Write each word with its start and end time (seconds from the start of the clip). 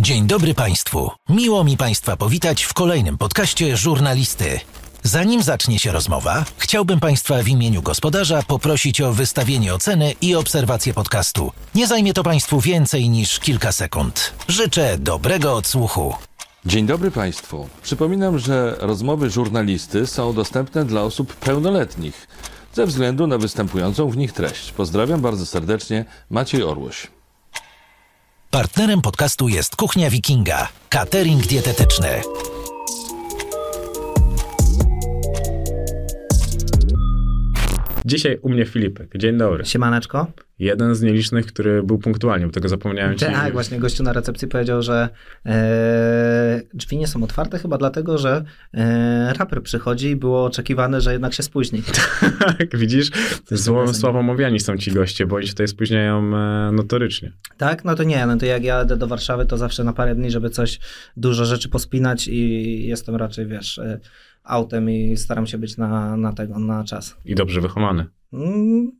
Dzień 0.00 0.26
dobry 0.26 0.54
Państwu. 0.54 1.10
Miło 1.28 1.64
mi 1.64 1.76
Państwa 1.76 2.16
powitać 2.16 2.62
w 2.62 2.74
kolejnym 2.74 3.18
podcaście 3.18 3.76
Żurnalisty. 3.76 4.60
Zanim 5.02 5.42
zacznie 5.42 5.78
się 5.78 5.92
rozmowa, 5.92 6.44
chciałbym 6.58 7.00
Państwa 7.00 7.42
w 7.42 7.48
imieniu 7.48 7.82
gospodarza 7.82 8.42
poprosić 8.42 9.00
o 9.00 9.12
wystawienie 9.12 9.74
oceny 9.74 10.14
i 10.20 10.34
obserwację 10.34 10.94
podcastu. 10.94 11.52
Nie 11.74 11.86
zajmie 11.86 12.12
to 12.12 12.22
Państwu 12.22 12.60
więcej 12.60 13.08
niż 13.08 13.40
kilka 13.40 13.72
sekund. 13.72 14.32
Życzę 14.48 14.98
dobrego 14.98 15.54
odsłuchu. 15.54 16.14
Dzień 16.66 16.86
dobry 16.86 17.10
Państwu. 17.10 17.68
Przypominam, 17.82 18.38
że 18.38 18.76
rozmowy 18.78 19.30
żurnalisty 19.30 20.06
są 20.06 20.32
dostępne 20.32 20.84
dla 20.84 21.02
osób 21.02 21.34
pełnoletnich 21.34 22.28
ze 22.72 22.86
względu 22.86 23.26
na 23.26 23.38
występującą 23.38 24.10
w 24.10 24.16
nich 24.16 24.32
treść. 24.32 24.72
Pozdrawiam 24.72 25.20
bardzo 25.20 25.46
serdecznie, 25.46 26.04
Maciej 26.30 26.62
Orłoś. 26.62 27.19
Partnerem 28.50 29.02
podcastu 29.02 29.48
jest 29.48 29.76
Kuchnia 29.76 30.10
Wikinga, 30.10 30.68
catering 30.88 31.46
dietetyczny. 31.46 32.22
Dzisiaj 38.04 38.38
u 38.42 38.48
mnie 38.48 38.64
Filipek. 38.64 39.10
Dzień 39.16 39.38
dobry. 39.38 39.64
Siemaneczko. 39.64 40.26
Jeden 40.58 40.94
z 40.94 41.02
nielicznych, 41.02 41.46
który 41.46 41.82
był 41.82 41.98
punktualnie, 41.98 42.46
bo 42.46 42.52
tego 42.52 42.68
zapomniałem 42.68 43.18
ci. 43.18 43.24
Tak, 43.24 43.52
właśnie 43.52 43.78
gościu 43.78 44.02
na 44.02 44.12
recepcji 44.12 44.48
powiedział, 44.48 44.82
że 44.82 45.08
e, 45.46 46.60
drzwi 46.74 46.96
nie 46.96 47.06
są 47.06 47.22
otwarte 47.22 47.58
chyba 47.58 47.78
dlatego, 47.78 48.18
że 48.18 48.44
e, 48.74 49.32
raper 49.38 49.62
przychodzi 49.62 50.08
i 50.08 50.16
było 50.16 50.44
oczekiwane, 50.44 51.00
że 51.00 51.12
jednak 51.12 51.34
się 51.34 51.42
spóźni. 51.42 51.82
tak, 52.58 52.76
widzisz? 52.76 53.10
Zło, 53.50 53.94
słabo 53.94 54.18
omawiani 54.18 54.60
są 54.60 54.76
ci 54.76 54.92
goście, 54.92 55.26
bo 55.26 55.36
oni 55.36 55.46
się 55.46 55.52
tutaj 55.52 55.68
spóźniają 55.68 56.36
e, 56.36 56.72
notorycznie. 56.72 57.32
Tak? 57.56 57.84
No 57.84 57.94
to 57.94 58.02
nie, 58.02 58.26
no 58.26 58.36
to 58.36 58.46
jak 58.46 58.64
ja 58.64 58.78
jadę 58.78 58.96
do 58.96 59.06
Warszawy, 59.06 59.46
to 59.46 59.58
zawsze 59.58 59.84
na 59.84 59.92
parę 59.92 60.14
dni, 60.14 60.30
żeby 60.30 60.50
coś, 60.50 60.80
dużo 61.16 61.44
rzeczy 61.44 61.68
pospinać 61.68 62.28
i 62.28 62.86
jestem 62.86 63.16
raczej, 63.16 63.46
wiesz, 63.46 63.78
e, 63.78 64.00
autem 64.42 64.90
i 64.90 65.16
staram 65.16 65.46
się 65.46 65.58
być 65.58 65.76
na, 65.76 66.16
na 66.16 66.32
tego, 66.32 66.58
na 66.58 66.84
czas. 66.84 67.16
I 67.24 67.34
dobrze 67.34 67.60
wychowany. 67.60 68.06
Mm, 68.32 68.92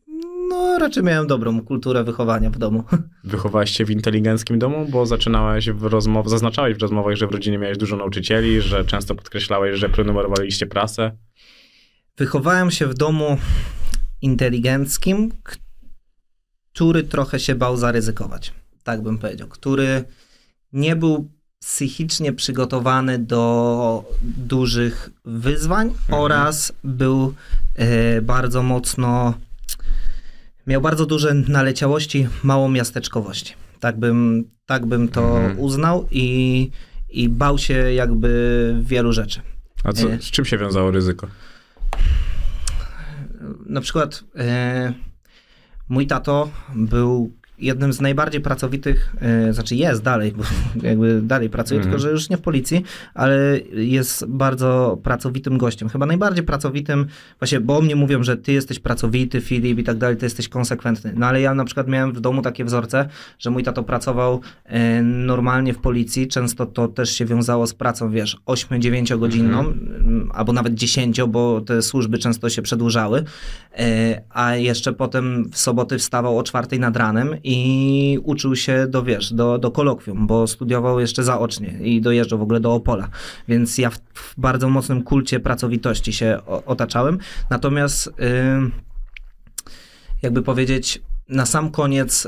No, 0.51 0.79
raczej 0.79 1.03
miałem 1.03 1.27
dobrą 1.27 1.61
kulturę 1.65 2.05
wychowania 2.05 2.51
w 2.51 2.59
domu. 2.59 2.85
Wychowałeś 3.25 3.71
się 3.71 3.85
w 3.85 3.91
inteligenckim 3.91 4.59
domu, 4.59 4.87
bo 4.91 5.07
zaczynałeś 5.07 5.71
w 5.71 5.85
rozmowach, 5.85 6.31
zaznaczałeś 6.31 6.77
w 6.77 6.83
rozmowach, 6.83 7.15
że 7.17 7.27
w 7.27 7.31
rodzinie 7.31 7.59
miałeś 7.59 7.79
dużo 7.79 7.97
nauczycieli, 7.97 8.61
że 8.61 8.85
często 8.85 9.15
podkreślałeś, 9.15 9.79
że 9.79 9.89
prenumerowaliście 9.89 10.67
prasę. 10.67 11.17
Wychowałem 12.17 12.71
się 12.71 12.87
w 12.87 12.95
domu 12.95 13.37
inteligenckim, 14.23 15.33
który 16.73 17.03
trochę 17.03 17.41
się 17.41 17.55
bał 17.55 17.77
zaryzykować. 17.77 18.53
Tak 18.83 19.03
bym 19.03 19.19
powiedział. 19.19 19.49
Który 19.49 20.05
nie 20.73 20.97
był 20.97 21.31
psychicznie 21.81 22.33
przygotowany 22.33 23.19
do 23.19 24.05
dużych 24.23 25.11
wyzwań 25.25 25.87
Mhm. 25.89 26.21
oraz 26.23 26.73
był 26.85 27.35
e, 27.77 28.23
bardzo 28.23 28.63
mocno. 28.63 29.35
Miał 30.67 30.81
bardzo 30.81 31.07
duże 31.07 31.35
naleciałości, 31.35 32.29
małą 32.43 32.69
miasteczkowości. 32.69 33.55
Tak 33.81 33.99
bym, 33.99 34.45
tak 34.67 34.87
bym 34.87 35.09
to 35.09 35.37
Mhm. 35.39 35.59
uznał 35.61 36.07
i, 36.11 36.71
i 37.11 37.29
bał 37.29 37.59
się 37.59 37.75
jakby 37.93 38.75
wielu 38.83 39.13
rzeczy. 39.13 39.41
A 39.85 39.93
co, 39.93 40.11
E. 40.13 40.19
z 40.23 40.31
czym 40.31 40.45
się 40.45 40.59
wiązało 40.59 40.91
ryzyko? 40.91 41.27
na 43.67 43.81
przykład 43.81 44.25
e, 44.37 44.93
mój 45.89 46.07
tato 46.07 46.51
był 46.75 47.33
jednym 47.61 47.93
z 47.93 48.01
najbardziej 48.01 48.41
pracowitych, 48.41 49.17
e, 49.21 49.53
znaczy 49.53 49.75
jest 49.75 50.03
dalej, 50.03 50.33
bo 50.37 50.45
jakby 50.89 51.23
dalej 51.23 51.51
pracuje, 51.51 51.81
Mhm. 51.81 51.93
tylko 51.93 52.09
że 52.09 52.11
już 52.13 52.31
nie 52.31 52.37
w 52.37 52.41
policji, 52.41 52.83
ale 53.15 53.59
jest 53.75 54.27
bardzo 54.27 54.99
pracowitym 55.03 55.59
gościem. 55.59 55.89
Chyba 55.89 56.07
najbardziej 56.07 56.45
pracowitym, 56.45 57.07
właśnie, 57.39 57.61
bo 57.61 57.77
o 57.79 57.81
mnie 57.81 57.97
mówią, 57.97 58.23
że 58.23 58.37
ty 58.37 58.53
jesteś 58.53 58.79
pracowity, 58.79 59.41
Filip 59.41 59.79
i 59.79 59.85
tak 59.85 59.99
dalej, 59.99 60.17
ty 60.17 60.27
jesteś 60.27 60.49
konsekwentny. 60.49 61.13
No 61.17 61.27
ale 61.27 61.41
ja 61.41 61.55
na 61.55 61.65
przykład 61.65 61.89
miałem 61.89 62.13
w 62.13 62.21
domu 62.21 62.43
takie 62.43 62.65
wzorce, 62.65 63.09
że 63.39 63.51
mój 63.51 63.63
tato 63.63 63.83
pracował 63.83 64.41
e, 64.65 65.03
normalnie 65.03 65.75
w 65.75 65.79
policji, 65.79 66.29
często 66.29 66.67
to 66.67 66.89
też 66.89 67.11
się 67.13 67.25
wiązało 67.25 67.67
z 67.67 67.75
pracą, 67.75 68.11
wiesz, 68.11 68.37
8-9 68.47 69.19
godzinną, 69.19 69.61
m, 69.61 70.31
albo 70.35 70.53
nawet 70.53 70.75
10, 70.75 71.21
bo 71.29 71.61
te 71.61 71.83
służby 71.83 72.19
często 72.19 72.49
się 72.49 72.63
przedłużały, 72.63 73.25
e, 73.79 74.23
a 74.31 74.57
jeszcze 74.57 74.93
potem 74.93 75.51
w 75.53 75.59
soboty 75.59 75.99
wstawał 75.99 76.39
o 76.39 76.43
4 76.43 76.79
nad 76.79 76.97
ranem 76.97 77.37
i 77.45 77.50
uczył 78.23 78.57
się 78.57 78.87
do, 78.89 79.03
wiesz, 79.03 79.33
do, 79.33 79.59
do 79.59 79.71
kolokwium, 79.71 80.27
bo 80.27 80.47
studiował 80.47 81.01
jeszcze 81.01 81.25
zaocznie 81.25 81.79
i 81.83 82.01
dojeżdżał 82.01 82.39
w 82.39 82.43
ogóle 82.43 82.61
do 82.61 82.75
Opola, 82.75 83.09
więc 83.49 83.79
ja 83.79 83.91
w, 83.91 83.99
w 84.15 84.35
bardzo 84.39 84.69
mocnym 84.69 85.03
kulcie 85.03 85.41
pracowitości 85.41 86.13
się 86.13 86.39
o, 86.47 86.65
otaczałem, 86.65 87.19
natomiast 87.51 88.07
y, 88.07 88.13
jakby 90.23 90.43
powiedzieć, 90.43 91.03
na 91.29 91.47
sam 91.47 91.71
koniec 91.71 92.27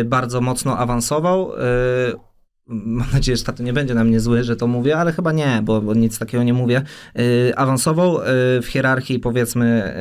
y, 0.00 0.04
bardzo 0.04 0.40
mocno 0.40 0.78
awansował. 0.78 1.52
y, 1.52 2.33
Mam 2.66 3.06
nadzieję, 3.12 3.36
że 3.36 3.44
tato 3.44 3.62
nie 3.62 3.72
będzie 3.72 3.94
na 3.94 4.04
mnie 4.04 4.20
zły, 4.20 4.44
że 4.44 4.56
to 4.56 4.66
mówię, 4.66 4.98
ale 4.98 5.12
chyba 5.12 5.32
nie, 5.32 5.60
bo, 5.64 5.80
bo 5.80 5.94
nic 5.94 6.18
takiego 6.18 6.44
nie 6.44 6.52
mówię. 6.52 6.82
Y, 7.18 7.52
awansował 7.56 8.18
y, 8.18 8.22
w 8.62 8.66
hierarchii, 8.66 9.18
powiedzmy, 9.18 9.94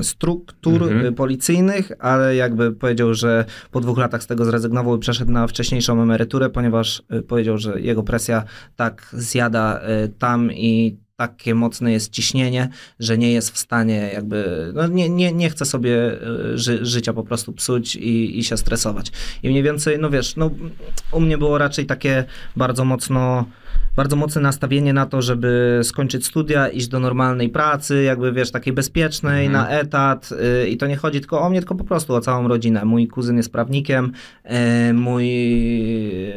y, 0.00 0.04
struktur 0.04 0.82
Mhm. 0.82 1.14
policyjnych, 1.14 1.92
ale 1.98 2.36
jakby 2.36 2.72
powiedział, 2.72 3.14
że 3.14 3.44
po 3.70 3.80
dwóch 3.80 3.98
latach 3.98 4.22
z 4.22 4.26
tego 4.26 4.44
zrezygnował 4.44 4.96
i 4.96 5.00
przeszedł 5.00 5.32
na 5.32 5.46
wcześniejszą 5.46 6.02
emeryturę, 6.02 6.50
ponieważ 6.50 7.02
y, 7.14 7.22
powiedział, 7.22 7.58
że 7.58 7.80
jego 7.80 8.02
presja 8.02 8.44
tak 8.76 9.08
zjada 9.12 9.80
y, 10.04 10.08
tam 10.08 10.52
i 10.52 10.96
takie 11.16 11.54
mocne 11.54 11.92
jest 11.92 12.12
ciśnienie, 12.12 12.68
że 13.00 13.18
nie 13.18 13.32
jest 13.32 13.50
w 13.50 13.58
stanie 13.58 14.10
jakby, 14.14 14.70
no 14.74 14.86
nie, 14.86 15.08
nie, 15.08 15.32
nie 15.32 15.50
chce 15.50 15.64
sobie 15.64 16.12
y, 16.12 16.58
ży, 16.58 16.86
życia 16.86 17.12
po 17.12 17.22
prostu 17.22 17.52
psuć 17.52 17.96
i, 17.96 18.38
i 18.38 18.44
się 18.44 18.56
stresować. 18.56 19.12
I 19.42 19.48
mniej 19.48 19.62
więcej, 19.62 19.98
no 19.98 20.10
wiesz, 20.10 20.36
no 20.36 20.50
u 21.12 21.20
mnie 21.20 21.38
było 21.38 21.58
raczej 21.58 21.86
takie 21.86 22.24
bardzo 22.56 22.84
mocno, 22.84 23.44
bardzo 23.96 24.16
mocne 24.16 24.40
nastawienie 24.40 24.92
na 24.92 25.06
to, 25.06 25.22
żeby 25.22 25.80
skończyć 25.82 26.26
studia, 26.26 26.68
iść 26.68 26.88
do 26.88 27.00
normalnej 27.00 27.48
pracy, 27.48 28.02
jakby 28.02 28.32
wiesz, 28.32 28.50
takiej 28.50 28.72
bezpiecznej, 28.72 29.46
Mhm. 29.46 29.64
na 29.64 29.70
etat 29.70 30.28
y, 30.64 30.68
i 30.68 30.76
to 30.76 30.86
nie 30.86 30.96
chodzi 30.96 31.20
tylko 31.20 31.40
o 31.40 31.50
mnie, 31.50 31.60
tylko 31.60 31.74
po 31.74 31.84
prostu 31.84 32.14
o 32.14 32.20
całą 32.20 32.48
rodzinę. 32.48 32.84
Mój 32.84 33.08
kuzyn 33.08 33.36
jest 33.36 33.52
prawnikiem, 33.52 34.12
y, 34.90 34.92
mój, 34.94 35.26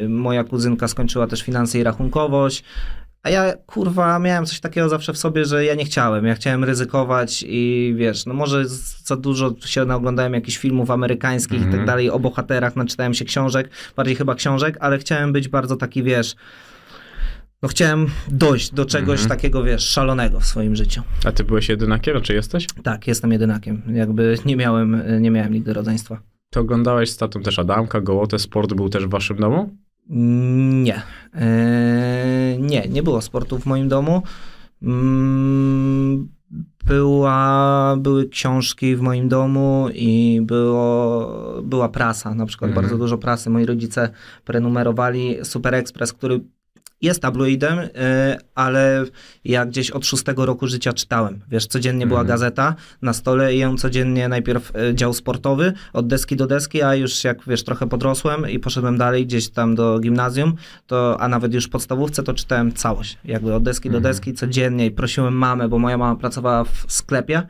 moja 0.08 0.44
kuzynka 0.44 0.88
skończyła 0.88 1.26
też 1.26 1.42
finanse 1.42 1.78
i 1.78 1.82
rachunkowość, 1.82 2.64
a 3.22 3.30
ja, 3.30 3.52
kurwa, 3.66 4.18
miałem 4.18 4.46
coś 4.46 4.60
takiego 4.60 4.88
zawsze 4.88 5.12
w 5.12 5.18
sobie, 5.18 5.44
że 5.44 5.64
ja 5.64 5.74
nie 5.74 5.84
chciałem. 5.84 6.26
Ja 6.26 6.34
chciałem 6.34 6.64
ryzykować 6.64 7.44
i 7.48 7.94
wiesz, 7.96 8.26
no 8.26 8.34
może 8.34 8.64
za 9.04 9.16
dużo 9.16 9.54
się 9.64 9.84
naoglądałem 9.84 10.34
jakichś 10.34 10.58
filmów 10.58 10.90
amerykańskich 10.90 11.56
i 11.58 11.60
tak 11.64 11.66
Mhm. 11.70 11.86
dalej, 11.86 12.10
o 12.10 12.18
bohaterach, 12.18 12.76
naczytałem 12.76 13.14
się 13.14 13.24
książek, 13.24 13.70
bardziej 13.96 14.16
chyba 14.16 14.34
książek, 14.34 14.76
ale 14.80 14.98
chciałem 14.98 15.32
być 15.32 15.48
bardzo 15.48 15.76
taki, 15.76 16.02
wiesz, 16.02 16.34
no 17.62 17.68
chciałem 17.68 18.06
dojść 18.28 18.72
do 18.74 18.84
czegoś 18.84 19.20
Mhm. 19.20 19.28
takiego, 19.38 19.62
wiesz, 19.62 19.82
szalonego 19.88 20.40
w 20.40 20.44
swoim 20.46 20.76
życiu. 20.76 21.02
A 21.24 21.32
ty 21.32 21.44
byłeś 21.44 21.68
jedynakiem, 21.68 22.20
czy 22.20 22.34
jesteś? 22.34 22.66
Tak, 22.82 23.06
jestem 23.06 23.32
jedynakiem. 23.32 23.82
Jakby 23.94 24.36
nie 24.44 24.56
miałem, 24.56 25.02
nie 25.20 25.30
miałem 25.30 25.52
nigdy 25.52 25.72
rodzeństwa. 25.72 26.20
Ty 26.50 26.60
oglądałeś 26.60 27.10
z 27.10 27.16
tatą 27.16 27.42
też 27.42 27.58
Adamka, 27.58 28.00
Gołotę, 28.00 28.38
sport 28.38 28.72
był 28.74 28.88
też 28.88 29.06
w 29.06 29.10
waszym 29.10 29.36
domu? 29.36 29.76
Nie. 30.10 31.02
Eee, 31.34 32.58
nie, 32.58 32.88
nie 32.88 33.02
było 33.02 33.20
sportu 33.20 33.58
w 33.58 33.66
moim 33.66 33.88
domu. 33.88 34.22
Mm, 34.82 36.28
Była, 36.86 37.96
były 37.98 38.28
książki 38.28 38.96
w 38.96 39.00
moim 39.00 39.28
domu 39.28 39.88
i 39.94 40.40
było, 40.42 41.62
była 41.62 41.88
prasa, 41.88 42.34
na 42.34 42.46
przykład 42.46 42.68
Mhm. 42.68 42.84
bardzo 42.86 42.98
dużo 42.98 43.18
prasy. 43.18 43.50
Moi 43.50 43.66
rodzice 43.66 44.10
prenumerowali 44.44 45.36
Super 45.42 45.74
Express, 45.74 46.12
który 46.12 46.40
jest 47.02 47.22
tabloidem, 47.22 47.78
y, 47.78 47.88
ale 48.54 49.04
ja 49.44 49.66
gdzieś 49.66 49.90
od 49.90 50.06
szóstego 50.06 50.46
roku 50.46 50.66
życia 50.66 50.92
czytałem. 50.92 51.40
Wiesz, 51.50 51.66
codziennie 51.66 52.06
była 52.06 52.20
Mhm. 52.20 52.28
gazeta 52.38 52.74
na 53.02 53.12
stole 53.12 53.54
i 53.54 53.58
ją 53.58 53.76
codziennie 53.76 54.28
najpierw 54.28 54.72
y, 54.90 54.94
dział 54.94 55.12
sportowy, 55.12 55.72
od 55.92 56.06
deski 56.06 56.36
do 56.36 56.46
deski, 56.46 56.82
a 56.82 56.94
już 56.94 57.24
jak 57.24 57.38
wiesz, 57.46 57.64
trochę 57.64 57.88
podrosłem 57.88 58.50
i 58.50 58.58
poszedłem 58.58 58.98
dalej 58.98 59.26
gdzieś 59.26 59.48
tam 59.48 59.74
do 59.74 59.98
gimnazjum, 60.00 60.54
to, 60.86 61.20
a 61.20 61.28
nawet 61.28 61.54
już 61.54 61.64
w 61.64 61.68
podstawówce, 61.68 62.22
to 62.22 62.34
czytałem 62.34 62.72
całość. 62.72 63.18
Jakby 63.24 63.54
od 63.54 63.62
deski 63.62 63.90
do 63.90 63.96
Mhm. 63.98 64.14
deski 64.14 64.34
codziennie 64.34 64.86
i 64.86 64.90
prosiłem 64.90 65.34
mamę, 65.34 65.68
bo 65.68 65.78
moja 65.78 65.98
mama 65.98 66.16
pracowała 66.20 66.64
w 66.64 66.84
sklepie, 66.88 67.42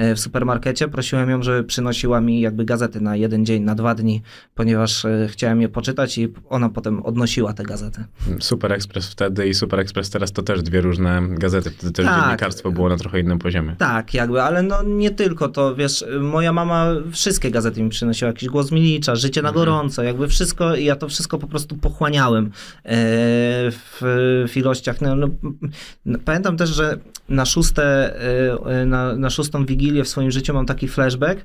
y, 0.00 0.14
w 0.14 0.20
supermarkecie, 0.20 0.88
prosiłem 0.88 1.30
ją, 1.30 1.42
żeby 1.42 1.64
przynosiła 1.64 2.20
mi 2.20 2.40
jakby 2.40 2.64
gazety 2.64 3.00
na 3.00 3.16
jeden 3.16 3.46
dzień, 3.46 3.62
na 3.62 3.74
dwa 3.74 3.94
dni, 3.94 4.22
ponieważ 4.54 5.06
chciałem 5.28 5.60
je 5.60 5.68
poczytać 5.68 6.18
i 6.18 6.28
ona 6.48 6.68
potem 6.68 7.02
odnosiła 7.02 7.52
te 7.52 7.62
gazety. 7.64 8.04
Super 8.40 8.72
Express 8.72 8.95
Express 8.96 9.12
wtedy 9.12 9.48
i 9.48 9.54
Super 9.54 9.80
Express 9.80 10.10
teraz 10.10 10.32
to 10.32 10.42
też 10.42 10.62
dwie 10.62 10.80
różne 10.80 11.22
gazety. 11.28 11.70
Wtedy 11.70 11.92
też 11.92 12.06
Tak. 12.06 12.24
dziennikarstwo 12.24 12.70
było 12.70 12.88
na 12.88 12.96
trochę 12.96 13.20
innym 13.20 13.38
poziomie. 13.38 13.76
Tak, 13.78 14.14
jakby, 14.14 14.42
ale 14.42 14.62
no 14.62 14.82
nie 14.82 15.10
tylko 15.10 15.48
to, 15.48 15.74
wiesz, 15.74 16.04
moja 16.20 16.52
mama 16.52 16.86
wszystkie 17.12 17.50
gazety 17.50 17.82
mi 17.82 17.90
przynosiła, 17.90 18.28
jakiś 18.28 18.48
głos 18.48 18.72
Milicza, 18.72 19.16
Życie 19.16 19.42
na 19.42 19.52
gorąco, 19.52 20.02
jakby 20.02 20.28
wszystko, 20.28 20.76
ja 20.76 20.96
to 20.96 21.08
wszystko 21.08 21.38
po 21.38 21.46
prostu 21.46 21.76
pochłaniałem 21.76 22.46
e, 22.46 22.50
w, 23.70 24.46
w 24.48 24.56
ilościach. 24.56 25.00
No, 25.00 25.16
no, 25.16 25.28
no, 26.06 26.18
pamiętam 26.24 26.56
też, 26.56 26.70
że 26.70 26.98
na 27.28 27.44
szóste, 27.44 28.14
e, 28.66 28.86
na, 28.86 29.16
na 29.16 29.30
szóstą 29.30 29.66
wigilię 29.66 30.04
w 30.04 30.08
swoim 30.08 30.30
życiu 30.30 30.54
mam 30.54 30.66
taki 30.66 30.88
flashback, 30.88 31.44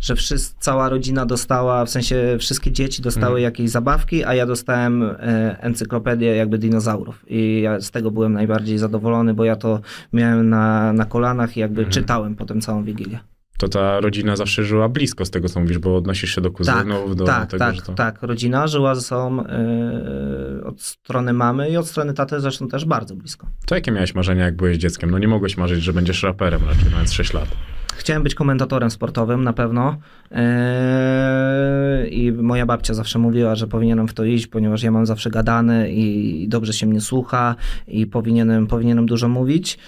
że 0.00 0.16
wszyscy, 0.16 0.54
cała 0.60 0.88
rodzina 0.88 1.26
dostała, 1.26 1.84
w 1.84 1.90
sensie 1.90 2.36
wszystkie 2.40 2.72
dzieci 2.72 3.02
dostały 3.02 3.40
jakieś 3.40 3.70
zabawki, 3.70 4.24
a 4.24 4.34
ja 4.34 4.46
dostałem 4.46 5.02
e, 5.02 5.16
encyklopedię 5.60 6.36
jakby 6.36 6.58
dinozaurów 6.58 6.85
i 7.26 7.60
ja 7.60 7.80
z 7.80 7.90
tego 7.90 8.10
byłem 8.10 8.32
najbardziej 8.32 8.78
zadowolony, 8.78 9.34
bo 9.34 9.44
ja 9.44 9.56
to 9.56 9.80
miałem 10.12 10.48
na, 10.48 10.92
na 10.92 11.04
kolanach 11.04 11.56
i 11.56 11.60
jakby 11.60 11.86
czytałem 11.86 12.34
potem 12.36 12.60
całą 12.60 12.84
wigilię. 12.84 13.18
To 13.58 13.68
ta 13.68 14.00
rodzina 14.00 14.36
zawsze 14.36 14.64
żyła 14.64 14.88
blisko 14.88 15.24
z 15.24 15.30
tego, 15.30 15.48
co 15.48 15.60
mówisz, 15.60 15.78
bo 15.78 15.96
odnosisz 15.96 16.34
się 16.34 16.40
do 16.40 16.48
Tak, 16.50 16.56
kuzynów, 16.56 17.16
do 17.16 17.24
tak, 17.24 17.50
tego, 17.50 17.58
tak, 17.64 17.74
że 17.74 17.82
to... 17.82 17.92
tak. 17.92 18.22
Rodzina 18.22 18.66
żyła 18.66 18.94
ze 18.94 19.00
sobą 19.00 19.46
e, 19.46 20.64
od 20.64 20.82
strony 20.82 21.32
mamy 21.32 21.70
i 21.70 21.76
od 21.76 21.88
strony 21.88 22.14
taty 22.14 22.40
zresztą 22.40 22.68
też 22.68 22.84
bardzo 22.84 23.16
blisko. 23.16 23.46
To 23.66 23.74
jakie 23.74 23.92
miałeś 23.92 24.14
marzenia, 24.14 24.44
jak 24.44 24.56
byłeś 24.56 24.76
dzieckiem? 24.76 25.10
No 25.10 25.18
nie 25.18 25.28
mogłeś 25.28 25.56
marzyć, 25.56 25.82
że 25.82 25.92
będziesz 25.92 26.22
raperem 26.22 26.60
raczej, 26.64 26.90
mając 26.92 27.12
6 27.12 27.32
lat. 27.32 27.48
Chciałem 27.96 28.22
być 28.22 28.34
komentatorem 28.34 28.90
sportowym 28.90 29.44
na 29.44 29.52
pewno 29.52 29.96
Eee, 30.30 32.24
i 32.24 32.32
moja 32.32 32.66
babcia 32.66 32.94
zawsze 32.94 33.18
mówiła, 33.18 33.54
że 33.54 33.66
powinienem 33.66 34.08
w 34.08 34.14
to 34.14 34.24
iść, 34.24 34.46
ponieważ 34.46 34.82
ja 34.82 34.90
mam 34.90 35.06
zawsze 35.06 35.30
gadane 35.30 35.92
i 35.92 36.48
dobrze 36.48 36.72
się 36.72 36.86
mnie 36.86 37.00
słucha 37.00 37.56
i 37.88 38.06
powinienem, 38.06 38.66
powinienem 38.66 39.06
dużo 39.06 39.28
mówić, 39.28 39.78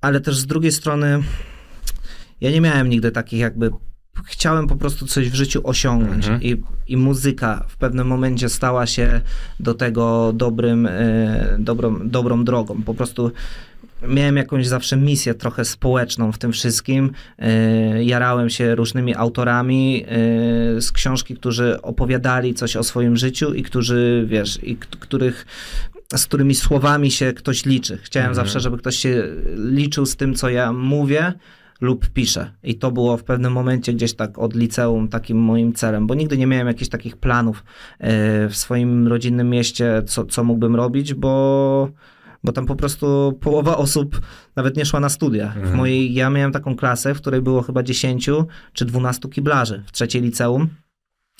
ale 0.00 0.20
też 0.20 0.38
z 0.38 0.46
drugiej 0.46 0.72
strony 0.72 1.22
ja 2.40 2.50
nie 2.50 2.60
miałem 2.60 2.88
nigdy 2.88 3.10
takich 3.10 3.40
jakby 3.40 3.70
chciałem 4.24 4.66
po 4.66 4.76
prostu 4.76 5.06
coś 5.06 5.30
w 5.30 5.34
życiu 5.34 5.60
osiągnąć 5.64 6.24
Mhm. 6.24 6.42
I, 6.42 6.62
i 6.86 6.96
muzyka 6.96 7.64
w 7.68 7.76
pewnym 7.76 8.06
momencie 8.06 8.48
stała 8.48 8.86
się 8.86 9.20
do 9.60 9.74
tego 9.74 10.32
dobrym, 10.32 10.86
e, 10.86 11.56
dobrą, 11.58 12.08
dobrą 12.08 12.44
drogą. 12.44 12.82
Po 12.82 12.94
prostu 12.94 13.32
miałem 14.08 14.36
jakąś 14.36 14.66
zawsze 14.66 14.96
misję 14.96 15.34
trochę 15.34 15.64
społeczną 15.64 16.32
w 16.32 16.38
tym 16.38 16.52
wszystkim. 16.52 17.10
E, 17.38 18.04
Jarałem 18.04 18.50
się 18.50 18.74
różnymi 18.74 19.14
autorami 19.14 20.04
e, 20.04 20.80
z 20.80 20.92
książki, 20.92 21.34
którzy 21.34 21.82
opowiadali 21.82 22.54
coś 22.54 22.76
o 22.76 22.82
swoim 22.82 23.16
życiu 23.16 23.54
i 23.54 23.62
którzy, 23.62 24.24
wiesz, 24.28 24.58
i 24.62 24.76
których 24.76 25.46
z 26.16 26.26
którymi 26.26 26.54
słowami 26.54 27.10
się 27.10 27.32
ktoś 27.32 27.64
liczy. 27.64 27.98
Chciałem 28.02 28.28
Mhm. 28.28 28.46
zawsze, 28.46 28.60
żeby 28.60 28.78
ktoś 28.78 28.96
się 28.96 29.24
liczył 29.56 30.06
z 30.06 30.16
tym, 30.16 30.34
co 30.34 30.50
ja 30.50 30.72
mówię 30.72 31.32
lub 31.80 32.08
piszę. 32.08 32.50
I 32.62 32.74
to 32.74 32.90
było 32.90 33.16
w 33.16 33.24
pewnym 33.24 33.52
momencie 33.52 33.92
gdzieś 33.92 34.12
tak 34.14 34.38
od 34.38 34.54
liceum 34.56 35.08
takim 35.08 35.38
moim 35.38 35.72
celem, 35.72 36.06
bo 36.06 36.14
nigdy 36.14 36.38
nie 36.38 36.46
miałem 36.46 36.66
jakichś 36.66 36.88
takich 36.90 37.16
planów 37.16 37.64
e, 37.98 38.48
w 38.48 38.56
swoim 38.56 39.08
rodzinnym 39.08 39.50
mieście, 39.50 40.02
co, 40.06 40.24
co 40.24 40.44
mógłbym 40.44 40.76
robić, 40.76 41.14
bo, 41.14 41.88
bo 42.44 42.52
tam 42.52 42.66
po 42.66 42.76
prostu 42.76 43.38
połowa 43.40 43.76
osób 43.76 44.20
nawet 44.56 44.76
nie 44.76 44.84
szła 44.84 45.00
na 45.00 45.08
studia. 45.08 45.48
W 45.48 45.56
Mhm. 45.56 45.76
mojej, 45.76 46.14
ja 46.14 46.30
miałem 46.30 46.52
taką 46.52 46.76
klasę, 46.76 47.14
w 47.14 47.20
której 47.20 47.42
było 47.42 47.62
chyba 47.62 47.82
10 47.82 48.30
czy 48.72 48.84
12 48.84 49.28
kiblarzy 49.28 49.82
w 49.86 49.92
trzeciej 49.92 50.22
liceum, 50.22 50.68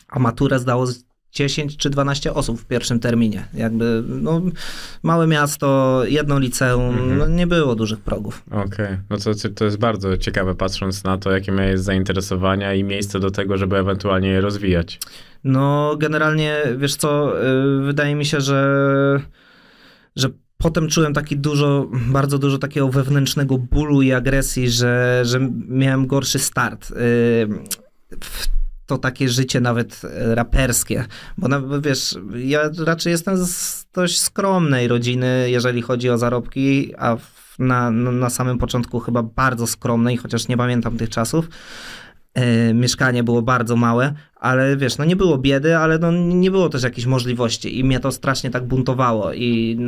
a 0.08 0.19
maturę 0.19 0.58
zdało 0.58 0.87
z 0.87 1.05
10 1.32 1.76
czy 1.76 1.91
12 1.91 2.35
osób 2.35 2.61
w 2.61 2.67
pierwszym 2.67 3.00
terminie. 3.00 3.49
Jakby, 3.55 4.02
no, 4.08 4.43
małe 5.02 5.26
miasto, 5.26 6.02
jedno 6.08 6.38
liceum, 6.38 6.91
Mhm. 6.99 7.19
no, 7.19 7.26
nie 7.26 7.46
było 7.46 7.75
dużych 7.75 8.00
progów. 8.00 8.43
Okej, 8.50 8.99
no 9.11 9.17
to, 9.17 9.31
to 9.55 9.64
jest 9.64 9.79
bardzo 9.79 10.17
ciekawe, 10.17 10.55
patrząc 10.55 11.05
na 11.05 11.19
to, 11.19 11.31
jakie 11.31 11.53
miałeś 11.53 11.81
zainteresowania 11.81 12.75
i 12.75 12.85
miejsce 12.85 13.20
do 13.20 13.31
tego, 13.31 13.56
żeby 13.56 13.76
ewentualnie 13.76 14.29
je 14.29 14.41
rozwijać. 14.41 14.99
No, 15.44 15.96
generalnie, 15.99 16.56
wiesz 16.76 16.96
co, 16.96 17.43
y, 17.44 17.81
wydaje 17.82 18.14
mi 18.14 18.25
się, 18.25 18.41
że, 18.41 19.20
że 20.17 20.29
potem 20.60 20.88
czułem 20.88 21.14
taki 21.14 21.36
dużo, 21.36 21.88
bardzo 21.92 22.38
dużo 22.38 22.58
takiego 22.58 22.88
wewnętrznego 22.88 23.58
bólu 23.58 24.02
i 24.02 24.12
agresji, 24.12 24.70
że, 24.70 25.22
że 25.24 25.50
miałem 25.68 26.06
gorszy 26.06 26.38
start. 26.38 26.90
y, 26.90 26.94
w 28.24 28.48
to 28.90 28.98
takie 28.98 29.28
życie 29.28 29.60
nawet 29.60 30.02
e, 30.04 30.34
raperskie, 30.34 31.04
bo 31.38 31.80
wiesz, 31.80 32.18
ja 32.34 32.70
raczej 32.84 33.10
jestem 33.10 33.36
z 33.46 33.86
dość 33.94 34.20
skromnej 34.20 34.88
rodziny, 34.88 35.50
jeżeli 35.50 35.82
chodzi 35.82 36.10
o 36.10 36.18
zarobki, 36.18 36.94
a 36.98 37.16
na, 37.58 37.90
na 37.90 38.30
samym 38.30 38.58
początku 38.58 39.00
chyba 39.00 39.22
bardzo 39.22 39.66
skromnej, 39.66 40.16
chociaż 40.16 40.48
nie 40.48 40.56
pamiętam 40.56 40.96
tych 40.96 41.08
czasów. 41.08 41.48
E, 42.35 42.75
mieszkanie 42.75 43.25
było 43.25 43.43
bardzo 43.43 43.77
małe, 43.77 44.15
ale 44.37 44.77
wiesz, 44.77 44.99
no 44.99 45.05
nie 45.05 45.17
było 45.17 45.38
biedy, 45.38 45.77
ale 45.77 45.99
no 45.99 46.12
nie 46.12 46.50
było 46.50 46.69
też 46.69 46.82
jakichś 46.82 47.06
możliwości 47.06 47.79
i 47.79 47.85
mnie 47.85 48.00
to 48.00 48.12
strasznie 48.12 48.50
tak 48.50 48.67
buntowało 48.67 49.32
i 49.32 49.79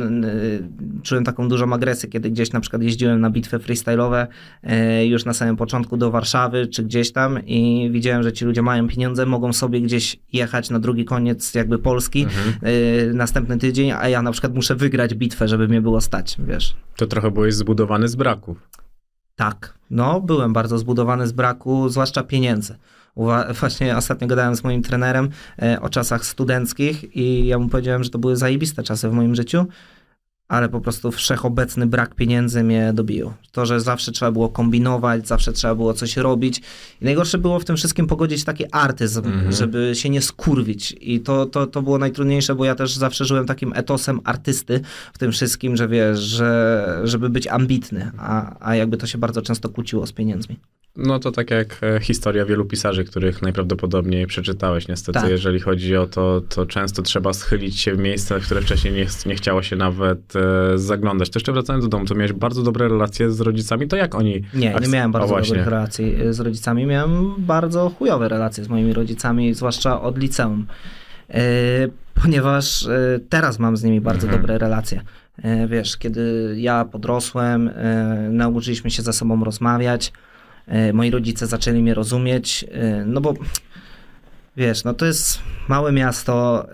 czułem 1.03 1.23
taką 1.23 1.49
dużą 1.49 1.73
agresję, 1.73 2.09
kiedy 2.09 2.29
gdzieś 2.29 2.51
na 2.51 2.59
przykład 2.59 2.81
jeździłem 2.81 3.21
na 3.21 3.29
bitwy 3.29 3.57
freestyle'owe 3.57 4.27
e, 4.63 5.05
już 5.05 5.25
na 5.25 5.33
samym 5.33 5.55
początku 5.55 5.97
do 5.97 6.11
Warszawy 6.11 6.67
czy 6.67 6.83
gdzieś 6.83 7.11
tam 7.11 7.45
i 7.45 7.89
widziałem, 7.91 8.23
że 8.23 8.33
ci 8.33 8.45
ludzie 8.45 8.61
mają 8.61 8.87
pieniądze, 8.87 9.25
mogą 9.25 9.53
sobie 9.53 9.81
gdzieś 9.81 10.19
jechać 10.33 10.69
na 10.69 10.79
drugi 10.79 11.05
koniec 11.05 11.55
jakby 11.55 11.79
Polski 11.79 12.25
e, 12.61 13.13
następny 13.13 13.57
tydzień, 13.57 13.91
a 13.91 14.09
ja 14.09 14.21
na 14.21 14.31
przykład 14.31 14.55
muszę 14.55 14.75
wygrać 14.75 15.15
bitwę, 15.15 15.47
żeby 15.47 15.67
mnie 15.67 15.81
było 15.81 16.01
stać, 16.01 16.35
wiesz. 16.39 16.75
To 16.95 17.07
trochę 17.07 17.31
byłeś 17.31 17.53
zbudowany 17.53 18.07
z 18.07 18.15
braków. 18.15 18.82
Tak, 19.35 19.73
no 19.89 20.21
byłem 20.21 20.53
bardzo 20.53 20.77
zbudowany 20.77 21.27
z 21.27 21.31
braku, 21.31 21.89
zwłaszcza 21.89 22.23
pieniędzy. 22.23 22.77
Uwa- 23.15 23.53
właśnie 23.59 23.97
ostatnio 23.97 24.27
gadałem 24.27 24.55
z 24.55 24.63
moim 24.63 24.81
trenerem 24.81 25.29
e, 25.61 25.81
o 25.81 25.89
czasach 25.89 26.25
studenckich 26.25 27.15
i 27.15 27.47
ja 27.47 27.59
mu 27.59 27.69
powiedziałem, 27.69 28.03
że 28.03 28.09
to 28.09 28.19
były 28.19 28.37
zajebiste 28.37 28.83
czasy 28.83 29.09
w 29.09 29.13
moim 29.13 29.35
życiu, 29.35 29.65
ale 30.47 30.69
po 30.69 30.81
prostu 30.81 31.11
wszechobecny 31.11 31.87
brak 31.87 32.15
pieniędzy 32.15 32.63
mnie 32.63 32.91
dobił. 32.93 33.33
To, 33.51 33.65
że 33.65 33.81
zawsze 33.81 34.11
trzeba 34.11 34.31
było 34.31 34.49
kombinować, 34.49 35.27
zawsze 35.27 35.53
trzeba 35.53 35.75
było 35.75 35.93
coś 35.93 36.17
robić 36.17 36.61
i 37.01 37.05
najgorsze 37.05 37.37
było 37.37 37.59
w 37.59 37.65
tym 37.65 37.75
wszystkim 37.77 38.07
pogodzić 38.07 38.43
taki 38.43 38.65
artyzm, 38.71 39.25
Mhm. 39.25 39.51
żeby 39.51 39.91
się 39.95 40.09
nie 40.09 40.21
skurwić 40.21 40.95
i 41.01 41.19
to, 41.19 41.45
to, 41.45 41.67
to 41.67 41.81
było 41.81 41.97
najtrudniejsze, 41.97 42.55
bo 42.55 42.65
ja 42.65 42.75
też 42.75 42.95
zawsze 42.95 43.25
żyłem 43.25 43.45
takim 43.45 43.73
etosem 43.75 44.19
artysty 44.23 44.81
w 45.13 45.17
tym 45.17 45.31
wszystkim, 45.31 45.75
że 45.77 45.87
wiesz, 45.87 46.19
że, 46.19 47.01
żeby 47.03 47.29
być 47.29 47.47
ambitny, 47.47 48.11
a, 48.17 48.55
a 48.69 48.75
jakby 48.75 48.97
to 48.97 49.07
się 49.07 49.17
bardzo 49.17 49.41
często 49.41 49.69
kłóciło 49.69 50.07
z 50.07 50.11
pieniędzmi. 50.11 50.59
No 50.95 51.19
to 51.19 51.31
tak 51.31 51.51
jak 51.51 51.77
e, 51.83 51.99
historia 51.99 52.45
wielu 52.45 52.65
pisarzy, 52.65 53.03
których 53.03 53.41
najprawdopodobniej 53.41 54.27
przeczytałeś 54.27 54.87
niestety. 54.87 55.19
Tak. 55.19 55.29
Jeżeli 55.29 55.59
chodzi 55.59 55.97
o 55.97 56.07
to, 56.07 56.41
to 56.49 56.65
często 56.65 57.01
trzeba 57.01 57.33
schylić 57.33 57.79
się 57.79 57.95
w 57.95 57.97
miejsca, 57.97 58.39
w 58.39 58.43
które 58.43 58.61
wcześniej 58.61 58.93
nie, 58.93 59.05
nie 59.25 59.35
chciało 59.35 59.63
się 59.63 59.75
nawet 59.75 60.33
e, 60.35 60.77
zaglądać. 60.77 61.29
To 61.29 61.39
jeszcze 61.39 61.51
wracając 61.51 61.85
do 61.85 61.89
domu, 61.89 62.05
to 62.05 62.15
miałeś 62.15 62.33
bardzo 62.33 62.63
dobre 62.63 62.87
relacje 62.87 63.31
z 63.31 63.41
rodzicami, 63.41 63.87
to 63.87 63.95
jak 63.95 64.15
oni... 64.15 64.41
Nie, 64.53 64.75
nie 64.81 64.87
miałem 64.87 65.11
bardzo 65.11 65.35
dobrych 65.35 65.67
relacji 65.67 66.21
y, 66.21 66.33
z 66.33 66.39
rodzicami. 66.39 66.85
Miałem 66.85 67.33
bardzo 67.37 67.89
chujowe 67.89 68.29
relacje 68.29 68.63
z 68.63 68.69
moimi 68.69 68.93
rodzicami, 68.93 69.53
zwłaszcza 69.53 70.01
od 70.01 70.17
liceum. 70.17 70.67
Y, 71.29 71.33
ponieważ 72.23 72.83
y, 72.83 73.19
teraz 73.29 73.59
mam 73.59 73.77
z 73.77 73.83
nimi 73.83 74.01
bardzo 74.01 74.27
Mhm. 74.27 74.41
dobre 74.41 74.57
relacje. 74.57 75.01
Y, 75.39 75.67
wiesz, 75.67 75.97
kiedy 75.97 76.53
ja 76.57 76.85
podrosłem, 76.85 77.69
nauczyliśmy 78.29 78.91
się 78.91 79.01
ze 79.01 79.13
sobą 79.13 79.43
rozmawiać, 79.43 80.13
moi 80.93 81.11
rodzice 81.11 81.47
zaczęli 81.47 81.81
mnie 81.81 81.93
rozumieć, 81.93 82.63
y, 82.63 83.05
no 83.05 83.21
bo 83.21 83.33
wiesz, 84.57 84.83
no 84.83 84.93
to 84.93 85.05
jest 85.05 85.39
małe 85.67 85.91
miasto, 85.91 86.67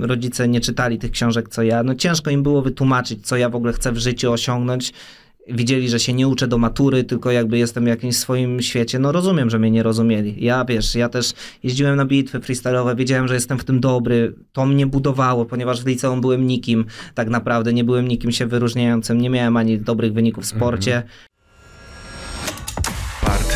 y, 0.00 0.06
rodzice 0.06 0.48
nie 0.48 0.60
czytali 0.60 0.98
tych 0.98 1.10
książek 1.10 1.48
co 1.48 1.62
ja, 1.62 1.82
no 1.82 1.94
ciężko 1.94 2.30
im 2.30 2.42
było 2.42 2.62
wytłumaczyć, 2.62 3.26
co 3.26 3.36
ja 3.36 3.48
w 3.48 3.56
ogóle 3.56 3.72
chcę 3.72 3.92
w 3.92 3.98
życiu 3.98 4.32
osiągnąć. 4.32 4.92
Widzieli, 5.48 5.88
że 5.88 6.00
się 6.00 6.12
nie 6.12 6.28
uczę 6.28 6.48
do 6.48 6.58
matury, 6.58 7.04
tylko 7.04 7.30
jakby 7.30 7.58
jestem 7.58 7.84
w 7.84 7.86
jakimś 7.86 8.16
swoim 8.16 8.62
świecie. 8.62 8.98
No 8.98 9.12
rozumiem, 9.12 9.50
że 9.50 9.58
mnie 9.58 9.70
nie 9.70 9.82
rozumieli. 9.82 10.44
Ja 10.44 10.64
wiesz, 10.64 10.94
ja 10.94 11.08
też 11.08 11.32
jeździłem 11.62 11.96
na 11.96 12.04
bitwy 12.04 12.40
freestyle'owe, 12.40 12.96
wiedziałem, 12.96 13.28
że 13.28 13.34
jestem 13.34 13.58
w 13.58 13.64
tym 13.64 13.80
dobry. 13.80 14.34
To 14.52 14.66
mnie 14.66 14.86
budowało, 14.86 15.44
ponieważ 15.44 15.82
w 15.82 15.86
liceum 15.86 16.20
byłem 16.20 16.46
nikim. 16.46 16.84
Tak 17.14 17.28
naprawdę 17.28 17.72
nie 17.72 17.84
byłem 17.84 18.08
nikim 18.08 18.32
się 18.32 18.46
wyróżniającym, 18.46 19.20
nie 19.20 19.30
miałem 19.30 19.56
ani 19.56 19.78
dobrych 19.78 20.12
wyników 20.12 20.44
w 20.44 20.46
sporcie. 20.46 21.02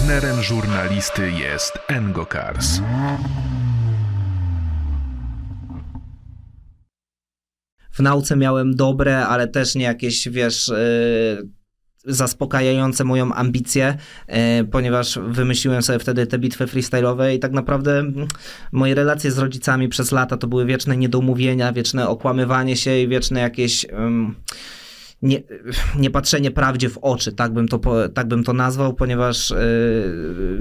Partnerem 0.01 0.43
żurnalisty 0.43 1.31
jest 1.31 1.79
Engokars. 1.89 2.81
w 7.93 8.01
nauce 8.01 8.37
miałem 8.37 8.77
dobre, 8.77 9.27
ale 9.27 9.49
też 9.49 9.75
nie 9.75 9.85
jakieś, 9.85 10.29
wiesz, 10.29 10.69
yy, 10.69 11.49
zaspokajające 12.15 13.05
moją 13.05 13.33
ambicję, 13.33 13.97
e, 14.27 14.65
ponieważ 14.65 15.19
wymyśliłem 15.29 15.83
sobie 15.83 15.99
wtedy 15.99 16.27
te 16.27 16.39
bitwy 16.39 16.67
freestyle'owe 16.67 17.35
i 17.35 17.39
tak 17.39 17.53
naprawdę 17.53 17.99
mm, 17.99 18.29
moje 18.73 18.95
relacje 18.95 19.31
z 19.31 19.39
rodzicami 19.39 19.89
przez 19.89 20.13
lata 20.13 20.37
to 20.37 20.47
były 20.47 20.67
wieczne 20.67 20.97
niedomówienia, 20.97 21.73
wieczne 21.73 22.09
okłamywanie 22.09 22.77
się 22.77 22.99
i 22.99 23.09
wieczne 23.09 23.41
jakieś... 23.41 23.87
Um, 23.93 24.35
nie, 25.23 25.43
nie 25.99 26.11
patrzenie 26.11 26.51
prawdzie 26.51 26.89
w 26.89 26.99
oczy, 26.99 27.33
tak 27.33 27.53
bym 27.53 27.69
to, 27.69 27.81
tak 28.15 28.29
bym 28.29 28.45
to 28.45 28.53
nazwał, 28.53 28.95
ponieważ 28.95 29.51
yy, 29.51 29.57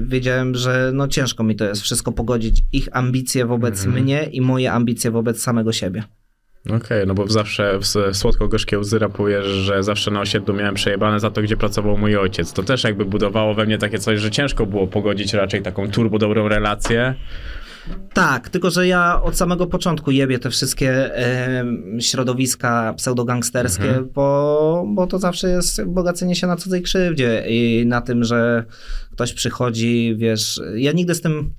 wiedziałem, 0.00 0.54
że 0.54 0.90
no 0.94 1.08
ciężko 1.08 1.44
mi 1.44 1.56
to 1.56 1.64
jest 1.64 1.82
wszystko 1.82 2.12
pogodzić, 2.12 2.62
ich 2.72 2.88
ambicje 2.92 3.46
wobec 3.46 3.86
-hmm. 3.86 4.02
mnie 4.02 4.24
i 4.24 4.40
moje 4.40 4.72
ambicje 4.72 5.10
wobec 5.10 5.42
samego 5.42 5.72
siebie. 5.72 6.04
Okej, 6.66 6.76
okay, 6.76 7.06
no 7.06 7.14
bo 7.14 7.28
zawsze 7.28 7.78
w 7.78 8.16
słodko-gorzkie 8.16 8.78
łzy 8.78 8.98
rapujesz, 8.98 9.46
że 9.46 9.82
zawsze 9.82 10.10
na 10.10 10.20
osiedlu 10.20 10.54
miałem 10.54 10.74
przejebane 10.74 11.20
za 11.20 11.30
to, 11.30 11.42
gdzie 11.42 11.56
pracował 11.56 11.98
mój 11.98 12.16
ojciec. 12.16 12.52
To 12.52 12.62
też 12.62 12.84
jakby 12.84 13.04
budowało 13.04 13.54
we 13.54 13.66
mnie 13.66 13.78
takie 13.78 13.98
coś, 13.98 14.20
że 14.20 14.30
ciężko 14.30 14.66
było 14.66 14.86
pogodzić 14.86 15.34
raczej 15.34 15.62
taką 15.62 15.90
turbo 15.90 16.18
dobrą 16.18 16.48
relację 16.48 17.14
tak, 18.12 18.48
tylko 18.48 18.70
że 18.70 18.86
ja 18.86 19.22
od 19.22 19.36
samego 19.36 19.66
początku 19.66 20.10
jebię 20.10 20.38
te 20.38 20.50
wszystkie 20.50 21.18
e, 21.18 21.64
środowiska 22.00 22.94
pseudogangsterskie, 22.96 23.88
mhm. 23.88 24.08
bo, 24.14 24.84
bo 24.88 25.06
to 25.06 25.18
zawsze 25.18 25.50
jest 25.50 25.84
bogacenie 25.84 26.36
się 26.36 26.46
na 26.46 26.56
cudzej 26.56 26.82
krzywdzie 26.82 27.44
i 27.48 27.86
na 27.86 28.00
tym, 28.00 28.24
że 28.24 28.64
ktoś 29.12 29.32
przychodzi, 29.32 30.14
wiesz, 30.18 30.60
ja 30.74 30.92
nigdy 30.92 31.14
z 31.14 31.20
tym 31.20 31.52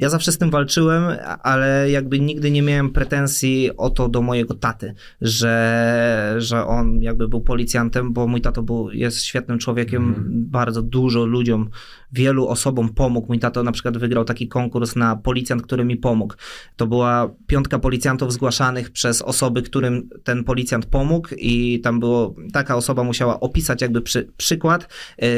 ja 0.00 0.08
zawsze 0.08 0.32
z 0.32 0.38
tym 0.38 0.50
walczyłem, 0.50 1.04
ale 1.42 1.90
jakby 1.90 2.20
nigdy 2.20 2.50
nie 2.50 2.62
miałem 2.62 2.90
pretensji 2.90 3.70
o 3.76 3.90
to 3.90 4.08
do 4.08 4.22
mojego 4.22 4.54
taty, 4.54 4.94
że, 5.20 6.34
że 6.38 6.66
on 6.66 7.02
jakby 7.02 7.28
był 7.28 7.40
policjantem, 7.40 8.12
bo 8.12 8.26
mój 8.26 8.40
tato 8.40 8.62
był, 8.62 8.90
jest 8.90 9.22
świetnym 9.22 9.58
człowiekiem, 9.58 10.02
mm. 10.02 10.24
bardzo 10.28 10.82
dużo 10.82 11.24
ludziom 11.24 11.70
wielu 12.12 12.48
osobom 12.48 12.88
pomógł. 12.88 13.28
Mój 13.28 13.38
tato 13.38 13.62
na 13.62 13.72
przykład 13.72 13.98
wygrał 13.98 14.24
taki 14.24 14.48
konkurs 14.48 14.96
na 14.96 15.16
policjant, 15.16 15.62
który 15.62 15.84
mi 15.84 15.96
pomógł. 15.96 16.34
To 16.76 16.86
była 16.86 17.30
piątka 17.46 17.78
policjantów 17.78 18.32
zgłaszanych 18.32 18.90
przez 18.90 19.22
osoby, 19.22 19.62
którym 19.62 20.08
ten 20.24 20.44
policjant 20.44 20.86
pomógł 20.86 21.28
i 21.38 21.80
tam 21.80 22.00
było, 22.00 22.34
taka 22.52 22.76
osoba 22.76 23.04
musiała 23.04 23.40
opisać 23.40 23.82
jakby 23.82 24.00
przy, 24.00 24.32
przykład, 24.36 24.88
yy, 25.18 25.28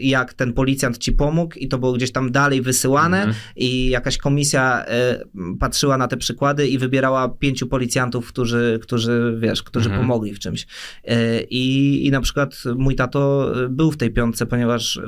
jak 0.00 0.34
ten 0.34 0.52
policjant 0.52 0.98
ci 0.98 1.12
pomógł 1.12 1.58
i 1.58 1.68
to 1.68 1.78
było 1.78 1.92
gdzieś 1.92 2.12
tam 2.12 2.32
dalej 2.32 2.62
wysyłane 2.62 3.18
mhm. 3.18 3.36
i 3.56 3.88
jakaś 3.88 4.18
komisja 4.18 4.84
yy, 5.34 5.56
patrzyła 5.60 5.98
na 5.98 6.08
te 6.08 6.16
przykłady 6.16 6.68
i 6.68 6.78
wybierała 6.78 7.28
pięciu 7.28 7.66
policjantów, 7.66 8.28
którzy, 8.28 8.78
którzy 8.82 9.36
wiesz, 9.40 9.62
którzy 9.62 9.88
mhm. 9.88 10.06
pomogli 10.06 10.34
w 10.34 10.38
czymś. 10.38 10.66
Yy, 11.04 11.16
I, 11.50 12.06
I 12.06 12.10
na 12.10 12.20
przykład 12.20 12.62
mój 12.76 12.94
tato 12.94 13.52
był 13.70 13.92
w 13.92 13.96
tej 13.96 14.10
piątce, 14.10 14.46
ponieważ 14.46 15.00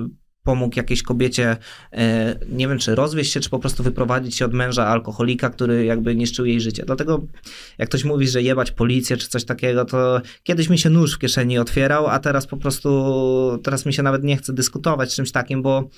pomógł 0.49 0.77
jakiejś 0.77 1.03
kobiecie, 1.03 1.57
e, 1.93 2.39
nie 2.49 2.69
wiem 2.69 2.79
czy 2.79 2.95
rozwieść 2.95 3.33
się, 3.33 3.41
czy 3.41 3.51
po 3.51 3.59
prostu 3.59 3.83
wyprowadzić 3.83 4.37
się 4.37 4.45
od 4.45 4.53
męża 4.53 4.87
alkoholika, 4.87 5.51
który 5.51 5.85
jakby 5.85 6.17
niszczył 6.17 6.47
jej 6.47 6.61
życie. 6.61 6.83
Dlatego 6.87 7.23
jak 7.79 7.89
ktoś 7.89 8.05
mówi, 8.05 8.29
że 8.29 8.43
jebać 8.43 8.71
policję 8.71 9.17
czy 9.17 9.29
coś 9.29 9.45
takiego, 9.45 9.85
to 9.85 10.21
kiedyś 10.43 10.69
mi 10.69 10.79
się 10.79 10.91
nóż 10.91 11.15
w 11.15 11.19
kieszeni 11.19 11.59
otwierał, 11.59 12.07
a 12.07 12.19
teraz 12.19 12.47
po 12.47 12.57
prostu, 12.57 13.61
teraz 13.63 13.87
mi 13.87 13.93
się 13.93 14.03
nawet 14.03 14.25
nie 14.25 14.37
chce 14.37 14.53
dyskutować 14.53 15.13
z 15.13 15.17
czymś 15.17 15.33
takim, 15.33 15.63
bo 15.63 15.91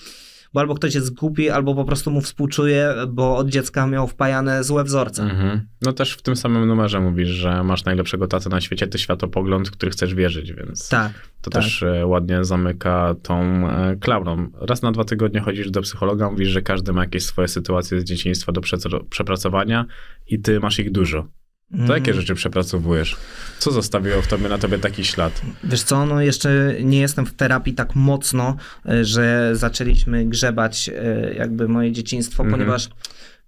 bo 0.53 0.61
albo 0.61 0.75
ktoś 0.75 0.95
jest 0.95 1.15
głupi, 1.15 1.51
albo 1.51 1.75
po 1.75 1.85
prostu 1.85 2.11
mu 2.11 2.21
współczuje, 2.21 2.95
bo 3.09 3.37
od 3.37 3.49
dziecka 3.49 3.87
miał 3.87 4.09
wpajane 4.09 4.65
złe 4.65 4.85
wzorce. 4.85 5.23
Mhm. 5.23 5.61
No 5.83 5.93
też 5.93 6.13
w 6.13 6.23
tym 6.23 6.37
samym 6.37 6.67
numerze 6.67 7.01
mówisz, 7.01 7.29
że 7.29 7.65
masz 7.65 7.85
najlepszego 7.85 8.27
tatę 8.27 8.51
na 8.51 8.61
świecie, 8.61 8.87
ty 8.87 8.99
światopogląd, 8.99 9.69
w 9.69 9.71
który 9.71 9.93
chcesz 9.93 10.15
wierzyć, 10.15 10.53
więc 10.53 10.89
tak, 10.89 11.13
to 11.43 11.51
tak. 11.51 11.63
też 11.63 11.83
e, 11.83 12.07
ładnie 12.07 12.45
zamyka 12.45 13.15
tą 13.23 13.43
e, 13.71 13.97
klauną. 13.97 14.51
Raz 14.61 14.83
na 14.83 14.93
dwa 14.93 15.05
tygodnie 15.05 15.41
chodzisz 15.41 15.71
do 15.71 15.83
psychologa, 15.83 16.31
mówisz, 16.31 16.49
że 16.49 16.63
każdy 16.63 16.93
ma 16.93 17.01
jakieś 17.01 17.23
swoje 17.23 17.49
sytuacje 17.49 18.01
z 18.01 18.05
dzieciństwa 18.05 18.53
do 18.53 18.61
przepracowania 19.11 19.87
i 20.27 20.41
ty 20.41 20.61
masz 20.61 20.79
ich 20.79 20.93
dużo. 20.93 21.27
To 21.87 21.95
jakie 21.95 22.15
rzeczy 22.15 22.35
przepracowujesz? 22.35 23.17
Co 23.59 23.71
zostawiło 23.71 24.23
w 24.23 24.27
tobie 24.27 24.49
na 24.49 24.59
tobie 24.59 24.79
taki 24.79 25.05
ślad? 25.05 25.43
Wiesz 25.65 25.83
co, 25.83 26.07
no 26.07 26.21
jeszcze 26.23 26.75
nie 26.83 27.01
jestem 27.01 27.27
w 27.27 27.35
terapii 27.35 27.75
tak 27.75 27.95
mocno, 27.95 28.57
e, 28.89 29.05
że 29.05 29.51
zaczęliśmy 29.53 30.25
grzebać 30.25 30.89
e, 30.89 31.35
jakby 31.35 31.69
moje 31.69 31.93
dzieciństwo, 31.93 32.43
mhm. 32.43 32.61
ponieważ 32.61 32.89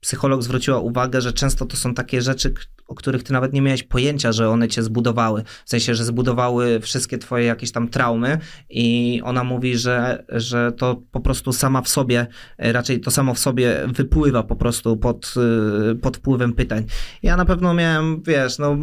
psycholog 0.01 0.43
zwróciła 0.43 0.79
uwagę, 0.79 1.21
że 1.21 1.33
często 1.33 1.67
to 1.67 1.77
są 1.77 1.95
takie 1.95 2.23
rzeczy, 2.23 2.55
o 2.93 2.95
których 2.95 3.23
ty 3.23 3.33
nawet 3.33 3.53
nie 3.53 3.63
miałeś 3.63 3.83
pojęcia, 3.83 4.33
że 4.33 4.49
one 4.49 4.69
cię 4.69 4.83
zbudowały. 4.83 5.45
W 5.65 5.71
sensie, 5.71 5.95
że 5.95 6.05
zbudowały 6.05 6.81
wszystkie 6.81 7.19
twoje 7.19 7.45
jakieś 7.45 7.73
tam 7.73 7.89
traumy 7.89 8.39
i 8.71 9.21
ona 9.25 9.45
mówi, 9.45 9.79
że, 9.79 10.25
że 10.29 10.73
to 10.73 11.03
po 11.11 11.21
prostu 11.21 11.53
sama 11.53 11.83
w 11.83 11.89
sobie, 11.89 12.27
e, 12.59 12.73
raczej 12.73 13.01
to 13.01 13.11
samo 13.11 13.35
w 13.35 13.39
sobie 13.39 13.81
wypływa 13.87 14.43
po 14.43 14.57
prostu 14.57 14.97
pod, 14.97 15.35
e, 15.37 15.95
pod 15.95 16.17
wpływem 16.17 16.53
pytań. 16.53 16.85
Ja 17.23 17.37
na 17.37 17.45
pewno 17.45 17.75
miałem, 17.75 18.23
wiesz, 18.23 18.59
no 18.59 18.77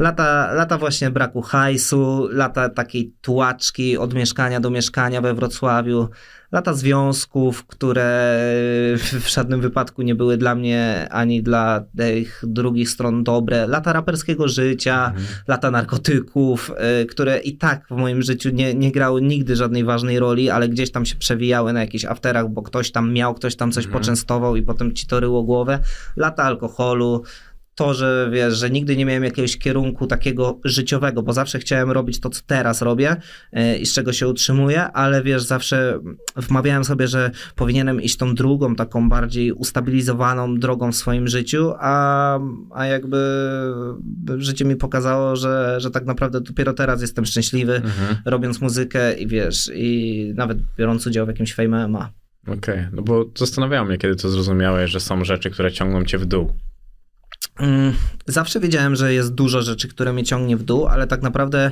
lata, 0.00 0.52
lata 0.52 0.78
właśnie 0.78 1.10
braku 1.10 1.42
hajsu, 1.42 2.28
lata 2.32 2.68
takiej 2.68 3.14
tułaczki 3.20 3.98
od 3.98 4.14
mieszkania 4.14 4.60
do 4.60 4.70
mieszkania 4.70 5.20
we 5.20 5.34
Wrocławiu, 5.34 6.08
lata 6.52 6.74
związków, 6.74 7.66
które 7.66 8.38
w 9.20 9.28
żadnym 9.28 9.60
wypadku 9.60 10.02
nie 10.02 10.14
były 10.14 10.36
dla 10.36 10.54
mnie 10.54 11.08
ani 11.10 11.42
dla 11.42 11.84
tych 11.96 12.42
drugich 12.46 12.90
stron 12.90 13.24
dobre, 13.24 13.66
lata 13.66 13.92
raperskiego 13.92 14.48
życia, 14.48 15.06
mhm. 15.06 15.26
lata 15.48 15.70
narkotyków, 15.70 16.72
y, 17.02 17.06
które 17.06 17.38
i 17.38 17.56
tak 17.56 17.86
w 17.90 17.96
moim 17.96 18.22
życiu 18.22 18.50
nie, 18.50 18.74
nie 18.74 18.92
grały 18.92 19.22
nigdy 19.22 19.56
żadnej 19.56 19.84
ważnej 19.84 20.18
roli, 20.18 20.50
ale 20.50 20.68
gdzieś 20.68 20.90
tam 20.90 21.06
się 21.06 21.16
przewijały 21.16 21.72
na 21.72 21.80
jakichś 21.80 22.04
afterach, 22.04 22.48
bo 22.48 22.62
ktoś 22.62 22.90
tam 22.90 23.12
miał, 23.12 23.34
ktoś 23.34 23.56
tam 23.56 23.72
coś 23.72 23.84
mhm. 23.84 24.02
poczęstował 24.02 24.56
i 24.56 24.62
potem 24.62 24.92
ci 24.92 25.06
to 25.06 25.20
ryło 25.20 25.42
głowę, 25.42 25.78
lata 26.16 26.42
alkoholu, 26.42 27.22
to, 27.80 27.94
że 27.94 28.28
wiesz, 28.32 28.54
że 28.56 28.70
nigdy 28.70 28.96
nie 28.96 29.06
miałem 29.06 29.24
jakiegoś 29.24 29.58
kierunku 29.58 30.06
takiego 30.06 30.60
życiowego, 30.64 31.22
bo 31.22 31.32
zawsze 31.32 31.58
chciałem 31.58 31.90
robić 31.90 32.20
to, 32.20 32.30
co 32.30 32.42
teraz 32.46 32.82
robię 32.82 33.16
yy, 33.52 33.78
i 33.78 33.86
z 33.86 33.92
czego 33.92 34.12
się 34.12 34.28
utrzymuję, 34.28 34.82
ale 34.82 35.22
wiesz, 35.22 35.42
zawsze 35.42 36.00
wmawiałem 36.36 36.84
sobie, 36.84 37.08
że 37.08 37.30
powinienem 37.56 38.02
iść 38.02 38.16
tą 38.16 38.34
drugą, 38.34 38.74
taką 38.74 39.08
bardziej 39.08 39.52
ustabilizowaną 39.52 40.58
drogą 40.58 40.92
w 40.92 40.96
swoim 40.96 41.28
życiu, 41.28 41.72
a, 41.78 42.38
a 42.70 42.86
jakby 42.86 43.18
życie 44.36 44.64
mi 44.64 44.76
pokazało, 44.76 45.36
że, 45.36 45.76
że 45.78 45.90
tak 45.90 46.04
naprawdę 46.04 46.40
dopiero 46.40 46.72
teraz 46.72 47.00
jestem 47.00 47.24
szczęśliwy, 47.24 47.76
mhm. 47.76 48.16
robiąc 48.24 48.60
muzykę 48.60 49.14
i 49.14 49.26
wiesz, 49.26 49.70
i 49.74 50.32
nawet 50.36 50.58
biorąc 50.78 51.06
udział 51.06 51.26
w 51.26 51.28
jakimś 51.28 51.54
fame 51.54 51.88
MMA. 51.88 52.12
Okej, 52.42 52.56
okay. 52.58 52.88
no 52.92 53.02
bo 53.02 53.24
zastanawiałem 53.36 53.88
mnie, 53.88 53.98
kiedy 53.98 54.16
to 54.16 54.30
zrozumiałeś, 54.30 54.90
że 54.90 55.00
są 55.00 55.24
rzeczy, 55.24 55.50
które 55.50 55.72
ciągną 55.72 56.04
cię 56.04 56.18
w 56.18 56.26
dół. 56.26 56.52
Mm, 57.60 57.92
zawsze 58.26 58.60
wiedziałem, 58.60 58.96
że 58.96 59.14
jest 59.14 59.34
dużo 59.34 59.62
rzeczy, 59.62 59.88
które 59.88 60.12
mnie 60.12 60.24
ciągnie 60.24 60.56
w 60.56 60.62
dół, 60.62 60.86
ale 60.86 61.06
tak 61.06 61.22
naprawdę 61.22 61.70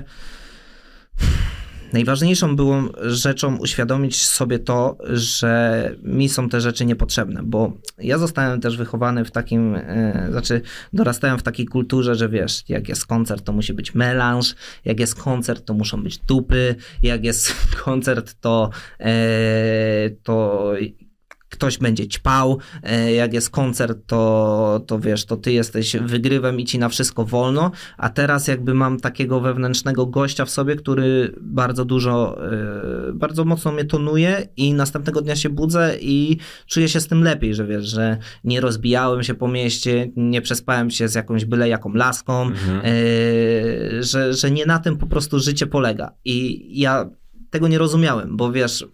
najważniejszą 1.92 2.57
było 2.57 2.83
rzeczą 3.00 3.57
uświadomić 3.57 4.26
sobie 4.26 4.59
to, 4.59 4.99
że 5.11 5.90
mi 6.02 6.28
są 6.28 6.49
te 6.49 6.61
rzeczy 6.61 6.85
niepotrzebne, 6.85 7.42
bo 7.45 7.73
ja 7.99 8.18
zostałem 8.18 8.61
też 8.61 8.76
wychowany 8.76 9.25
w 9.25 9.30
takim, 9.30 9.75
e, 9.75 10.28
znaczy 10.30 10.61
dorastałem 10.92 11.38
w 11.38 11.42
takiej 11.42 11.66
kulturze, 11.66 12.14
że 12.14 12.28
wiesz, 12.28 12.64
jak 12.68 12.88
jest 12.88 13.07
koncert, 13.07 13.45
to 13.45 13.52
musi 13.52 13.75
być 13.75 13.95
melanż, 13.95 14.54
jak 14.85 15.00
jest 15.00 15.14
koncert, 15.14 15.64
to 15.64 15.75
muszą 15.75 16.02
być 16.02 16.18
dupy, 16.18 16.75
jak 17.02 17.25
jest 17.25 17.54
koncert, 17.85 18.35
to, 18.40 18.71
e, 19.00 20.11
to 20.23 20.73
ktoś 21.49 21.78
będzie 21.78 22.09
ćpał, 22.09 22.59
e, 22.83 23.12
jak 23.12 23.33
jest 23.33 23.50
koncert, 23.50 23.99
to, 24.07 24.81
to 24.87 24.99
wiesz, 24.99 25.25
to 25.25 25.37
ty 25.37 25.52
jesteś 25.52 25.97
wygrywem 25.97 26.61
i 26.61 26.64
ci 26.64 26.78
na 26.78 26.88
wszystko 26.88 27.25
wolno, 27.25 27.71
a 27.97 28.09
teraz 28.09 28.49
jakby 28.49 28.75
mam 28.75 29.00
takiego 29.00 29.40
wewnętrznego 29.40 30.07
gościa 30.07 30.45
w 30.45 30.50
sobie, 30.50 30.76
który 30.76 31.35
bardzo 31.40 31.85
dużo, 31.85 32.38
e, 32.52 33.12
bardzo 33.12 33.45
mocno 33.45 33.73
mnie 33.73 33.85
tonuje 33.85 34.49
i 34.57 34.75
następnego 34.75 35.21
dnia 35.21 35.37
się 35.37 35.49
budzę 35.49 35.97
i 36.00 36.37
czuję 36.67 36.88
się 36.88 37.00
z 37.00 37.07
tym 37.07 37.23
lepiej, 37.23 37.55
że 37.55 37.67
wiesz, 37.67 37.87
że 37.87 38.17
nie 38.45 38.61
rozbijałem 38.61 39.23
się 39.23 39.35
po 39.35 39.49
mieście, 39.49 40.11
nie 40.17 40.43
przespałem 40.43 40.90
się 40.90 41.09
z 41.09 41.14
jakąś 41.14 41.45
byle 41.45 41.69
jaką 41.69 41.95
laską, 41.95 42.43
mhm. 42.43 42.81
E, 42.85 44.02
że, 44.02 44.35
że 44.35 44.50
nie 44.50 44.67
na 44.67 44.78
tym 44.78 44.97
po 44.97 45.07
prostu 45.07 45.38
życie 45.38 45.67
polega 45.67 46.12
i 46.25 46.69
ja 46.81 47.11
tego 47.50 47.69
nie 47.69 47.78
rozumiałem, 47.78 48.37
bo 48.37 48.52
wiesz, 48.52 48.87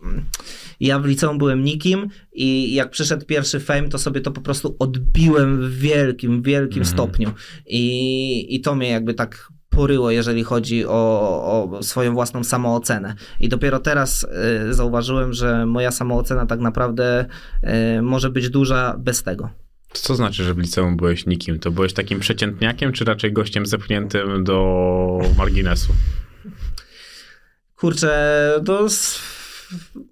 ja 0.80 0.98
w 0.98 1.06
liceum 1.06 1.38
byłem 1.38 1.64
nikim 1.64 2.08
i 2.32 2.74
jak 2.74 2.90
przyszedł 2.90 3.26
pierwszy 3.26 3.60
fame, 3.60 3.88
to 3.88 3.98
sobie 3.98 4.20
to 4.20 4.30
po 4.30 4.40
prostu 4.40 4.76
odbiłem 4.78 5.70
w 5.70 5.78
wielkim, 5.78 6.42
wielkim 6.42 6.82
mhm. 6.82 6.96
stopniu. 6.96 7.32
I, 7.66 8.54
I 8.54 8.60
to 8.60 8.74
mnie 8.74 8.88
jakby 8.88 9.14
tak 9.14 9.48
poryło, 9.70 10.10
jeżeli 10.10 10.44
chodzi 10.44 10.86
o, 10.86 11.70
o 11.72 11.82
swoją 11.82 12.14
własną 12.14 12.44
samoocenę. 12.44 13.14
I 13.40 13.48
dopiero 13.48 13.80
teraz 13.80 14.26
y, 14.68 14.74
zauważyłem, 14.74 15.32
że 15.32 15.66
moja 15.66 15.90
samoocena 15.90 16.46
tak 16.46 16.60
naprawdę 16.60 17.26
y, 17.98 18.02
może 18.02 18.30
być 18.30 18.50
duża 18.50 18.96
bez 18.98 19.22
tego. 19.22 19.50
Co 19.92 20.14
znaczy, 20.14 20.44
że 20.44 20.54
w 20.54 20.58
liceum 20.58 20.96
byłeś 20.96 21.26
nikim? 21.26 21.58
To 21.58 21.70
byłeś 21.70 21.92
takim 21.92 22.20
przeciętniakiem, 22.20 22.92
czy 22.92 23.04
raczej 23.04 23.32
gościem 23.32 23.66
zepchniętym 23.66 24.44
do 24.44 25.18
marginesu? 25.38 25.92
Kurczę, 27.84 28.60
to 28.64 28.86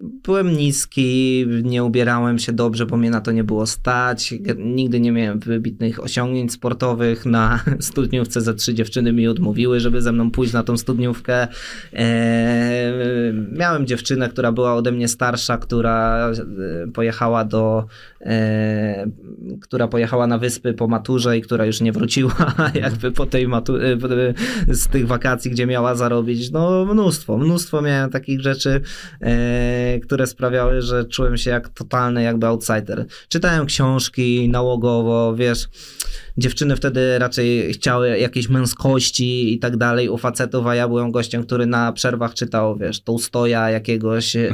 byłem 0.00 0.52
niski, 0.56 1.46
nie 1.62 1.84
ubierałem 1.84 2.38
się 2.38 2.52
dobrze, 2.52 2.86
bo 2.86 2.96
mnie 2.96 3.10
na 3.10 3.20
to 3.20 3.32
nie 3.32 3.44
było 3.44 3.66
stać. 3.66 4.34
Nigdy 4.58 5.00
nie 5.00 5.12
miałem 5.12 5.38
wybitnych 5.38 6.02
osiągnięć 6.02 6.52
sportowych. 6.52 7.26
Na 7.26 7.60
studniówce 7.80 8.40
ze 8.40 8.54
trzy 8.54 8.74
dziewczyny 8.74 9.12
mi 9.12 9.28
odmówiły, 9.28 9.80
żeby 9.80 10.02
ze 10.02 10.12
mną 10.12 10.30
pójść 10.30 10.52
na 10.52 10.62
tą 10.62 10.76
studniówkę. 10.76 11.48
Eee, 11.92 13.32
miałem 13.52 13.86
dziewczynę, 13.86 14.28
która 14.28 14.52
była 14.52 14.74
ode 14.74 14.92
mnie 14.92 15.08
starsza, 15.08 15.58
która 15.58 16.28
e, 16.30 16.90
pojechała 16.92 17.44
do 17.44 17.86
e, 18.20 19.06
która 19.60 19.88
pojechała 19.88 20.26
na 20.26 20.38
wyspy 20.38 20.74
po 20.74 20.88
maturze 20.88 21.38
i 21.38 21.42
która 21.42 21.66
już 21.66 21.80
nie 21.80 21.92
wróciła 21.92 22.54
jakby 22.74 23.12
po 23.12 23.26
tej 23.26 23.48
maturze, 23.48 23.96
z 24.68 24.86
tych 24.86 25.06
wakacji, 25.06 25.50
gdzie 25.50 25.66
miała 25.66 25.94
zarobić. 25.94 26.50
No 26.50 26.84
mnóstwo, 26.84 27.38
mnóstwo 27.38 27.82
miałem 27.82 28.10
takich 28.10 28.40
rzeczy. 28.40 28.80
E, 29.20 29.41
które 30.02 30.26
sprawiały, 30.26 30.82
że 30.82 31.04
czułem 31.04 31.36
się 31.36 31.50
jak 31.50 31.68
totalny 31.68 32.22
jakby 32.22 32.46
outsider. 32.46 33.06
Czytałem 33.28 33.66
książki 33.66 34.48
nałogowo, 34.48 35.34
wiesz, 35.36 35.68
dziewczyny 36.38 36.76
wtedy 36.76 37.18
raczej 37.18 37.72
chciały 37.72 38.18
jakiejś 38.18 38.48
męskości 38.48 39.54
i 39.54 39.58
tak 39.58 39.76
dalej 39.76 40.08
u 40.08 40.18
facetów, 40.18 40.66
a 40.66 40.74
ja 40.74 40.88
byłem 40.88 41.10
gościem, 41.10 41.44
który 41.44 41.66
na 41.66 41.92
przerwach 41.92 42.34
czytał, 42.34 42.76
wiesz, 42.76 43.00
Tolstoja 43.00 43.70
jakiegoś, 43.70 44.34
yy, 44.34 44.52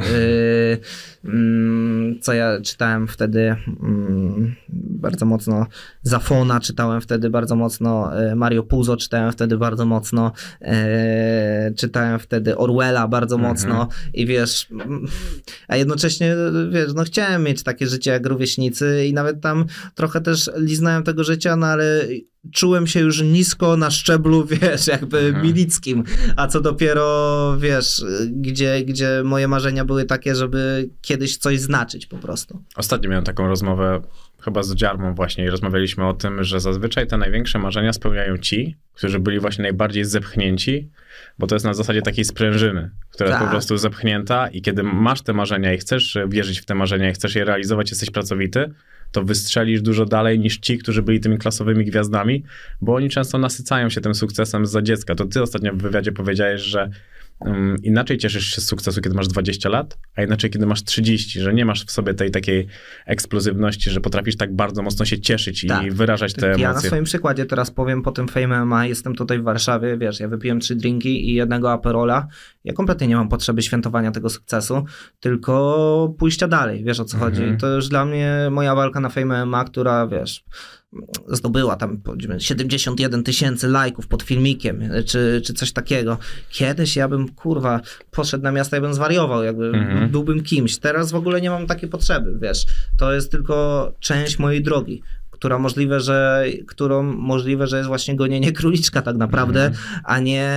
yy, 1.23 2.19
co 2.21 2.33
ja 2.33 2.61
czytałem 2.61 3.07
wtedy 3.07 3.39
yy, 3.39 4.55
bardzo 4.99 5.25
mocno, 5.25 5.65
Zafona 6.03 6.59
czytałem 6.59 7.01
wtedy 7.01 7.29
bardzo 7.29 7.55
mocno, 7.55 8.11
y, 8.31 8.35
Mario 8.35 8.63
Puzo 8.63 8.97
czytałem 8.97 9.31
wtedy 9.31 9.57
bardzo 9.57 9.85
mocno, 9.85 10.31
y, 10.61 11.75
czytałem 11.75 12.19
wtedy 12.19 12.57
Orwella 12.57 13.07
bardzo 13.07 13.35
mhm. 13.35 13.53
mocno 13.53 13.87
i 14.13 14.25
wiesz, 14.25 14.67
a 15.67 15.75
jednocześnie, 15.75 16.35
wiesz, 16.71 16.93
no 16.95 17.03
chciałem 17.03 17.43
mieć 17.43 17.63
takie 17.63 17.87
życie 17.87 18.11
jak 18.11 18.25
rówieśnicy 18.25 19.05
i 19.07 19.13
nawet 19.13 19.41
tam 19.41 19.65
trochę 19.95 20.21
też 20.21 20.51
liznałem 20.55 21.03
tego 21.03 21.23
życia 21.23 21.48
na 21.55 21.67
ale 21.67 22.07
czułem 22.53 22.87
się 22.87 22.99
już 22.99 23.21
nisko 23.21 23.77
na 23.77 23.91
szczeblu, 23.91 24.45
wiesz, 24.61 24.87
jakby 24.87 25.19
mhm. 25.19 25.45
milickim, 25.45 26.03
a 26.35 26.47
co 26.47 26.61
dopiero, 26.61 27.57
wiesz, 27.59 28.03
gdzie, 28.31 28.81
gdzie 28.85 29.21
moje 29.23 29.47
marzenia 29.47 29.85
były 29.85 30.05
takie, 30.05 30.35
żeby 30.35 30.89
kiedyś 31.01 31.37
coś 31.37 31.59
znaczyć 31.59 32.05
po 32.05 32.17
prostu. 32.17 32.63
Ostatnio 32.75 33.09
miałem 33.09 33.25
taką 33.25 33.47
rozmowę 33.47 34.01
chyba 34.41 34.63
z 34.63 34.75
Dziarmą 34.75 35.15
właśnie 35.15 35.45
i 35.45 35.49
rozmawialiśmy 35.49 36.07
o 36.07 36.13
tym, 36.13 36.43
że 36.43 36.59
zazwyczaj 36.59 37.07
te 37.07 37.17
największe 37.17 37.59
marzenia 37.59 37.93
spełniają 37.93 38.37
ci, 38.37 38.77
którzy 38.93 39.19
byli 39.19 39.39
właśnie 39.39 39.61
najbardziej 39.61 40.05
zepchnięci, 40.05 40.89
bo 41.39 41.47
to 41.47 41.55
jest 41.55 41.65
na 41.65 41.73
zasadzie 41.73 42.01
takiej 42.01 42.25
sprężyny, 42.25 42.91
która 43.09 43.29
tak. 43.29 43.33
jest 43.33 43.39
po 43.39 43.45
tak. 43.45 43.51
prostu 43.51 43.77
zepchnięta 43.77 44.47
i 44.47 44.61
kiedy 44.61 44.83
masz 44.83 45.21
te 45.21 45.33
marzenia 45.33 45.73
i 45.73 45.77
chcesz 45.77 46.17
wierzyć 46.27 46.61
w 46.61 46.65
te 46.65 46.75
marzenia 46.75 47.09
i 47.09 47.13
chcesz 47.13 47.35
je 47.35 47.45
realizować, 47.45 47.89
jesteś 47.89 48.09
pracowity, 48.09 48.73
to 49.11 49.23
wystrzelisz 49.23 49.81
dużo 49.81 50.05
dalej 50.05 50.39
niż 50.39 50.57
ci, 50.57 50.77
którzy 50.77 51.01
byli 51.01 51.19
tymi 51.19 51.37
klasowymi 51.37 51.85
gwiazdami, 51.85 52.43
bo 52.81 52.95
oni 52.95 53.09
często 53.09 53.37
nasycają 53.37 53.89
się 53.89 54.01
tym 54.01 54.15
sukcesem 54.15 54.65
za 54.65 54.81
dziecka. 54.81 55.15
To 55.15 55.25
ty 55.25 55.41
ostatnio 55.41 55.73
w 55.73 55.77
wywiadzie 55.77 56.11
powiedziałeś, 56.11 56.61
że 56.61 56.89
um, 57.39 57.75
inaczej 57.83 58.17
cieszysz 58.17 58.45
się 58.45 58.61
z 58.61 58.65
sukcesu, 58.65 59.01
kiedy 59.01 59.15
masz 59.15 59.27
20 59.27 59.69
lat, 59.69 59.97
a 60.15 60.23
inaczej, 60.23 60.49
kiedy 60.49 60.65
masz 60.65 60.83
30, 60.83 61.39
że 61.39 61.53
nie 61.53 61.65
masz 61.65 61.85
w 61.85 61.91
sobie 61.91 62.13
tej 62.13 62.31
takiej 62.31 62.67
eksplozywności, 63.05 63.89
że 63.89 64.01
potrafisz 64.01 64.37
tak 64.37 64.55
bardzo 64.55 64.81
mocno 64.81 65.05
się 65.05 65.19
cieszyć 65.19 65.67
tak. 65.67 65.83
i 65.83 65.91
wyrażać 65.91 66.33
te 66.33 66.47
emocje. 66.47 66.63
Ja 66.63 66.73
na 66.73 66.81
swoim 66.81 67.03
przykładzie 67.03 67.45
teraz 67.45 67.71
powiem 67.71 68.01
po 68.01 68.11
tym 68.11 68.27
Fame 68.27 68.65
MMA, 68.65 68.85
jestem 68.85 69.15
tutaj 69.15 69.39
w 69.39 69.43
Warszawie, 69.43 69.97
wiesz, 69.97 70.19
ja 70.19 70.27
wypiłem 70.27 70.59
trzy 70.59 70.75
drinki 70.75 71.29
i 71.29 71.33
jednego 71.33 71.71
Aperola. 71.71 72.27
Ja 72.63 72.73
kompletnie 72.73 73.07
nie 73.07 73.15
mam 73.15 73.29
potrzeby 73.29 73.61
świętowania 73.61 74.11
tego 74.11 74.29
sukcesu, 74.29 74.85
tylko 75.19 76.15
pójścia 76.19 76.47
dalej, 76.47 76.83
wiesz 76.83 76.99
o 76.99 77.05
co 77.05 77.17
mhm. 77.17 77.33
chodzi. 77.33 77.57
To 77.57 77.75
już 77.75 77.87
dla 77.87 78.05
mnie 78.05 78.47
moja 78.51 78.75
walka 78.75 78.99
na 78.99 79.09
Fame 79.09 79.45
MMA, 79.45 79.65
która, 79.65 80.07
wiesz, 80.07 80.43
zdobyła 81.27 81.75
tam 81.75 81.97
powiedzmy 81.97 82.39
71 82.39 83.23
tysięcy 83.23 83.67
lajków 83.67 84.07
pod 84.07 84.23
filmikiem, 84.23 84.83
czy, 85.05 85.41
czy 85.45 85.53
coś 85.53 85.71
takiego. 85.71 86.17
Kiedyś 86.49 86.95
ja 86.95 87.07
bym, 87.07 87.29
kurwa, 87.29 87.81
poszedł 88.11 88.43
na 88.43 88.51
miasto 88.51 88.77
i 88.77 88.81
bym 88.81 88.93
zwariował, 88.93 89.43
jakby 89.43 89.67
mhm. 89.67 90.09
byłbym 90.09 90.43
kimś. 90.43 90.77
Teraz 90.77 91.11
w 91.11 91.15
ogóle 91.15 91.41
nie 91.41 91.49
mam 91.49 91.67
takiej 91.67 91.89
potrzeby, 91.89 92.37
wiesz. 92.41 92.65
To 92.97 93.13
jest 93.13 93.31
tylko 93.31 93.91
część 93.99 94.39
mojej 94.39 94.63
drogi 94.63 95.01
która 95.39 95.59
możliwe, 95.59 95.99
że, 95.99 96.45
którą 96.67 97.03
możliwe, 97.03 97.67
że 97.67 97.77
jest 97.77 97.87
właśnie 97.87 98.15
gonienie 98.15 98.51
króliczka 98.51 99.01
tak 99.01 99.17
naprawdę, 99.17 99.65
mm. 99.65 99.77
a 100.03 100.19
nie 100.19 100.49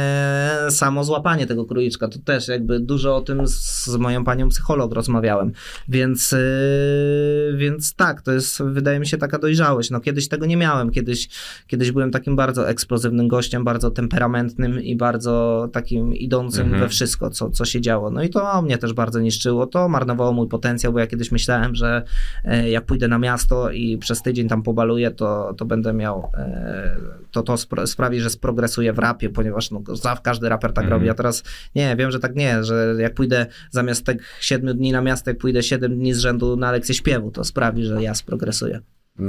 samo 0.71 1.05
złapanie 1.05 1.47
tego 1.47 1.65
króliczka. 1.65 2.09
To 2.09 2.19
też 2.19 2.49
jakby 2.49 2.81
dużo 2.81 3.17
o 3.17 3.21
tym 3.21 3.47
z, 3.47 3.87
z 3.87 3.97
moją 3.97 4.25
panią 4.25 4.49
psycholog 4.49 4.95
rozmawiałem. 4.95 5.53
Więc, 5.89 6.33
yy, 6.33 7.57
więc 7.57 7.95
tak, 7.95 8.23
to 8.23 8.33
jest 8.33 8.63
wydaje 8.63 9.01
mi 9.01 9.07
się 9.07 9.19
taka 9.19 9.39
dojrzałość. 9.39 9.91
No 9.91 10.01
kiedyś 10.01 10.29
tego 10.29 10.47
nie 10.47 10.57
miałem. 10.57 10.91
Kiedyś, 10.91 11.29
kiedyś 11.67 11.93
byłem 11.93 12.11
takim 12.11 12.37
bardzo 12.37 12.69
eksplozywnym 12.69 13.29
gościem, 13.29 13.65
bardzo 13.65 13.91
temperamentnym 13.91 14.83
i 14.83 14.97
bardzo 14.97 15.69
takim 15.73 16.15
idącym 16.15 16.67
mm 16.67 16.79
-hmm. 16.79 16.83
we 16.83 16.89
wszystko, 16.89 17.31
co, 17.31 17.51
co 17.51 17.65
się 17.65 17.81
działo. 17.81 18.11
No 18.11 18.23
i 18.23 18.31
to 18.31 18.63
mnie 18.63 18.79
też 18.79 18.93
bardzo 18.93 19.21
niszczyło. 19.21 19.67
To 19.67 19.89
marnowało 19.89 20.33
mój 20.33 20.49
potencjał, 20.49 20.93
bo 20.93 20.99
ja 20.99 21.07
kiedyś 21.07 21.33
myślałem, 21.33 21.75
że 21.75 22.03
e, 22.45 22.71
jak 22.71 22.87
pójdę 22.87 23.09
na 23.09 23.19
miasto 23.19 23.71
i 23.71 23.99
przez 23.99 24.23
tydzień 24.23 24.49
tam 24.49 24.63
pobaluję, 24.73 25.11
to, 25.11 25.55
to 25.57 25.65
będę 25.65 25.93
miał, 25.93 26.31
e, 26.35 26.97
to 27.31 27.43
to 27.43 27.57
sprawi, 27.87 28.21
że 28.21 28.31
sprogresuję 28.31 28.93
w 28.93 28.99
rapie, 28.99 29.31
ponieważ 29.31 29.71
no, 29.71 29.83
każdy 30.23 30.49
raper 30.49 30.73
tak 30.73 30.85
mm. 30.85 30.93
robi, 30.93 31.11
a 31.11 31.15
teraz 31.15 31.43
nie, 31.75 31.97
wiem, 31.97 32.11
że 32.11 32.21
tak 32.21 32.35
nie, 32.35 32.65
że 32.65 32.95
jak 32.99 33.15
pójdę 33.15 33.47
zamiast 33.71 34.07
tych 34.07 34.37
7 34.41 34.77
dni 34.77 34.93
na 34.93 35.01
miasto, 35.01 35.31
jak 35.31 35.39
pójdę 35.39 35.63
7 35.63 35.99
dni 35.99 36.15
z 36.15 36.19
rzędu 36.19 36.57
na 36.57 36.73
lekcję 36.73 36.95
śpiewu, 36.95 37.31
to 37.31 37.45
sprawi, 37.45 37.85
że 37.85 38.03
ja 38.03 38.15
sprogresuję. 38.15 38.81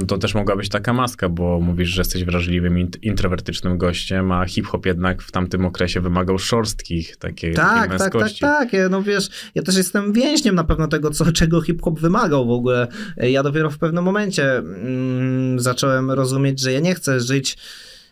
To 0.08 0.18
też 0.18 0.34
mogła 0.34 0.56
być 0.56 0.68
taka 0.68 0.92
maska, 0.92 1.28
bo 1.28 1.60
mówisz, 1.60 1.88
że 1.88 2.00
jesteś 2.00 2.24
wrażliwym, 2.24 2.90
introwertycznym 3.02 3.78
gościem, 3.78 4.32
a 4.32 4.46
hip-hop 4.46 4.86
jednak 4.86 5.22
w 5.22 5.30
tamtym 5.30 5.64
okresie 5.64 6.00
wymagał 6.00 6.38
szorstkich, 6.38 7.16
takiej, 7.16 7.54
tak, 7.54 7.74
takiej 7.74 7.98
męskości. 7.98 8.40
Tak, 8.40 8.70
tak, 8.70 8.70
tak. 8.70 8.90
No 8.90 9.02
wiesz, 9.02 9.28
ja 9.54 9.62
też 9.62 9.76
jestem 9.76 10.12
więźniem 10.12 10.54
na 10.54 10.64
pewno 10.64 10.88
tego, 10.88 11.10
co, 11.10 11.32
czego 11.32 11.60
hip-hop 11.60 12.00
wymagał 12.00 12.46
w 12.46 12.50
ogóle. 12.50 12.88
Ja 13.16 13.42
dopiero 13.42 13.70
w 13.70 13.78
pewnym 13.78 14.04
momencie 14.04 14.58
mm, 14.58 15.60
zacząłem 15.60 16.10
rozumieć, 16.10 16.60
że 16.60 16.72
ja 16.72 16.80
nie 16.80 16.94
chcę 16.94 17.20
żyć 17.20 17.56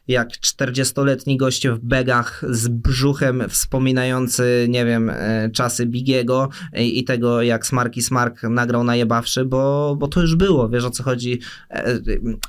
jak 0.09 0.29
40-letni 0.29 1.37
goście 1.37 1.73
w 1.73 1.79
begach 1.79 2.45
z 2.49 2.69
brzuchem 2.69 3.43
wspominający, 3.49 4.67
nie 4.69 4.85
wiem, 4.85 5.11
e, 5.11 5.51
czasy 5.51 5.87
Bigiego 5.87 6.49
i, 6.77 6.99
i 6.99 7.05
tego, 7.05 7.43
jak 7.43 7.67
Smarki 7.67 8.03
Smark 8.03 8.43
nagrał 8.43 8.85
najebawszy, 8.85 9.45
bo, 9.45 9.97
bo 9.99 10.09
to 10.09 10.21
już 10.21 10.37
było, 10.37 10.69
wiesz 10.69 10.85
o 10.85 10.91
co 10.91 11.03
chodzi. 11.03 11.41
E, 11.71 11.99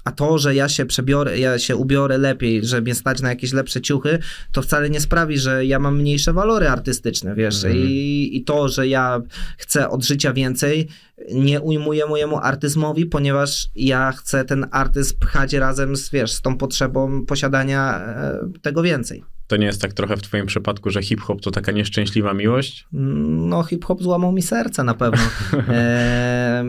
a 0.04 0.12
to, 0.12 0.38
że 0.38 0.56
ja 0.56 0.70
się 0.70 0.86
przebiorę, 0.86 1.40
ja 1.40 1.60
się 1.60 1.76
ubiorę 1.76 2.18
lepiej, 2.18 2.66
że 2.66 2.82
mnie 2.82 2.96
stać 2.96 3.22
na 3.22 3.30
jakieś 3.30 3.54
lepsze 3.54 3.82
ciuchy, 3.82 4.20
to 4.52 4.62
wcale 4.62 4.90
nie 4.90 5.00
sprawi, 5.00 5.38
że 5.38 5.66
ja 5.66 5.80
mam 5.80 5.98
mniejsze 5.98 6.34
walory 6.34 6.70
artystyczne, 6.70 7.36
wiesz. 7.36 7.64
Mm. 7.64 7.78
I, 7.78 8.30
I 8.34 8.44
to, 8.44 8.70
że 8.70 8.88
ja 8.88 9.22
chcę 9.58 9.90
od 9.90 10.04
życia 10.04 10.34
więcej, 10.34 10.88
nie 11.34 11.62
ujmuję 11.62 12.06
mojemu 12.06 12.38
artyzmowi, 12.38 13.06
ponieważ 13.06 13.68
ja 13.76 14.12
chcę 14.12 14.46
ten 14.46 14.66
artyzm 14.72 15.20
pchać 15.20 15.54
razem 15.54 15.96
z, 15.96 16.10
wiesz, 16.10 16.32
z 16.32 16.42
tą 16.42 16.58
potrzebą 16.58 17.26
posiadania 17.26 18.00
e, 18.00 18.40
tego 18.62 18.82
więcej. 18.82 19.24
To 19.48 19.58
nie 19.58 19.66
jest 19.66 19.82
tak 19.82 19.94
trochę 19.94 20.18
w 20.18 20.22
twoim 20.22 20.46
przypadku, 20.46 20.90
że 20.90 21.04
hip-hop 21.04 21.42
to 21.42 21.52
taka 21.52 21.72
nieszczęśliwa 21.72 22.34
miłość? 22.34 22.88
No, 22.92 23.64
hip-hop 23.64 24.04
złamał 24.04 24.32
mi 24.32 24.42
serce 24.42 24.84
na 24.84 24.94
pewno. 24.94 25.24
e, 25.70 26.64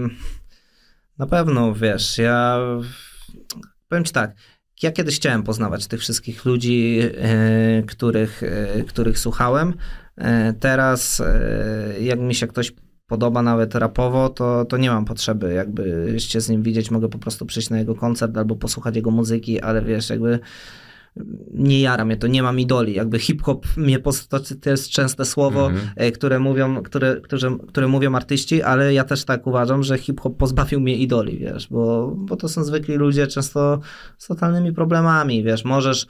na 1.19 1.27
pewno, 1.27 1.75
wiesz, 1.75 2.19
ja 2.19 2.59
powiem 3.89 4.05
ci 4.05 4.13
tak, 4.13 4.35
ja 4.83 4.93
kiedyś 4.93 5.17
chciałem 5.17 5.43
poznawać 5.43 5.87
tych 5.87 6.01
wszystkich 6.01 6.45
ludzi, 6.45 7.01
e, 7.19 7.83
których, 7.83 8.43
e, 8.43 8.85
których 8.85 9.19
słuchałem. 9.19 9.75
Teraz, 10.61 11.23
jak 12.01 12.21
mi 12.21 12.35
się 12.35 12.47
ktoś 12.47 12.73
podoba 13.07 13.43
nawet 13.43 13.75
rapowo, 13.75 14.29
to, 14.29 14.65
to 14.65 14.77
nie 14.77 14.91
mam 14.91 15.05
potrzeby 15.05 15.53
jakby 15.53 16.15
się 16.19 16.41
z 16.41 16.49
nim 16.49 16.63
widzieć, 16.63 16.91
mogę 16.91 17.09
po 17.09 17.19
prostu 17.19 17.47
przyjść 17.47 17.71
na 17.71 17.79
jego 17.79 17.95
koncert 17.95 18.37
albo 18.37 18.57
posłuchać 18.57 18.97
jego 18.97 19.11
muzyki, 19.11 19.61
ale 19.61 19.83
wiesz, 19.83 20.11
jakby 20.11 20.39
nie 21.55 21.81
jara 21.81 22.05
mnie 22.05 22.17
to, 22.17 22.27
nie 22.27 22.43
mam 22.43 22.61
idoli. 22.61 22.95
Jakby 22.95 23.19
hip-hop 23.19 23.67
mnie, 23.77 23.99
to 24.61 24.71
jest 24.71 24.89
częste 24.89 25.25
słowo, 25.25 25.67
mm 25.67 25.81
-hmm. 25.97 26.13
które 26.13 26.39
mówią, 26.39 26.83
które, 26.83 27.21
które, 27.21 27.59
które 27.69 27.89
mówią 27.89 28.15
artyści, 28.15 28.63
ale 28.63 28.95
ja 28.95 29.05
też 29.05 29.25
tak 29.25 29.47
uważam, 29.47 29.83
że 29.83 29.99
hip-hop 29.99 30.37
pozbawił 30.37 30.81
mnie 30.81 30.97
idoli, 30.97 31.39
wiesz, 31.39 31.69
bo, 31.69 32.15
bo 32.17 32.37
to 32.37 32.49
są 32.49 32.65
zwykli 32.65 32.95
ludzie 32.95 33.27
często 33.27 33.81
z 34.19 34.27
totalnymi 34.27 34.73
problemami, 34.73 35.43
wiesz, 35.43 35.65
możesz 35.65 36.07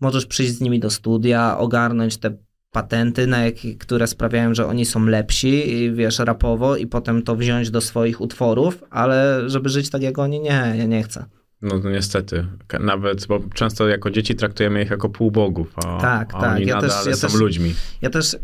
możesz 0.00 0.26
przyjść 0.26 0.52
z 0.52 0.60
nimi 0.60 0.80
do 0.80 0.90
studia, 0.90 1.58
ogarnąć 1.58 2.16
te 2.16 2.36
patenty, 2.72 3.26
na 3.26 3.44
jakie, 3.44 3.74
które 3.74 4.06
sprawiają, 4.06 4.54
że 4.54 4.66
oni 4.66 4.84
są 4.84 5.06
lepsi, 5.06 5.90
wiesz, 5.94 6.18
rapowo 6.18 6.76
i 6.76 6.86
potem 6.86 7.22
to 7.22 7.36
wziąć 7.36 7.70
do 7.70 7.80
swoich 7.80 8.20
utworów, 8.20 8.84
ale 8.90 9.42
żeby 9.46 9.68
żyć 9.68 9.90
tak 9.90 10.02
jak 10.02 10.18
oni, 10.18 10.40
nie, 10.40 10.74
ja 10.76 10.84
nie 10.84 11.02
chcę. 11.02 11.24
No 11.62 11.80
to 11.80 11.90
niestety. 11.90 12.46
Nawet, 12.80 13.26
bo 13.26 13.40
często 13.54 13.88
jako 13.88 14.10
dzieci 14.10 14.34
traktujemy 14.34 14.82
ich 14.82 14.90
jako 14.90 15.08
półbogów, 15.08 15.74
a, 15.76 16.00
tak, 16.00 16.34
a 16.34 16.40
tak. 16.40 16.56
oni 16.56 16.66
ja 16.66 16.74
nadal 16.74 16.90
też, 16.90 17.06
ja 17.06 17.16
są 17.16 17.28
też, 17.28 17.36
ludźmi. 17.36 17.74
Ja 18.02 18.10
też 18.10 18.36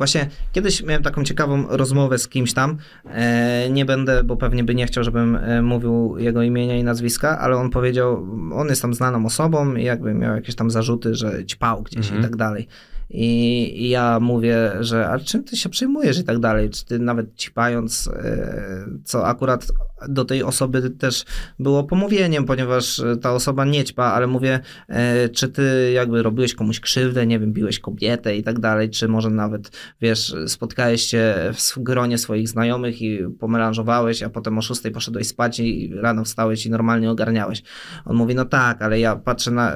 Właśnie 0.00 0.28
kiedyś 0.52 0.82
miałem 0.82 1.02
taką 1.02 1.24
ciekawą 1.24 1.66
rozmowę 1.68 2.18
z 2.18 2.28
kimś 2.28 2.52
tam. 2.52 2.76
E, 3.10 3.70
nie 3.70 3.84
będę, 3.84 4.24
bo 4.24 4.36
pewnie 4.36 4.64
by 4.64 4.74
nie 4.74 4.86
chciał, 4.86 5.04
żebym 5.04 5.36
e, 5.36 5.62
mówił 5.62 6.14
jego 6.18 6.42
imienia 6.42 6.76
i 6.76 6.84
nazwiska, 6.84 7.38
ale 7.38 7.56
on 7.56 7.70
powiedział, 7.70 8.26
on 8.54 8.68
jest 8.68 8.82
tam 8.82 8.94
znaną 8.94 9.26
osobą 9.26 9.74
i 9.74 9.84
jakby 9.84 10.14
miał 10.14 10.34
jakieś 10.34 10.54
tam 10.54 10.70
zarzuty, 10.70 11.14
że 11.14 11.46
ćpał 11.46 11.82
gdzieś 11.82 12.06
Mhm. 12.06 12.20
i 12.20 12.22
tak 12.24 12.36
dalej. 12.36 12.68
I, 13.10 13.72
I 13.84 13.88
ja 13.88 14.20
mówię, 14.20 14.72
że 14.80 15.08
a 15.08 15.18
czym 15.18 15.44
ty 15.44 15.56
się 15.56 15.68
przejmujesz 15.68 16.18
i 16.18 16.24
tak 16.24 16.38
dalej? 16.38 16.70
Czy 16.70 16.84
ty 16.84 16.98
nawet 16.98 17.36
ćpając, 17.36 18.08
e, 18.08 18.86
co 19.04 19.26
akurat 19.26 19.66
do 20.08 20.24
tej 20.24 20.42
osoby 20.42 20.90
też 20.90 21.24
było 21.58 21.84
pomówieniem, 21.84 22.44
ponieważ 22.44 22.98
e, 22.98 23.16
ta 23.16 23.32
osoba 23.32 23.64
nie 23.64 23.84
ćpa, 23.84 24.04
ale 24.04 24.26
mówię, 24.26 24.60
e, 24.88 25.28
czy 25.28 25.48
ty 25.48 25.92
jakby 25.94 26.22
robiłeś 26.22 26.54
komuś 26.54 26.80
krzywdę, 26.80 27.26
nie 27.26 27.38
wiem, 27.38 27.52
biłeś 27.52 27.78
kobietę 27.78 28.36
i 28.36 28.42
tak 28.42 28.58
dalej, 28.58 28.90
czy 28.90 29.08
może 29.08 29.30
nawet, 29.30 29.70
wiesz, 30.00 30.34
spotkałeś 30.46 31.02
się 31.02 31.34
w 31.54 31.78
gronie 31.78 32.18
swoich 32.18 32.48
znajomych 32.48 33.02
i 33.02 33.18
pomelanżowałeś, 33.38 34.22
a 34.22 34.30
potem 34.30 34.58
o 34.58 34.62
szóstej 34.62 34.92
poszedłeś 34.92 35.26
spać 35.26 35.60
i 35.60 35.92
rano 35.94 36.24
wstałeś 36.24 36.66
i 36.66 36.70
normalnie 36.70 37.10
ogarniałeś. 37.10 37.62
On 38.04 38.16
mówi, 38.16 38.34
no 38.34 38.44
tak, 38.44 38.82
ale 38.82 39.00
ja 39.00 39.16
patrzę 39.16 39.50
na, 39.50 39.72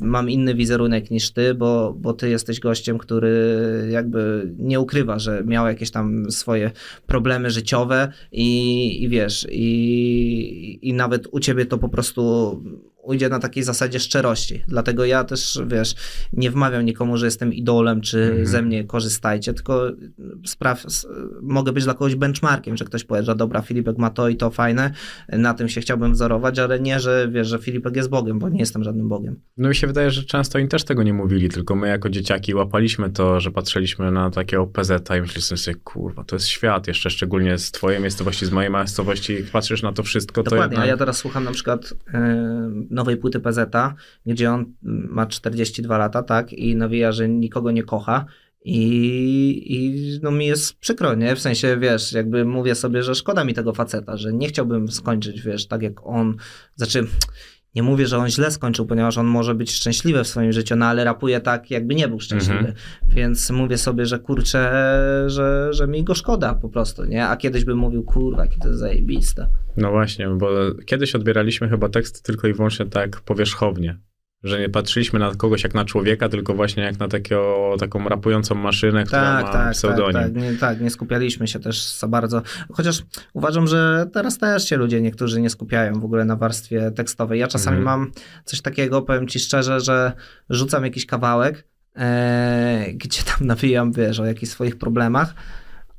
mam 0.00 0.30
inny 0.30 0.54
wizerunek 0.54 1.10
niż 1.10 1.30
ty, 1.30 1.54
bo, 1.54 1.94
bo 1.98 2.12
ty 2.12 2.28
jesteś 2.28 2.60
gościem, 2.60 2.73
który 2.98 3.88
jakby 3.90 4.52
nie 4.58 4.80
ukrywa, 4.80 5.18
że 5.18 5.42
miał 5.44 5.66
jakieś 5.66 5.90
tam 5.90 6.30
swoje 6.30 6.70
problemy 7.06 7.50
życiowe 7.50 8.12
i, 8.32 9.02
i 9.02 9.08
wiesz, 9.08 9.46
i, 9.50 10.78
i 10.88 10.94
nawet 10.94 11.28
u 11.30 11.40
ciebie 11.40 11.66
to 11.66 11.78
po 11.78 11.88
prostu 11.88 12.62
ujdzie 13.04 13.28
na 13.28 13.38
takiej 13.38 13.62
zasadzie 13.62 14.00
szczerości. 14.00 14.64
Dlatego 14.68 15.04
ja 15.04 15.24
też, 15.24 15.60
wiesz, 15.66 15.94
nie 16.32 16.50
wmawiam 16.50 16.84
nikomu, 16.84 17.16
że 17.16 17.26
jestem 17.26 17.52
idolem, 17.52 18.00
czy 18.00 18.24
Mhm. 18.24 18.46
ze 18.46 18.62
mnie 18.62 18.84
korzystajcie, 18.84 19.54
tylko 19.54 19.90
spraw, 20.46 20.84
mogę 21.42 21.72
być 21.72 21.84
dla 21.84 21.92
kogoś 21.94 22.14
benchmarkiem, 22.14 22.76
że 22.76 22.84
ktoś 22.84 23.04
powie, 23.04 23.22
że 23.22 23.34
dobra, 23.34 23.62
Filipek 23.62 23.98
ma 23.98 24.10
to 24.10 24.28
i 24.28 24.36
to 24.36 24.50
fajne, 24.50 24.90
na 25.28 25.54
tym 25.54 25.68
się 25.68 25.80
chciałbym 25.80 26.12
wzorować, 26.12 26.58
ale 26.58 26.80
nie, 26.80 27.00
że 27.00 27.28
wiesz, 27.32 27.48
że 27.48 27.58
Filipek 27.58 27.96
jest 27.96 28.08
Bogiem, 28.08 28.38
bo 28.38 28.48
nie 28.48 28.60
jestem 28.60 28.84
żadnym 28.84 29.08
Bogiem. 29.08 29.36
No 29.56 29.68
mi 29.68 29.74
się 29.74 29.86
wydaje, 29.86 30.10
że 30.10 30.22
często 30.22 30.58
oni 30.58 30.68
też 30.68 30.84
tego 30.84 31.02
nie 31.02 31.12
mówili, 31.14 31.48
tylko 31.48 31.74
my 31.76 31.88
jako 31.88 32.10
dzieciaki 32.10 32.54
łapaliśmy 32.54 33.10
to, 33.10 33.40
że 33.40 33.50
patrzyliśmy 33.50 34.10
na 34.10 34.30
takiego 34.30 34.66
PZ 34.66 34.90
i 35.18 35.20
myśleliśmy 35.20 35.56
sobie, 35.56 35.74
kurwa, 35.84 36.24
to 36.24 36.36
jest 36.36 36.46
świat, 36.46 36.86
jeszcze 36.88 37.10
szczególnie 37.10 37.58
z 37.58 37.70
twojej 37.70 38.00
miejscowości, 38.00 38.46
z 38.46 38.50
mojej 38.50 38.70
miejscowości, 38.72 39.34
jak 39.34 39.44
patrzysz 39.44 39.82
na 39.82 39.92
to 39.92 40.02
wszystko, 40.02 40.42
to 40.42 40.50
Dokładnie, 40.50 40.76
a 40.76 40.80
jednak... 40.80 40.88
ja 40.88 40.96
teraz 40.96 41.16
słucham 41.16 41.44
na 41.44 41.52
przykład 41.52 41.94
e, 42.14 42.70
nowej 42.94 43.16
płyty 43.16 43.40
PZ, 43.40 43.58
gdzie 44.26 44.52
on 44.52 44.72
ma 44.82 45.26
42 45.26 45.98
lata, 45.98 46.22
tak, 46.22 46.52
i 46.52 46.76
nawija, 46.76 47.12
że 47.12 47.28
nikogo 47.28 47.70
nie 47.70 47.82
kocha. 47.82 48.24
I, 48.66 49.62
I 49.66 50.20
no 50.22 50.30
mi 50.30 50.46
jest 50.46 50.74
przykro, 50.74 51.14
nie? 51.14 51.36
W 51.36 51.40
sensie, 51.40 51.76
wiesz, 51.80 52.12
jakby 52.12 52.44
mówię 52.44 52.74
sobie, 52.74 53.02
że 53.02 53.14
szkoda 53.14 53.44
mi 53.44 53.54
tego 53.54 53.72
faceta, 53.72 54.16
że 54.16 54.32
nie 54.32 54.48
chciałbym 54.48 54.88
skończyć, 54.88 55.42
wiesz, 55.42 55.66
tak 55.66 55.82
jak 55.82 56.06
on. 56.06 56.36
Znaczy, 56.76 57.06
nie 57.74 57.82
mówię, 57.82 58.06
że 58.06 58.18
on 58.18 58.28
źle 58.28 58.50
skończył, 58.50 58.86
ponieważ 58.86 59.18
on 59.18 59.26
może 59.26 59.54
być 59.54 59.72
szczęśliwy 59.72 60.24
w 60.24 60.26
swoim 60.26 60.52
życiu, 60.52 60.76
no 60.76 60.86
ale 60.86 61.04
rapuje 61.04 61.40
tak, 61.40 61.70
jakby 61.70 61.94
nie 61.94 62.08
był 62.08 62.20
szczęśliwy. 62.20 62.58
Mhm. 62.58 62.74
Więc 63.08 63.50
mówię 63.50 63.78
sobie, 63.78 64.06
że 64.06 64.18
kurczę, 64.18 64.72
że, 65.26 65.68
że 65.72 65.86
mi 65.86 66.04
go 66.04 66.14
szkoda 66.14 66.54
po 66.54 66.68
prostu, 66.68 67.04
nie? 67.04 67.26
A 67.26 67.36
kiedyś 67.36 67.64
bym 67.64 67.78
mówił, 67.78 68.02
kurwa, 68.02 68.44
jakie 68.44 68.58
to 68.58 68.68
jest 68.68 68.80
zajebiste. 68.80 69.48
No 69.76 69.90
właśnie, 69.90 70.28
bo 70.28 70.48
kiedyś 70.86 71.14
odbieraliśmy 71.14 71.68
chyba 71.68 71.88
tekst 71.88 72.22
tylko 72.22 72.48
i 72.48 72.52
wyłącznie 72.52 72.86
tak 72.86 73.20
powierzchownie, 73.20 73.98
że 74.44 74.60
nie 74.60 74.68
patrzyliśmy 74.68 75.18
na 75.18 75.34
kogoś 75.34 75.62
jak 75.64 75.74
na 75.74 75.84
człowieka, 75.84 76.28
tylko 76.28 76.54
właśnie 76.54 76.82
jak 76.82 76.98
na 76.98 77.08
takiego, 77.08 77.76
taką 77.80 78.08
rapującą 78.08 78.54
maszynę, 78.54 79.04
która 79.04 79.20
Tak, 79.22 79.44
ma 79.46 79.52
tak, 79.52 79.72
pseudonim. 79.72 80.12
tak, 80.12 80.22
tak, 80.24 80.34
nie, 80.34 80.54
tak, 80.54 80.80
nie 80.80 80.90
skupialiśmy 80.90 81.48
się 81.48 81.58
też 81.60 81.92
za 81.92 82.08
bardzo. 82.08 82.42
Chociaż 82.72 83.02
uważam, 83.32 83.66
że 83.66 84.06
teraz 84.12 84.38
też 84.38 84.68
się 84.68 84.76
ludzie 84.76 85.00
niektórzy 85.00 85.40
nie 85.40 85.50
skupiają 85.50 86.00
w 86.00 86.04
ogóle 86.04 86.24
na 86.24 86.36
warstwie 86.36 86.90
tekstowej. 86.90 87.40
Ja 87.40 87.48
czasami 87.48 87.76
Mhm. 87.78 88.00
mam 88.00 88.10
coś 88.44 88.60
takiego, 88.60 89.02
powiem 89.02 89.28
ci 89.28 89.38
szczerze, 89.40 89.80
że 89.80 90.12
rzucam 90.50 90.84
jakiś 90.84 91.06
kawałek, 91.06 91.64
e, 91.96 92.86
gdzie 92.94 93.22
tam 93.22 93.46
nawijam, 93.52 93.92
wiesz, 93.92 94.20
o 94.20 94.24
jakichś 94.24 94.52
swoich 94.52 94.76
problemach, 94.78 95.34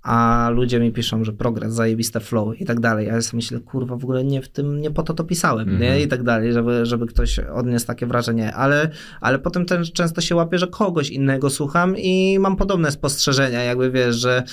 a 0.06 0.50
ludzie 0.54 0.80
mi 0.80 0.92
piszą, 0.92 1.24
że 1.24 1.34
progres, 1.34 1.74
zajebiste 1.74 2.20
flow 2.20 2.62
i 2.62 2.66
tak 2.66 2.80
dalej. 2.80 3.08
Ja 3.08 3.22
sobie 3.22 3.36
myślę, 3.38 3.60
kurwa, 3.60 3.96
w 3.96 4.04
ogóle 4.04 4.24
nie 4.24 4.42
w 4.42 4.50
tym, 4.50 4.82
nie 4.82 4.92
po 4.92 5.04
to 5.04 5.14
to 5.14 5.24
pisałem, 5.24 5.70
Mhm. 5.70 5.82
nie? 5.82 6.02
I 6.02 6.08
tak 6.08 6.24
dalej, 6.24 6.54
żeby, 6.54 6.86
żeby 6.86 7.06
ktoś 7.08 7.40
odniósł 7.40 7.86
takie 7.88 8.06
wrażenie, 8.06 8.54
ale, 8.54 8.90
ale 9.22 9.40
potem 9.40 9.66
też 9.66 9.92
często 9.92 10.22
się 10.22 10.36
łapię, 10.36 10.58
że 10.58 10.68
kogoś 10.68 11.10
innego 11.10 11.50
słucham 11.50 11.98
i 11.98 12.38
mam 12.40 12.56
podobne 12.56 12.92
spostrzeżenia, 12.92 13.64
jakby 13.64 13.92
wiesz, 13.92 14.16
że 14.16 14.44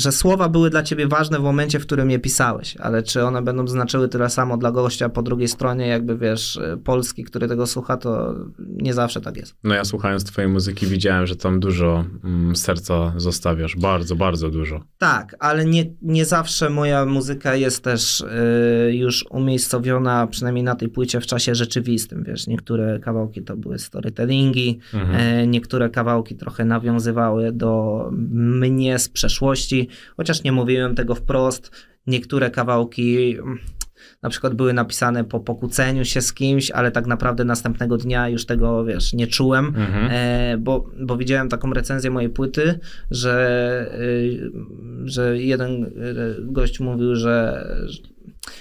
że 0.00 0.12
słowa 0.12 0.48
były 0.48 0.70
dla 0.70 0.82
ciebie 0.82 1.08
ważne 1.08 1.38
w 1.38 1.42
momencie, 1.42 1.78
w 1.78 1.82
którym 1.86 2.10
je 2.10 2.18
pisałeś, 2.18 2.76
ale 2.76 3.02
czy 3.02 3.24
one 3.24 3.42
będą 3.42 3.68
znaczyły 3.68 4.08
tyle 4.08 4.30
samo 4.30 4.56
dla 4.56 4.72
gościa 4.72 5.08
po 5.08 5.22
drugiej 5.22 5.48
stronie, 5.48 5.86
jakby 5.86 6.18
wiesz, 6.18 6.60
Polski, 6.84 7.24
który 7.24 7.48
tego 7.48 7.66
słucha, 7.66 7.96
to 7.96 8.34
nie 8.58 8.94
zawsze 8.94 9.20
tak 9.20 9.36
jest. 9.36 9.54
No 9.64 9.74
ja 9.74 9.84
słuchając 9.84 10.24
twojej 10.24 10.50
muzyki 10.50 10.86
widziałem, 10.86 11.26
że 11.26 11.36
tam 11.36 11.60
dużo 11.60 12.04
mm, 12.24 12.56
serca 12.56 13.12
zostawiasz, 13.16 13.76
bardzo, 13.76 14.16
bardzo 14.16 14.50
dużo. 14.50 14.80
Tak, 14.98 15.36
ale 15.38 15.64
nie, 15.64 15.84
nie 16.02 16.24
zawsze 16.24 16.70
moja 16.70 17.04
muzyka 17.06 17.54
jest 17.54 17.84
też 17.84 18.20
y, 18.20 18.26
już 18.94 19.24
umiejscowiona, 19.30 20.26
przynajmniej 20.26 20.64
na 20.64 20.74
tej 20.74 20.88
płycie, 20.88 21.20
w 21.20 21.26
czasie 21.26 21.54
rzeczywistym, 21.54 22.24
wiesz, 22.24 22.46
niektóre 22.46 22.98
kawałki 22.98 23.42
to 23.42 23.56
były 23.56 23.78
storytellingi, 23.78 24.78
Mhm. 24.94 25.16
e, 25.20 25.46
niektóre 25.46 25.90
kawałki 25.90 26.34
trochę 26.36 26.64
nawiązywały 26.64 27.52
do 27.52 28.08
mnie 28.12 28.98
z 28.98 29.08
przeszłości, 29.08 29.88
chociaż 30.16 30.42
nie 30.42 30.52
mówiłem 30.52 30.94
tego 30.94 31.14
wprost, 31.14 31.70
niektóre 32.06 32.50
kawałki... 32.50 33.36
mm, 33.38 33.58
Na 34.22 34.30
przykład 34.30 34.54
były 34.54 34.72
napisane 34.72 35.24
po 35.24 35.40
pokłóceniu 35.40 36.04
się 36.04 36.20
z 36.20 36.32
kimś, 36.32 36.70
ale 36.70 36.90
tak 36.90 37.06
naprawdę 37.06 37.44
następnego 37.44 37.96
dnia 37.96 38.28
już 38.28 38.46
tego, 38.46 38.84
wiesz, 38.84 39.12
nie 39.12 39.26
czułem. 39.26 39.66
Mhm. 39.66 40.08
E, 40.10 40.58
bo, 40.58 40.90
bo 41.00 41.16
widziałem 41.16 41.48
taką 41.48 41.72
recenzję 41.72 42.10
mojej 42.10 42.30
płyty, 42.30 42.78
że, 43.10 43.94
y, 44.00 44.50
że 45.04 45.38
jeden 45.38 45.84
y, 45.84 45.90
gość 46.40 46.80
mówił, 46.80 47.14
że, 47.14 47.66
że 47.86 47.98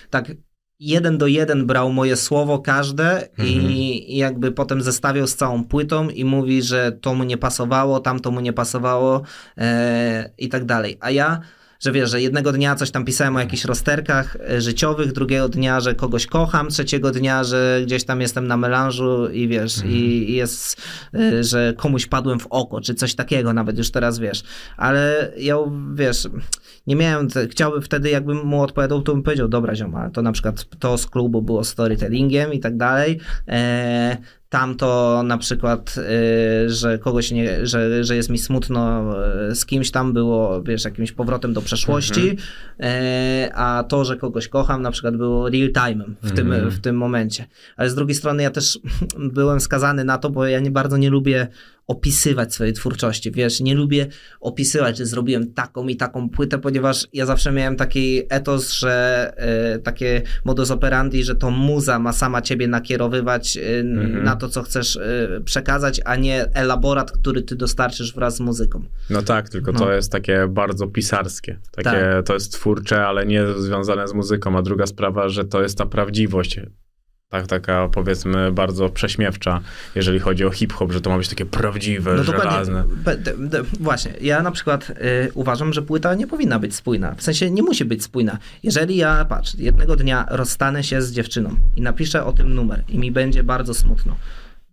tak 0.10 0.32
jeden 0.80 1.18
do 1.18 1.28
jeden 1.28 1.66
brał 1.66 1.92
moje 1.92 2.16
słowo 2.16 2.60
każde 2.60 3.28
i, 3.38 4.14
i 4.14 4.18
jakby 4.18 4.52
potem 4.52 4.82
zestawiał 4.82 5.28
z 5.28 5.36
całą 5.36 5.64
płytą 5.64 6.10
i 6.10 6.26
mówi, 6.26 6.62
że 6.62 6.92
to 6.92 7.16
mu 7.16 7.24
nie 7.24 7.38
pasowało, 7.38 8.00
tamto 8.00 8.32
mu 8.32 8.40
nie 8.40 8.54
pasowało 8.54 9.22
e, 9.58 10.30
i 10.38 10.50
tak 10.50 10.66
dalej. 10.66 10.98
A 11.00 11.12
ja 11.12 11.40
że 11.80 11.92
wiesz, 11.92 12.12
że 12.12 12.22
jednego 12.22 12.52
dnia 12.52 12.76
coś 12.76 12.92
tam 12.92 13.06
pisałem 13.06 13.36
o 13.36 13.40
jakichś 13.40 13.66
rozterkach 13.66 14.38
e, 14.50 14.62
życiowych, 14.62 15.12
drugiego 15.12 15.50
dnia, 15.50 15.80
że 15.80 15.96
kogoś 15.96 16.28
kocham, 16.28 16.70
trzeciego 16.70 17.12
dnia, 17.12 17.44
że 17.44 17.82
gdzieś 17.86 18.04
tam 18.04 18.22
jestem 18.22 18.48
na 18.48 18.58
melanżu 18.58 19.30
i 19.30 19.48
wiesz, 19.48 19.84
i, 19.86 20.30
i 20.30 20.36
jest, 20.36 20.82
e, 21.14 21.44
że 21.44 21.74
komuś 21.78 22.06
padłem 22.06 22.40
w 22.40 22.48
oko, 22.50 22.82
czy 22.82 22.94
coś 22.94 23.16
takiego 23.16 23.54
nawet 23.54 23.78
już 23.78 23.92
teraz 23.92 24.20
wiesz. 24.20 24.44
Ale 24.78 25.32
ja, 25.38 25.56
wiesz, 25.94 26.28
nie 26.88 26.96
miałem, 26.96 27.28
chciałbym 27.50 27.82
wtedy, 27.82 28.10
jakbym 28.10 28.38
mu 28.38 28.62
odpowiadał, 28.62 29.02
to 29.02 29.14
bym 29.14 29.24
powiedział, 29.24 29.48
dobra 29.48 29.76
zioma, 29.76 30.10
to 30.10 30.22
na 30.22 30.32
przykład 30.32 30.66
to 30.80 30.98
z 30.98 31.08
klubu 31.08 31.42
było 31.42 31.64
storytellingiem 31.64 32.54
i 32.54 32.60
tak 32.60 32.78
dalej. 32.78 33.20
E, 34.50 34.60
tamto 34.60 35.22
na 35.26 35.38
przykład, 35.38 35.96
y, 35.98 36.70
że 36.70 37.00
kogoś 37.00 37.32
nie, 37.32 37.68
że, 37.68 38.04
że 38.04 38.16
jest 38.16 38.30
mi 38.30 38.38
smutno 38.38 39.14
y, 39.52 39.56
z 39.56 39.66
kimś 39.66 39.92
tam 39.92 40.14
było, 40.14 40.64
wiesz, 40.64 40.86
jakimś 40.86 41.12
powrotem 41.12 41.54
do 41.54 41.62
przeszłości, 41.62 42.38
e, 42.80 43.52
a 43.56 43.84
to, 43.84 44.06
że 44.06 44.18
kogoś 44.18 44.48
kocham 44.48 44.82
na 44.82 44.92
przykład 44.92 45.18
było 45.18 45.50
real 45.50 45.72
time'em 45.72 46.14
w, 46.22 46.32
tym, 46.32 46.70
w 46.70 46.80
tym 46.80 46.98
momencie. 46.98 47.48
Ale 47.78 47.90
z 47.90 47.96
drugiej 47.96 48.16
strony 48.16 48.44
ja 48.44 48.52
też 48.52 48.80
byłem 49.34 49.60
skazany 49.60 50.04
na 50.04 50.18
to, 50.18 50.30
bo 50.30 50.46
ja 50.46 50.60
nie 50.60 50.72
bardzo 50.72 50.98
nie 50.98 51.10
lubię 51.10 51.48
opisywać 51.90 52.54
swojej 52.54 52.74
twórczości, 52.74 53.32
wiesz, 53.32 53.60
nie 53.60 53.76
lubię 53.76 54.08
opisywać, 54.40 54.98
że 54.98 55.06
zrobiłem 55.06 55.54
taką 55.54 55.88
i 55.88 55.96
taką 55.96 56.30
płytę, 56.30 56.58
ponieważ 56.58 57.08
ja 57.14 57.26
zawsze 57.26 57.52
miałem 57.52 57.76
taki 57.76 58.22
etos, 58.30 58.72
że 58.72 59.34
e, 59.38 59.80
takie 59.80 60.22
modus 60.46 60.72
operandi, 60.72 61.24
że 61.24 61.36
to 61.36 61.52
muza 61.52 62.00
ma 62.00 62.14
sama 62.14 62.42
ciebie 62.42 62.68
nakierowywać 62.68 63.58
e, 63.58 63.84
na 64.24 64.36
to, 64.36 64.50
co 64.50 64.64
chcesz 64.64 64.98
e, 64.98 65.42
przekazać, 65.46 66.02
a 66.06 66.16
nie 66.16 66.46
elaborat, 66.54 67.12
który 67.12 67.42
ty 67.42 67.56
dostarczysz 67.56 68.14
wraz 68.14 68.36
z 68.36 68.40
muzyką. 68.40 68.84
No 69.10 69.22
tak, 69.22 69.50
tylko 69.50 69.72
No. 69.72 69.80
to 69.80 69.94
jest 69.94 70.12
takie 70.12 70.48
bardzo 70.50 70.88
pisarskie. 70.88 71.60
Takie, 71.72 71.90
Tak. 71.90 72.26
To 72.26 72.34
jest 72.34 72.54
twórcze, 72.54 73.06
ale 73.08 73.26
nie 73.26 73.44
związane 73.58 74.08
z 74.08 74.14
muzyką. 74.14 74.58
A 74.58 74.62
druga 74.62 74.86
sprawa, 74.86 75.30
że 75.30 75.46
to 75.46 75.62
jest 75.62 75.78
ta 75.78 75.86
prawdziwość. 75.86 76.60
Tak, 77.30 77.48
taka 77.48 77.88
powiedzmy 77.88 78.52
bardzo 78.52 78.90
prześmiewcza, 78.90 79.62
jeżeli 79.96 80.20
chodzi 80.20 80.46
o 80.46 80.50
hip-hop, 80.50 80.92
że 80.92 81.02
to 81.02 81.10
ma 81.10 81.18
być 81.18 81.30
takie 81.30 81.46
prawdziwe, 81.46 82.16
No 82.16 82.24
żelazne. 82.24 82.84
Właśnie, 83.80 84.14
ja 84.22 84.42
na 84.42 84.52
przykład 84.52 84.90
y, 84.90 84.94
uważam, 85.34 85.74
że 85.74 85.82
płyta 85.82 86.16
nie 86.16 86.28
powinna 86.28 86.60
być 86.60 86.76
spójna. 86.76 87.16
W 87.16 87.24
sensie 87.24 87.52
nie 87.52 87.64
musi 87.64 87.86
być 87.86 88.04
spójna. 88.04 88.38
Jeżeli 88.64 88.96
ja, 88.98 89.26
patrz, 89.26 89.56
jednego 89.56 89.96
dnia 89.96 90.26
rozstanę 90.30 90.84
się 90.84 91.02
z 91.02 91.12
dziewczyną 91.12 91.56
i 91.76 91.82
napiszę 91.82 92.26
o 92.26 92.34
tym 92.34 92.54
numer 92.54 92.84
i 92.88 93.00
mi 93.00 93.12
będzie 93.12 93.44
bardzo 93.44 93.74
smutno, 93.74 94.16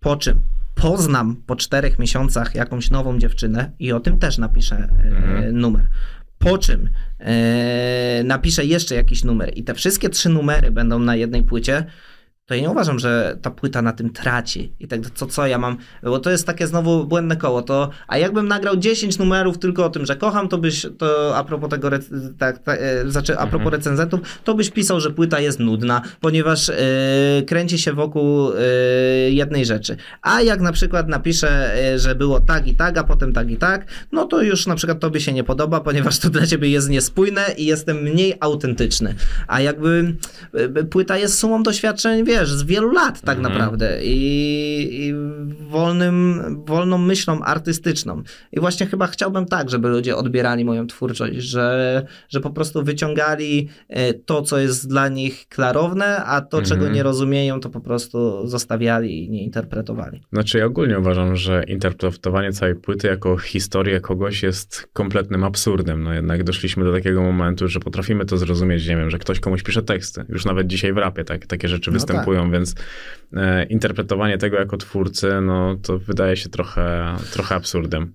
po 0.01 0.16
czym 0.16 0.38
poznam 0.75 1.37
po 1.47 1.57
czterech 1.57 1.99
miesiącach 1.99 2.55
jakąś 2.55 2.90
nową 2.90 3.19
dziewczynę 3.19 3.71
i 3.79 3.92
o 3.92 4.01
tym 4.01 4.19
też 4.19 4.38
napiszę 4.38 4.77
e, 4.77 5.07
Mhm. 5.09 5.59
numer. 5.59 5.87
Po 6.38 6.59
czym 6.59 6.88
e, 7.21 8.23
napiszę 8.25 8.64
jeszcze 8.64 8.95
jakiś 8.95 9.25
numer 9.25 9.51
i 9.55 9.64
te 9.64 9.75
wszystkie 9.75 10.09
trzy 10.09 10.29
numery 10.29 10.71
będą 10.71 10.99
na 10.99 11.16
jednej 11.16 11.42
płycie, 11.42 11.85
to 12.47 12.55
ja 12.55 12.61
nie 12.61 12.71
uważam, 12.71 12.99
że 12.99 13.39
ta 13.43 13.51
płyta 13.51 13.83
na 13.83 13.93
tym 13.93 14.11
traci. 14.11 14.73
I 14.81 14.89
tak, 14.89 15.01
co, 15.15 15.27
co 15.27 15.47
ja 15.47 15.59
mam, 15.59 15.77
bo 16.03 16.19
to 16.19 16.31
jest 16.31 16.47
takie 16.47 16.67
znowu 16.67 17.07
błędne 17.07 17.37
koło, 17.37 17.63
to, 17.63 17.91
a 18.09 18.19
jakbym 18.19 18.49
nagrał 18.49 18.77
10 18.77 19.19
numerów 19.19 19.59
tylko 19.59 19.85
o 19.85 19.91
tym, 19.91 20.07
że 20.07 20.17
kocham, 20.17 20.49
to 20.49 20.59
byś, 20.59 20.87
to 20.99 21.37
a 21.37 21.45
propos 21.45 21.71
tego, 21.71 21.91
tak, 22.39 22.59
tak, 22.59 22.81
e, 22.83 23.11
znaczy 23.11 23.39
a 23.39 23.47
propos 23.47 23.73
recenzentów, 23.73 24.21
to 24.45 24.55
byś 24.55 24.71
pisał, 24.71 25.01
że 25.01 25.11
płyta 25.11 25.41
jest 25.41 25.61
nudna, 25.61 26.03
ponieważ 26.21 26.69
e, 26.69 26.75
kręci 27.47 27.79
się 27.79 27.93
wokół 27.93 28.53
e, 28.53 28.61
jednej 29.31 29.65
rzeczy. 29.65 29.97
A 30.23 30.43
jak 30.43 30.61
na 30.61 30.73
przykład 30.73 31.09
napiszę, 31.09 31.77
że 31.97 32.15
było 32.15 32.41
tak 32.41 32.69
i 32.69 32.75
tak, 32.75 32.99
a 32.99 33.05
potem 33.05 33.33
tak 33.33 33.51
i 33.51 33.57
tak, 33.57 33.87
no 34.13 34.25
to 34.25 34.43
już 34.43 34.67
na 34.67 34.75
przykład 34.75 35.01
tobie 35.01 35.21
się 35.21 35.33
nie 35.33 35.45
podoba, 35.45 35.81
ponieważ 35.81 36.19
to 36.19 36.31
dla 36.31 36.47
ciebie 36.47 36.71
jest 36.71 36.89
niespójne 36.89 37.45
i 37.57 37.67
jestem 37.67 37.97
mniej 37.97 38.35
autentyczny. 38.41 39.15
A 39.47 39.61
jakby 39.61 40.15
płyta 40.91 41.19
jest 41.19 41.39
sumą 41.39 41.63
doświadczeń, 41.63 42.25
wiesz, 42.25 42.36
z 42.44 42.62
wielu 42.62 42.92
lat 42.92 43.20
tak 43.20 43.38
naprawdę 43.38 44.05
i, 44.05 45.07
i 45.07 45.14
wolnym, 45.70 46.42
wolną 46.66 46.99
myślą 46.99 47.40
artystyczną. 47.40 48.22
I 48.53 48.61
właśnie 48.61 48.87
chyba 48.87 49.07
chciałbym 49.07 49.46
tak, 49.46 49.70
żeby 49.70 49.88
ludzie 49.88 50.16
odbierali 50.16 50.64
moją 50.64 50.87
twórczość, 50.87 51.37
że, 51.37 52.03
że 52.29 52.40
po 52.40 52.51
prostu 52.51 52.85
wyciągali 52.85 53.68
e, 53.88 54.14
to, 54.14 54.42
co 54.42 54.59
jest 54.59 54.88
dla 54.88 55.09
nich 55.09 55.49
klarowne, 55.49 56.25
a 56.25 56.40
to, 56.40 56.62
czego 56.62 56.88
nie 56.88 57.03
rozumieją, 57.03 57.61
to 57.61 57.70
po 57.70 57.81
prostu 57.81 58.49
zostawiali 58.49 59.25
i 59.25 59.31
nie 59.31 59.44
interpretowali. 59.44 60.22
Znaczy 60.33 60.59
ja 60.59 60.66
ogólnie 60.66 60.99
uważam, 60.99 61.37
że 61.37 61.64
interpretowanie 61.68 62.53
całej 62.53 62.75
płyty 62.75 63.09
jako 63.09 63.37
historię 63.38 64.01
kogoś 64.01 64.42
jest 64.42 64.88
kompletnym 64.92 65.44
absurdem. 65.44 66.03
No 66.03 66.12
jednak 66.12 66.44
doszliśmy 66.44 66.85
do 66.85 66.92
takiego 66.92 67.22
momentu, 67.22 67.68
że 67.68 67.81
potrafimy 67.81 68.25
to 68.25 68.37
zrozumieć, 68.37 68.88
nie 68.88 68.96
wiem, 68.96 69.11
że 69.11 69.18
ktoś 69.18 69.40
komuś 69.40 69.62
pisze 69.62 69.83
teksty. 69.83 70.25
Już 70.29 70.44
nawet 70.44 70.66
dzisiaj 70.66 70.92
w 70.92 70.96
rapie 70.96 71.25
tak, 71.25 71.46
takie 71.46 71.68
rzeczy 71.68 71.90
No 71.90 71.94
występują, 71.94 72.26
więc 72.35 72.75
e, 73.37 73.65
interpretowanie 73.65 74.39
tego 74.39 74.57
jako 74.57 74.77
twórcy, 74.77 75.41
no 75.43 75.77
to 75.83 75.99
wydaje 75.99 76.37
się 76.37 76.49
trochę, 76.49 77.17
trochę 77.33 77.55
absurdem. 77.55 78.15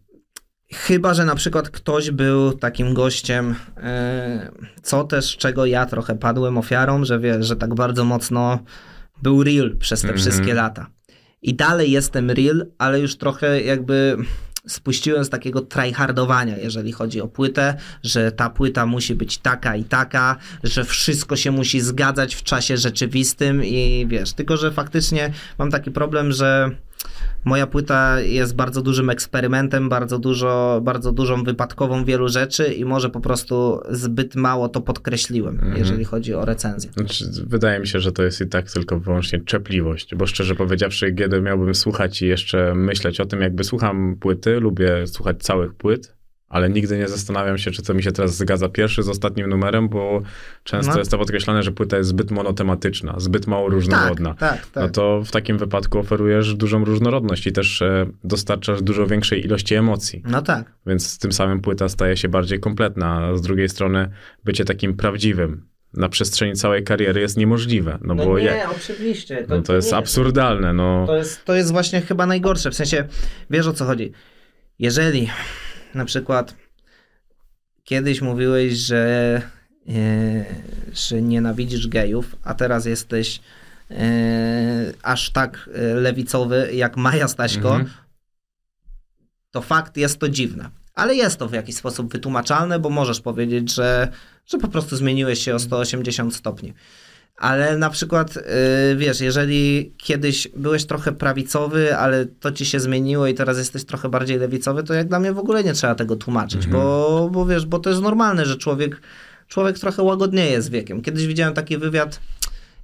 Chyba, 0.74 1.14
że 1.14 1.26
na 1.26 1.36
przykład 1.36 1.70
ktoś 1.70 2.12
był 2.12 2.54
takim 2.54 2.94
gościem, 2.94 3.56
e, 3.78 4.52
co 4.82 5.04
też 5.04 5.38
czego 5.38 5.66
ja 5.66 5.86
trochę 5.86 6.16
padłem 6.16 6.58
ofiarą, 6.58 7.06
że 7.06 7.20
wiesz, 7.20 7.46
że 7.48 7.56
tak 7.56 7.76
bardzo 7.76 8.06
mocno 8.06 8.60
był 9.24 9.44
real 9.44 9.78
przez 9.78 10.02
te 10.02 10.08
Mhm. 10.08 10.22
wszystkie 10.22 10.54
lata. 10.54 10.88
I 11.42 11.54
dalej 11.56 11.92
jestem 11.92 12.32
real, 12.32 12.66
ale 12.78 13.00
już 13.00 13.18
trochę 13.18 13.62
jakby 13.62 14.18
spuściłem 14.68 15.26
z 15.26 15.30
takiego 15.30 15.62
tryhardowania, 15.62 16.58
jeżeli 16.58 16.92
chodzi 16.92 17.22
o 17.22 17.28
płytę, 17.28 17.78
że 18.04 18.32
ta 18.32 18.50
płyta 18.50 18.86
musi 18.86 19.16
być 19.16 19.38
taka 19.38 19.76
i 19.76 19.84
taka, 19.84 20.38
że 20.64 20.84
wszystko 20.84 21.36
się 21.36 21.52
musi 21.52 21.82
zgadzać 21.82 22.36
w 22.36 22.44
czasie 22.44 22.78
rzeczywistym 22.78 23.66
i 23.66 24.06
wiesz, 24.10 24.34
tylko 24.34 24.58
że 24.58 24.72
faktycznie 24.72 25.34
mam 25.58 25.72
taki 25.72 25.92
problem, 25.92 26.32
że 26.32 26.72
Moja 27.46 27.68
płyta 27.68 28.22
jest 28.22 28.56
bardzo 28.56 28.82
dużym 28.82 29.10
eksperymentem, 29.10 29.90
bardzo, 29.90 30.20
dużo, 30.20 30.82
bardzo 30.84 31.12
dużą 31.12 31.44
wypadkową 31.44 32.06
wielu 32.06 32.30
rzeczy 32.30 32.74
i 32.74 32.86
może 32.86 33.10
po 33.10 33.20
prostu 33.20 33.80
zbyt 33.90 34.36
mało 34.36 34.70
to 34.70 34.82
podkreśliłem, 34.82 35.74
jeżeli 35.78 36.04
chodzi 36.04 36.34
o 36.34 36.46
recenzję. 36.46 36.92
Znaczy, 36.92 37.26
wydaje 37.48 37.80
mi 37.80 37.88
się, 37.88 38.00
że 38.00 38.12
to 38.12 38.24
jest 38.24 38.42
i 38.42 38.48
tak 38.48 38.72
tylko 38.72 39.00
wyłącznie 39.00 39.40
czepliwość, 39.40 40.16
bo 40.16 40.28
szczerze 40.28 40.56
powiedziawszy, 40.56 41.14
kiedy 41.14 41.42
miałbym 41.42 41.76
słuchać 41.76 42.22
i 42.22 42.28
jeszcze 42.28 42.76
myśleć 42.76 43.20
o 43.20 43.26
tym, 43.26 43.42
jakby 43.42 43.64
słucham 43.64 44.16
płyty, 44.20 44.60
lubię 44.60 45.08
słuchać 45.08 45.38
całych 45.40 45.74
płyt, 45.74 46.21
ale 46.52 46.70
nigdy 46.70 46.98
nie 46.98 47.08
zastanawiam 47.08 47.58
się, 47.58 47.72
czy 47.72 47.82
co 47.82 47.94
mi 47.94 48.04
się 48.04 48.12
teraz 48.12 48.38
zgadza 48.38 48.70
pierwszy 48.70 49.04
z 49.04 49.10
ostatnim 49.10 49.50
numerem, 49.50 49.90
bo 49.90 50.22
często 50.64 50.92
No. 50.92 51.00
jest 51.00 51.12
to 51.12 51.18
podkreślane, 51.18 51.64
że 51.64 51.72
płyta 51.72 51.98
jest 51.98 52.10
zbyt 52.10 52.32
monotematyczna, 52.32 53.16
zbyt 53.18 53.48
mało 53.48 53.70
różnorodna. 53.70 54.30
Tak, 54.34 54.40
tak, 54.40 54.68
tak. 54.68 54.84
No 54.84 54.90
to 54.90 55.22
w 55.26 55.32
takim 55.32 55.58
wypadku 55.58 56.00
oferujesz 56.00 56.56
dużą 56.56 56.86
różnorodność 56.86 57.48
i 57.48 57.52
też 57.52 57.82
e, 57.82 58.06
dostarczasz 58.24 58.82
dużo 58.82 59.08
większej 59.08 59.46
ilości 59.46 59.76
emocji. 59.76 60.24
No 60.26 60.42
tak. 60.42 60.72
Więc 60.86 61.20
tym 61.20 61.32
samym 61.32 61.62
płyta 61.62 61.90
staje 61.90 62.18
się 62.18 62.30
bardziej 62.30 62.60
kompletna, 62.60 63.28
a 63.28 63.36
z 63.36 63.42
drugiej 63.42 63.70
strony 63.70 64.10
bycie 64.44 64.66
takim 64.66 64.94
prawdziwym 64.98 65.66
na 65.94 66.10
przestrzeni 66.10 66.54
całej 66.54 66.84
kariery 66.84 67.22
jest 67.22 67.38
niemożliwe, 67.38 67.98
no, 68.02 68.16
bo 68.16 68.40
nie, 68.40 68.46
jak, 68.46 68.72
oczywiście. 68.72 69.46
no 69.50 69.62
to 69.62 69.76
jest 69.76 69.92
nie 69.92 69.98
absurdalne, 69.98 70.74
no. 70.74 71.04
To 71.08 71.16
jest, 71.16 71.46
to 71.46 71.56
jest 71.56 71.72
właśnie 71.72 72.02
chyba 72.02 72.26
najgorsze. 72.26 72.72
W 72.72 72.76
sensie, 72.76 73.08
wiesz 73.50 73.68
o 73.68 73.74
co 73.74 73.86
chodzi. 73.86 74.12
Jeżeli 74.80 75.30
na 75.96 76.06
przykład 76.06 76.56
kiedyś 77.84 78.22
mówiłeś, 78.22 78.74
że, 78.74 79.42
e, 79.90 79.94
że 80.94 81.22
nienawidzisz 81.22 81.88
gejów, 81.88 82.36
a 82.44 82.54
teraz 82.54 82.86
jesteś 82.86 83.40
e, 83.92 83.96
aż 85.04 85.30
tak 85.30 85.70
e, 85.74 85.82
lewicowy 85.94 86.70
jak 86.74 86.98
Maja 86.98 87.28
Staśko, 87.28 87.70
Mhm. 87.76 87.90
to 89.52 89.62
fakt 89.62 89.98
jest 89.98 90.20
to 90.20 90.30
dziwne. 90.30 90.70
Ale 90.94 91.16
jest 91.16 91.38
to 91.38 91.48
w 91.48 91.54
jakiś 91.54 91.76
sposób 91.76 92.12
wytłumaczalne, 92.12 92.80
bo 92.80 92.90
możesz 92.90 93.22
powiedzieć, 93.22 93.74
że, 93.74 94.08
że 94.46 94.58
po 94.58 94.68
prostu 94.68 94.96
zmieniłeś 94.96 95.40
się 95.40 95.56
o 95.56 95.60
180 95.60 96.36
stopni. 96.36 96.74
Ale 97.38 97.78
na 97.78 97.90
przykład, 97.90 98.36
yy, 98.36 98.96
wiesz, 98.96 99.22
jeżeli 99.22 99.94
kiedyś 99.98 100.48
byłeś 100.56 100.86
trochę 100.86 101.12
prawicowy, 101.12 101.98
ale 101.98 102.26
to 102.26 102.52
ci 102.52 102.66
się 102.66 102.80
zmieniło 102.80 103.28
i 103.28 103.34
teraz 103.34 103.58
jesteś 103.58 103.84
trochę 103.86 104.10
bardziej 104.10 104.38
lewicowy, 104.40 104.84
to 104.84 104.94
jak 104.94 105.08
dla 105.08 105.20
mnie 105.20 105.34
w 105.34 105.40
ogóle 105.40 105.64
nie 105.64 105.74
trzeba 105.74 105.96
tego 105.96 106.16
tłumaczyć, 106.16 106.68
bo, 106.68 107.30
bo 107.32 107.46
wiesz, 107.46 107.66
bo 107.66 107.80
to 107.80 107.90
jest 107.90 108.02
normalne, 108.02 108.46
że 108.46 108.58
człowiek, 108.58 109.02
człowiek 109.48 109.80
trochę 109.80 110.04
łagodnieje 110.04 110.62
z 110.62 110.70
wiekiem. 110.70 111.02
Kiedyś 111.02 111.28
widziałem 111.28 111.54
taki 111.54 111.78
wywiad 111.78 112.20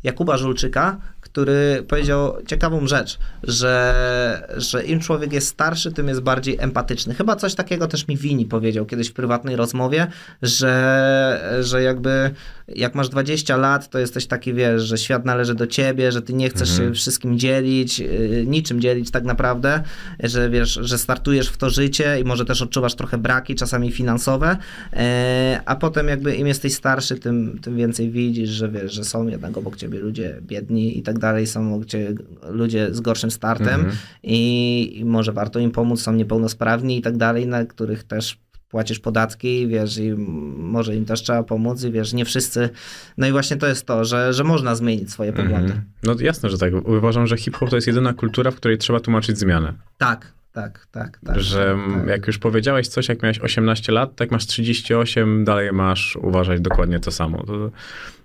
Jakuba 0.03 0.37
Żulczyka, 0.37 0.97
który 1.37 1.83
powiedział 1.87 2.33
ciekawą 2.47 2.87
rzecz, 2.87 3.19
że, 3.43 4.47
że 4.57 4.83
im 4.83 4.99
człowiek 4.99 5.33
jest 5.33 5.47
starszy, 5.47 5.91
tym 5.91 6.07
jest 6.07 6.21
bardziej 6.21 6.57
empatyczny. 6.59 7.13
Chyba 7.13 7.35
coś 7.35 7.55
takiego 7.55 7.87
też 7.87 8.07
mi 8.07 8.17
Wini 8.17 8.45
powiedział 8.45 8.85
kiedyś 8.85 9.09
w 9.09 9.13
prywatnej 9.13 9.55
rozmowie, 9.55 10.07
że, 10.41 11.59
że 11.61 11.83
jakby 11.83 12.31
jak 12.75 12.95
masz 12.95 13.09
20 13.09 13.57
lat, 13.57 13.89
to 13.89 13.99
jesteś 13.99 14.27
taki, 14.27 14.53
wiesz, 14.53 14.83
że 14.83 14.97
świat 14.97 15.25
należy 15.25 15.55
do 15.55 15.67
ciebie, 15.67 16.11
że 16.11 16.21
ty 16.21 16.33
nie 16.33 16.49
chcesz 16.49 16.77
się 16.77 16.93
wszystkim 16.93 17.39
dzielić, 17.39 17.99
yy, 17.99 18.43
niczym 18.47 18.81
dzielić 18.81 19.11
tak 19.11 19.23
naprawdę, 19.23 19.83
że 20.23 20.49
wiesz, 20.49 20.79
że 20.81 20.97
startujesz 20.97 21.49
w 21.49 21.57
to 21.57 21.69
życie 21.69 22.19
i 22.19 22.23
może 22.23 22.45
też 22.45 22.61
odczuwasz 22.61 22.95
trochę 22.95 23.17
braki, 23.17 23.55
czasami 23.55 23.91
finansowe, 23.91 24.57
e, 24.93 25.61
a 25.65 25.75
potem 25.75 26.07
jakby 26.07 26.35
im 26.35 26.47
jesteś 26.47 26.73
starszy, 26.73 27.15
tym, 27.15 27.59
tym 27.61 27.77
więcej 27.77 28.09
widzisz, 28.11 28.49
że 28.49 28.69
wiesz, 28.69 28.93
że 28.93 29.03
są 29.03 29.27
jednak 29.27 29.57
obok 29.57 29.75
ciebie 29.75 29.99
ludzie 29.99 30.37
biedni 30.41 30.97
i 30.97 31.01
tak 31.01 31.19
dalej, 31.19 31.26
są 31.47 31.75
obok 31.75 31.85
ciebie 31.85 32.13
ludzie 32.49 32.87
z 32.91 32.99
gorszym 32.99 33.31
startem 33.31 33.85
i, 34.23 34.99
i 34.99 35.05
może 35.05 35.31
warto 35.31 35.59
im 35.59 35.71
pomóc, 35.71 36.01
są 36.01 36.13
niepełnosprawni 36.13 36.97
i 36.97 37.01
tak 37.01 37.17
dalej, 37.17 37.47
na 37.47 37.65
których 37.65 38.03
też 38.03 38.39
płacisz 38.69 38.99
podatki, 38.99 39.67
wiesz, 39.67 39.97
i 39.97 40.13
może 40.57 40.95
im 40.95 41.05
też 41.05 41.21
trzeba 41.21 41.43
pomóc 41.43 41.83
i 41.83 41.91
wiesz, 41.91 42.13
nie 42.13 42.25
wszyscy, 42.25 42.69
no 43.17 43.27
i 43.27 43.31
właśnie 43.31 43.57
to 43.57 43.67
jest 43.67 43.85
to, 43.85 44.05
że, 44.05 44.33
że 44.33 44.43
można 44.43 44.75
zmienić 44.75 45.11
swoje 45.11 45.33
poglądy. 45.33 45.73
Mhm. 45.73 45.81
No 46.03 46.15
jasne, 46.19 46.49
że 46.49 46.57
tak. 46.57 46.73
Uważam, 46.87 47.27
że 47.27 47.37
hip-hop 47.37 47.69
to 47.69 47.75
jest 47.75 47.87
jedyna 47.87 48.13
kultura, 48.13 48.51
w 48.51 48.55
której 48.55 48.77
trzeba 48.77 48.99
tłumaczyć 48.99 49.37
zmianę. 49.37 49.73
Tak, 49.97 50.33
tak, 50.61 50.87
tak, 50.91 51.19
tak. 51.25 51.39
że 51.39 51.75
tak, 51.87 51.99
tak. 51.99 52.07
jak 52.07 52.27
już 52.27 52.37
powiedziałeś 52.37 52.87
coś, 52.87 53.09
jak 53.09 53.23
miałeś 53.23 53.39
18 53.39 53.91
lat, 53.91 54.15
tak 54.15 54.31
masz 54.31 54.45
38, 54.45 55.45
dalej 55.45 55.71
masz 55.71 56.15
uważać 56.15 56.61
dokładnie 56.61 56.99
to 56.99 57.11
samo. 57.11 57.43
To 57.43 57.71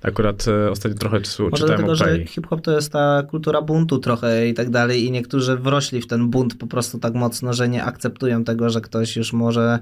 akurat 0.02 0.48
e, 0.48 0.70
ostatnio 0.70 0.98
trochę 0.98 1.16
Może 1.16 1.30
czytałem 1.38 1.66
dlatego, 1.66 1.94
że 1.94 2.26
hip-hop 2.26 2.60
to 2.60 2.72
jest 2.72 2.92
ta 2.92 3.22
kultura 3.30 3.62
buntu 3.62 3.98
trochę 3.98 4.48
i 4.48 4.54
tak 4.54 4.70
dalej 4.70 5.04
i 5.04 5.10
niektórzy 5.10 5.56
wrośli 5.56 6.00
w 6.00 6.06
ten 6.06 6.30
bunt 6.30 6.58
po 6.58 6.66
prostu 6.66 6.98
tak 6.98 7.14
mocno, 7.14 7.52
że 7.52 7.68
nie 7.68 7.84
akceptują 7.84 8.44
tego, 8.44 8.70
że 8.70 8.80
ktoś 8.80 9.16
już 9.16 9.32
może 9.32 9.78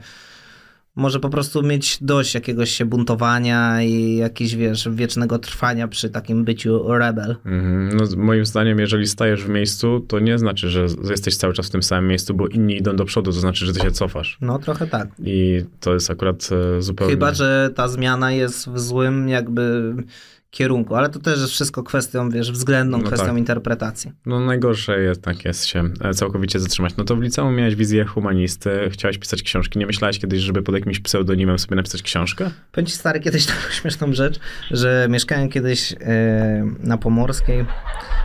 może 0.97 1.21
po 1.21 1.31
prostu 1.31 1.63
mieć 1.63 1.99
dość 2.01 2.35
jakiegoś 2.35 2.71
się 2.71 2.85
buntowania 2.85 3.83
i 3.83 4.17
jakiegoś, 4.17 4.55
wiesz, 4.55 4.89
wiecznego 4.93 5.39
trwania 5.39 5.89
przy 5.89 6.11
takim 6.11 6.45
byciu 6.45 6.93
rebel. 6.99 7.37
Mhm. 7.45 7.97
No, 7.97 8.05
moim 8.17 8.45
zdaniem, 8.45 8.79
jeżeli 8.79 9.07
stajesz 9.07 9.45
w 9.45 9.49
miejscu, 9.49 10.01
to 10.01 10.19
nie 10.19 10.39
znaczy, 10.39 10.69
że 10.69 10.87
jesteś 11.11 11.37
cały 11.37 11.53
czas 11.53 11.67
w 11.67 11.71
tym 11.71 11.83
samym 11.83 12.09
miejscu, 12.09 12.35
bo 12.35 12.49
inni 12.49 12.77
idą 12.77 12.97
do 12.97 13.05
przodu, 13.05 13.33
to 13.33 13.41
znaczy, 13.41 13.67
że 13.67 13.73
ty 13.73 13.81
się 13.81 13.91
cofasz. 13.91 14.39
No 14.41 14.59
trochę 14.59 14.87
tak. 14.87 15.09
I 15.25 15.65
to 15.81 15.95
jest 15.95 16.11
akurat 16.11 16.49
e, 16.77 16.83
zupełnie... 16.83 17.13
Chyba, 17.13 17.35
że 17.35 17.71
ta 17.75 17.89
zmiana 17.89 18.33
jest 18.33 18.69
w 18.69 18.79
złym 18.79 19.29
jakby 19.29 19.95
kierunku, 20.51 20.95
ale 20.95 21.09
to 21.09 21.19
też 21.19 21.41
jest 21.41 21.53
wszystko 21.53 21.83
kwestią, 21.83 22.31
wiesz, 22.31 22.53
względną 22.53 22.99
No 22.99 23.05
kwestią 23.05 23.27
tak. 23.27 23.37
interpretacji. 23.39 24.13
No 24.27 24.41
najgorsze 24.41 25.01
jest 25.01 25.23
tak 25.23 25.45
jest 25.45 25.67
się 25.67 25.85
e, 26.01 26.15
całkowicie 26.15 26.61
zatrzymać. 26.61 26.97
No 26.97 27.05
to 27.05 27.17
w 27.17 27.23
liceum 27.23 27.55
miałeś 27.57 27.75
wizję 27.75 28.05
humanisty, 28.05 28.71
chciałeś 28.91 29.19
pisać 29.19 29.43
książki. 29.43 29.79
Nie 29.79 29.87
myślałeś 29.87 30.19
kiedyś, 30.19 30.41
żeby 30.41 30.63
pod 30.63 30.75
jakimś 30.75 31.01
pseudonimem 31.01 31.59
sobie 31.59 31.77
napisać 31.77 32.03
książkę? 32.03 32.51
Powiem 32.73 32.87
ci 32.87 32.93
stary 32.93 33.21
kiedyś 33.21 33.47
taką 33.53 33.71
śmieszną 33.71 34.13
rzecz, 34.13 34.41
że 34.71 35.07
mieszkałem 35.11 35.49
kiedyś 35.49 35.93
e, 36.01 36.67
na 36.81 36.99
Pomorskiej, 36.99 37.67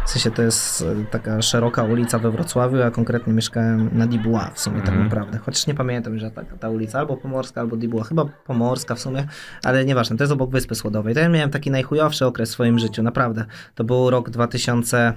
w 0.05 0.09
sensie 0.09 0.31
to 0.31 0.41
jest 0.41 0.81
e, 0.81 1.05
taka 1.11 1.41
szeroka 1.41 1.83
ulica 1.83 2.19
we 2.19 2.31
Wrocławiu, 2.31 2.81
a 2.81 2.91
konkretnie 2.91 3.33
mieszkałem 3.33 3.89
na 3.93 4.07
Dibuła 4.07 4.51
w 4.55 4.59
sumie 4.59 4.77
tak 4.79 4.89
Mhm. 4.89 5.03
naprawdę, 5.03 5.37
chociaż 5.37 5.67
nie 5.67 5.73
pamiętam, 5.73 6.17
że 6.19 6.31
ta, 6.31 6.43
ta 6.43 6.69
ulica 6.69 6.99
albo 6.99 7.17
Pomorska, 7.17 7.61
albo 7.61 7.75
Dibuła, 7.77 8.03
chyba 8.03 8.25
Pomorska 8.25 8.95
w 8.95 8.99
sumie, 8.99 9.27
ale 9.63 9.85
nieważne, 9.85 10.17
to 10.17 10.23
jest 10.23 10.33
obok 10.33 10.51
Wyspy 10.51 10.75
Słodowej. 10.75 11.13
To 11.13 11.19
ja 11.19 11.29
miałem 11.29 11.49
taki 11.49 11.71
najchujowszy 11.71 12.14
okres 12.21 12.49
w 12.49 12.53
swoim 12.53 12.79
życiu, 12.79 13.03
naprawdę. 13.03 13.45
To 13.75 13.83
był 13.83 14.09
rok 14.09 14.29
2000 14.29 15.13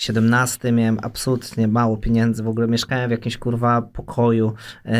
17 0.00 0.72
miałem 0.72 0.98
absolutnie 1.02 1.68
mało 1.68 1.96
pieniędzy. 1.96 2.42
W 2.42 2.48
ogóle 2.48 2.68
mieszkałem 2.68 3.08
w 3.08 3.10
jakimś 3.10 3.36
kurwa 3.38 3.82
pokoju, 3.82 4.48
e, 4.48 4.92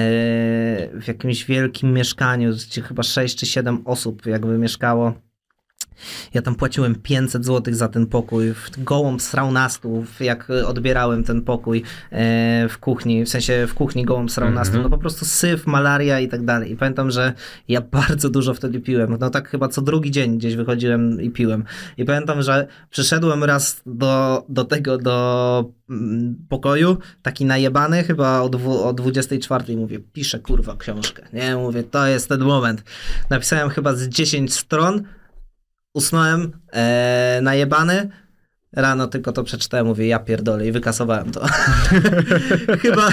w 1.00 1.04
jakimś 1.08 1.44
wielkim 1.44 1.92
mieszkaniu, 1.92 2.52
gdzie 2.52 2.82
chyba 2.82 3.02
6 3.02 3.38
czy 3.38 3.46
7 3.46 3.82
osób 3.84 4.26
jakby 4.26 4.58
mieszkało. 4.58 5.14
Ja 6.34 6.42
tam 6.42 6.54
płaciłem 6.54 6.94
500 6.94 7.44
zł 7.44 7.74
za 7.74 7.88
ten 7.88 8.06
pokój. 8.06 8.54
W 8.54 8.84
gołąb 8.84 9.22
srał 9.22 9.52
na 9.52 9.68
stół, 9.68 10.04
jak 10.20 10.48
odbierałem 10.50 11.24
ten 11.24 11.42
pokój 11.42 11.82
e, 12.10 12.68
w 12.68 12.78
kuchni, 12.78 13.24
w 13.24 13.28
sensie 13.28 13.66
w 13.68 13.74
kuchni 13.74 14.04
gołąb 14.04 14.30
srał 14.30 14.50
na 14.50 14.64
stół. 14.64 14.82
No 14.82 14.90
po 14.90 14.98
prostu 14.98 15.24
syf, 15.24 15.66
malaria 15.66 16.20
i 16.20 16.28
tak 16.28 16.44
dalej. 16.44 16.72
I 16.72 16.76
pamiętam, 16.76 17.10
że 17.10 17.32
ja 17.68 17.80
bardzo 18.00 18.30
dużo 18.30 18.54
wtedy 18.54 18.80
piłem. 18.80 19.16
No 19.20 19.30
tak 19.30 19.48
chyba 19.48 19.68
co 19.68 19.82
drugi 19.82 20.10
dzień 20.10 20.38
gdzieś 20.38 20.56
wychodziłem 20.56 21.22
i 21.22 21.30
piłem. 21.30 21.64
I 21.96 22.04
pamiętam, 22.04 22.42
że 22.42 22.66
przyszedłem 22.90 23.44
raz 23.44 23.82
do, 23.86 24.44
do 24.48 24.64
tego, 24.64 24.98
do 24.98 25.64
mm, 25.90 26.46
pokoju, 26.48 26.96
taki 27.22 27.44
najebany, 27.44 28.04
chyba 28.04 28.40
o, 28.40 28.48
dwu, 28.48 28.84
o 28.84 28.92
24 28.92 29.76
mówię, 29.76 30.00
piszę 30.12 30.38
kurwa 30.38 30.76
książkę. 30.76 31.22
Nie, 31.32 31.56
mówię, 31.56 31.82
to 31.82 32.06
jest 32.06 32.28
ten 32.28 32.40
moment. 32.40 32.84
Napisałem 33.30 33.68
chyba 33.68 33.94
z 33.94 34.08
10 34.08 34.54
stron, 34.54 35.02
usnąłem 35.94 36.52
e, 36.72 37.40
najebany, 37.42 38.10
Rano 38.72 39.06
tylko 39.06 39.32
to 39.32 39.44
przeczytałem, 39.44 39.86
mówię, 39.86 40.06
ja 40.06 40.18
pierdolę 40.18 40.66
i 40.66 40.72
wykasowałem 40.72 41.30
to. 41.30 41.46
chyba, 42.82 43.10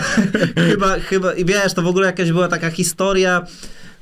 chyba, 0.69 0.99
chyba, 0.99 1.33
i 1.33 1.45
wiesz, 1.45 1.73
to 1.73 1.81
w 1.81 1.87
ogóle 1.87 2.05
jakaś 2.05 2.31
była 2.31 2.47
taka 2.47 2.69
historia 2.69 3.45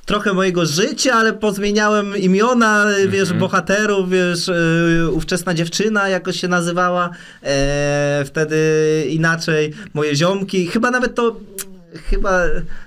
trochę 0.06 0.34
mojego 0.34 0.66
życia, 0.66 1.14
ale 1.14 1.34
pozmieniałem 1.34 2.18
imiona, 2.18 2.86
wiesz, 3.08 3.34
bohaterów, 3.34 4.10
wiesz, 4.10 4.48
yy, 4.48 5.12
ówczesna 5.12 5.54
dziewczyna 5.54 6.10
jakoś 6.10 6.40
się 6.40 6.48
nazywała, 6.48 7.10
e, 7.44 8.24
wtedy 8.26 8.58
inaczej, 9.10 9.74
moje 9.94 10.16
ziomki, 10.16 10.68
chyba 10.68 10.92
nawet 10.92 11.16
to, 11.16 11.36
chyba, 11.98 12.42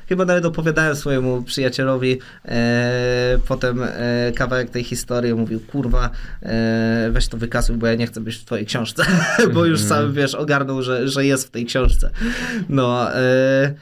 chyba 0.08 0.24
nawet 0.24 0.44
opowiadałem 0.44 0.96
swojemu 0.96 1.42
przyjacielowi 1.42 2.18
e, 2.44 3.38
potem 3.48 3.82
e, 3.82 4.32
kawałek 4.36 4.70
tej 4.70 4.84
historii, 4.84 5.34
mówił, 5.34 5.60
kurwa, 5.60 6.10
e, 6.42 7.08
weź 7.12 7.28
to 7.28 7.36
wykasuj, 7.36 7.76
bo 7.76 7.86
ja 7.86 7.94
nie 7.94 8.06
chcę 8.06 8.20
być 8.20 8.36
w 8.36 8.44
twojej 8.44 8.66
książce, 8.66 9.04
bo 9.54 9.64
już 9.64 9.80
sam, 9.80 10.12
wiesz, 10.12 10.34
ogarnął, 10.34 10.82
że, 10.82 11.08
że 11.08 11.26
jest 11.26 11.46
w 11.46 11.50
tej 11.50 11.66
książce. 11.66 12.10
No, 12.68 13.14
e, 13.14 13.74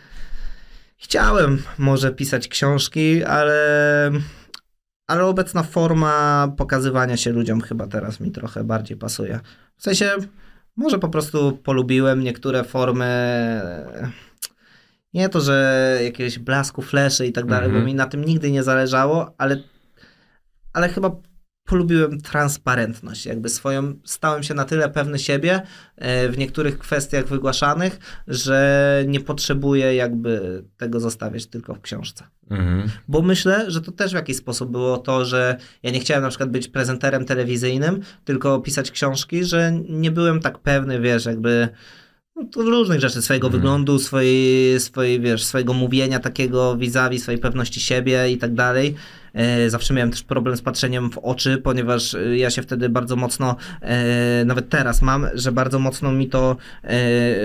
Chciałem 0.98 1.62
może 1.78 2.12
pisać 2.12 2.48
książki, 2.48 3.24
ale, 3.24 4.10
ale 5.06 5.24
obecna 5.24 5.62
forma 5.62 6.48
pokazywania 6.56 7.16
się 7.16 7.32
ludziom 7.32 7.60
chyba 7.60 7.86
teraz 7.86 8.20
mi 8.20 8.30
trochę 8.30 8.64
bardziej 8.64 8.96
pasuje. 8.96 9.40
W 9.76 9.82
sensie, 9.82 10.10
może 10.76 10.98
po 10.98 11.08
prostu 11.08 11.58
polubiłem 11.64 12.22
niektóre 12.22 12.64
formy. 12.64 13.06
Nie 15.16 15.28
to, 15.28 15.40
że 15.40 15.98
jakiegoś 16.04 16.38
blasku, 16.38 16.82
fleszy 16.82 17.26
i 17.26 17.32
tak 17.32 17.46
dalej, 17.46 17.68
bo 17.68 17.76
Mhm. 17.76 17.86
mi 17.86 17.94
na 17.94 18.06
tym 18.06 18.24
nigdy 18.24 18.50
nie 18.50 18.62
zależało, 18.62 19.34
ale, 19.38 19.56
ale 20.72 20.88
chyba 20.88 21.10
polubiłem 21.64 22.20
transparentność, 22.20 23.26
jakby 23.26 23.48
swoją, 23.48 23.94
stałem 24.04 24.42
się 24.42 24.54
na 24.54 24.64
tyle 24.64 24.90
pewny 24.90 25.18
siebie 25.18 25.62
e, 25.96 26.28
w 26.28 26.38
niektórych 26.38 26.78
kwestiach 26.78 27.26
wygłaszanych, 27.26 27.98
że 28.28 29.04
nie 29.06 29.20
potrzebuję 29.20 29.94
jakby 29.94 30.64
tego 30.76 31.00
zostawiać 31.00 31.46
tylko 31.46 31.74
w 31.74 31.80
książce. 31.80 32.24
Mhm. 32.50 32.88
Bo 33.08 33.22
myślę, 33.22 33.70
że 33.70 33.80
to 33.80 33.92
też 33.92 34.12
w 34.12 34.14
jakiś 34.14 34.36
sposób 34.36 34.70
było 34.70 34.98
to, 34.98 35.24
że 35.24 35.56
ja 35.82 35.90
nie 35.90 36.00
chciałem 36.00 36.22
na 36.22 36.28
przykład 36.28 36.50
być 36.50 36.68
prezenterem 36.68 37.24
telewizyjnym, 37.24 38.00
tylko 38.24 38.60
pisać 38.60 38.90
książki, 38.90 39.44
że 39.44 39.72
nie 39.88 40.10
byłem 40.10 40.40
tak 40.40 40.58
pewny, 40.58 41.00
wiesz, 41.00 41.24
jakby 41.24 41.68
no, 42.36 42.42
różnych 42.56 43.00
rzeczy, 43.00 43.22
swojego 43.22 43.46
Mhm. 43.46 43.60
wyglądu, 43.60 43.98
swojej, 43.98 44.80
swojej, 44.80 45.20
wiesz, 45.20 45.44
swojego 45.44 45.72
mówienia 45.72 46.18
takiego 46.20 46.76
vis-a-vis, 46.76 47.22
swojej 47.22 47.40
pewności 47.40 47.80
siebie 47.80 48.30
i 48.30 48.38
tak 48.38 48.54
dalej. 48.54 48.94
E, 49.36 49.70
Zawsze 49.70 49.94
miałem 49.94 50.10
też 50.10 50.22
problem 50.22 50.56
z 50.56 50.62
patrzeniem 50.62 51.10
w 51.10 51.18
oczy, 51.18 51.58
ponieważ 51.58 52.14
e, 52.14 52.36
ja 52.36 52.50
się 52.50 52.62
wtedy 52.62 52.88
bardzo 52.88 53.16
mocno, 53.16 53.56
e, 53.82 54.44
nawet 54.44 54.68
teraz 54.68 55.02
mam, 55.02 55.26
że 55.34 55.52
bardzo 55.52 55.78
mocno 55.78 56.12
mi 56.12 56.28
to 56.28 56.56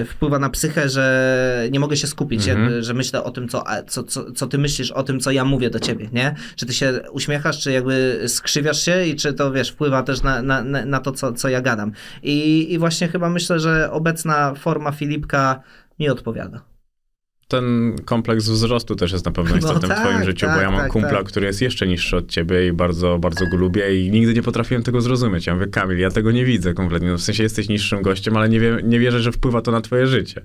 wpływa 0.05 0.39
na 0.39 0.49
psychę, 0.49 0.89
że 0.89 1.67
nie 1.71 1.79
mogę 1.79 1.97
się 1.97 2.07
skupić, 2.07 2.47
Mhm. 2.47 2.59
jakby, 2.65 2.83
że 2.83 2.93
myślę 2.93 3.23
o 3.23 3.31
tym, 3.31 3.47
co, 3.47 3.63
co, 3.87 4.03
co, 4.03 4.31
co 4.31 4.47
ty 4.47 4.57
myślisz 4.57 4.91
o 4.91 5.03
tym, 5.03 5.19
co 5.19 5.31
ja 5.31 5.45
mówię 5.45 5.69
do 5.69 5.79
ciebie, 5.79 6.09
nie? 6.13 6.35
Czy 6.55 6.65
ty 6.65 6.73
się 6.73 6.99
uśmiechasz, 7.11 7.59
czy 7.59 7.71
jakby 7.71 8.23
skrzywiasz 8.27 8.81
się 8.85 9.05
i 9.05 9.15
czy 9.15 9.33
to, 9.33 9.51
wiesz, 9.51 9.69
wpływa 9.69 10.03
też 10.03 10.21
na, 10.21 10.41
na, 10.41 10.63
na 10.63 10.85
na 10.85 10.99
to, 10.99 11.11
co, 11.11 11.33
co 11.33 11.49
ja 11.49 11.61
gadam. 11.61 11.91
I, 12.23 12.67
I 12.73 12.77
właśnie 12.79 13.07
chyba 13.07 13.29
myślę, 13.29 13.59
że 13.59 13.91
obecna 13.91 14.53
forma 14.55 14.91
Filipka 14.91 15.61
mi 15.99 16.09
odpowiada. 16.09 16.61
Ten 17.51 17.95
kompleks 18.05 18.49
wzrostu 18.49 18.95
też 18.95 19.11
jest 19.11 19.25
na 19.25 19.31
pewno 19.31 19.57
istotny 19.57 19.87
tak, 19.87 19.97
w 19.97 20.01
twoim 20.01 20.23
życiu, 20.23 20.45
bo 20.45 20.53
tak, 20.53 20.61
ja 20.61 20.71
mam 20.71 20.81
tak, 20.81 20.91
kumpla, 20.91 21.17
tak. 21.17 21.27
który 21.27 21.47
jest 21.47 21.61
jeszcze 21.61 21.87
niższy 21.87 22.17
od 22.17 22.29
ciebie 22.29 22.67
i 22.67 22.73
bardzo, 22.73 23.19
bardzo 23.19 23.47
go 23.47 23.57
lubię 23.57 24.01
i 24.01 24.11
nigdy 24.11 24.33
nie 24.33 24.43
potrafiłem 24.43 24.83
tego 24.83 25.01
zrozumieć. 25.01 25.47
Ja 25.47 25.53
mówię, 25.53 25.67
Kamil, 25.67 25.97
ja 25.97 26.11
tego 26.11 26.31
nie 26.31 26.45
widzę 26.45 26.73
kompletnie. 26.73 27.09
No, 27.09 27.17
w 27.17 27.21
sensie 27.21 27.43
jesteś 27.43 27.69
niższym 27.69 28.01
gościem, 28.01 28.37
ale 28.37 28.49
nie, 28.49 28.59
wie, 28.59 28.77
nie 28.83 28.99
wierzę, 28.99 29.21
że 29.21 29.31
wpływa 29.31 29.61
to 29.61 29.71
na 29.71 29.81
twoje 29.81 30.07
życie. 30.07 30.41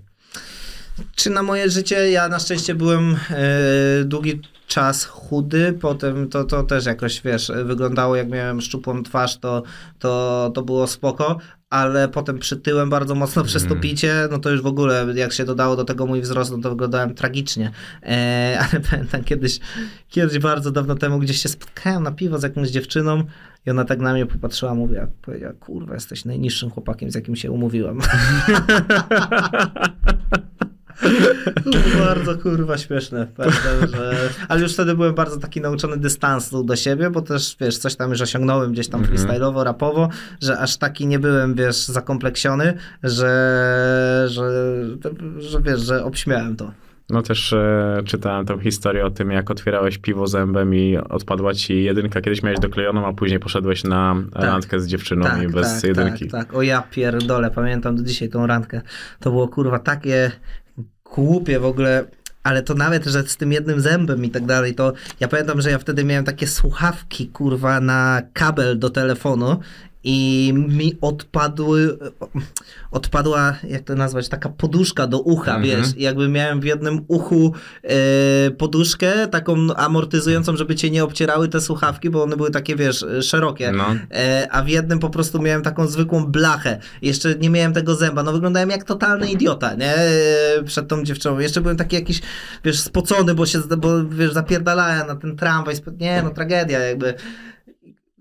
Czy 1.16 1.30
na 1.30 1.42
moje 1.42 1.70
życie? 1.70 2.10
Ja 2.10 2.28
na 2.28 2.38
szczęście 2.38 2.74
byłem 2.74 3.16
e, 3.30 4.04
długi 4.04 4.40
czas 4.66 5.04
chudy, 5.04 5.72
potem 5.80 6.28
to, 6.28 6.44
to 6.44 6.62
też 6.62 6.86
jakoś, 6.86 7.22
wiesz, 7.22 7.52
wyglądało 7.64 8.16
jak 8.16 8.28
miałem 8.28 8.60
szczupłą 8.60 9.02
twarz, 9.02 9.38
to, 9.38 9.62
to, 9.98 10.50
to 10.54 10.62
było 10.62 10.86
spoko, 10.86 11.38
ale 11.70 12.08
potem 12.08 12.38
przytyłem 12.38 12.90
bardzo 12.90 13.14
mocno 13.14 13.44
przez 13.44 13.62
to 13.62 13.66
Mhm. 13.66 13.80
picie, 13.80 14.28
no 14.30 14.38
to 14.38 14.50
już 14.50 14.62
w 14.62 14.66
ogóle, 14.66 15.06
jak 15.14 15.32
się 15.32 15.44
dodało 15.44 15.76
do 15.76 15.84
tego 15.84 16.06
mój 16.06 16.20
wzrost, 16.20 16.52
no 16.52 16.58
to 16.58 16.70
wyglądałem 16.70 17.14
tragicznie. 17.14 17.70
E, 18.02 18.58
ale 18.72 18.80
pamiętam 18.90 19.24
kiedyś, 19.24 19.60
kiedyś 20.08 20.38
bardzo 20.38 20.70
dawno 20.70 20.94
temu 20.94 21.18
gdzieś 21.18 21.42
się 21.42 21.48
spotkałem 21.48 22.02
na 22.02 22.12
piwo 22.12 22.38
z 22.38 22.42
jakąś 22.42 22.68
dziewczyną 22.68 23.22
i 23.66 23.70
ona 23.70 23.84
tak 23.84 23.98
na 24.00 24.12
mnie 24.12 24.26
popatrzyła, 24.26 24.74
mówiła, 24.74 25.06
powiedziała, 25.22 25.52
kurwa, 25.52 25.94
jesteś 25.94 26.24
najniższym 26.24 26.70
chłopakiem, 26.70 27.10
z 27.10 27.14
jakim 27.14 27.36
się 27.36 27.50
umówiłam. 27.50 27.98
bardzo 32.06 32.38
kurwa 32.38 32.78
śmieszne. 32.78 33.26
Pamiętam, 33.36 33.88
że... 33.92 34.14
Ale 34.48 34.60
już 34.60 34.72
wtedy 34.72 34.94
byłem 34.94 35.14
bardzo 35.14 35.36
taki 35.36 35.60
nauczony 35.60 35.96
dystansu 35.96 36.64
do 36.64 36.76
siebie, 36.76 37.10
bo 37.10 37.22
też 37.22 37.56
wiesz, 37.60 37.78
coś 37.78 37.96
tam 37.96 38.10
już 38.10 38.20
osiągnąłem 38.20 38.72
gdzieś 38.72 38.88
tam 38.88 39.00
Mhm. 39.00 39.18
freestyle'owo, 39.18 39.64
rapowo, 39.64 40.08
że 40.42 40.58
aż 40.58 40.76
taki 40.76 41.06
nie 41.06 41.18
byłem, 41.18 41.54
wiesz, 41.54 41.76
zakompleksiony, 41.76 42.74
że, 43.02 44.26
że, 44.28 44.50
że 45.38 45.62
wiesz, 45.62 45.80
że 45.80 46.04
obśmiałem 46.04 46.56
to. 46.56 46.72
No 47.10 47.22
też 47.22 47.52
e, 47.52 48.02
czytałem 48.04 48.46
tą 48.46 48.58
historię 48.58 49.06
o 49.06 49.10
tym, 49.10 49.30
jak 49.30 49.50
otwierałeś 49.50 49.98
piwo 49.98 50.26
zębem 50.26 50.74
i 50.74 50.96
odpadła 50.96 51.54
ci 51.54 51.82
jedynka. 51.82 52.20
Kiedyś 52.20 52.42
miałeś 52.42 52.60
doklejoną, 52.60 53.06
a 53.06 53.12
później 53.12 53.40
poszedłeś 53.40 53.84
na 53.84 54.14
randkę 54.34 54.80
z 54.80 54.86
dziewczyną 54.86 55.42
i 55.42 55.48
bez 55.48 55.82
jedynki. 55.82 56.28
Tak, 56.28 56.46
tak. 56.46 56.54
O 56.56 56.62
ja 56.62 56.82
pierdolę, 56.90 57.50
pamiętam 57.50 57.96
do 57.96 58.02
dzisiaj 58.02 58.28
tą 58.28 58.46
randkę. 58.46 58.80
To 59.20 59.30
było 59.30 59.48
kurwa 59.48 59.78
takie 59.78 60.30
głupie 61.14 61.60
w 61.60 61.64
ogóle. 61.64 62.04
Ale 62.42 62.62
to 62.62 62.74
nawet, 62.74 63.04
że 63.04 63.22
z 63.22 63.36
tym 63.36 63.52
jednym 63.52 63.80
zębem 63.80 64.24
i 64.24 64.30
tak 64.30 64.46
dalej, 64.46 64.74
to 64.74 64.92
ja 65.20 65.28
pamiętam, 65.28 65.60
że 65.60 65.70
ja 65.70 65.78
wtedy 65.78 66.04
miałem 66.04 66.24
takie 66.24 66.46
słuchawki, 66.46 67.28
kurwa, 67.28 67.80
na 67.80 68.22
kabel 68.32 68.78
do 68.78 68.90
telefonu 68.90 69.60
i 70.08 70.52
mi 70.68 70.96
odpadły, 71.00 71.98
odpadła, 72.90 73.56
jak 73.68 73.82
to 73.82 73.94
nazwać, 73.94 74.28
taka 74.28 74.48
poduszka 74.48 75.06
do 75.06 75.20
ucha, 75.20 75.54
Mhm. 75.56 75.62
wiesz, 75.82 75.86
jakby 75.96 76.28
miałem 76.28 76.60
w 76.60 76.64
jednym 76.64 77.04
uchu 77.08 77.52
e, 77.84 78.50
poduszkę 78.50 79.28
taką 79.28 79.56
amortyzującą, 79.76 80.56
żeby 80.56 80.74
cię 80.74 80.90
nie 80.90 81.04
obcierały 81.04 81.48
te 81.48 81.60
słuchawki, 81.60 82.10
bo 82.10 82.22
one 82.22 82.36
były 82.36 82.50
takie, 82.50 82.76
wiesz, 82.76 83.04
szerokie. 83.22 83.72
No. 83.72 83.84
E, 84.14 84.48
a 84.50 84.62
w 84.62 84.68
jednym 84.68 84.98
po 84.98 85.10
prostu 85.10 85.42
miałem 85.42 85.62
taką 85.62 85.86
zwykłą 85.86 86.26
blachę. 86.26 86.78
Jeszcze 87.02 87.34
nie 87.34 87.50
miałem 87.50 87.72
tego 87.72 87.94
zęba. 87.94 88.22
No 88.22 88.32
wyglądałem 88.32 88.70
jak 88.70 88.84
totalny 88.84 89.30
idiota, 89.30 89.74
nie? 89.74 89.94
E, 89.96 90.62
Przed 90.66 90.88
tą 90.88 91.04
dziewczyną. 91.04 91.38
Jeszcze 91.38 91.60
byłem 91.60 91.76
taki 91.76 91.96
jakiś, 91.96 92.20
wiesz, 92.64 92.80
spocony, 92.80 93.34
bo 93.34 93.46
się, 93.46 93.58
bo 93.78 94.04
wiesz, 94.04 94.32
zapierdalałem 94.32 95.06
na 95.06 95.16
ten 95.16 95.36
tramwaj. 95.36 95.74
Nie, 96.00 96.22
no 96.22 96.30
tragedia 96.30 96.78
jakby. 96.78 97.14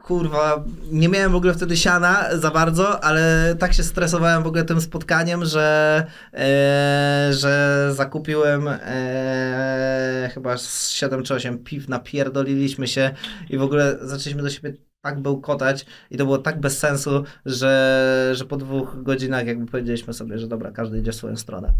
Kurwa, 0.05 0.63
nie 0.91 1.09
miałem 1.09 1.31
w 1.31 1.35
ogóle 1.35 1.53
wtedy 1.53 1.77
siana 1.77 2.37
za 2.37 2.51
bardzo, 2.51 3.03
ale 3.03 3.55
tak 3.59 3.73
się 3.73 3.83
stresowałem 3.83 4.43
w 4.43 4.47
ogóle 4.47 4.63
tym 4.63 4.81
spotkaniem, 4.81 5.45
że, 5.45 6.05
e, 6.33 7.29
że 7.33 7.87
zakupiłem 7.93 8.67
e, 8.67 10.31
chyba 10.33 10.57
z 10.57 10.89
7 10.89 11.23
czy 11.23 11.33
8 11.33 11.57
piw, 11.57 11.89
napierdoliliśmy 11.89 12.87
się 12.87 13.11
i 13.49 13.57
w 13.57 13.61
ogóle 13.61 13.97
zaczęliśmy 14.01 14.43
do 14.43 14.49
siebie 14.49 14.73
tak 15.05 15.19
bełkotać 15.19 15.85
i 16.11 16.17
to 16.17 16.25
było 16.25 16.37
tak 16.37 16.59
bez 16.59 16.77
sensu, 16.77 17.23
że, 17.45 18.31
że 18.33 18.45
po 18.45 18.57
dwóch 18.57 19.03
godzinach 19.03 19.47
jakby 19.47 19.65
powiedzieliśmy 19.65 20.13
sobie, 20.13 20.39
że 20.39 20.47
dobra, 20.47 20.71
każdy 20.71 20.99
idzie 20.99 21.11
w 21.11 21.15
swoją 21.15 21.35
stronę. 21.35 21.71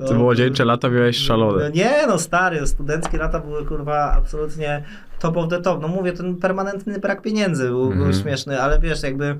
To 0.00 0.06
było 0.08 0.18
młodzieńcze 0.18 0.64
lata, 0.64 0.88
miałeś 0.88 1.16
szalone. 1.16 1.64
No 1.64 1.68
nie, 1.74 2.06
no 2.08 2.18
stary, 2.18 2.66
studenckie 2.66 3.18
lata 3.18 3.40
były 3.40 3.66
kurwa 3.66 4.12
absolutnie 4.12 4.82
top 5.18 5.36
of 5.36 5.48
the 5.48 5.60
top. 5.62 5.82
No 5.82 5.88
mówię, 5.88 6.12
ten 6.12 6.36
permanentny 6.36 6.98
brak 6.98 7.22
pieniędzy 7.22 7.64
był, 7.68 7.80
był 7.88 7.92
Mhm. 7.92 8.12
śmieszny, 8.22 8.60
ale 8.62 8.78
wiesz, 8.80 9.02
jakby 9.02 9.36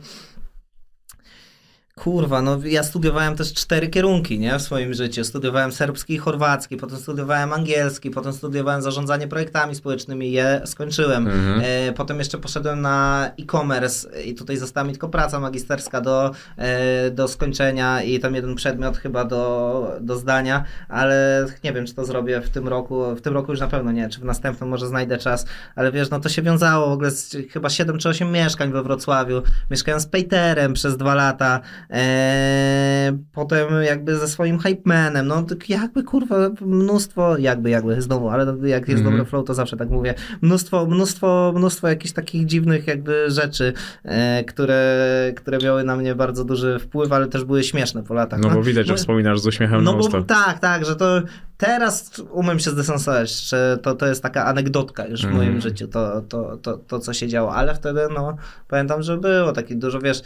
Kurwa, 2.01 2.43
no 2.43 2.59
ja 2.65 2.83
studiowałem 2.83 3.37
też 3.37 3.53
cztery 3.53 3.89
kierunki, 3.89 4.39
nie, 4.39 4.59
w 4.59 4.63
swoim 4.63 4.95
życiu. 4.95 5.25
Studiowałem 5.25 5.73
serbski 5.73 6.15
i 6.15 6.19
chorwacki, 6.19 6.77
potem 6.77 6.99
studiowałem 6.99 7.53
angielski, 7.53 8.11
potem 8.11 8.33
studiowałem 8.33 8.83
zarządzanie 8.83 9.29
projektami 9.29 9.75
społecznymi 9.75 10.27
i 10.27 10.33
je 10.33 10.61
skończyłem. 10.65 11.27
Mhm. 11.27 11.63
E, 11.65 11.93
potem 11.93 12.19
jeszcze 12.19 12.39
poszedłem 12.39 12.81
na 12.81 13.27
e-commerce 13.41 14.23
i 14.23 14.35
tutaj 14.35 14.57
została 14.57 14.87
mi 14.87 14.93
tylko 14.93 15.09
praca 15.09 15.41
magisterska 15.41 16.01
do, 16.01 16.31
e, 16.57 17.11
do 17.11 17.29
skończenia 17.29 18.03
i 18.03 18.21
tam 18.21 18.35
jeden 18.35 18.55
przedmiot 18.55 18.97
chyba 18.97 19.25
do, 19.25 19.93
do 20.01 20.17
zdania, 20.17 20.65
ale 20.89 21.47
nie 21.65 21.73
wiem, 21.73 21.87
czy 21.87 21.95
to 21.95 22.05
zrobię 22.05 22.41
w 22.41 22.51
tym 22.51 22.69
roku. 22.69 23.15
W 23.17 23.21
tym 23.21 23.35
roku 23.35 23.53
już 23.53 23.61
na 23.61 23.69
pewno 23.69 23.93
nie, 23.93 24.09
czy 24.09 24.21
w 24.21 24.25
następnym 24.25 24.69
może 24.69 24.87
znajdę 24.87 25.19
czas, 25.19 25.47
ale 25.75 25.93
wiesz, 25.93 26.11
no 26.11 26.21
to 26.21 26.29
się 26.29 26.43
wiązało 26.43 26.89
w 26.89 26.93
ogóle 26.93 27.11
z 27.11 27.37
chyba 27.51 27.71
7 27.71 27.99
czy 27.99 28.09
8 28.09 28.33
mieszkań 28.33 28.73
we 28.73 28.83
Wrocławiu. 28.83 29.43
Mieszkałem 29.71 30.01
z 30.01 30.07
Peterem 30.07 30.73
przez 30.73 30.97
dwa 30.97 31.15
lata, 31.15 31.61
e, 31.91 33.19
potem 33.33 33.69
jakby 33.83 34.17
ze 34.17 34.29
swoim 34.29 34.59
hype 34.59 34.83
manem, 34.85 35.27
no 35.27 35.43
tak 35.43 35.71
jakby 35.71 36.03
kurwa 36.03 36.37
mnóstwo, 36.61 37.39
jakby, 37.39 37.71
jakby 37.71 38.03
znowu, 38.03 38.29
ale 38.29 38.57
jak 38.63 38.89
jest 38.89 38.99
Mhm. 39.01 39.05
dobry 39.17 39.25
flow, 39.31 39.47
to 39.47 39.55
zawsze 39.55 39.77
tak 39.77 39.91
mówię, 39.91 40.15
mnóstwo, 40.43 40.87
mnóstwo, 40.87 41.53
mnóstwo 41.57 41.89
jakichś 41.89 42.13
takich 42.13 42.47
dziwnych 42.47 42.87
jakby 42.87 43.31
rzeczy, 43.31 43.73
e, 44.05 44.45
które, 44.45 45.33
które 45.37 45.59
miały 45.59 45.85
na 45.85 45.97
mnie 45.97 46.15
bardzo 46.15 46.45
duży 46.45 46.79
wpływ, 46.79 47.13
ale 47.13 47.27
też 47.29 47.45
były 47.45 47.65
śmieszne 47.65 48.03
po 48.03 48.15
latach. 48.15 48.41
No 48.41 48.51
bo 48.51 48.63
widać, 48.63 48.87
że 48.87 48.93
no- 48.93 48.97
wspominasz 48.99 49.41
z 49.41 49.47
uśmiechem 49.47 49.85
no 49.85 49.95
bo 49.95 50.23
tak, 50.23 50.59
tak, 50.59 50.85
że 50.85 50.97
to 50.97 51.23
teraz 51.57 52.23
umiem 52.33 52.59
się 52.59 52.71
zdystansować, 52.71 53.41
że 53.41 53.79
to, 53.83 53.95
to 53.95 54.07
jest 54.07 54.23
taka 54.23 54.45
anegdotka 54.47 55.07
już 55.07 55.21
w 55.23 55.25
Mhm. 55.25 55.45
moim 55.47 55.61
życiu, 55.61 55.89
to, 55.89 56.21
to, 56.29 56.57
to, 56.57 56.77
to 56.79 56.99
co 56.99 57.13
się 57.13 57.29
działo, 57.29 57.55
ale 57.55 57.75
wtedy 57.75 58.01
no 58.15 58.37
pamiętam, 58.69 59.03
że 59.03 59.17
było 59.17 59.53
takie 59.53 59.75
dużo, 59.75 59.99
wiesz, 60.01 60.23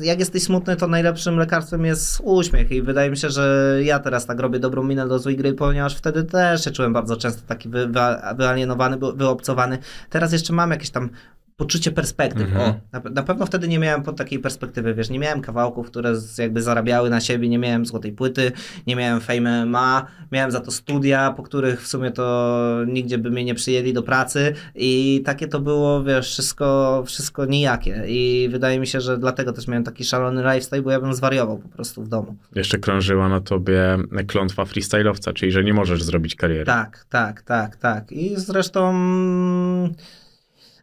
jak 0.00 0.18
jesteś 0.18 0.42
smutny, 0.42 0.76
to 0.76 0.86
najlepszym 0.86 1.36
lekarstwem 1.38 1.84
jest 1.84 2.20
uśmiech 2.24 2.70
i 2.70 2.82
wydaje 2.82 3.10
mi 3.10 3.16
się, 3.16 3.30
że 3.30 3.76
ja 3.82 3.98
teraz 3.98 4.26
tak 4.26 4.40
robię 4.40 4.58
dobrą 4.58 4.82
minę 4.84 5.08
do 5.08 5.18
złej 5.18 5.36
gry, 5.36 5.54
ponieważ 5.54 5.96
wtedy 5.96 6.24
też 6.24 6.64
się 6.64 6.70
czułem 6.70 6.92
bardzo 6.92 7.16
często 7.16 7.42
taki 7.46 7.68
wy, 7.68 7.86
wy, 7.86 8.00
wyalienowany, 8.36 8.96
wy- 8.96 9.12
wyobcowany. 9.12 9.78
Teraz 10.10 10.32
jeszcze 10.32 10.52
mam 10.52 10.70
jakieś 10.70 10.90
tam 10.90 11.10
poczucie 11.56 11.92
perspektyw. 11.92 12.42
Mhm. 12.42 12.70
O, 12.70 12.74
na, 12.92 13.10
na 13.10 13.22
pewno 13.22 13.46
wtedy 13.46 13.68
nie 13.68 13.78
miałem 13.78 14.02
pod 14.02 14.16
takiej 14.16 14.38
perspektywy, 14.38 14.94
wiesz, 14.94 15.10
nie 15.10 15.18
miałem 15.18 15.40
kawałków, 15.40 15.86
które 15.86 16.16
z, 16.16 16.38
jakby 16.38 16.62
zarabiały 16.62 17.10
na 17.10 17.20
siebie, 17.20 17.48
nie 17.48 17.58
miałem 17.58 17.86
złotej 17.86 18.12
płyty, 18.12 18.52
nie 18.86 18.96
miałem 18.96 19.20
fame 19.20 19.66
MMA, 19.66 20.06
miałem 20.32 20.50
za 20.50 20.60
to 20.60 20.70
studia, 20.70 21.34
po 21.36 21.42
których 21.42 21.82
w 21.82 21.86
sumie 21.86 22.10
to 22.10 22.78
nigdzie 22.86 23.18
by 23.18 23.30
mnie 23.30 23.44
nie 23.44 23.54
przyjęli 23.54 23.92
do 23.92 24.02
pracy 24.02 24.54
i 24.74 25.22
takie 25.24 25.48
to 25.48 25.60
było, 25.60 26.02
wiesz, 26.02 26.30
wszystko, 26.30 27.02
wszystko 27.06 27.44
nijakie 27.44 28.02
i 28.06 28.48
wydaje 28.52 28.80
mi 28.80 28.86
się, 28.86 29.00
że 29.00 29.18
dlatego 29.18 29.52
też 29.52 29.68
miałem 29.68 29.84
taki 29.84 30.04
szalony 30.04 30.42
lifestyle, 30.42 30.82
bo 30.82 30.90
ja 30.90 31.00
bym 31.00 31.14
zwariował 31.14 31.58
po 31.58 31.68
prostu 31.68 32.02
w 32.02 32.08
domu. 32.08 32.36
Jeszcze 32.54 32.78
krążyła 32.78 33.28
na 33.28 33.40
tobie 33.40 33.98
klątwa 34.26 34.64
freestyle'owca, 34.64 35.32
czyli 35.32 35.52
że 35.52 35.64
nie 35.64 35.74
możesz 35.74 36.02
zrobić 36.02 36.34
kariery. 36.34 36.64
Tak, 36.64 37.06
tak, 37.08 37.42
tak, 37.42 37.76
tak. 37.76 38.12
I 38.12 38.36
zresztą 38.36 38.94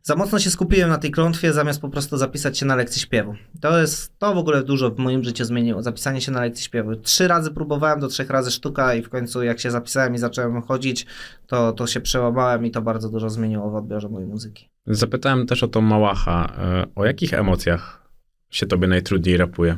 za 0.03 0.15
mocno 0.15 0.39
się 0.39 0.49
skupiłem 0.49 0.89
na 0.89 0.97
tej 0.97 1.11
klątwie, 1.11 1.53
zamiast 1.53 1.81
po 1.81 1.89
prostu 1.89 2.17
zapisać 2.17 2.57
się 2.57 2.65
na 2.65 2.75
lekcję 2.75 3.01
śpiewu. 3.01 3.35
To 3.61 3.79
jest, 3.81 4.17
to 4.19 4.33
w 4.33 4.37
ogóle 4.37 4.63
dużo 4.63 4.91
w 4.91 4.99
moim 4.99 5.23
życiu 5.23 5.45
zmieniło, 5.45 5.81
zapisanie 5.83 6.21
się 6.21 6.31
na 6.31 6.41
lekcję 6.41 6.63
śpiewu. 6.65 6.95
Trzy 6.95 7.27
razy 7.27 7.51
próbowałem, 7.51 7.99
do 7.99 8.07
trzech 8.07 8.29
razy 8.29 8.51
sztuka 8.51 8.95
i 8.95 9.01
w 9.01 9.09
końcu 9.09 9.43
jak 9.43 9.59
się 9.59 9.71
zapisałem 9.71 10.15
i 10.15 10.17
zacząłem 10.17 10.61
chodzić, 10.61 11.05
to, 11.47 11.71
to 11.71 11.87
się 11.87 12.01
przełamałem 12.01 12.65
i 12.65 12.71
to 12.71 12.81
bardzo 12.81 13.09
dużo 13.09 13.29
zmieniło 13.29 13.71
w 13.71 13.75
odbiorze 13.75 14.09
mojej 14.09 14.27
muzyki. 14.27 14.69
Zapytałem 14.87 15.47
też 15.47 15.63
o 15.63 15.67
tą 15.67 15.81
Małacha. 15.81 16.53
e, 16.57 16.85
O 16.95 17.05
jakich 17.05 17.33
emocjach 17.33 18.09
się 18.49 18.65
tobie 18.65 18.87
najtrudniej 18.87 19.37
rapuje? 19.37 19.77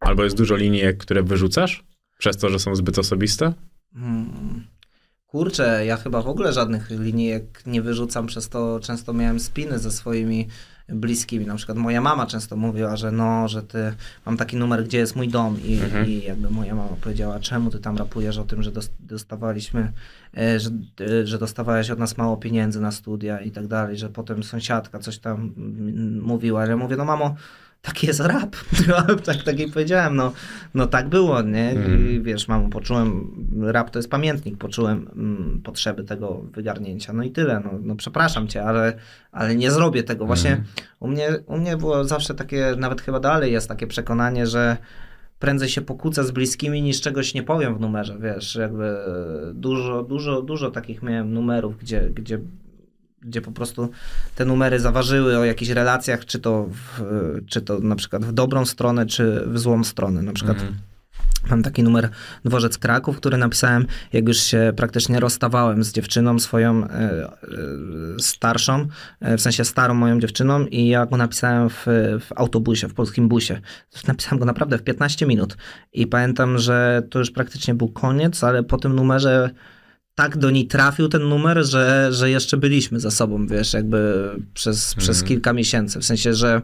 Albo 0.00 0.24
jest 0.24 0.36
dużo 0.36 0.56
linijek, 0.56 0.96
które 0.96 1.22
wyrzucasz? 1.22 1.84
Przez 2.18 2.36
to, 2.36 2.48
że 2.48 2.58
są 2.58 2.74
zbyt 2.74 2.98
osobiste? 2.98 3.52
Hmm. 3.94 4.66
Kurczę, 5.36 5.86
ja 5.86 5.96
chyba 5.96 6.22
w 6.22 6.28
ogóle 6.28 6.52
żadnych 6.52 6.90
linijek 6.90 7.62
nie 7.66 7.82
wyrzucam, 7.82 8.26
przez 8.26 8.48
to 8.48 8.80
często 8.82 9.12
miałem 9.12 9.40
spiny 9.40 9.78
ze 9.78 9.90
swoimi 9.90 10.48
bliskimi. 10.88 11.46
Na 11.46 11.54
przykład 11.56 11.78
moja 11.78 12.00
mama 12.00 12.26
często 12.26 12.56
mówiła, 12.56 12.96
że 12.96 13.12
no, 13.12 13.48
że 13.48 13.62
ty, 13.62 13.92
mam 14.26 14.36
taki 14.36 14.56
numer, 14.56 14.84
gdzie 14.84 14.98
jest 14.98 15.16
mój 15.16 15.28
dom 15.28 15.56
i, 15.64 15.74
Mhm. 15.80 16.06
i 16.08 16.22
jakby 16.22 16.50
moja 16.50 16.74
mama 16.74 16.96
powiedziała, 17.00 17.40
czemu 17.40 17.70
ty 17.70 17.78
tam 17.78 17.96
rapujesz 17.96 18.38
o 18.38 18.44
tym, 18.44 18.62
że 18.62 18.72
dos- 18.72 18.90
dostawaliśmy, 19.00 19.92
e, 20.36 20.60
że, 20.60 20.70
e, 21.00 21.26
że 21.26 21.38
dostawałeś 21.38 21.90
od 21.90 21.98
nas 21.98 22.16
mało 22.18 22.36
pieniędzy 22.36 22.80
na 22.80 22.92
studia 22.92 23.40
i 23.40 23.50
tak 23.50 23.66
dalej, 23.66 23.98
że 23.98 24.08
potem 24.08 24.42
sąsiadka 24.42 24.98
coś 24.98 25.18
tam 25.18 25.52
mówiła, 26.22 26.60
ale 26.60 26.70
ja 26.70 26.76
mówię, 26.76 26.96
no 26.96 27.04
mamo, 27.04 27.34
taki 27.82 28.06
jest 28.06 28.20
rap. 28.20 28.56
tak, 29.26 29.42
tak 29.44 29.58
jej 29.58 29.70
powiedziałem, 29.70 30.16
no, 30.16 30.32
no 30.74 30.86
tak 30.86 31.08
było, 31.08 31.42
nie? 31.42 31.72
I 31.72 31.76
Mhm. 31.76 32.22
wiesz, 32.22 32.48
mamo, 32.48 32.68
poczułem, 32.68 33.30
rap 33.62 33.90
to 33.90 33.98
jest 33.98 34.10
pamiętnik, 34.10 34.58
poczułem 34.58 35.08
mm, 35.16 35.60
potrzeby 35.64 36.04
tego 36.04 36.42
wygarnięcia. 36.52 37.12
No 37.12 37.22
i 37.22 37.30
tyle, 37.30 37.60
no, 37.64 37.70
no 37.82 37.96
przepraszam 37.96 38.48
cię, 38.48 38.64
ale, 38.64 38.92
ale 39.32 39.56
nie 39.56 39.70
zrobię 39.70 40.02
tego. 40.02 40.26
Właśnie 40.26 40.50
Mhm. 40.50 40.68
u, 41.00 41.08
mnie, 41.08 41.28
u 41.46 41.58
mnie 41.58 41.76
było 41.76 42.04
zawsze 42.04 42.34
takie, 42.34 42.74
nawet 42.78 43.00
chyba 43.00 43.20
dalej 43.20 43.52
jest 43.52 43.68
takie 43.68 43.86
przekonanie, 43.86 44.46
że 44.46 44.76
prędzej 45.38 45.68
się 45.68 45.80
pokłócę 45.80 46.24
z 46.24 46.30
bliskimi 46.30 46.82
niż 46.82 47.00
czegoś 47.00 47.34
nie 47.34 47.42
powiem 47.42 47.74
w 47.76 47.80
numerze, 47.80 48.18
wiesz, 48.20 48.54
jakby 48.54 48.96
dużo, 49.54 50.02
dużo, 50.02 50.42
dużo 50.42 50.70
takich 50.70 51.02
miałem 51.02 51.34
numerów, 51.34 51.78
gdzie, 51.78 52.10
gdzie 52.14 52.38
gdzie 53.24 53.40
po 53.40 53.52
prostu 53.52 53.90
te 54.34 54.44
numery 54.44 54.80
zaważyły 54.80 55.38
o 55.38 55.44
jakichś 55.44 55.70
relacjach, 55.70 56.24
czy 56.24 56.38
to, 56.38 56.68
w, 56.70 57.02
czy 57.46 57.62
to 57.62 57.78
na 57.78 57.96
przykład 57.96 58.24
w 58.24 58.32
dobrą 58.32 58.66
stronę, 58.66 59.06
czy 59.06 59.42
w 59.46 59.58
złą 59.58 59.84
stronę. 59.84 60.22
Na 60.22 60.32
przykład 60.32 60.56
Mhm. 60.56 60.92
Mam 61.50 61.62
taki 61.62 61.82
numer 61.82 62.08
Dworzec 62.44 62.78
Kraków, 62.78 63.16
który 63.16 63.36
napisałem, 63.36 63.86
jak 64.12 64.28
już 64.28 64.36
się 64.36 64.72
praktycznie 64.76 65.20
rozstawałem 65.20 65.84
z 65.84 65.92
dziewczyną 65.92 66.38
swoją 66.38 66.84
e, 66.84 66.88
e, 66.90 67.28
starszą, 68.18 68.86
e, 69.20 69.36
w 69.36 69.40
sensie 69.40 69.64
starą 69.64 69.94
moją 69.94 70.20
dziewczyną 70.20 70.66
i 70.66 70.86
ja 70.86 71.06
go 71.06 71.16
napisałem 71.16 71.70
w, 71.70 71.86
w 72.20 72.26
autobusie, 72.36 72.88
w 72.88 72.94
polskim 72.94 73.28
busie. 73.28 73.60
Napisałem 74.08 74.38
go 74.38 74.44
naprawdę 74.44 74.78
w 74.78 74.82
15 74.82 75.26
minut 75.26 75.56
i 75.92 76.06
pamiętam, 76.06 76.58
że 76.58 77.02
to 77.10 77.18
już 77.18 77.30
praktycznie 77.30 77.74
był 77.74 77.88
koniec, 77.88 78.44
ale 78.44 78.62
po 78.62 78.78
tym 78.78 78.94
numerze 78.94 79.50
tak 80.14 80.36
do 80.36 80.50
niej 80.50 80.66
trafił 80.66 81.08
ten 81.08 81.28
numer, 81.28 81.64
że, 81.64 82.08
że 82.12 82.30
jeszcze 82.30 82.56
byliśmy 82.56 83.00
ze 83.00 83.10
sobą, 83.10 83.46
wiesz, 83.46 83.72
jakby 83.72 84.30
przez, 84.54 84.94
przez 84.94 85.22
kilka 85.22 85.52
miesięcy. 85.52 85.98
W 86.00 86.04
sensie, 86.04 86.34
że 86.34 86.62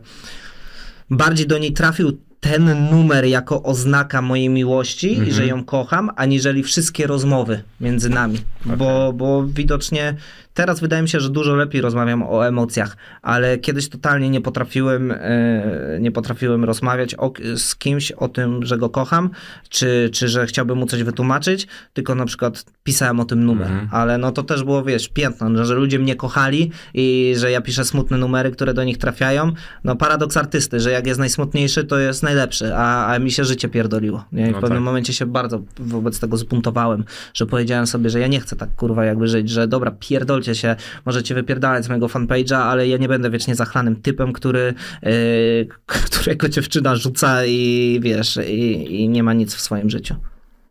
bardziej 1.10 1.46
do 1.46 1.58
niej 1.58 1.72
trafił 1.72 2.18
ten 2.40 2.90
numer 2.90 3.24
jako 3.24 3.62
oznaka 3.62 4.22
mojej 4.22 4.48
miłości 4.48 5.18
i 5.28 5.32
że 5.32 5.46
ją 5.46 5.64
kocham, 5.64 6.10
aniżeli 6.16 6.62
wszystkie 6.62 7.06
rozmowy 7.06 7.62
między 7.80 8.08
nami. 8.08 8.38
Bo, 8.64 9.12
bo 9.12 9.46
widocznie 9.46 10.16
teraz 10.58 10.80
wydaje 10.80 11.02
mi 11.02 11.08
się, 11.08 11.20
że 11.20 11.30
dużo 11.30 11.56
lepiej 11.56 11.80
rozmawiam 11.80 12.22
o 12.22 12.46
emocjach, 12.46 12.96
ale 13.22 13.58
kiedyś 13.58 13.88
totalnie 13.88 14.30
nie 14.30 14.40
potrafiłem, 14.40 15.10
e, 15.12 15.98
nie 16.00 16.12
potrafiłem 16.12 16.64
rozmawiać 16.64 17.14
o, 17.14 17.32
z 17.56 17.76
kimś 17.76 18.12
o 18.12 18.28
tym, 18.28 18.66
że 18.66 18.78
go 18.78 18.90
kocham, 18.90 19.30
czy, 19.68 20.10
czy 20.12 20.28
że 20.28 20.46
chciałbym 20.46 20.78
mu 20.78 20.86
coś 20.86 21.02
wytłumaczyć, 21.02 21.66
tylko 21.92 22.14
na 22.14 22.26
przykład 22.26 22.64
pisałem 22.84 23.20
o 23.20 23.24
tym 23.24 23.44
numer. 23.44 23.66
Mhm. 23.66 23.88
Ale 23.92 24.18
no 24.18 24.32
to 24.32 24.42
też 24.42 24.64
było, 24.64 24.82
wiesz, 24.84 25.08
piętno, 25.08 25.56
że, 25.56 25.64
że 25.64 25.74
ludzie 25.74 25.98
mnie 25.98 26.16
kochali 26.16 26.70
i 26.94 27.34
że 27.36 27.50
ja 27.50 27.60
piszę 27.60 27.84
smutne 27.84 28.18
numery, 28.18 28.50
które 28.50 28.74
do 28.74 28.84
nich 28.84 28.98
trafiają. 28.98 29.52
No 29.84 29.96
paradoks 29.96 30.36
artysty, 30.36 30.80
że 30.80 30.90
jak 30.90 31.06
jest 31.06 31.20
najsmutniejszy, 31.20 31.84
to 31.84 31.98
jest 31.98 32.22
najlepszy, 32.22 32.74
a, 32.74 33.06
a 33.06 33.18
mi 33.18 33.30
się 33.30 33.44
życie 33.44 33.68
pierdoliło. 33.68 34.24
Nie? 34.32 34.46
I 34.46 34.50
w 34.50 34.52
No 34.52 34.60
pewnym 34.60 34.78
tak. 34.78 34.84
momencie 34.84 35.12
się 35.12 35.26
bardzo 35.26 35.62
wobec 35.78 36.20
tego 36.20 36.36
zbuntowałem, 36.36 37.04
że 37.34 37.46
powiedziałem 37.46 37.86
sobie, 37.86 38.10
że 38.10 38.20
ja 38.20 38.26
nie 38.26 38.40
chcę 38.40 38.56
tak 38.56 38.76
kurwa 38.76 39.04
jakby 39.04 39.28
żyć, 39.28 39.50
że 39.50 39.68
dobra, 39.68 39.90
pierdolcie 40.00 40.47
się, 40.54 40.76
możecie 41.06 41.34
wypierdalać 41.34 41.84
z 41.84 41.88
mojego 41.88 42.06
fanpage'a, 42.06 42.56
ale 42.56 42.88
ja 42.88 42.96
nie 42.96 43.08
będę 43.08 43.30
wiecznie 43.30 43.54
zachlanym 43.54 43.96
typem, 43.96 44.32
który, 44.32 44.74
yy, 45.02 45.68
którego 46.10 46.48
dziewczyna 46.48 46.96
rzuca 46.96 47.44
i 47.46 48.00
wiesz, 48.02 48.38
i, 48.48 49.00
i 49.02 49.08
nie 49.08 49.22
ma 49.22 49.32
nic 49.32 49.54
w 49.54 49.60
swoim 49.60 49.90
życiu. 49.90 50.14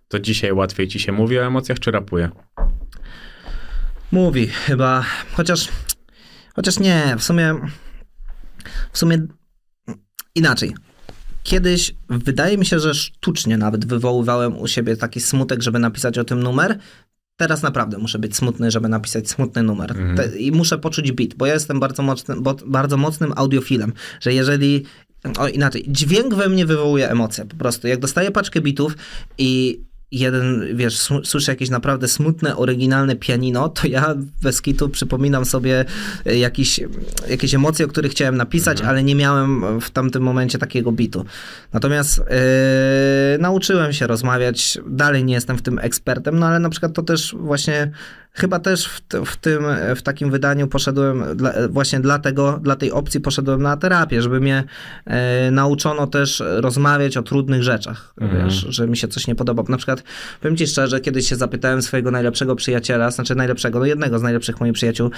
To 0.07 0.19
dzisiaj 0.19 0.53
łatwiej 0.53 0.87
ci 0.87 0.99
się 0.99 1.11
mówi 1.11 1.39
o 1.39 1.45
emocjach, 1.45 1.79
czy 1.79 1.91
rapuje? 1.91 2.29
Mówi 4.11 4.47
chyba, 4.47 5.05
chociaż, 5.33 5.67
chociaż 6.55 6.79
nie, 6.79 7.15
w 7.17 7.23
sumie, 7.23 7.55
w 8.91 8.97
sumie 8.97 9.27
inaczej. 10.35 10.75
Kiedyś 11.43 11.95
wydaje 12.09 12.57
mi 12.57 12.65
się, 12.65 12.79
że 12.79 12.93
sztucznie 12.93 13.57
nawet 13.57 13.85
wywoływałem 13.85 14.57
u 14.57 14.67
siebie 14.67 14.97
taki 14.97 15.21
smutek, 15.21 15.63
żeby 15.63 15.79
napisać 15.79 16.17
o 16.17 16.23
tym 16.23 16.43
numer. 16.43 16.79
Teraz 17.37 17.61
naprawdę 17.63 17.97
muszę 17.97 18.19
być 18.19 18.35
smutny, 18.35 18.71
żeby 18.71 18.89
napisać 18.89 19.29
smutny 19.29 19.63
numer. 19.63 19.95
Te, 20.15 20.37
I 20.37 20.51
muszę 20.51 20.77
poczuć 20.77 21.11
beat, 21.11 21.33
bo 21.33 21.45
ja 21.45 21.53
jestem 21.53 21.79
bardzo, 21.79 22.03
mocnym, 22.03 22.43
bo, 22.43 22.55
bardzo 22.65 22.97
mocnym 22.97 23.33
audiofilem, 23.35 23.93
że 24.19 24.33
jeżeli. 24.33 24.83
O 25.37 25.47
inaczej, 25.47 25.85
dźwięk 25.87 26.35
we 26.35 26.49
mnie 26.49 26.65
wywołuje 26.65 27.09
emocje. 27.09 27.45
Po 27.45 27.55
prostu, 27.55 27.87
jak 27.87 27.99
dostaję 27.99 28.31
paczkę 28.31 28.61
bitów 28.61 28.95
i 29.37 29.79
jeden, 30.11 30.77
wiesz, 30.77 30.97
sł- 30.97 31.25
słyszę 31.25 31.51
jakieś 31.51 31.69
naprawdę 31.69 32.07
smutne, 32.07 32.57
oryginalne 32.57 33.15
pianino, 33.15 33.69
to 33.69 33.87
ja 33.87 34.15
bez 34.41 34.61
kitu 34.61 34.89
przypominam 34.89 35.45
sobie 35.45 35.85
e, 36.25 36.37
jakiś, 36.37 36.79
jakieś 37.29 37.53
emocje, 37.53 37.85
o 37.85 37.89
których 37.89 38.11
chciałem 38.11 38.37
napisać, 38.37 38.81
ale 38.81 39.03
nie 39.03 39.15
miałem 39.15 39.79
w 39.81 39.89
tamtym 39.89 40.23
momencie 40.23 40.57
takiego 40.57 40.91
bitu. 40.91 41.25
Natomiast 41.73 42.19
e, 42.19 43.37
nauczyłem 43.39 43.93
się 43.93 44.07
rozmawiać, 44.07 44.79
dalej 44.87 45.23
nie 45.23 45.33
jestem 45.33 45.57
w 45.57 45.61
tym 45.61 45.79
ekspertem, 45.79 46.39
no 46.39 46.45
ale 46.45 46.59
na 46.59 46.69
przykład 46.69 46.93
to 46.93 47.03
też 47.03 47.35
właśnie 47.39 47.91
chyba 48.37 48.59
też 48.59 48.87
w, 48.87 49.01
t- 49.01 49.25
w 49.25 49.37
tym, 49.37 49.63
w 49.95 50.01
takim 50.01 50.31
wydaniu 50.31 50.67
poszedłem, 50.67 51.37
dla, 51.37 51.53
właśnie 51.69 51.99
dlatego, 51.99 52.59
dla 52.63 52.75
tej 52.75 52.91
opcji 52.91 53.19
poszedłem 53.19 53.61
na 53.61 53.77
terapię, 53.77 54.21
żeby 54.21 54.39
mnie 54.39 54.63
e, 55.05 55.51
nauczono 55.51 56.07
też 56.07 56.43
rozmawiać 56.45 57.17
o 57.17 57.23
trudnych 57.23 57.63
rzeczach, 57.63 58.13
wiesz, 58.33 58.65
że 58.69 58.87
mi 58.87 58.97
się 58.97 59.07
coś 59.07 59.27
nie 59.27 59.35
podoba. 59.35 59.63
Na 59.69 59.77
przykład, 59.77 60.03
powiem 60.41 60.57
ci 60.57 60.67
szczerze, 60.67 60.99
kiedyś 60.99 61.29
się 61.29 61.35
zapytałem 61.35 61.81
swojego 61.81 62.11
najlepszego 62.11 62.55
przyjaciela, 62.55 63.11
znaczy 63.11 63.35
najlepszego, 63.35 63.79
no 63.79 63.85
jednego 63.85 64.19
z 64.19 64.23
najlepszych 64.23 64.59
moich 64.59 64.73
przyjaciół, 64.73 65.11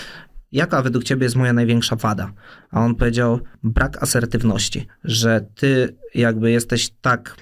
jaka 0.52 0.82
według 0.82 1.04
ciebie 1.04 1.24
jest 1.24 1.36
moja 1.36 1.54
największa 1.54 1.96
wada? 1.96 2.32
A 2.72 2.82
on 2.82 2.96
powiedział, 2.96 3.40
brak 3.64 4.04
asertywności, 4.04 4.88
że 5.04 5.46
ty 5.56 5.96
jakby 6.16 6.52
jesteś 6.52 6.90
tak 7.02 7.36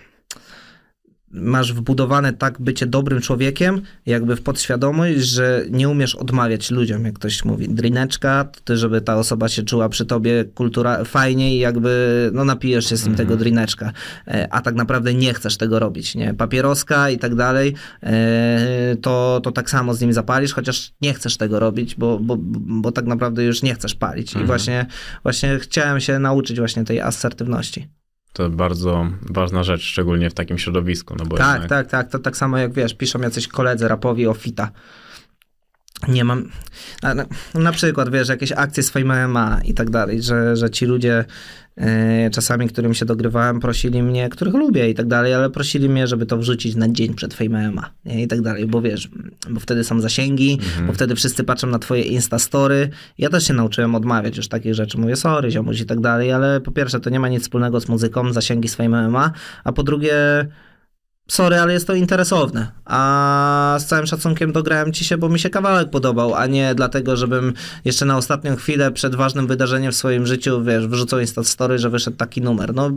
masz 1.38 1.74
wbudowane 1.74 2.34
tak 2.34 2.62
bycie 2.62 2.86
dobrym 2.86 3.22
człowiekiem, 3.22 3.82
jakby 4.06 4.36
w 4.36 4.42
podświadomość, 4.42 5.20
że 5.20 5.66
nie 5.70 5.90
umiesz 5.90 6.16
odmawiać 6.16 6.72
ludziom, 6.72 7.06
jak 7.06 7.14
ktoś 7.14 7.46
mówi. 7.46 7.70
Drineczka, 7.70 8.44
to 8.44 8.60
ty, 8.64 8.78
żeby 8.78 9.02
ta 9.02 9.16
osoba 9.16 9.50
się 9.50 9.64
czuła 9.64 9.90
przy 9.90 10.06
tobie 10.06 10.46
kultura 10.46 11.04
fajnie 11.04 11.56
i 11.56 11.60
jakby 11.60 12.32
no 12.34 12.46
napijesz 12.46 12.90
się 12.90 12.98
z 12.98 13.06
nim 13.06 13.16
tego 13.16 13.38
drineczka, 13.38 13.92
E, 14.28 14.48
a 14.54 14.62
tak 14.62 14.76
naprawdę 14.76 15.14
nie 15.14 15.34
chcesz 15.34 15.58
tego 15.58 15.80
robić, 15.80 16.16
nie? 16.16 16.34
Papieroska 16.34 17.10
i 17.10 17.18
tak 17.18 17.36
dalej, 17.36 17.74
e, 18.04 18.96
to, 19.02 19.42
to 19.44 19.52
tak 19.52 19.70
samo 19.70 19.94
z 19.94 20.02
nim 20.02 20.14
zapalisz, 20.14 20.54
chociaż 20.54 20.94
nie 21.02 21.14
chcesz 21.14 21.38
tego 21.38 21.60
robić, 21.60 21.96
bo, 21.96 22.20
bo, 22.20 22.38
bo 22.40 22.92
tak 22.92 23.06
naprawdę 23.06 23.44
już 23.44 23.64
nie 23.64 23.74
chcesz 23.74 23.96
palić. 23.96 24.36
I 24.36 24.44
właśnie, 24.44 24.86
właśnie 25.24 25.60
chciałem 25.60 26.00
się 26.00 26.20
nauczyć 26.20 26.60
właśnie 26.60 26.84
tej 26.84 27.02
asertywności. 27.02 27.88
To 28.38 28.50
bardzo 28.50 29.08
ważna 29.22 29.64
rzecz, 29.64 29.82
szczególnie 29.82 30.30
w 30.30 30.34
takim 30.34 30.58
środowisku. 30.58 31.16
No 31.20 31.26
bo 31.26 31.38
Tak, 31.38 31.62
jednak... 31.62 31.70
tak, 31.70 31.88
tak. 31.88 32.12
To 32.12 32.20
tak 32.20 32.38
samo 32.38 32.58
jak 32.58 32.74
wiesz, 32.74 32.94
piszą 32.94 33.22
jacyś 33.22 33.48
koledzy 33.48 33.88
rapowi 33.88 34.28
o 34.28 34.34
fita. 34.34 34.72
Nie 36.08 36.24
mam. 36.24 36.50
Na, 37.04 37.14
na, 37.14 37.26
na 37.54 37.72
przykład, 37.72 38.12
wiesz, 38.12 38.30
jakieś 38.30 38.52
akcje 38.52 38.84
z 38.84 38.90
Fame 38.90 39.28
MMA 39.28 39.62
i 39.66 39.74
tak 39.74 39.90
dalej, 39.90 40.22
że, 40.22 40.56
że 40.56 40.70
ci 40.70 40.86
ludzie 40.86 41.26
e, 41.78 42.30
czasami, 42.30 42.68
którym 42.68 42.94
się 42.94 43.06
dogrywałem, 43.06 43.60
prosili 43.60 44.04
mnie, 44.04 44.30
których 44.30 44.54
lubię 44.54 44.90
i 44.90 44.96
tak 44.96 45.08
dalej, 45.08 45.34
ale 45.34 45.50
prosili 45.50 45.90
mnie, 45.90 46.08
żeby 46.08 46.26
to 46.26 46.38
wrzucić 46.38 46.76
na 46.76 46.90
dzień 46.90 47.14
przed 47.14 47.34
Fame 47.34 47.72
MMA 47.72 47.90
nie? 48.06 48.24
i 48.24 48.28
tak 48.28 48.42
dalej, 48.42 48.66
bo 48.66 48.82
wiesz, 48.82 49.10
bo 49.50 49.60
wtedy 49.60 49.84
są 49.84 50.02
zasięgi, 50.02 50.60
bo 50.88 50.94
wtedy 50.94 51.16
wszyscy 51.16 51.44
patrzą 51.44 51.68
na 51.68 51.80
twoje 51.80 52.02
instastory. 52.02 52.90
Ja 53.18 53.30
też 53.30 53.48
się 53.48 53.54
nauczyłem 53.54 53.96
odmawiać 53.96 54.38
już 54.38 54.48
takich 54.48 54.74
rzeczy. 54.74 54.98
Mówię, 54.98 55.16
sorry, 55.16 55.52
ziomuś 55.52 55.80
i 55.80 55.86
tak 55.86 56.00
dalej, 56.00 56.32
ale 56.32 56.62
po 56.62 56.72
pierwsze, 56.72 57.00
to 57.00 57.10
nie 57.10 57.20
ma 57.20 57.30
nic 57.30 57.44
wspólnego 57.44 57.82
z 57.82 57.88
muzyką, 57.88 58.34
zasięgi 58.34 58.68
z 58.68 58.76
Fame 58.76 59.08
MMA, 59.10 59.32
a 59.64 59.72
po 59.72 59.84
drugie, 59.84 60.14
sorry, 61.28 61.60
ale 61.60 61.74
jest 61.74 61.88
to 61.88 61.94
interesowne. 61.94 62.72
A 62.86 63.78
z 63.80 63.86
całym 63.86 64.06
szacunkiem 64.06 64.52
dograłem 64.52 64.94
ci 64.94 65.06
się, 65.06 65.18
bo 65.18 65.30
mi 65.30 65.40
się 65.40 65.50
kawałek 65.50 65.90
podobał, 65.90 66.36
a 66.36 66.46
nie 66.46 66.76
dlatego, 66.76 67.18
żebym 67.18 67.54
jeszcze 67.86 68.06
na 68.06 68.18
ostatnią 68.18 68.56
chwilę 68.56 68.92
przed 68.92 69.16
ważnym 69.16 69.48
wydarzeniem 69.48 69.92
w 69.92 69.96
swoim 69.96 70.26
życiu, 70.28 70.64
wiesz, 70.64 70.88
wrzucał 70.88 71.20
Insta 71.20 71.44
Story, 71.44 71.80
że 71.80 71.90
wyszedł 71.90 72.18
taki 72.18 72.42
numer. 72.42 72.76
No, 72.76 72.92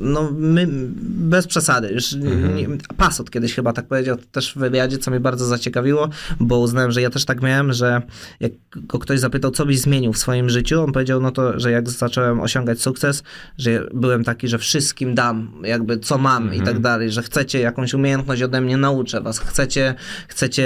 no 0.00 0.30
my, 0.38 0.66
bez 1.02 1.46
przesady. 1.46 1.88
Już 1.88 2.12
nie, 2.54 2.68
Pasot 2.96 3.30
kiedyś 3.30 3.54
chyba 3.54 3.72
tak 3.72 3.86
powiedział 3.86 4.16
też 4.32 4.52
w 4.52 4.58
wywiadzie, 4.58 4.98
co 4.98 5.10
mnie 5.10 5.20
bardzo 5.20 5.46
zaciekawiło, 5.46 6.08
bo 6.40 6.58
uznałem, 6.58 6.92
że 6.92 7.02
ja 7.02 7.10
też 7.10 7.24
tak 7.24 7.42
miałem, 7.42 7.72
że 7.72 8.02
jak 8.40 8.52
go 8.76 8.98
ktoś 8.98 9.20
zapytał, 9.20 9.50
co 9.50 9.66
byś 9.66 9.80
zmienił 9.80 10.12
w 10.12 10.18
swoim 10.18 10.50
życiu, 10.50 10.82
on 10.82 10.92
powiedział, 10.92 11.20
no 11.20 11.30
to, 11.30 11.60
że 11.60 11.70
jak 11.70 11.90
zacząłem 11.90 12.40
osiągać 12.40 12.80
sukces, 12.80 13.22
że 13.58 13.86
byłem 13.94 14.24
taki, 14.24 14.48
że 14.48 14.58
wszystkim 14.58 15.14
dam, 15.14 15.52
jakby 15.64 15.98
co 15.98 16.18
mam 16.18 16.54
i 16.54 16.62
tak 16.62 16.80
dalej, 16.80 17.10
że 17.10 17.22
chcecie 17.48 17.60
jakąś 17.60 17.94
umiejętność 17.94 18.42
ode 18.42 18.60
mnie, 18.60 18.76
nauczę 18.76 19.20
was, 19.20 19.38
chcecie, 19.38 19.94
chcecie, 20.28 20.64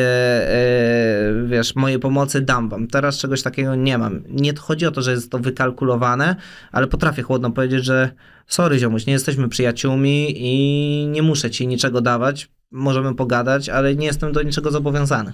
e, 0.49 1.47
wiesz, 1.47 1.75
mojej 1.75 1.99
pomocy, 1.99 2.41
dam 2.41 2.69
wam. 2.69 2.87
Teraz 2.87 3.19
czegoś 3.19 3.43
takiego 3.43 3.75
nie 3.75 3.99
mam. 3.99 4.23
Nie 4.29 4.57
chodzi 4.57 4.87
o 4.87 4.91
to, 4.91 5.03
że 5.03 5.11
jest 5.11 5.31
to 5.31 5.39
wykalkulowane, 5.39 6.37
ale 6.73 6.87
potrafię 6.87 7.23
chłodno 7.23 7.51
powiedzieć, 7.51 7.85
że 7.85 8.11
sorry 8.47 8.79
ziomuś, 8.79 9.07
nie 9.07 9.13
jesteśmy 9.13 9.49
przyjaciółmi 9.49 10.35
i 10.37 11.07
nie 11.07 11.23
muszę 11.23 11.51
ci 11.51 11.67
niczego 11.67 12.01
dawać, 12.01 12.49
możemy 12.71 13.15
pogadać, 13.15 13.69
ale 13.69 13.95
nie 13.95 14.07
jestem 14.07 14.33
do 14.33 14.43
niczego 14.43 14.71
zobowiązany. 14.71 15.33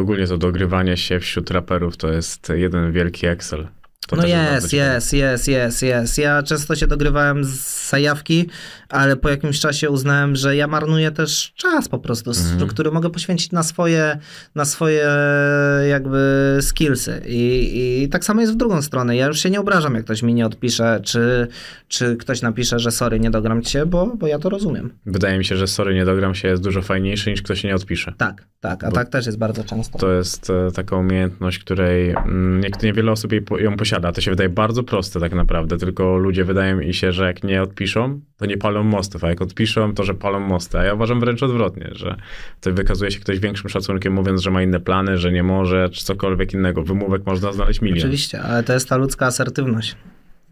Ogólnie 0.00 0.26
to 0.26 0.38
dogrywanie 0.38 0.96
się 0.96 1.20
wśród 1.20 1.50
raperów 1.50 1.96
to 1.96 2.12
jest 2.12 2.52
jeden 2.54 2.92
wielki 2.92 3.26
Excel. 3.26 3.66
To 4.10 4.16
no 4.16 4.22
też 4.22 4.32
bardzo 4.32 4.52
jest, 4.52 4.72
jest, 4.72 5.12
jest, 5.12 5.48
jest, 5.48 5.82
jest. 5.82 6.18
Ja 6.18 6.42
często 6.42 6.76
się 6.76 6.86
dogrywałem 6.86 7.44
z 7.44 7.90
zajawki, 7.90 8.48
ale 8.88 9.16
po 9.16 9.28
jakimś 9.28 9.60
czasie 9.60 9.90
uznałem, 9.90 10.36
że 10.36 10.56
ja 10.56 10.66
marnuję 10.66 11.10
też 11.10 11.52
czas 11.56 11.88
po 11.88 11.98
prostu, 11.98 12.30
Mhm. 12.30 12.68
który 12.68 12.90
mogę 12.90 13.10
poświęcić 13.10 13.52
na 13.52 13.62
swoje, 13.62 14.18
na 14.54 14.64
swoje 14.64 15.06
jakby 15.90 16.58
skillsy. 16.60 17.22
I, 17.26 18.02
I 18.04 18.08
tak 18.08 18.24
samo 18.24 18.40
jest 18.40 18.52
w 18.52 18.56
drugą 18.56 18.82
stronę. 18.82 19.16
Ja 19.16 19.26
już 19.26 19.38
się 19.40 19.50
nie 19.50 19.60
obrażam, 19.60 19.94
jak 19.94 20.04
ktoś 20.04 20.22
mi 20.22 20.34
nie 20.34 20.46
odpisze, 20.46 21.00
czy, 21.02 21.48
czy 21.88 22.16
ktoś 22.16 22.42
napisze, 22.42 22.78
że 22.78 22.90
sorry, 22.90 23.20
nie 23.20 23.30
dogram 23.30 23.62
ci 23.62 23.70
się, 23.70 23.86
bo, 23.86 24.16
bo 24.16 24.26
ja 24.26 24.38
to 24.38 24.48
rozumiem. 24.48 24.90
Wydaje 25.06 25.38
mi 25.38 25.44
się, 25.44 25.56
że 25.56 25.66
sorry, 25.66 25.94
nie 25.94 26.04
dogram 26.04 26.34
się 26.34 26.48
jest 26.48 26.62
dużo 26.62 26.82
fajniejszy 26.82 27.30
niż 27.30 27.42
ktoś 27.42 27.60
się 27.60 27.68
nie 27.68 27.74
odpisze. 27.74 28.12
Tak, 28.16 28.44
tak, 28.60 28.84
a 28.84 28.88
Bo- 28.88 28.94
tak 28.94 29.08
też 29.08 29.26
jest 29.26 29.38
bardzo 29.38 29.64
często. 29.64 29.98
To 29.98 30.12
jest 30.12 30.50
e, 30.50 30.70
taka 30.74 30.96
umiejętność, 30.96 31.58
której 31.58 32.10
mm, 32.10 32.60
nie, 32.60 32.70
niewiele 32.82 33.12
osób 33.12 33.32
ją 33.60 33.76
posiada. 33.76 33.99
To 34.14 34.20
się 34.20 34.30
wydaje 34.30 34.48
bardzo 34.48 34.82
proste 34.82 35.20
tak 35.20 35.32
naprawdę, 35.32 35.76
tylko 35.76 36.16
ludzie 36.16 36.44
wydaje 36.44 36.74
mi 36.74 36.94
się, 36.94 37.12
że 37.12 37.26
jak 37.26 37.44
nie 37.44 37.62
odpiszą, 37.62 38.20
to 38.36 38.46
nie 38.46 38.56
palą 38.56 38.82
mostów, 38.82 39.24
a 39.24 39.28
jak 39.28 39.42
odpiszą, 39.42 39.94
to 39.94 40.04
że 40.04 40.14
palą 40.14 40.40
mosty. 40.40 40.78
A 40.78 40.84
ja 40.84 40.94
uważam 40.94 41.20
wręcz 41.20 41.42
odwrotnie, 41.42 41.90
że 41.92 42.16
to 42.60 42.72
wykazuje 42.72 43.10
się 43.10 43.20
ktoś 43.20 43.38
większym 43.38 43.70
szacunkiem, 43.70 44.12
mówiąc, 44.12 44.40
że 44.40 44.50
ma 44.50 44.62
inne 44.62 44.80
plany, 44.80 45.18
że 45.18 45.32
nie 45.32 45.42
może, 45.42 45.88
czy 45.90 46.04
cokolwiek 46.04 46.54
innego. 46.54 46.82
Wymówek 46.82 47.26
można 47.26 47.52
znaleźć 47.52 47.80
milion. 47.80 47.98
Oczywiście, 47.98 48.42
ale 48.42 48.62
to 48.62 48.72
jest 48.72 48.88
ta 48.88 48.96
ludzka 48.96 49.26
asertywność. 49.26 49.96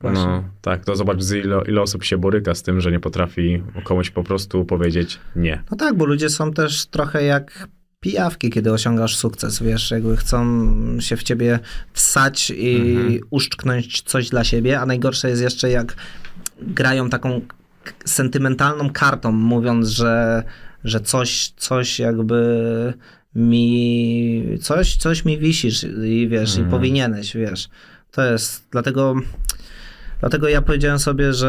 Właśnie. 0.00 0.24
No 0.24 0.44
tak, 0.62 0.84
to 0.84 0.96
zobacz, 0.96 1.18
ile, 1.44 1.62
ile 1.68 1.82
osób 1.82 2.04
się 2.04 2.18
boryka 2.18 2.54
z 2.54 2.62
tym, 2.62 2.80
że 2.80 2.90
nie 2.90 3.00
potrafi 3.00 3.62
komuś 3.84 4.10
po 4.10 4.24
prostu 4.24 4.64
powiedzieć 4.64 5.18
nie. 5.36 5.62
No 5.70 5.76
tak, 5.76 5.96
bo 5.96 6.04
ludzie 6.04 6.30
są 6.30 6.52
też 6.52 6.86
trochę 6.86 7.24
jak 7.24 7.68
pijawki, 8.00 8.50
kiedy 8.50 8.72
osiągasz 8.72 9.16
sukces, 9.16 9.62
wiesz, 9.62 9.90
jakby 9.90 10.16
chcą 10.16 10.66
się 11.00 11.16
w 11.16 11.22
ciebie 11.22 11.58
wsać 11.92 12.52
i 12.56 13.20
uszczknąć 13.30 14.02
coś 14.02 14.28
dla 14.28 14.44
siebie, 14.44 14.80
a 14.80 14.86
najgorsze 14.86 15.30
jest 15.30 15.42
jeszcze 15.42 15.70
jak 15.70 15.96
grają 16.62 17.10
taką 17.10 17.40
sentymentalną 18.04 18.90
kartą, 18.90 19.32
mówiąc, 19.32 19.88
że, 19.88 20.42
że 20.84 21.00
coś, 21.00 21.52
coś 21.56 21.98
jakby 21.98 22.94
mi, 23.34 24.58
coś, 24.62 24.96
coś 24.96 25.24
mi 25.24 25.38
wisisz 25.38 25.86
i 26.04 26.28
wiesz, 26.28 26.58
i 26.58 26.64
powinieneś, 26.64 27.36
wiesz. 27.36 27.68
To 28.10 28.24
jest, 28.24 28.66
dlatego 28.70 29.14
Dlatego 30.20 30.48
ja 30.48 30.62
powiedziałem 30.62 30.98
sobie, 30.98 31.32
że, 31.32 31.48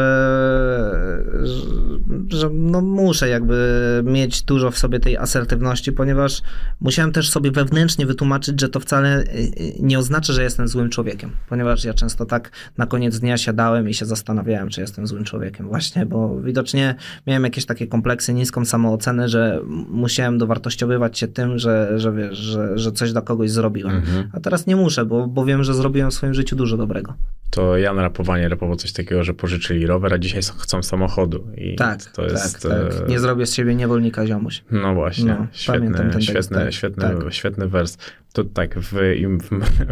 że, 1.44 2.40
że 2.40 2.50
no 2.54 2.82
muszę 2.82 3.30
jakby 3.30 4.02
mieć 4.06 4.42
dużo 4.42 4.72
w 4.72 4.78
sobie 4.78 5.00
tej 5.00 5.18
asertywności, 5.18 5.92
ponieważ 5.92 6.42
musiałem 6.82 7.12
też 7.12 7.30
sobie 7.30 7.52
wewnętrznie 7.52 8.06
wytłumaczyć, 8.06 8.62
że 8.62 8.70
to 8.70 8.80
wcale 8.80 9.20
y, 9.20 9.24
y, 9.24 9.74
nie 9.80 10.00
oznacza, 10.00 10.34
że 10.34 10.44
jestem 10.44 10.68
złym 10.68 10.90
człowiekiem, 10.90 11.32
ponieważ 11.50 11.84
ja 11.84 11.94
często 11.94 12.26
tak 12.26 12.52
na 12.78 12.86
koniec 12.86 13.20
dnia 13.20 13.38
siadałem 13.38 13.90
i 13.90 13.94
się 13.94 14.06
zastanawiałem, 14.06 14.70
czy 14.70 14.82
jestem 14.82 15.08
złym 15.08 15.24
człowiekiem 15.24 15.68
właśnie, 15.68 16.06
bo 16.06 16.40
widocznie 16.42 16.96
miałem 17.28 17.44
jakieś 17.44 17.66
takie 17.66 17.88
kompleksy, 17.88 18.34
niską 18.34 18.66
samoocenę, 18.66 19.30
że 19.30 19.60
musiałem 19.90 20.38
dowartościowywać 20.38 21.20
się 21.20 21.28
tym, 21.28 21.60
że, 21.60 22.00
że 22.00 22.12
wiesz, 22.12 22.38
że, 22.38 22.78
że 22.78 22.92
coś 22.92 23.12
dla 23.12 23.22
kogoś 23.22 23.52
zrobiłem. 23.52 24.02
A 24.34 24.40
teraz 24.40 24.68
nie 24.68 24.76
muszę, 24.76 25.06
bo, 25.06 25.28
bo 25.28 25.46
wiem, 25.46 25.64
że 25.64 25.74
zrobiłem 25.74 26.12
w 26.12 26.14
swoim 26.14 26.34
życiu 26.34 26.56
dużo 26.56 26.78
dobrego. 26.78 27.14
To 27.50 27.78
ja 27.78 27.94
na 27.94 28.02
rapowanie 28.02 28.50
typowo 28.60 28.76
coś 28.76 28.92
takiego, 28.92 29.24
że 29.24 29.34
pożyczyli 29.34 29.88
rower, 29.88 30.14
a 30.14 30.18
dzisiaj 30.18 30.42
chcą 30.60 30.84
samochodu. 30.84 31.48
I 31.58 31.76
Tak, 31.76 32.06
to 32.06 32.24
jest. 32.24 32.62
tak, 32.62 32.72
tak. 32.72 32.94
e, 33.08 33.10
Nie 33.10 33.20
zrobię 33.20 33.46
z 33.46 33.54
siebie 33.54 33.76
niewolnika 33.76 34.28
ziomuś. 34.28 34.64
No 34.72 34.94
właśnie, 34.94 35.26
No, 35.26 35.48
pamiętam 35.68 36.12
ten 36.12 36.22
świetny, 36.22 36.42
świetny, 36.44 36.58
tak, 36.58 36.74
świetny, 36.74 37.24
tak. 37.24 37.34
świetny 37.34 37.68
wers. 37.68 37.98
To 38.34 38.44
tak, 38.44 38.80
w, 38.80 38.94
w, 38.94 39.50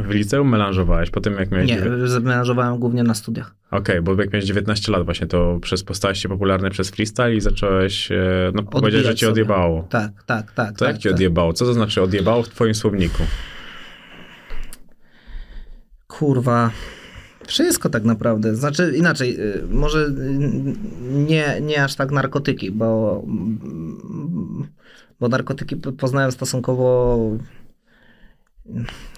w 0.07 0.09
liceum 0.09 0.49
melanżowałeś, 0.49 1.09
potem 1.09 1.33
jak 1.33 1.51
miałeś... 1.51 1.69
Nie, 1.69 1.81
zmenażowałem 2.07 2.79
głównie 2.79 3.03
na 3.03 3.13
studiach. 3.13 3.55
Okej, 3.71 4.01
bo 4.01 4.21
jak 4.21 4.33
miałeś 4.33 4.45
19 4.45 4.91
lat 4.91 5.05
właśnie, 5.05 5.27
to 5.27 5.59
przez, 5.61 5.83
postałeś 5.83 6.21
się 6.21 6.29
popularny 6.29 6.69
przez 6.69 6.89
freestyle 6.89 7.35
i 7.35 7.41
zacząłeś, 7.41 8.11
e, 8.11 8.51
no 8.53 8.63
powiedzieć, 8.63 9.05
że 9.05 9.15
cię 9.15 9.29
odjebało. 9.29 9.87
Tak, 9.89 10.11
tak, 10.25 10.51
tak. 10.51 10.71
To 10.71 10.85
tak, 10.85 10.87
jak 10.87 10.97
cię 10.97 11.09
tak. 11.09 11.15
odjebało? 11.15 11.53
Co 11.53 11.65
to 11.65 11.73
znaczy 11.73 12.01
odjebało 12.01 12.43
w 12.43 12.49
twoim 12.49 12.75
słowniku? 12.75 13.23
Kurwa. 16.07 16.71
Wszystko 17.47 17.89
tak 17.89 18.03
naprawdę. 18.03 18.55
Znaczy 18.55 18.93
inaczej, 18.97 19.39
y, 19.39 19.63
może 19.69 19.99
y, 20.05 20.11
nie, 21.11 21.61
nie 21.61 21.83
aż 21.83 21.95
tak 21.95 22.11
narkotyki, 22.11 22.71
bo, 22.71 23.23
bo 25.19 25.27
narkotyki 25.27 25.75
po- 25.75 25.91
poznałem 25.91 26.31
stosunkowo 26.31 27.17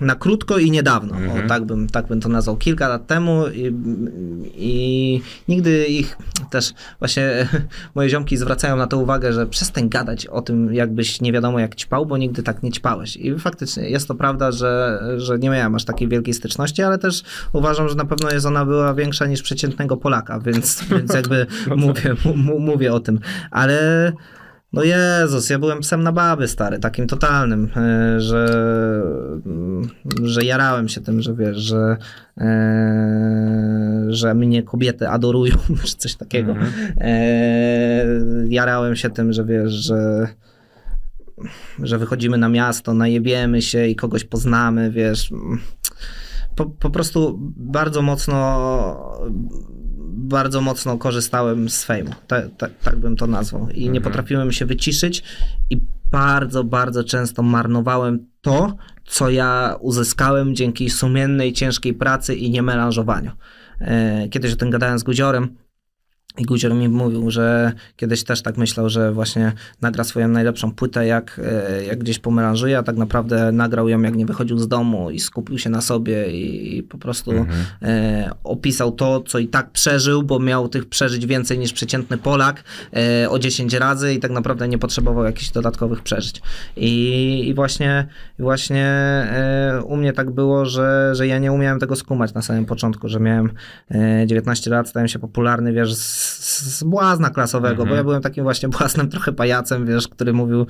na 0.02 0.16
krótko 0.16 0.58
i 0.58 0.72
niedawno. 0.72 1.16
Mhm. 1.16 1.46
O, 1.46 1.48
tak, 1.48 1.66
bym, 1.66 1.88
tak 1.88 2.08
bym 2.08 2.22
to 2.22 2.30
nazwał. 2.30 2.58
Kilka 2.58 2.88
lat 2.88 3.08
temu 3.08 3.44
i, 3.48 3.74
i 4.56 5.22
nigdy 5.48 5.86
ich 5.86 6.18
też 6.50 6.74
właśnie 7.00 7.48
moje 7.96 8.10
ziomki 8.10 8.38
zwracają 8.38 8.76
na 8.76 8.88
to 8.88 8.98
uwagę, 8.98 9.34
że 9.34 9.48
przestań 9.48 9.90
gadać 9.90 10.26
o 10.26 10.42
tym, 10.42 10.74
jakbyś 10.74 11.22
nie 11.22 11.34
wiadomo 11.34 11.60
jak 11.60 11.76
ćpał, 11.76 12.06
bo 12.06 12.18
nigdy 12.18 12.44
tak 12.44 12.64
nie 12.64 12.72
ćpałeś. 12.72 13.18
I 13.18 13.40
faktycznie 13.40 13.90
jest 13.90 14.08
to 14.08 14.16
prawda, 14.16 14.52
że, 14.52 15.02
że 15.18 15.40
nie 15.40 15.50
miałem 15.50 15.76
aż 15.76 15.86
takiej 15.86 16.08
wielkiej 16.08 16.34
styczności, 16.34 16.84
ale 16.84 16.98
też 16.98 17.24
uważam, 17.54 17.90
że 17.90 17.96
na 17.96 18.06
pewno 18.06 18.32
jest 18.32 18.46
ona 18.46 18.66
była 18.66 18.94
większa 18.94 19.26
niż 19.26 19.42
przeciętnego 19.42 19.98
Polaka, 19.98 20.40
więc, 20.40 20.84
więc 20.92 21.14
jakby 21.14 21.48
mówię, 21.76 22.16
mówię 22.60 22.94
o 22.94 23.00
tym. 23.00 23.20
Ale 23.52 24.12
no 24.74 24.84
Jezus, 24.84 25.50
ja 25.50 25.60
byłem 25.60 25.80
psem 25.80 26.04
na 26.04 26.12
baby, 26.12 26.48
stary, 26.48 26.80
takim 26.80 27.08
totalnym, 27.08 27.70
e, 27.76 28.22
że, 28.22 28.48
że 30.24 30.44
jarałem 30.44 30.90
się 30.90 31.02
tym, 31.02 31.22
że 31.22 31.36
wiesz, 31.36 31.58
że, 31.58 31.98
e, 32.38 34.06
że 34.08 34.34
mnie 34.34 34.64
kobiety 34.64 35.10
adorują, 35.10 35.56
czy 35.86 35.96
coś 35.96 36.16
takiego. 36.16 36.56
E, 36.98 38.06
jarałem 38.48 38.96
się 38.96 39.10
tym, 39.10 39.34
że 39.34 39.46
wiesz, 39.46 39.74
że 39.74 40.28
że 41.84 41.98
wychodzimy 41.98 42.38
na 42.38 42.50
miasto, 42.50 42.94
najebiemy 42.94 43.62
się 43.62 43.88
i 43.88 43.96
kogoś 43.96 44.24
poznamy, 44.24 44.92
wiesz. 44.92 45.32
Po, 46.56 46.66
po 46.66 46.90
prostu 46.90 47.38
bardzo 47.58 48.02
mocno 48.02 48.38
bardzo 50.20 50.62
mocno 50.62 50.98
korzystałem 50.98 51.70
z 51.70 51.84
fejmu. 51.84 52.12
Tak, 52.84 52.96
bym 52.96 53.16
to 53.16 53.28
nazwał. 53.28 53.70
I 53.70 53.90
nie 53.90 54.02
potrafiłem 54.02 54.52
się 54.52 54.66
wyciszyć 54.66 55.24
i 55.70 55.82
bardzo, 56.12 56.64
bardzo 56.64 57.04
często 57.04 57.44
marnowałem 57.44 58.26
to, 58.42 58.76
co 59.06 59.30
ja 59.30 59.76
uzyskałem 59.80 60.56
dzięki 60.56 60.90
sumiennej, 60.90 61.54
ciężkiej 61.54 61.94
pracy 61.94 62.36
i 62.36 62.50
nie 62.52 62.62
melanżowaniu. 62.62 63.32
E, 63.82 64.28
Kiedyś 64.30 64.54
o 64.54 64.56
tym 64.56 64.70
gadałem 64.70 65.00
z 65.00 65.04
Guziorem, 65.04 65.56
i 66.40 66.44
Guzior 66.44 66.74
mi 66.74 66.90
mówił, 66.90 67.32
że 67.32 67.72
kiedyś 67.96 68.24
też 68.24 68.42
tak 68.42 68.58
myślał, 68.58 68.90
że 68.90 69.12
właśnie 69.12 69.54
nagra 69.82 70.04
swoją 70.04 70.28
najlepszą 70.28 70.72
płytę, 70.72 71.06
jak, 71.06 71.42
e, 71.44 71.86
jak 71.86 72.00
gdzieś 72.00 72.20
pomelanżuje, 72.20 72.78
a 72.78 72.84
tak 72.84 72.98
naprawdę 72.98 73.52
nagrał 73.52 73.90
ją, 73.90 74.02
jak 74.02 74.16
nie 74.16 74.26
wychodził 74.26 74.60
z 74.60 74.68
domu 74.68 75.12
i 75.12 75.20
skupił 75.20 75.58
się 75.58 75.70
na 75.70 75.82
sobie 75.82 76.32
i, 76.32 76.78
i 76.78 76.84
po 76.84 76.98
prostu 76.98 77.32
e, 77.82 78.30
opisał 78.44 78.92
to, 78.92 79.22
co 79.22 79.40
i 79.40 79.48
tak 79.48 79.72
przeżył, 79.72 80.24
bo 80.24 80.40
miał 80.40 80.70
tych 80.70 80.86
przeżyć 80.86 81.26
więcej 81.26 81.60
niż 81.60 81.74
przeciętny 81.74 82.18
Polak 82.18 82.64
e, 82.94 83.30
o 83.30 83.40
10 83.40 83.74
razy 83.74 84.14
i 84.14 84.20
tak 84.20 84.32
naprawdę 84.32 84.68
nie 84.68 84.78
potrzebował 84.78 85.26
jakichś 85.26 85.52
dodatkowych 85.52 86.02
przeżyć. 86.02 86.42
I, 86.78 87.44
i 87.48 87.54
właśnie, 87.54 88.08
właśnie 88.40 88.86
e, 88.86 89.82
u 89.86 89.98
mnie 89.98 90.14
tak 90.14 90.32
było, 90.32 90.66
że, 90.66 91.12
że 91.16 91.28
ja 91.28 91.40
nie 91.40 91.52
umiałem 91.52 91.80
tego 91.80 91.96
skumać 91.96 92.34
na 92.34 92.42
samym 92.42 92.66
początku, 92.66 93.08
że 93.08 93.20
miałem 93.20 93.52
e, 93.92 94.28
19 94.28 94.70
lat, 94.70 94.90
stałem 94.90 95.08
się 95.08 95.20
popularny, 95.20 95.74
wiesz, 95.74 95.96
z, 95.96 96.29
z 96.30 96.84
błazna 96.84 97.30
klasowego, 97.30 97.86
bo 97.86 97.96
ja 97.96 98.04
byłem 98.04 98.22
takim 98.22 98.44
właśnie 98.44 98.70
błaznem 98.70 99.10
trochę 99.14 99.32
pajacem, 99.32 99.86
wiesz, 99.86 100.08
który 100.08 100.34
mówił, 100.34 100.66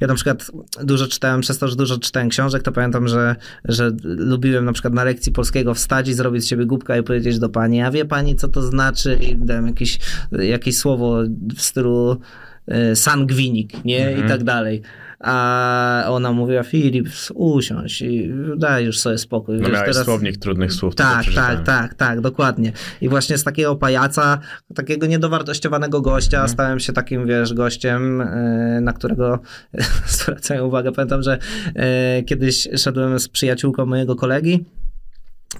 ja 0.00 0.06
na 0.06 0.14
przykład 0.14 0.50
dużo 0.82 1.06
czytałem, 1.06 1.40
przez 1.40 1.58
to, 1.58 1.68
że 1.68 1.76
dużo 1.76 1.98
czytałem 1.98 2.28
książek, 2.28 2.62
to 2.62 2.72
pamiętam, 2.72 3.08
że, 3.08 3.36
że 3.64 3.90
lubiłem 4.04 4.64
na 4.64 4.72
przykład 4.72 4.94
na 4.94 5.04
lekcji 5.04 5.32
polskiego 5.32 5.74
wstać 5.74 6.08
i 6.08 6.14
zrobić 6.14 6.44
z 6.44 6.46
siebie 6.46 6.66
głupka 6.66 6.96
i 6.96 7.02
powiedzieć 7.02 7.38
do 7.38 7.48
pani, 7.48 7.82
a 7.82 7.90
wie 7.90 8.04
pani, 8.04 8.36
co 8.36 8.48
to 8.48 8.62
znaczy? 8.62 9.18
I 9.22 9.36
dałem 9.36 9.66
jakieś, 9.66 9.98
jakieś 10.32 10.78
słowo 10.78 11.18
w 11.56 11.62
stylu 11.62 12.20
e, 12.66 12.96
sangwinik, 12.96 13.84
nie? 13.84 14.12
I 14.12 14.28
tak 14.28 14.44
dalej. 14.44 14.82
A 15.20 16.04
ona 16.08 16.32
mówiła, 16.32 16.62
Filip, 16.62 17.08
usiądź 17.34 18.02
i 18.02 18.32
daj 18.56 18.84
już 18.84 18.98
sobie 18.98 19.18
spokój. 19.18 19.56
No 19.60 19.68
miałeś 19.68 19.80
teraz- 19.90 20.04
słownik 20.04 20.36
trudnych 20.36 20.72
słów. 20.72 20.94
tak, 20.94 21.24
tak, 21.34 21.64
tak, 21.64 21.94
tak, 21.94 22.20
dokładnie. 22.20 22.72
I 23.00 23.08
właśnie 23.08 23.38
z 23.38 23.44
takiego 23.44 23.76
pajaca, 23.76 24.38
takiego 24.74 25.06
niedowartościowanego 25.06 26.00
gościa, 26.00 26.36
Mhm. 26.36 26.48
stałem 26.48 26.80
się 26.80 26.92
takim, 26.92 27.26
wiesz, 27.26 27.54
gościem, 27.54 28.20
e, 28.20 28.80
na 28.82 28.92
którego 28.92 29.38
zwracają 30.06 30.66
uwagę. 30.66 30.92
Pamiętam, 30.92 31.22
że 31.22 31.38
e, 31.74 32.22
kiedyś 32.22 32.68
szedłem 32.76 33.18
z 33.20 33.28
przyjaciółką 33.28 33.86
mojego 33.86 34.16
kolegi 34.16 34.64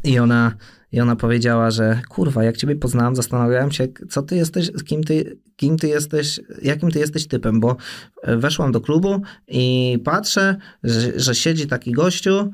i 0.04 0.18
ona, 0.18 0.54
i 0.92 1.00
ona 1.00 1.16
powiedziała, 1.16 1.70
że 1.70 2.00
kurwa, 2.08 2.44
jak 2.44 2.56
ciebie 2.56 2.76
poznałam, 2.76 3.16
zastanawiałem 3.16 3.72
się, 3.72 3.88
co 4.08 4.22
ty 4.22 4.36
jesteś, 4.36 4.70
kim 4.86 5.04
ty, 5.04 5.38
kim 5.56 5.78
ty 5.78 5.88
jesteś, 5.88 6.40
jakim 6.62 6.90
ty 6.90 6.98
jesteś 6.98 7.26
typem, 7.26 7.60
bo 7.60 7.76
e, 8.22 8.36
weszłam 8.36 8.72
do 8.72 8.80
klubu 8.80 9.22
i 9.48 9.98
patrzę, 10.04 10.56
że, 10.84 11.20
że 11.20 11.34
siedzi 11.34 11.66
taki 11.66 11.92
gościu, 11.92 12.52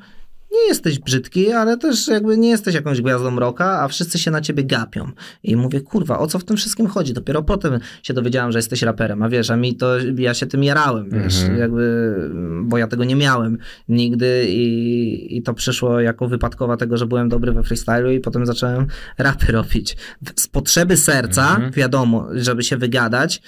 nie 0.53 0.69
jesteś 0.69 0.99
brzydki, 0.99 1.53
ale 1.53 1.77
też 1.77 2.09
jakby 2.09 2.39
nie 2.39 2.49
jesteś 2.49 2.75
jakąś 2.75 3.01
gwiazdą 3.01 3.39
roka, 3.39 3.81
a 3.83 3.89
wszyscy 3.89 4.19
się 4.19 4.31
na 4.31 4.41
ciebie 4.41 4.65
gapią. 4.65 5.11
I 5.43 5.57
mówię, 5.57 5.81
kurwa, 5.81 6.19
o 6.19 6.27
co 6.27 6.39
w 6.39 6.45
tym 6.45 6.57
wszystkim 6.57 6.87
chodzi? 6.87 7.13
Dopiero 7.13 7.43
potem 7.43 7.81
się 8.03 8.15
dowiedziałem, 8.15 8.53
że 8.53 8.59
jesteś 8.59 8.83
raperem, 8.83 9.23
a 9.23 9.29
wiesz, 9.29 9.51
a 9.51 9.57
mi 9.57 9.77
to, 9.77 9.99
ja 10.19 10.35
się 10.35 10.47
tym 10.47 10.65
jarałem, 10.65 11.11
wiesz, 11.11 11.35
jakby, 11.59 12.15
bo 12.63 12.79
ja 12.79 12.87
tego 12.87 13.05
nie 13.05 13.17
miałem 13.17 13.59
nigdy 13.89 14.47
i, 14.49 15.37
i 15.37 15.43
to 15.43 15.55
przyszło 15.55 16.01
jako 16.01 16.29
wypadkowa 16.29 16.77
tego, 16.77 16.97
że 16.97 17.07
byłem 17.07 17.29
dobry 17.29 17.53
we 17.53 17.63
freestylu 17.63 18.11
i 18.11 18.21
potem 18.21 18.47
zacząłem 18.47 18.87
rapy 19.19 19.53
robić. 19.53 19.97
Z 20.37 20.49
potrzeby 20.49 20.97
serca, 20.97 21.61
wiadomo, 21.73 22.29
żeby 22.33 22.63
się 22.63 22.77
wygadać, 22.77 23.43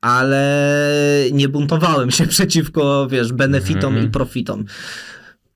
ale 0.00 1.24
nie 1.32 1.48
buntowałem 1.48 2.10
się 2.10 2.26
przeciwko, 2.36 3.06
wiesz, 3.10 3.32
benefitom 3.32 3.94
i 4.04 4.08
profitom. 4.08 4.64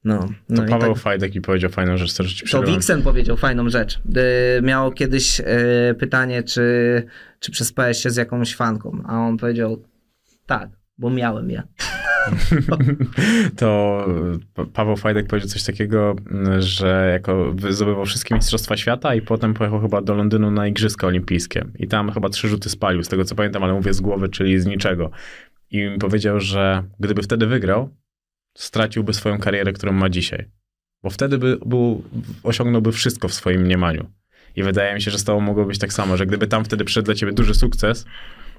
No, 0.04 0.28
no 0.48 0.56
To 0.56 0.66
i 0.66 0.68
Paweł 0.68 0.94
tak, 0.94 1.02
Fajdek 1.02 1.34
i 1.34 1.40
powiedział 1.40 1.70
fajną 1.70 1.96
rzecz, 1.96 2.12
co 2.12 2.24
ci 2.24 2.46
to. 2.50 2.62
Wixen 2.62 3.02
powiedział 3.02 3.36
fajną 3.36 3.68
rzecz. 3.68 4.00
Y, 4.58 4.62
miał 4.62 4.92
kiedyś 4.92 5.40
y, 5.40 5.44
pytanie, 5.98 6.42
czy, 6.42 6.62
czy 7.40 7.52
przespałeś 7.52 7.98
się 7.98 8.10
z 8.10 8.16
jakąś 8.16 8.56
fanką, 8.56 9.02
a 9.06 9.18
on 9.18 9.36
powiedział 9.36 9.82
tak, 10.46 10.70
bo 10.98 11.10
miałem 11.10 11.50
je. 11.50 11.62
to 13.56 14.06
Pa- 14.54 14.66
Paweł 14.66 14.96
Fajdek 14.96 15.26
powiedział 15.26 15.48
coś 15.48 15.62
takiego, 15.62 16.16
że 16.58 17.10
jako 17.12 17.54
zdobywał 17.70 18.04
wszystkie 18.04 18.34
mistrzostwa 18.34 18.76
świata 18.76 19.14
i 19.14 19.22
potem 19.22 19.54
pojechał 19.54 19.80
chyba 19.80 20.02
do 20.02 20.14
Londynu 20.14 20.50
na 20.50 20.66
Igrzyska 20.66 21.06
Olimpijskie. 21.06 21.64
I 21.78 21.88
tam 21.88 22.12
chyba 22.12 22.28
trzy 22.28 22.48
rzuty 22.48 22.70
spalił, 22.70 23.04
z 23.04 23.08
tego 23.08 23.24
co 23.24 23.34
pamiętam, 23.34 23.62
ale 23.64 23.72
mówię 23.72 23.94
z 23.94 24.00
głowy, 24.00 24.28
czyli 24.28 24.60
z 24.60 24.66
niczego. 24.66 25.10
I 25.70 25.78
mi 25.78 25.98
powiedział, 25.98 26.40
że 26.40 26.82
gdyby 27.00 27.22
wtedy 27.22 27.46
wygrał, 27.46 27.90
straciłby 28.58 29.14
swoją 29.14 29.38
karierę, 29.38 29.72
którą 29.72 29.92
ma 29.92 30.08
dzisiaj. 30.08 30.50
Bo 31.02 31.10
wtedy 31.10 31.38
by 31.38 31.58
był, 31.66 32.04
osiągnąłby 32.42 32.92
wszystko 32.92 33.28
w 33.28 33.34
swoim 33.34 33.60
mniemaniu. 33.60 34.10
I 34.56 34.62
wydaje 34.62 34.94
mi 34.94 35.02
się, 35.02 35.10
że 35.10 35.18
z 35.18 35.24
tobą 35.24 35.40
mogło 35.40 35.64
być 35.64 35.78
tak 35.78 35.92
samo, 35.92 36.16
że 36.16 36.26
gdyby 36.26 36.46
tam 36.46 36.64
wtedy 36.64 36.84
przyszedł 36.84 37.06
dla 37.06 37.14
ciebie 37.14 37.32
duży 37.32 37.54
sukces, 37.54 38.04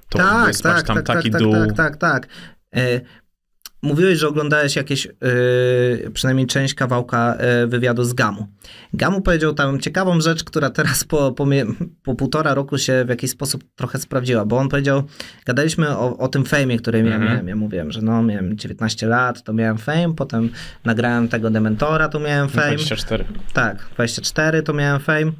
to 0.09 0.33
mógłbyś 0.33 0.55
spać 0.55 0.85
tam 0.85 1.03
taki 1.03 1.31
tak, 1.31 1.41
dół. 1.41 1.53
tak, 1.53 1.75
tak, 1.75 1.97
tak. 1.97 2.27
Mówiłeś, 3.83 4.19
że 4.19 4.27
oglądałeś 4.27 4.75
jakieś, 4.75 5.05
y, 5.05 6.11
przynajmniej 6.13 6.47
część 6.47 6.73
kawałka 6.73 7.37
y, 7.63 7.67
wywiadu 7.67 8.03
z 8.03 8.13
Gamu. 8.13 8.47
Gamu 8.93 9.21
powiedział 9.21 9.53
tam 9.53 9.79
ciekawą 9.79 10.21
rzecz, 10.21 10.43
która 10.43 10.69
teraz 10.69 11.03
po, 11.03 11.31
po, 11.31 11.47
po 12.03 12.15
półtora 12.15 12.53
roku 12.53 12.77
się 12.77 13.05
w 13.05 13.09
jakiś 13.09 13.31
sposób 13.31 13.63
trochę 13.75 13.99
sprawdziła, 13.99 14.45
bo 14.45 14.57
on 14.57 14.69
powiedział, 14.69 15.03
gadaliśmy 15.45 15.89
o, 15.89 16.17
o 16.17 16.27
tym 16.27 16.45
fejmie, 16.45 16.77
który 16.77 17.03
miałem. 17.03 17.21
Mhm. 17.23 17.47
Ja 17.47 17.55
mówiłem, 17.55 17.91
że 17.91 18.01
no, 18.01 18.23
miałem 18.23 18.57
19 18.57 19.07
lat, 19.07 19.43
to 19.43 19.53
miałem 19.53 19.77
fame, 19.77 20.13
potem 20.15 20.49
nagrałem 20.85 21.27
tego 21.27 21.49
Dementora, 21.49 22.09
to 22.09 22.19
miałem 22.19 22.49
fame. 22.49 22.75
24. 22.75 23.25
Tak, 23.53 23.89
24 23.95 24.63
to 24.63 24.73
miałem 24.73 24.99
fame. 24.99 25.31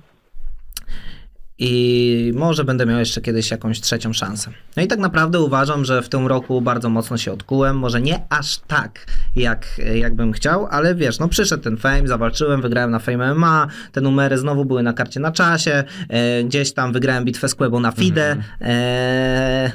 I 1.60 2.32
może 2.36 2.64
będę 2.64 2.86
miał 2.86 3.00
jeszcze 3.00 3.22
kiedyś 3.22 3.52
jakąś 3.52 3.82
trzecią 3.82 4.14
szansę. 4.14 4.52
No 4.78 4.84
i 4.84 4.88
tak 4.88 5.00
naprawdę 5.00 5.40
uważam, 5.40 5.86
że 5.86 6.02
w 6.02 6.10
tym 6.10 6.28
roku 6.28 6.62
bardzo 6.62 6.90
mocno 6.90 7.18
się 7.18 7.32
odkułem. 7.32 7.78
Może 7.78 8.02
nie 8.02 8.26
aż 8.30 8.58
tak, 8.58 9.06
jak, 9.36 9.82
jak 9.96 10.16
bym 10.16 10.32
chciał, 10.32 10.68
ale 10.72 10.96
wiesz, 10.96 11.20
no 11.20 11.28
przyszedł 11.28 11.64
ten 11.64 11.78
fame, 11.78 12.08
zawalczyłem, 12.08 12.62
wygrałem 12.62 12.92
na 12.92 13.00
Fame 13.00 13.34
MMA, 13.34 13.68
te 13.92 14.02
numery 14.02 14.38
znowu 14.38 14.66
były 14.66 14.84
na 14.84 14.94
karcie 14.94 15.20
na 15.20 15.32
czasie, 15.32 15.84
e, 16.10 16.44
gdzieś 16.44 16.74
tam 16.74 16.94
wygrałem 16.94 17.26
bitwę 17.26 17.50
z 17.50 17.56
Quebo 17.56 17.80
na 17.80 17.92
FIDE. 17.92 18.32
Mhm. 18.32 18.44
E, 18.62 19.72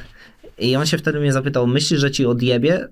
I 0.59 0.77
on 0.77 0.87
się 0.87 0.99
wtedy 0.99 1.21
mnie 1.21 1.33
zapytał, 1.33 1.67
myślisz, 1.67 2.01
że 2.01 2.11
ci 2.11 2.27
odjebie? 2.27 2.89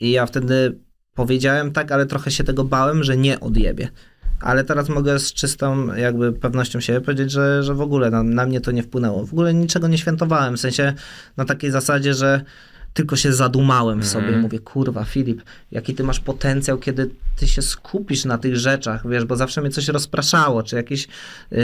I 0.00 0.10
ja 0.10 0.26
wtedy 0.26 0.78
powiedziałem 1.14 1.72
tak, 1.72 1.92
ale 1.92 2.06
trochę 2.06 2.30
się 2.30 2.44
tego 2.44 2.64
bałem, 2.64 3.04
że 3.04 3.16
nie 3.16 3.40
odjebie 3.40 3.88
ale 4.40 4.64
teraz 4.64 4.88
mogę 4.88 5.18
z 5.18 5.32
czystą 5.32 5.94
jakby 5.94 6.32
pewnością 6.32 6.80
siebie 6.80 7.00
powiedzieć, 7.00 7.30
że, 7.30 7.62
że 7.62 7.74
w 7.74 7.80
ogóle 7.80 8.10
na, 8.10 8.22
na 8.22 8.46
mnie 8.46 8.60
to 8.60 8.70
nie 8.70 8.82
wpłynęło. 8.82 9.26
W 9.26 9.32
ogóle 9.32 9.54
niczego 9.54 9.88
nie 9.88 9.98
świętowałem, 9.98 10.56
w 10.56 10.60
sensie 10.60 10.92
na 11.36 11.44
takiej 11.44 11.70
zasadzie, 11.70 12.14
że 12.14 12.40
tylko 12.94 13.16
się 13.16 13.32
zadumałem 13.32 14.00
w 14.00 14.06
sobie 14.06 14.28
mm. 14.28 14.40
mówię, 14.40 14.58
kurwa, 14.58 15.04
Filip, 15.04 15.42
jaki 15.72 15.94
ty 15.94 16.04
masz 16.04 16.20
potencjał, 16.20 16.78
kiedy 16.78 17.10
ty 17.36 17.48
się 17.48 17.62
skupisz 17.62 18.24
na 18.24 18.38
tych 18.38 18.56
rzeczach, 18.56 19.08
wiesz, 19.08 19.24
bo 19.24 19.36
zawsze 19.36 19.60
mnie 19.60 19.70
coś 19.70 19.88
rozpraszało, 19.88 20.62
czy 20.62 20.76
jakieś 20.76 21.08
yy, 21.50 21.58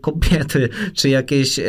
kobiety, 0.00 0.68
czy 0.98 1.08
jakieś 1.08 1.58
yy, 1.58 1.64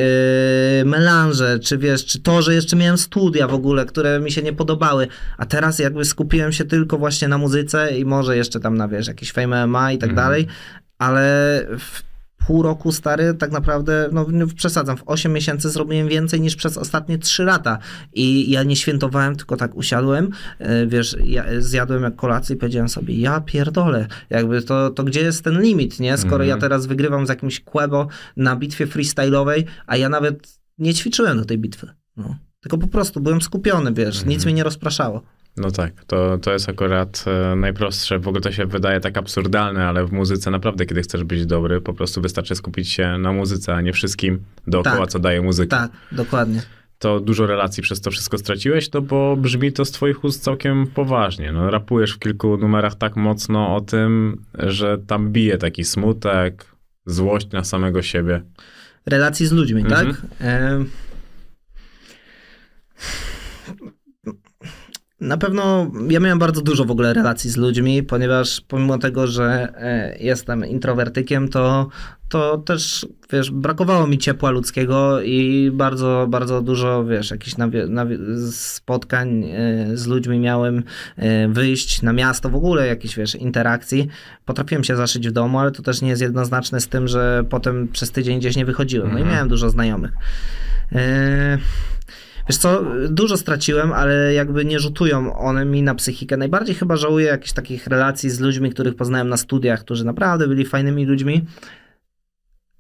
melanże, 0.86 1.59
czy 1.59 1.78
wiesz, 1.78 2.05
czy 2.05 2.19
to, 2.19 2.41
że 2.41 2.53
jeszcze 2.53 2.76
miałem 2.76 2.97
studia 2.97 3.47
w 3.47 3.53
ogóle, 3.53 3.86
które 3.86 4.19
mi 4.19 4.32
się 4.32 4.41
nie 4.41 4.53
podobały, 4.53 5.07
a 5.38 5.45
teraz 5.45 5.80
jakby 5.80 6.05
skupiłem 6.05 6.51
się 6.51 6.65
tylko 6.65 6.97
właśnie 6.97 7.28
na 7.28 7.38
muzyce 7.38 7.97
i 7.97 8.05
może 8.05 8.38
jeszcze 8.38 8.59
tam 8.59 8.78
na, 8.78 8.88
wiesz, 8.88 9.07
jakiś 9.07 9.32
Fame 9.32 9.67
MMA 9.67 9.91
i 9.91 9.97
tak 9.97 10.09
mm. 10.09 10.15
dalej, 10.15 10.47
ale 10.97 11.22
w 11.80 12.11
pół 12.48 12.64
roku 12.64 12.92
stary, 12.92 13.34
tak 13.34 13.52
naprawdę, 13.52 14.10
no 14.12 14.26
przesadzam, 14.56 14.98
w 14.98 15.04
8 15.06 15.34
miesięcy 15.34 15.70
zrobiłem 15.70 16.08
więcej 16.08 16.42
niż 16.42 16.56
przez 16.56 16.78
ostatnie 16.78 17.18
3 17.18 17.44
lata. 17.44 17.78
I 18.14 18.52
ja 18.52 18.64
nie 18.64 18.76
świętowałem, 18.76 19.36
tylko 19.36 19.58
tak 19.58 19.76
usiadłem, 19.76 20.30
e, 20.60 20.88
wiesz, 20.88 21.18
ja 21.26 21.46
zjadłem 21.60 22.04
jak 22.04 22.16
kolację 22.16 22.56
i 22.56 22.60
powiedziałem 22.60 22.89
sobie, 22.89 23.16
ja 23.16 23.42
pierdolę, 23.42 24.08
jakby 24.30 24.62
to, 24.62 24.89
to 24.89 25.04
gdzie 25.04 25.22
jest 25.22 25.44
ten 25.44 25.62
limit, 25.62 26.00
nie? 26.00 26.18
Skoro 26.18 26.36
mm 26.36 26.48
ja 26.48 26.54
mhm. 26.54 26.62
teraz 26.62 26.86
wygrywam 26.86 27.26
z 27.26 27.30
jakimś 27.30 27.60
Quebo 27.60 28.08
na 28.38 28.56
bitwie 28.56 28.88
freestyle'owej, 28.88 29.64
a 29.88 29.98
ja 29.98 30.10
nawet 30.10 30.60
nie 30.78 30.94
ćwiczyłem 30.94 31.38
do 31.38 31.46
tej 31.46 31.58
bitwy. 31.58 31.88
No. 32.18 32.36
Tylko 32.62 32.78
po 32.78 32.88
prostu 32.88 33.22
byłem 33.22 33.42
skupiony, 33.42 33.94
wiesz, 33.94 34.16
mm 34.16 34.30
nic 34.30 34.38
mhm. 34.38 34.46
mnie 34.46 34.54
nie 34.54 34.64
rozpraszało. 34.64 35.22
No 35.58 35.72
tak, 35.72 36.06
to, 36.06 36.38
to 36.38 36.54
jest 36.54 36.70
akurat 36.70 37.26
e, 37.28 37.56
najprostsze. 37.56 38.20
W 38.20 38.28
ogóle 38.28 38.41
to 38.41 38.52
się 38.52 38.66
wydaje 38.66 38.99
tak 38.99 39.18
absurdalne, 39.18 39.86
ale 39.86 40.06
w 40.06 40.12
muzyce 40.12 40.52
naprawdę, 40.52 40.86
kiedy 40.86 41.02
chcesz 41.02 41.24
być 41.24 41.45
dobry, 41.45 41.82
po 41.82 41.93
prostu 41.93 42.22
wystarczy 42.22 42.56
skupić 42.56 42.89
się 42.89 43.18
na 43.18 43.32
muzyce, 43.32 43.76
a 43.76 43.82
nie 43.82 43.93
wszystkim 43.93 44.39
dookoła, 44.68 44.97
tak, 44.97 45.10
co 45.10 45.20
daje 45.20 45.41
muzyka. 45.41 45.78
Tak, 45.78 45.91
dokładnie. 46.12 46.62
To 46.99 47.20
dużo 47.20 47.47
relacji 47.47 47.84
przez 47.84 48.02
to 48.02 48.12
wszystko 48.12 48.38
straciłeś, 48.38 48.91
no 48.91 49.02
bo 49.02 49.36
brzmi 49.38 49.74
to 49.74 49.86
z 49.86 49.91
twoich 49.91 50.24
ust 50.24 50.43
całkiem 50.43 50.88
poważnie. 50.88 51.52
No, 51.52 51.72
rapujesz 51.72 52.12
w 52.12 52.20
kilku 52.20 52.58
numerach 52.58 52.95
tak 52.95 53.16
mocno 53.16 53.76
o 53.76 53.82
tym, 53.82 54.41
że 54.58 54.97
tam 54.97 55.32
bije 55.32 55.58
taki 55.58 55.84
smutek, 55.84 56.66
złość 57.06 57.52
na 57.52 57.64
samego 57.64 58.02
siebie. 58.02 58.41
Relacji 59.06 59.47
z 59.47 59.52
ludźmi, 59.52 59.84
tak? 59.84 60.08
mhm. 60.08 60.16
tak? 60.16 60.41
E 60.41 60.86
na 65.22 65.38
pewno 65.38 65.91
ja 66.09 66.19
miałem 66.19 66.39
bardzo 66.39 66.61
dużo 66.61 66.86
w 66.86 66.91
ogóle 66.91 67.13
relacji 67.13 67.49
z 67.49 67.57
ludźmi, 67.57 68.03
ponieważ 68.03 68.61
pomimo 68.67 68.97
tego, 68.97 69.28
że 69.28 69.74
e, 69.78 70.17
jestem 70.19 70.65
introwertykiem, 70.65 71.49
to, 71.49 71.89
to 72.30 72.57
też, 72.57 73.07
wiesz, 73.32 73.51
brakowało 73.51 74.07
mi 74.07 74.17
ciepła 74.17 74.51
ludzkiego 74.51 75.22
i 75.22 75.72
bardzo, 75.74 76.28
bardzo 76.30 76.61
dużo, 76.61 77.05
wiesz, 77.05 77.32
jakichś 77.32 77.55
spotkań 78.51 79.43
e, 79.43 79.97
z 79.97 80.07
ludźmi 80.07 80.39
miałem, 80.39 80.84
e, 81.17 81.47
wyjść 81.47 82.01
na 82.01 82.13
miasto, 82.13 82.49
w 82.49 82.55
ogóle 82.55 82.88
jakichś, 82.88 83.15
wiesz, 83.15 83.36
interakcji. 83.36 84.07
Potrafiłem 84.45 84.84
się 84.84 84.95
zaszyć 84.95 85.30
w 85.30 85.32
domu, 85.32 85.59
ale 85.59 85.72
to 85.72 85.84
też 85.84 86.01
nie 86.01 86.09
jest 86.09 86.22
jednoznaczne 86.22 86.82
z 86.82 86.88
tym, 86.88 87.07
że 87.07 87.43
potem 87.49 87.88
przez 87.88 88.11
tydzień 88.11 88.39
gdzieś 88.39 88.55
nie 88.55 88.65
wychodziłem. 88.65 89.07
No 89.07 89.17
i 89.17 89.22
mhm. 89.22 89.34
miałem 89.34 89.47
dużo 89.47 89.69
znajomych. 89.69 90.11
Wiesz 92.50 92.58
co, 92.58 92.84
dużo 93.10 93.38
straciłem, 93.38 93.94
ale 93.94 94.34
jakby 94.34 94.66
nie 94.66 94.80
rzutują 94.80 95.38
one 95.38 95.66
mi 95.66 95.84
na 95.84 95.96
psychikę. 95.96 96.38
Najbardziej 96.38 96.76
chyba 96.76 96.96
żałuję 96.96 97.26
jakichś 97.26 97.54
takich 97.54 97.88
relacji 97.88 98.30
z 98.30 98.39
ludźmi, 98.39 98.70
których 98.70 98.96
poznałem 98.96 99.30
na 99.30 99.38
studiach, 99.38 99.80
którzy 99.80 100.06
naprawdę 100.06 100.48
byli 100.48 100.66
fajnymi 100.66 101.06
ludźmi 101.06 101.46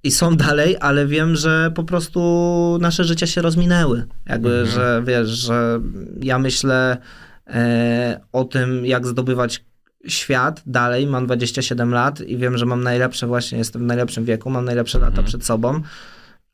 i 0.03 0.11
są 0.11 0.35
dalej, 0.47 0.75
ale 0.79 1.07
wiem, 1.07 1.35
że 1.35 1.71
po 1.75 1.83
prostu 1.83 2.77
nasze 2.81 3.03
życia 3.03 3.27
się 3.27 3.41
rozminęły. 3.41 4.05
Jakby, 4.25 4.49
mhm. 4.49 4.67
że 4.67 5.03
wiesz, 5.05 5.29
że 5.29 5.79
ja 6.21 6.39
myślę 6.39 6.97
e, 7.47 8.19
o 8.31 8.43
tym, 8.43 8.85
jak 8.85 9.07
zdobywać 9.07 9.65
świat 10.07 10.61
dalej. 10.65 11.07
Mam 11.07 11.25
27 11.25 11.91
lat 11.91 12.21
i 12.21 12.37
wiem, 12.37 12.57
że 12.57 12.65
mam 12.65 12.83
najlepsze 12.83 13.27
właśnie, 13.27 13.57
jestem 13.57 13.81
w 13.81 13.85
najlepszym 13.85 14.25
wieku, 14.25 14.49
mam 14.49 14.65
najlepsze 14.65 14.99
lata 14.99 15.09
mhm. 15.09 15.27
przed 15.27 15.45
sobą 15.45 15.81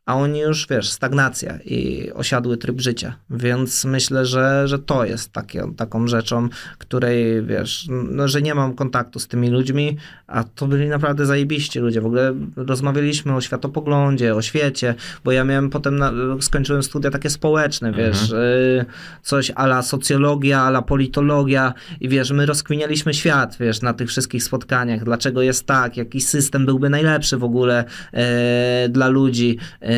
a 0.08 0.16
oni 0.16 0.40
już, 0.40 0.68
wiesz, 0.70 0.90
stagnacja 0.90 1.60
i 1.66 2.12
osiadły 2.14 2.58
tryb 2.58 2.82
życia. 2.82 3.16
Więc 3.30 3.86
myślę, 3.86 4.26
że, 4.26 4.68
że 4.68 4.80
to 4.80 5.06
jest 5.06 5.34
takie, 5.34 5.64
taką 5.78 6.08
rzeczą, 6.08 6.50
której, 6.78 7.46
wiesz, 7.46 7.88
no, 7.90 8.28
że 8.28 8.42
nie 8.42 8.56
mam 8.56 8.74
kontaktu 8.74 9.20
z 9.20 9.28
tymi 9.28 9.50
ludźmi, 9.50 9.98
a 10.28 10.44
to 10.44 10.68
byli 10.68 10.88
naprawdę 10.88 11.26
zajebiści 11.26 11.80
ludzie. 11.80 12.02
W 12.02 12.06
ogóle 12.06 12.34
rozmawialiśmy 12.56 13.36
o 13.36 13.42
światopoglądzie, 13.42 14.36
o 14.36 14.42
świecie, 14.42 14.96
bo 15.24 15.32
ja 15.32 15.44
miałem 15.44 15.70
potem, 15.70 15.96
na, 15.96 16.12
skończyłem 16.42 16.84
studia 16.84 17.12
takie 17.12 17.30
społeczne, 17.30 17.92
wiesz, 17.92 18.22
mhm. 18.22 18.42
y, 18.44 18.86
coś 19.24 19.52
ala 19.56 19.82
socjologia, 19.82 20.62
ala 20.62 20.82
politologia 20.82 21.74
i 22.02 22.10
wiesz, 22.10 22.32
my 22.32 22.46
rozkminialiśmy 22.46 23.14
świat, 23.14 23.58
wiesz, 23.60 23.82
na 23.82 23.94
tych 23.94 24.10
wszystkich 24.10 24.44
spotkaniach, 24.44 25.04
dlaczego 25.04 25.42
jest 25.42 25.66
tak, 25.66 25.98
jaki 25.98 26.22
system 26.22 26.66
byłby 26.66 26.90
najlepszy 26.90 27.38
w 27.38 27.44
ogóle 27.44 27.86
y, 28.86 28.90
dla 28.90 29.08
ludzi, 29.08 29.58
y, 29.84 29.97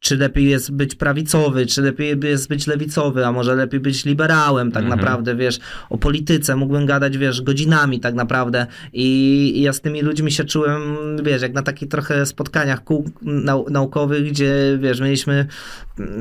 czy 0.00 0.16
lepiej 0.16 0.50
jest 0.50 0.72
być 0.72 0.94
prawicowy, 0.94 1.66
czy 1.66 1.82
lepiej 1.82 2.18
jest 2.22 2.48
być 2.48 2.66
lewicowy, 2.66 3.26
a 3.26 3.32
może 3.32 3.54
lepiej 3.54 3.80
być 3.80 4.04
liberałem, 4.04 4.72
tak 4.72 4.82
mhm. 4.82 4.98
naprawdę, 4.98 5.36
wiesz, 5.36 5.58
o 5.90 5.98
polityce 5.98 6.56
mógłbym 6.56 6.86
gadać, 6.86 7.18
wiesz, 7.18 7.42
godzinami 7.42 8.00
tak 8.00 8.14
naprawdę 8.14 8.66
i, 8.92 9.52
i 9.56 9.62
ja 9.62 9.72
z 9.72 9.80
tymi 9.80 10.02
ludźmi 10.02 10.32
się 10.32 10.44
czułem, 10.44 10.82
wiesz, 11.22 11.42
jak 11.42 11.52
na 11.52 11.62
takich 11.62 11.88
trochę 11.88 12.26
spotkaniach 12.26 12.84
kół 12.84 13.10
nau 13.22 13.70
naukowych, 13.70 14.30
gdzie, 14.30 14.78
wiesz, 14.80 15.00
mieliśmy, 15.00 15.46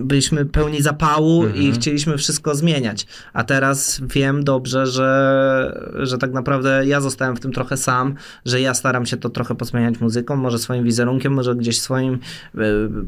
byliśmy 0.04 0.46
pełni 0.46 0.82
zapału 0.82 1.44
mhm. 1.44 1.64
i 1.64 1.72
chcieliśmy 1.72 2.18
wszystko 2.18 2.56
zmieniać, 2.56 3.08
a 3.34 3.44
teraz 3.44 4.02
wiem 4.04 4.44
dobrze, 4.44 4.88
że, 4.88 5.92
że 6.00 6.18
tak 6.18 6.32
naprawdę 6.32 6.84
ja 6.86 7.02
zostałem 7.02 7.36
w 7.36 7.40
tym 7.40 7.52
trochę 7.52 7.78
sam, 7.78 8.16
że 8.46 8.62
ja 8.62 8.74
staram 8.74 9.06
się 9.06 9.18
to 9.18 9.30
trochę 9.30 9.56
posmieniać 9.56 10.00
muzyką, 10.00 10.36
może 10.36 10.60
swoim 10.60 10.84
wizerunkiem, 10.84 11.34
może 11.34 11.56
gdzieś 11.56 11.82
swoim 11.82 12.20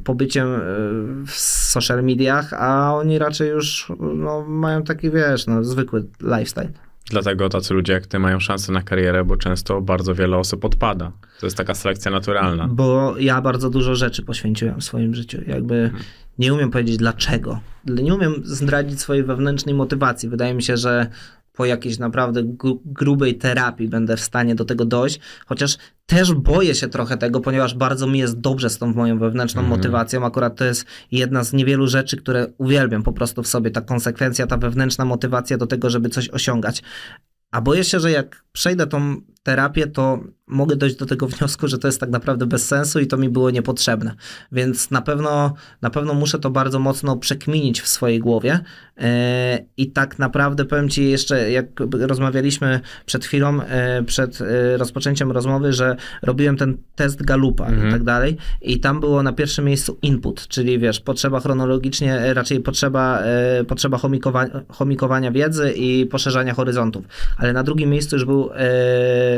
pobyciem 0.03 0.47
e, 0.47 0.59
w 1.25 1.31
social 1.31 2.03
mediach, 2.03 2.53
a 2.53 2.95
oni 2.95 3.19
raczej 3.19 3.49
już 3.49 3.91
no, 4.15 4.45
mają 4.47 4.83
taki, 4.83 5.11
wiesz, 5.11 5.47
no, 5.47 5.63
zwykły 5.63 6.05
lifestyle. 6.21 6.71
Dlatego 7.09 7.49
tacy 7.49 7.73
ludzie 7.73 7.93
jak 7.93 8.07
ty 8.07 8.19
mają 8.19 8.39
szansę 8.39 8.71
na 8.71 8.81
karierę, 8.81 9.25
bo 9.25 9.37
często 9.37 9.81
bardzo 9.81 10.15
wiele 10.15 10.37
osób 10.37 10.65
odpada. 10.65 11.11
To 11.39 11.45
jest 11.45 11.57
taka 11.57 11.75
selekcja 11.75 12.11
naturalna. 12.11 12.67
Bo 12.67 13.15
ja 13.17 13.41
bardzo 13.41 13.69
dużo 13.69 13.95
rzeczy 13.95 14.23
poświęciłem 14.23 14.79
w 14.79 14.83
swoim 14.83 15.15
życiu. 15.15 15.37
Jakby 15.47 15.75
hmm. 15.75 16.01
nie 16.39 16.53
umiem 16.53 16.71
powiedzieć 16.71 16.97
dlaczego. 16.97 17.59
Nie 17.85 18.15
umiem 18.15 18.33
zdradzić 18.43 19.01
swojej 19.01 19.23
wewnętrznej 19.23 19.75
motywacji. 19.75 20.29
Wydaje 20.29 20.53
mi 20.53 20.63
się, 20.63 20.77
że 20.77 21.07
po 21.57 21.65
jakiejś 21.65 21.99
naprawdę 21.99 22.41
grubej 22.85 23.37
terapii 23.37 23.87
będę 23.87 24.17
w 24.17 24.21
stanie 24.21 24.55
do 24.55 24.65
tego 24.65 24.85
dojść, 24.85 25.19
chociaż 25.45 25.77
też 26.05 26.33
boję 26.33 26.75
się 26.75 26.87
trochę 26.87 27.17
tego, 27.17 27.39
ponieważ 27.39 27.73
bardzo 27.75 28.07
mi 28.07 28.19
jest 28.19 28.39
dobrze 28.39 28.69
z 28.69 28.77
tą 28.77 28.93
moją 28.93 29.19
wewnętrzną 29.19 29.61
mm. 29.61 29.69
motywacją. 29.69 30.25
Akurat 30.25 30.55
to 30.55 30.65
jest 30.65 30.85
jedna 31.11 31.43
z 31.43 31.53
niewielu 31.53 31.87
rzeczy, 31.87 32.17
które 32.17 32.47
uwielbiam 32.57 33.03
po 33.03 33.13
prostu 33.13 33.43
w 33.43 33.47
sobie, 33.47 33.71
ta 33.71 33.81
konsekwencja, 33.81 34.47
ta 34.47 34.57
wewnętrzna 34.57 35.05
motywacja 35.05 35.57
do 35.57 35.67
tego, 35.67 35.89
żeby 35.89 36.09
coś 36.09 36.29
osiągać. 36.29 36.83
A 37.51 37.61
boję 37.61 37.83
się, 37.83 37.99
że 37.99 38.11
jak 38.11 38.43
przejdę 38.51 38.87
tą 38.87 39.21
terapię, 39.47 39.87
to 39.87 40.19
mogę 40.47 40.75
dojść 40.75 40.95
do 40.95 41.05
tego 41.05 41.27
wniosku, 41.37 41.67
że 41.67 41.77
to 41.77 41.87
jest 41.87 41.99
tak 41.99 42.09
naprawdę 42.09 42.45
bez 42.45 42.67
sensu 42.67 42.99
i 42.99 43.07
to 43.07 43.17
mi 43.17 43.29
było 43.29 43.49
niepotrzebne. 43.49 44.15
Więc 44.51 44.91
na 44.91 45.01
pewno, 45.01 45.53
na 45.81 45.89
pewno 45.89 46.13
muszę 46.13 46.39
to 46.39 46.49
bardzo 46.49 46.79
mocno 46.79 47.17
przekminić 47.17 47.81
w 47.81 47.87
swojej 47.87 48.19
głowie. 48.19 48.59
Yy, 48.97 49.05
I 49.77 49.91
tak 49.91 50.19
naprawdę 50.19 50.65
powiem 50.65 50.89
Ci 50.89 51.09
jeszcze, 51.09 51.51
jak 51.51 51.65
rozmawialiśmy 51.91 52.79
przed 53.05 53.25
chwilą, 53.25 53.55
yy, 53.55 54.03
przed 54.05 54.39
yy, 54.39 54.77
rozpoczęciem 54.77 55.31
rozmowy, 55.31 55.73
że 55.73 55.95
robiłem 56.21 56.57
ten 56.57 56.77
test 56.95 57.23
Galupa 57.23 57.65
mhm. 57.65 57.87
i 57.87 57.91
tak 57.91 58.03
dalej. 58.03 58.37
I 58.61 58.79
tam 58.79 58.99
było 58.99 59.23
na 59.23 59.33
pierwszym 59.33 59.65
miejscu 59.65 59.97
input, 60.01 60.47
czyli 60.47 60.79
wiesz, 60.79 60.99
potrzeba 60.99 61.39
chronologicznie, 61.39 62.33
raczej 62.33 62.59
potrzeba, 62.59 63.23
potrzeba 63.67 63.97
chomikowania, 63.97 64.61
chomikowania 64.69 65.31
wiedzy 65.31 65.71
i 65.71 66.05
poszerzania 66.05 66.53
horyzontów. 66.53 67.05
Ale 67.37 67.53
na 67.53 67.63
drugim 67.63 67.89
miejscu 67.89 68.15
już 68.15 68.25
był 68.25 68.49
e, 68.53 69.36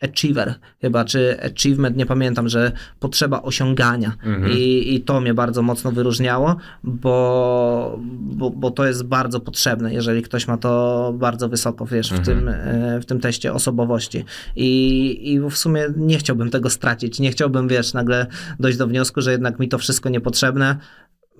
achiever. 0.00 0.54
Chyba, 0.80 1.04
czy 1.04 1.36
achievement, 1.42 1.96
nie 1.96 2.06
pamiętam, 2.06 2.48
że 2.48 2.72
potrzeba 3.00 3.42
osiągania. 3.42 4.12
Mhm. 4.24 4.52
I, 4.52 4.94
i 4.94 5.00
to 5.00 5.20
mnie 5.20 5.34
bardzo 5.34 5.62
mocno 5.62 5.92
wyróżniało, 5.92 6.56
bo, 6.84 7.98
bo, 8.10 8.50
bo 8.50 8.70
to 8.70 8.86
jest 8.86 9.04
bardzo 9.04 9.40
potrzebne, 9.40 9.94
jeżeli 9.94 10.22
ktoś 10.22 10.48
ma 10.48 10.56
to 10.56 11.12
bardzo 11.18 11.48
wysoko, 11.48 11.86
wiesz, 11.86 12.12
w, 12.12 12.24
tym, 12.24 12.48
e, 12.48 13.00
w 13.00 13.04
tym 13.06 13.20
teście 13.20 13.52
osobowości. 13.52 14.24
I, 14.56 15.32
i 15.32 15.40
w 15.40 15.56
sumie 15.56 15.86
nie 15.96 16.18
chciałbym 16.18 16.50
tego 16.50 16.70
stracić, 16.70 17.20
nie 17.20 17.30
chciałbym, 17.30 17.68
wiesz, 17.68 17.94
nagle 17.94 18.26
dojść 18.60 18.78
do 18.78 18.86
wniosku, 18.86 19.20
że 19.20 19.32
jednak 19.32 19.58
mi 19.58 19.68
to 19.68 19.78
wszystko 19.78 20.08
niepotrzebne, 20.08 20.76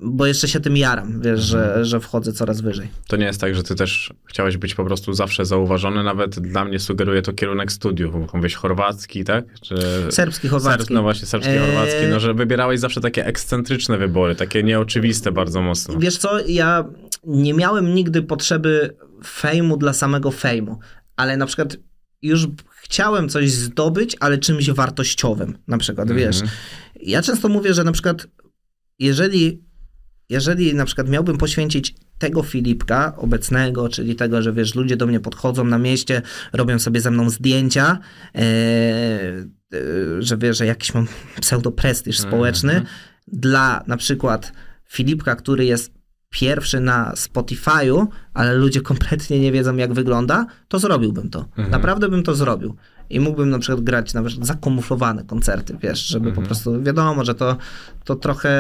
bo 0.02 0.26
jeszcze 0.26 0.48
się 0.48 0.60
tym 0.60 0.76
jaram, 0.76 1.20
wiesz, 1.20 1.40
że, 1.40 1.84
że 1.84 2.00
wchodzę 2.00 2.32
coraz 2.32 2.60
wyżej. 2.60 2.88
To 3.08 3.16
nie 3.16 3.24
jest 3.26 3.40
tak, 3.40 3.54
że 3.54 3.62
ty 3.62 3.74
też 3.74 4.12
chciałeś 4.24 4.56
być 4.56 4.74
po 4.74 4.84
prostu 4.84 5.12
zawsze 5.12 5.44
zauważony, 5.44 6.02
nawet 6.04 6.40
dla 6.40 6.64
mnie 6.64 6.78
sugeruje 6.78 7.22
to 7.22 7.32
kierunek 7.32 7.72
studiów. 7.72 8.14
Mówisz 8.34 8.54
chorwacki, 8.56 9.24
tak? 9.24 9.44
Czy... 9.60 9.74
Serbski, 10.10 10.48
chorwacki. 10.48 10.78
Serb, 10.78 10.90
no 10.90 11.02
właśnie, 11.02 11.26
serbski, 11.26 11.52
Eee, 11.52 11.58
chorwacki. 11.60 12.06
No, 12.10 12.20
że 12.20 12.34
wybierałeś 12.34 12.80
zawsze 12.80 13.00
takie 13.00 13.26
ekscentryczne 13.26 13.98
wybory, 13.98 14.34
takie 14.34 14.62
nieoczywiste 14.62 15.32
bardzo 15.32 15.62
mocno. 15.62 15.98
Wiesz 15.98 16.16
co, 16.16 16.38
ja 16.46 16.84
nie 17.24 17.54
miałem 17.54 17.94
nigdy 17.94 18.22
potrzeby 18.22 18.96
fejmu 19.24 19.76
dla 19.76 19.92
samego 19.92 20.30
fejmu, 20.30 20.78
ale 21.16 21.36
na 21.36 21.46
przykład 21.46 21.76
już 22.22 22.46
chciałem 22.82 23.28
coś 23.28 23.50
zdobyć, 23.50 24.16
ale 24.20 24.38
czymś 24.38 24.70
wartościowym, 24.70 25.58
na 25.68 25.78
przykład, 25.78 26.10
Mhm. 26.10 26.26
wiesz. 26.26 26.40
Ja 27.02 27.22
często 27.22 27.48
mówię, 27.48 27.74
że 27.74 27.84
na 27.84 27.92
przykład 27.92 28.26
jeżeli, 28.98 29.62
jeżeli 30.28 30.74
na 30.74 30.84
przykład 30.84 31.08
miałbym 31.08 31.38
poświęcić 31.38 31.94
tego 32.18 32.42
Filipka 32.42 33.16
obecnego, 33.16 33.88
czyli 33.88 34.16
tego, 34.16 34.42
że 34.42 34.52
wiesz, 34.52 34.74
ludzie 34.74 34.96
do 34.96 35.06
mnie 35.06 35.20
podchodzą 35.20 35.64
na 35.64 35.78
mieście, 35.78 36.22
robią 36.52 36.78
sobie 36.78 37.00
ze 37.00 37.10
mną 37.10 37.30
zdjęcia, 37.30 37.98
e, 38.34 38.40
e, 38.40 38.42
że 40.18 40.36
wiesz, 40.36 40.58
że 40.58 40.66
jakiś 40.66 40.94
mam 40.94 41.06
pseudoprestiż 41.40 42.18
społeczny, 42.18 42.82
dla 43.26 43.84
na 43.86 43.96
przykład 43.96 44.52
Filipka, 44.88 45.36
który 45.36 45.64
jest 45.64 45.98
pierwszy 46.30 46.80
na 46.80 47.12
Spotify'u, 47.12 48.06
ale 48.34 48.54
ludzie 48.54 48.80
kompletnie 48.80 49.40
nie 49.40 49.52
wiedzą, 49.52 49.76
jak 49.76 49.92
wygląda, 49.92 50.46
to 50.68 50.78
zrobiłbym 50.78 51.30
to. 51.30 51.48
Naprawdę 51.70 52.08
bym 52.08 52.22
to 52.22 52.34
zrobił. 52.34 52.76
I 53.10 53.20
mógłbym 53.20 53.50
na 53.50 53.58
przykład 53.58 53.84
grać 53.84 54.14
nawet 54.14 54.46
zakamuflowane 54.46 55.24
koncerty, 55.24 55.76
wiesz, 55.82 56.06
żeby 56.06 56.32
po 56.32 56.42
prostu, 56.42 56.82
wiadomo, 56.82 57.24
że 57.24 57.34
to, 57.34 57.56
to 58.04 58.16
trochę 58.16 58.50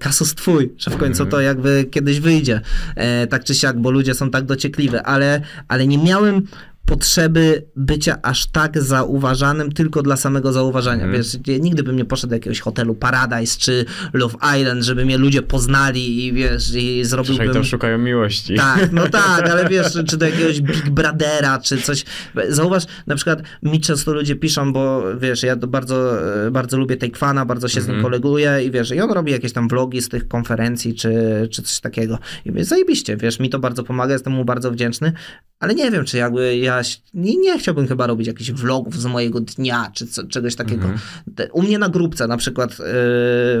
kasus 0.00 0.34
twój, 0.34 0.72
że 0.78 0.90
w 0.90 0.96
końcu 0.96 1.26
to 1.26 1.40
jakby 1.40 1.86
kiedyś 1.90 2.20
wyjdzie, 2.20 2.60
e, 2.96 3.26
tak 3.26 3.44
czy 3.44 3.54
siak, 3.54 3.80
bo 3.80 3.90
ludzie 3.90 4.14
są 4.14 4.30
tak 4.30 4.44
dociekliwi, 4.44 4.96
ale, 4.96 5.40
ale 5.68 5.86
nie 5.86 5.98
miałem 5.98 6.42
potrzeby 6.86 7.66
bycia 7.76 8.18
aż 8.22 8.46
tak 8.46 8.82
zauważanym 8.82 9.72
tylko 9.72 10.02
dla 10.02 10.16
samego 10.16 10.52
zauważania. 10.52 11.08
Wiesz, 11.08 11.36
ja 11.46 11.58
nigdy 11.58 11.82
bym 11.82 11.96
nie 11.96 12.04
poszedł 12.04 12.30
do 12.30 12.36
jakiegoś 12.36 12.60
hotelu 12.60 12.94
Paradise 12.94 13.58
czy 13.58 13.84
Love 14.12 14.36
Island, 14.58 14.84
żeby 14.84 15.04
mnie 15.04 15.18
ludzie 15.18 15.42
poznali 15.42 16.26
i 16.26 16.32
wiesz, 16.32 16.74
i 16.74 17.04
zrobiłbym... 17.04 17.34
Przynajmniej 17.34 17.54
tam 17.54 17.64
szukają 17.64 17.98
miłości. 17.98 18.54
Tak, 18.54 18.92
no 18.92 19.08
tak, 19.22 19.50
ale 19.50 19.68
wiesz, 19.68 19.92
czy, 20.06 20.16
do 20.16 20.26
jakiegoś 20.26 20.60
Big 20.60 20.90
Brothera, 20.90 21.58
czy 21.58 21.82
coś. 21.82 22.04
Zauważ, 22.48 22.84
na 23.06 23.14
przykład 23.14 23.42
mi 23.62 23.80
często 23.80 24.12
ludzie 24.12 24.36
piszą, 24.36 24.72
bo 24.72 25.02
wiesz, 25.16 25.42
ja 25.42 25.56
bardzo, 25.56 26.18
bardzo 26.50 26.78
lubię 26.78 26.96
Takefana, 26.96 27.46
bardzo 27.46 27.68
się 27.68 27.80
z 27.80 27.88
nim 27.88 28.02
koleguję 28.02 28.60
i 28.64 28.70
wiesz, 28.70 28.90
i 28.90 29.00
on 29.00 29.10
robi 29.10 29.32
jakieś 29.32 29.52
tam 29.52 29.68
vlogi 29.68 30.02
z 30.02 30.08
tych 30.08 30.28
konferencji, 30.28 30.94
czy, 30.94 31.12
czy 31.50 31.62
coś 31.62 31.80
takiego. 31.80 32.18
I 32.44 32.50
mówię, 32.50 32.64
zajebiście, 32.64 33.16
wiesz, 33.16 33.40
mi 33.40 33.50
to 33.50 33.58
bardzo 33.58 33.84
pomaga, 33.84 34.12
jestem 34.12 34.32
mu 34.32 34.44
bardzo 34.44 34.70
wdzięczny, 34.70 35.12
ale 35.60 35.74
nie 35.74 35.90
wiem, 35.90 36.04
czy 36.04 36.16
jakby 36.16 36.56
ja 36.56 36.80
nie, 37.14 37.36
nie 37.36 37.58
chciałbym 37.58 37.86
chyba 37.88 38.06
robić 38.06 38.26
jakichś 38.26 38.50
vlogów 38.50 39.00
z 39.00 39.06
mojego 39.06 39.40
dnia, 39.40 39.90
czy 39.94 40.06
co, 40.06 40.26
czegoś 40.26 40.54
takiego. 40.54 40.88
Te- 41.36 41.52
U 41.52 41.62
mnie 41.62 41.78
na 41.78 41.88
grupce 41.88 42.26
na 42.26 42.36
przykład 42.36 42.70
yy, 42.70 42.84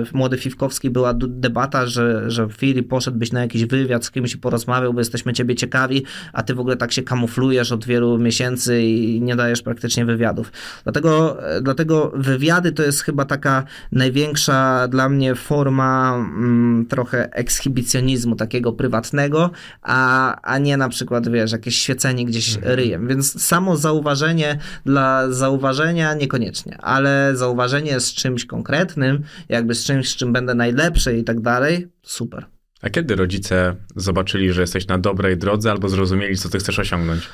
w 0.04 0.10
Młody 0.12 0.38
Fiwkowski 0.38 0.90
była 0.90 1.14
debata, 1.14 1.86
że, 1.86 2.30
że 2.30 2.48
Filip 2.48 2.88
poszedłbyś 2.88 3.32
na 3.32 3.40
jakiś 3.40 3.64
wywiad 3.64 4.04
z 4.04 4.10
kimś 4.10 4.34
i 4.34 4.38
porozmawiał, 4.38 4.94
bo 4.94 5.00
jesteśmy 5.00 5.32
ciebie 5.32 5.54
ciekawi, 5.54 6.04
a 6.32 6.42
ty 6.42 6.54
w 6.54 6.60
ogóle 6.60 6.76
tak 6.76 6.92
się 6.92 7.02
kamuflujesz 7.02 7.72
od 7.72 7.84
wielu 7.84 8.18
miesięcy 8.18 8.82
i 8.82 9.20
nie 9.20 9.36
dajesz 9.36 9.62
praktycznie 9.62 10.04
wywiadów. 10.04 10.52
Dlatego, 10.84 11.42
e, 11.56 11.60
dlatego 11.62 12.12
wywiady 12.14 12.72
to 12.72 12.82
jest 12.82 13.00
chyba 13.00 13.24
taka 13.24 13.64
największa 13.92 14.88
dla 14.88 15.08
mnie 15.08 15.34
forma 15.34 16.14
mm, 16.16 16.86
trochę 16.86 17.32
ekshibicjonizmu 17.32 18.36
takiego 18.36 18.72
prywatnego, 18.72 19.50
a, 19.82 20.36
a 20.42 20.58
nie 20.58 20.76
na 20.76 20.88
przykład, 20.88 21.28
wiesz, 21.28 21.52
jakieś 21.52 21.76
świecenie 21.94 22.24
gdzieś 22.24 22.58
ryjem. 22.62 23.08
Więc 23.08 23.42
samo 23.42 23.76
zauważenie 23.76 24.58
dla 24.84 25.30
zauważenia 25.30 26.14
niekoniecznie, 26.14 26.78
ale 26.80 27.36
zauważenie 27.36 28.00
z 28.00 28.14
czymś 28.14 28.46
konkretnym, 28.46 29.22
jakby 29.48 29.74
z 29.74 29.84
czymś, 29.84 30.10
z 30.10 30.16
czym 30.16 30.32
będę 30.32 30.54
najlepszy 30.54 31.18
i 31.18 31.24
tak 31.24 31.40
dalej, 31.40 31.88
super. 32.02 32.53
A 32.82 32.90
kiedy 32.90 33.16
rodzice 33.16 33.76
zobaczyli, 33.96 34.52
że 34.52 34.60
jesteś 34.60 34.86
na 34.86 34.98
dobrej 34.98 35.36
drodze 35.36 35.70
albo 35.70 35.88
zrozumieli, 35.88 36.36
co 36.36 36.48
ty 36.48 36.58
chcesz 36.58 36.78
osiągnąć? 36.78 37.28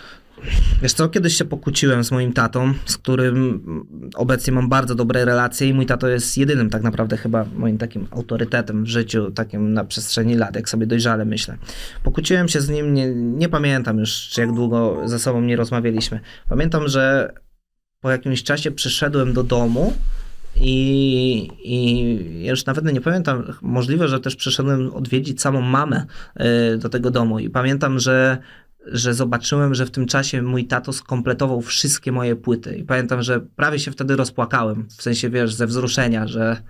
Wiesz 0.83 0.93
co, 0.93 1.09
kiedyś 1.09 1.37
się 1.37 1.45
pokłóciłem 1.45 2.05
z 2.05 2.11
moim 2.11 2.33
tatą, 2.33 2.75
z 2.87 2.97
którym 2.97 3.63
obecnie 4.15 4.53
mam 4.53 4.69
bardzo 4.69 4.95
dobre 4.95 5.25
relacje 5.25 5.69
i 5.69 5.75
mój 5.75 5.87
tato 5.87 6.09
jest 6.09 6.39
jedynym 6.39 6.71
tak 6.71 6.83
naprawdę 6.83 7.17
chyba 7.17 7.47
moim 7.57 7.79
takim 7.79 8.07
autorytetem 8.11 8.85
w 8.85 8.89
życiu, 8.89 9.31
takim 9.31 9.73
na 9.73 9.85
przestrzeni 9.85 10.35
lat, 10.35 10.57
jak 10.57 10.69
sobie 10.69 10.87
dojrzale 10.87 11.25
myślę. 11.25 11.57
Pokłóciłem 12.03 12.49
się 12.49 12.61
z 12.61 12.69
nim, 12.69 12.95
nie, 12.95 13.15
nie 13.15 13.49
pamiętam 13.49 13.99
już, 13.99 14.29
czy 14.29 14.41
jak 14.41 14.53
długo 14.53 15.03
ze 15.05 15.19
sobą 15.19 15.41
nie 15.41 15.57
rozmawialiśmy. 15.57 16.21
Pamiętam, 16.49 16.89
że 16.89 17.33
po 18.01 18.11
jakimś 18.11 18.43
czasie 18.43 18.71
przyszedłem 18.71 19.33
do 19.33 19.43
domu 19.43 19.93
i, 20.57 21.49
i 21.65 22.47
już 22.47 22.67
nawet 22.67 22.85
nie 22.85 23.01
pamiętam, 23.01 23.53
możliwe, 23.63 24.09
że 24.09 24.21
też 24.21 24.37
przyszedłem 24.37 24.95
odwiedzić 24.95 25.41
samą 25.41 25.61
mamę 25.61 26.07
y, 26.75 26.79
do 26.79 26.89
tego 26.89 27.11
domu 27.11 27.39
i 27.39 27.51
pamiętam, 27.51 27.99
że 27.99 28.39
że 28.87 29.15
zobaczyłem, 29.15 29.75
że 29.75 29.87
w 29.87 29.91
tym 29.91 30.07
czasie 30.07 30.43
mój 30.43 30.65
tato 30.65 30.93
skompletował 30.93 31.61
wszystkie 31.61 32.13
moje 32.13 32.37
płyty. 32.37 32.77
I 32.77 32.85
pamiętam, 32.85 33.23
że 33.23 33.41
prawie 33.41 33.79
się 33.79 33.91
wtedy 33.91 34.17
rozpłakałem. 34.17 34.87
W 34.89 35.03
sensie, 35.03 35.31
wiesz, 35.31 35.55
ze 35.55 35.67
wzruszenia, 35.67 36.27
że 36.27 36.63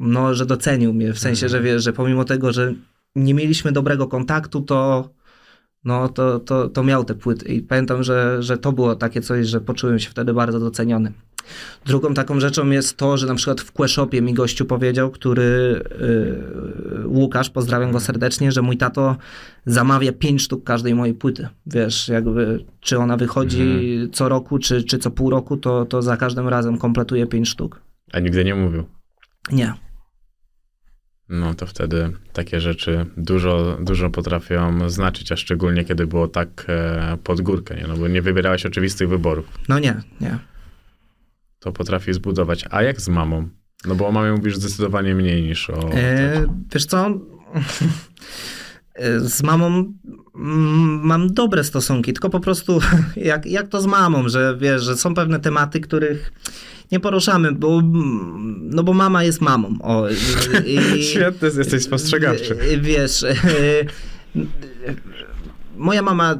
no, 0.00 0.34
że 0.34 0.46
docenił 0.46 0.94
mnie. 0.94 1.12
W 1.12 1.18
sensie, 1.18 1.48
że 1.48 1.60
wiesz, 1.60 1.82
że 1.82 1.92
pomimo 1.92 2.24
tego, 2.24 2.52
że 2.52 2.74
nie 3.16 3.34
mieliśmy 3.34 3.72
dobrego 3.72 4.06
kontaktu, 4.06 4.60
to 4.60 5.10
no, 5.84 6.08
to, 6.08 6.38
to, 6.38 6.68
to 6.68 6.84
miał 6.84 7.04
te 7.04 7.14
płyty. 7.14 7.52
I 7.52 7.62
pamiętam, 7.62 8.02
że, 8.02 8.42
że 8.42 8.58
to 8.58 8.72
było 8.72 8.96
takie 8.96 9.20
coś, 9.20 9.46
że 9.46 9.60
poczułem 9.60 9.98
się 9.98 10.10
wtedy 10.10 10.34
bardzo 10.34 10.60
doceniony. 10.60 11.12
Drugą 11.86 12.14
taką 12.14 12.40
rzeczą 12.40 12.70
jest 12.70 12.96
to, 12.96 13.16
że 13.16 13.26
na 13.26 13.34
przykład 13.34 13.60
w 13.60 13.72
Queshopie 13.72 14.22
mi 14.22 14.34
gościu 14.34 14.64
powiedział, 14.64 15.10
który 15.10 15.82
yy, 16.00 17.08
Łukasz, 17.08 17.50
pozdrawiam 17.50 17.92
go 17.92 18.00
serdecznie, 18.00 18.52
że 18.52 18.62
mój 18.62 18.76
tato 18.76 19.16
zamawia 19.66 20.12
pięć 20.12 20.42
sztuk 20.42 20.64
każdej 20.64 20.94
mojej 20.94 21.14
płyty. 21.14 21.48
Wiesz, 21.66 22.08
jakby 22.08 22.64
czy 22.80 22.98
ona 22.98 23.16
wychodzi 23.16 24.08
co 24.12 24.28
roku, 24.28 24.58
czy, 24.58 24.84
czy 24.84 24.98
co 24.98 25.10
pół 25.10 25.30
roku, 25.30 25.56
to, 25.56 25.84
to 25.84 26.02
za 26.02 26.16
każdym 26.16 26.48
razem 26.48 26.78
kompletuje 26.78 27.26
pięć 27.26 27.48
sztuk. 27.48 27.80
A 28.12 28.20
nigdy 28.20 28.44
nie 28.44 28.54
mówił. 28.54 28.84
Nie. 29.52 29.74
No 31.28 31.54
to 31.54 31.66
wtedy 31.66 32.10
takie 32.32 32.60
rzeczy 32.60 33.06
dużo, 33.16 33.78
dużo 33.80 34.10
potrafią 34.10 34.90
znaczyć, 34.90 35.32
a 35.32 35.36
szczególnie 35.36 35.84
kiedy 35.84 36.06
było 36.06 36.28
tak 36.28 36.64
e, 36.68 37.18
pod 37.24 37.40
górkę, 37.40 37.74
nie? 37.74 37.86
No 37.86 37.96
bo 37.96 38.08
nie 38.08 38.22
wybierałeś 38.22 38.66
oczywistych 38.66 39.08
wyborów. 39.08 39.58
No 39.68 39.78
nie, 39.78 40.02
nie. 40.20 40.38
To 41.58 41.72
potrafi 41.72 42.12
zbudować. 42.12 42.64
A 42.70 42.82
jak 42.82 43.00
z 43.00 43.08
mamą? 43.08 43.48
No 43.84 43.94
bo 43.94 44.08
o 44.08 44.12
mamie 44.12 44.32
mówisz 44.32 44.56
zdecydowanie 44.56 45.14
mniej 45.14 45.42
niż 45.42 45.70
o... 45.70 45.90
E, 45.92 46.46
wiesz 46.74 46.86
co? 46.86 47.10
Z 49.18 49.42
mamą 49.42 49.92
mam 51.02 51.34
dobre 51.34 51.64
stosunki, 51.64 52.12
tylko 52.12 52.30
po 52.30 52.40
prostu 52.40 52.80
jak, 53.16 53.46
jak 53.46 53.68
to 53.68 53.80
z 53.80 53.86
mamą, 53.86 54.28
że 54.28 54.56
wiesz, 54.60 54.82
że 54.82 54.96
są 54.96 55.14
pewne 55.14 55.40
tematy, 55.40 55.80
których 55.80 56.32
nie 56.92 57.00
poruszamy, 57.00 57.52
bo, 57.52 57.82
no 58.60 58.82
bo 58.82 58.92
mama 58.92 59.24
jest 59.24 59.40
mamą. 59.40 59.78
O, 59.82 60.08
i, 60.66 61.02
Świetny 61.12 61.50
jesteś 61.58 61.82
spostrzegawczy. 61.82 62.56
Wiesz, 62.80 63.22
e, 63.22 63.34
moja 65.76 66.02
mama 66.02 66.38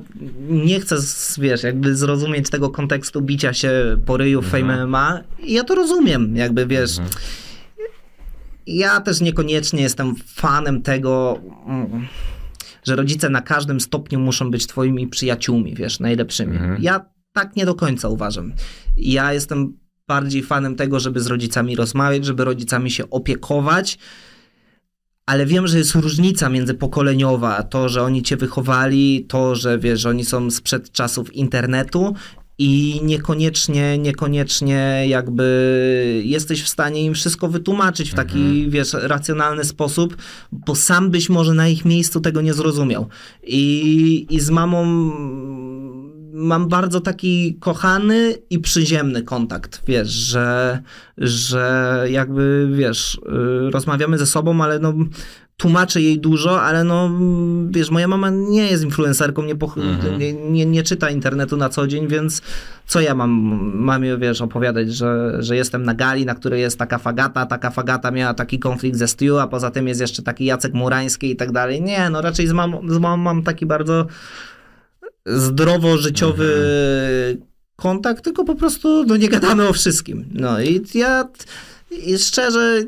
nie 0.49 0.80
chce, 0.80 0.97
wiesz, 1.38 1.62
jakby 1.62 1.97
zrozumieć 1.97 2.51
tego 2.51 2.70
kontekstu 2.70 3.22
bicia 3.22 3.53
się 3.53 3.97
po 4.07 4.16
ryju 4.16 4.42
w 4.42 4.47
Fame 4.47 4.86
MMA 4.86 5.20
i 5.42 5.53
ja 5.53 5.64
to 5.64 5.74
rozumiem, 5.74 6.36
jakby, 6.36 6.66
wiesz, 6.66 6.90
ja 8.66 9.01
też 9.01 9.20
niekoniecznie 9.20 9.82
jestem 9.82 10.14
fanem 10.16 10.82
tego, 10.82 11.40
mm, 11.66 12.07
że 12.84 12.97
rodzice 12.97 13.30
na 13.30 13.40
każdym 13.40 13.80
stopniu 13.80 14.20
muszą 14.20 14.51
być 14.51 14.66
twoimi 14.66 15.09
przyjaciółmi, 15.09 15.74
wiesz, 15.74 16.01
najlepszymi. 16.01 16.59
Ja 16.78 17.05
tak 17.32 17.57
nie 17.57 17.66
do 17.66 17.74
końca 17.74 18.09
uważam. 18.09 18.53
Ja 18.97 19.32
jestem 19.32 19.76
bardziej 20.09 20.42
fanem 20.42 20.76
tego, 20.76 21.00
żeby 21.00 21.20
z 21.20 21.26
rodzicami 21.26 21.76
rozmawiać, 21.76 22.24
żeby 22.24 22.44
rodzicami 22.44 22.90
się 22.90 23.11
opiekować, 23.11 23.98
ale 25.26 25.46
wiem, 25.46 25.66
że 25.66 25.78
jest 25.78 25.94
różnica 25.94 26.48
międzypokoleniowa. 26.48 27.62
To, 27.62 27.88
że 27.88 28.02
oni 28.02 28.22
cię 28.22 28.36
wychowali, 28.36 29.24
to, 29.28 29.55
że 29.55 29.78
wiesz, 29.78 30.00
że 30.00 30.09
oni 30.09 30.24
są 30.24 30.50
sprzed 30.50 30.92
czasów 30.92 31.34
internetu 31.34 32.14
i 32.59 33.00
niekoniecznie, 33.02 33.98
niekoniecznie 33.98 35.05
jakby 35.09 36.22
jesteś 36.24 36.62
w 36.62 36.68
stanie 36.68 37.05
im 37.05 37.14
wszystko 37.14 37.48
wytłumaczyć 37.48 38.11
w 38.11 38.14
taki, 38.14 38.38
Mhm. 38.38 38.70
wiesz, 38.70 38.92
racjonalny 38.92 39.64
sposób, 39.64 40.16
bo 40.52 40.74
sam 40.74 41.11
byś 41.11 41.28
może 41.28 41.55
na 41.55 41.68
ich 41.68 41.84
miejscu 41.84 42.20
tego 42.20 42.40
nie 42.40 42.55
zrozumiał. 42.55 43.09
I, 43.42 44.26
i 44.30 44.40
z 44.40 44.50
mamą 44.50 44.84
mam 46.35 46.68
bardzo 46.68 47.01
taki 47.01 47.57
kochany 47.61 48.35
i 48.51 48.59
przyziemny 48.59 49.22
kontakt, 49.22 49.82
wiesz, 49.87 50.09
że, 50.09 50.78
że 51.18 52.07
jakby, 52.11 52.68
wiesz, 52.72 53.14
y, 53.68 53.70
rozmawiamy 53.70 54.18
ze 54.18 54.26
sobą, 54.26 54.62
ale 54.62 54.78
no 54.78 54.95
tłumaczę 55.57 56.01
jej 56.03 56.20
dużo, 56.20 56.62
ale 56.62 56.85
no, 56.85 57.11
wiesz, 57.70 57.91
moja 57.91 58.09
mama 58.09 58.30
nie 58.30 58.66
jest 58.70 58.85
influencerką, 58.85 59.43
nie, 59.43 59.55
poch- 59.57 59.78
Mhm. 59.78 60.18
nie, 60.18 60.32
nie, 60.32 60.66
nie 60.66 60.82
czyta 60.82 61.11
internetu 61.11 61.57
na 61.57 61.68
co 61.68 61.87
dzień, 61.87 62.09
więc 62.09 62.43
co 62.87 63.01
ja 63.01 63.14
mam 63.14 63.30
mamie, 63.74 64.16
wiesz, 64.18 64.41
opowiadać, 64.41 64.95
że, 64.95 65.37
że 65.43 65.57
jestem 65.57 65.82
na 65.82 65.95
gali, 65.95 66.24
na 66.26 66.35
której 66.35 66.61
jest 66.61 66.78
taka 66.78 66.99
fagata, 66.99 67.47
taka 67.47 67.70
fagata 67.70 68.11
miała 68.11 68.35
taki 68.35 68.59
konflikt 68.59 68.99
ze 68.99 69.09
Stu, 69.09 69.39
a 69.39 69.47
poza 69.49 69.70
tym 69.70 69.89
jest 69.89 70.01
jeszcze 70.01 70.22
taki 70.22 70.45
Jacek 70.45 70.74
Murański 70.74 71.30
i 71.30 71.37
tak 71.37 71.53
dalej. 71.53 71.82
Nie, 71.82 72.11
no 72.11 72.22
raczej 72.22 72.47
z 72.47 72.53
mamą, 72.53 72.80
z 72.89 72.99
mamą 72.99 73.16
mam 73.22 73.43
taki 73.43 73.66
bardzo 73.66 74.07
zdrowo-życiowy 75.26 76.48
kontakt, 77.76 78.24
tylko 78.24 78.44
po 78.44 78.54
prostu 78.54 79.04
no, 79.04 79.16
nie 79.16 79.28
gadamy 79.28 79.68
o 79.68 79.72
wszystkim. 79.72 80.24
No 80.32 80.60
i 80.60 80.82
ja 80.94 81.28
i 82.06 82.18
szczerze 82.18 82.82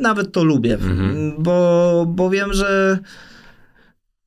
nawet 0.00 0.32
to 0.32 0.44
lubię, 0.44 0.74
Mhm. 0.74 1.32
bo, 1.38 2.04
bo 2.08 2.30
wiem, 2.30 2.52
że 2.52 2.98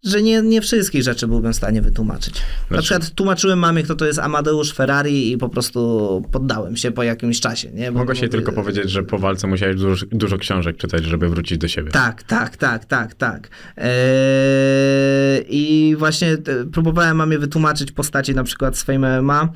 że 0.07 0.21
nie, 0.21 0.41
nie 0.41 0.61
wszystkich 0.61 1.03
rzeczy 1.03 1.27
byłbym 1.27 1.53
w 1.53 1.55
stanie 1.55 1.81
wytłumaczyć. 1.81 2.33
Na 2.33 2.39
Znaczy- 2.67 2.83
przykład 2.83 3.09
tłumaczyłem 3.15 3.59
mamie, 3.59 3.83
kto 3.83 3.95
to 3.95 4.05
jest 4.05 4.19
Amadeusz 4.19 4.73
Ferrari 4.73 5.31
i 5.31 5.37
po 5.37 5.49
prostu 5.49 6.21
poddałem 6.31 6.77
się 6.77 6.91
po 6.91 7.03
jakimś 7.03 7.39
czasie. 7.39 7.71
Nie? 7.71 7.91
Bo- 7.91 7.99
Mogę 7.99 8.15
się 8.15 8.25
bo- 8.25 8.31
tylko 8.31 8.51
powiedzieć, 8.51 8.89
że 8.89 9.03
po 9.03 9.17
walce 9.19 9.47
musiałeś 9.47 9.75
dużo, 9.75 10.05
dużo 10.11 10.37
książek 10.37 10.77
czytać, 10.77 11.05
żeby 11.05 11.29
wrócić 11.29 11.57
do 11.57 11.67
siebie. 11.67 11.91
Tak, 11.91 12.23
tak, 12.23 12.57
tak, 12.57 12.85
tak, 12.85 13.13
tak. 13.15 13.49
Eee, 13.77 15.45
I 15.49 15.95
właśnie 15.95 16.27
e, 16.33 16.37
próbowałem 16.73 17.17
mamie 17.17 17.39
wytłumaczyć 17.39 17.91
postaci 17.91 18.35
na 18.35 18.43
przykład 18.43 18.77
swojej 18.77 18.99
MMA, 18.99 19.49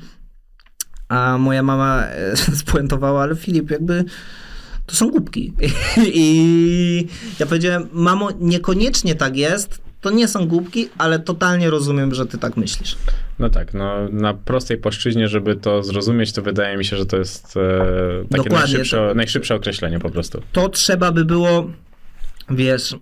a 1.08 1.38
moja 1.38 1.62
mama 1.62 2.04
e, 2.06 2.36
spuentowała, 2.62 3.22
ale 3.22 3.36
Filip, 3.36 3.70
jakby 3.70 4.04
to 4.86 4.96
są 4.96 5.10
głupki. 5.10 5.52
I 6.14 7.06
ja 7.40 7.46
powiedziałem, 7.46 7.88
mamo, 7.92 8.28
niekoniecznie 8.40 9.14
tak 9.14 9.36
jest, 9.36 9.78
to 10.02 10.10
nie 10.10 10.28
są 10.28 10.46
głupki, 10.46 10.88
ale 10.98 11.18
totalnie 11.18 11.70
rozumiem, 11.70 12.14
że 12.14 12.26
ty 12.26 12.38
tak 12.38 12.56
myślisz. 12.56 12.96
No 13.38 13.48
tak, 13.50 13.74
no 13.74 14.08
na 14.08 14.34
prostej 14.34 14.76
płaszczyźnie, 14.78 15.28
żeby 15.28 15.56
to 15.56 15.82
zrozumieć, 15.82 16.32
to 16.32 16.42
wydaje 16.42 16.76
mi 16.76 16.84
się, 16.84 16.96
że 16.96 17.06
to 17.06 17.16
jest 17.16 17.56
e, 17.56 18.24
takie 18.30 18.50
najszybsze, 18.50 18.96
to- 18.96 19.14
najszybsze 19.14 19.54
określenie 19.54 19.98
po 19.98 20.10
prostu. 20.10 20.42
to 20.52 20.68
trzeba 20.68 21.12
by 21.12 21.24
było, 21.24 21.70
wiesz, 22.50 22.96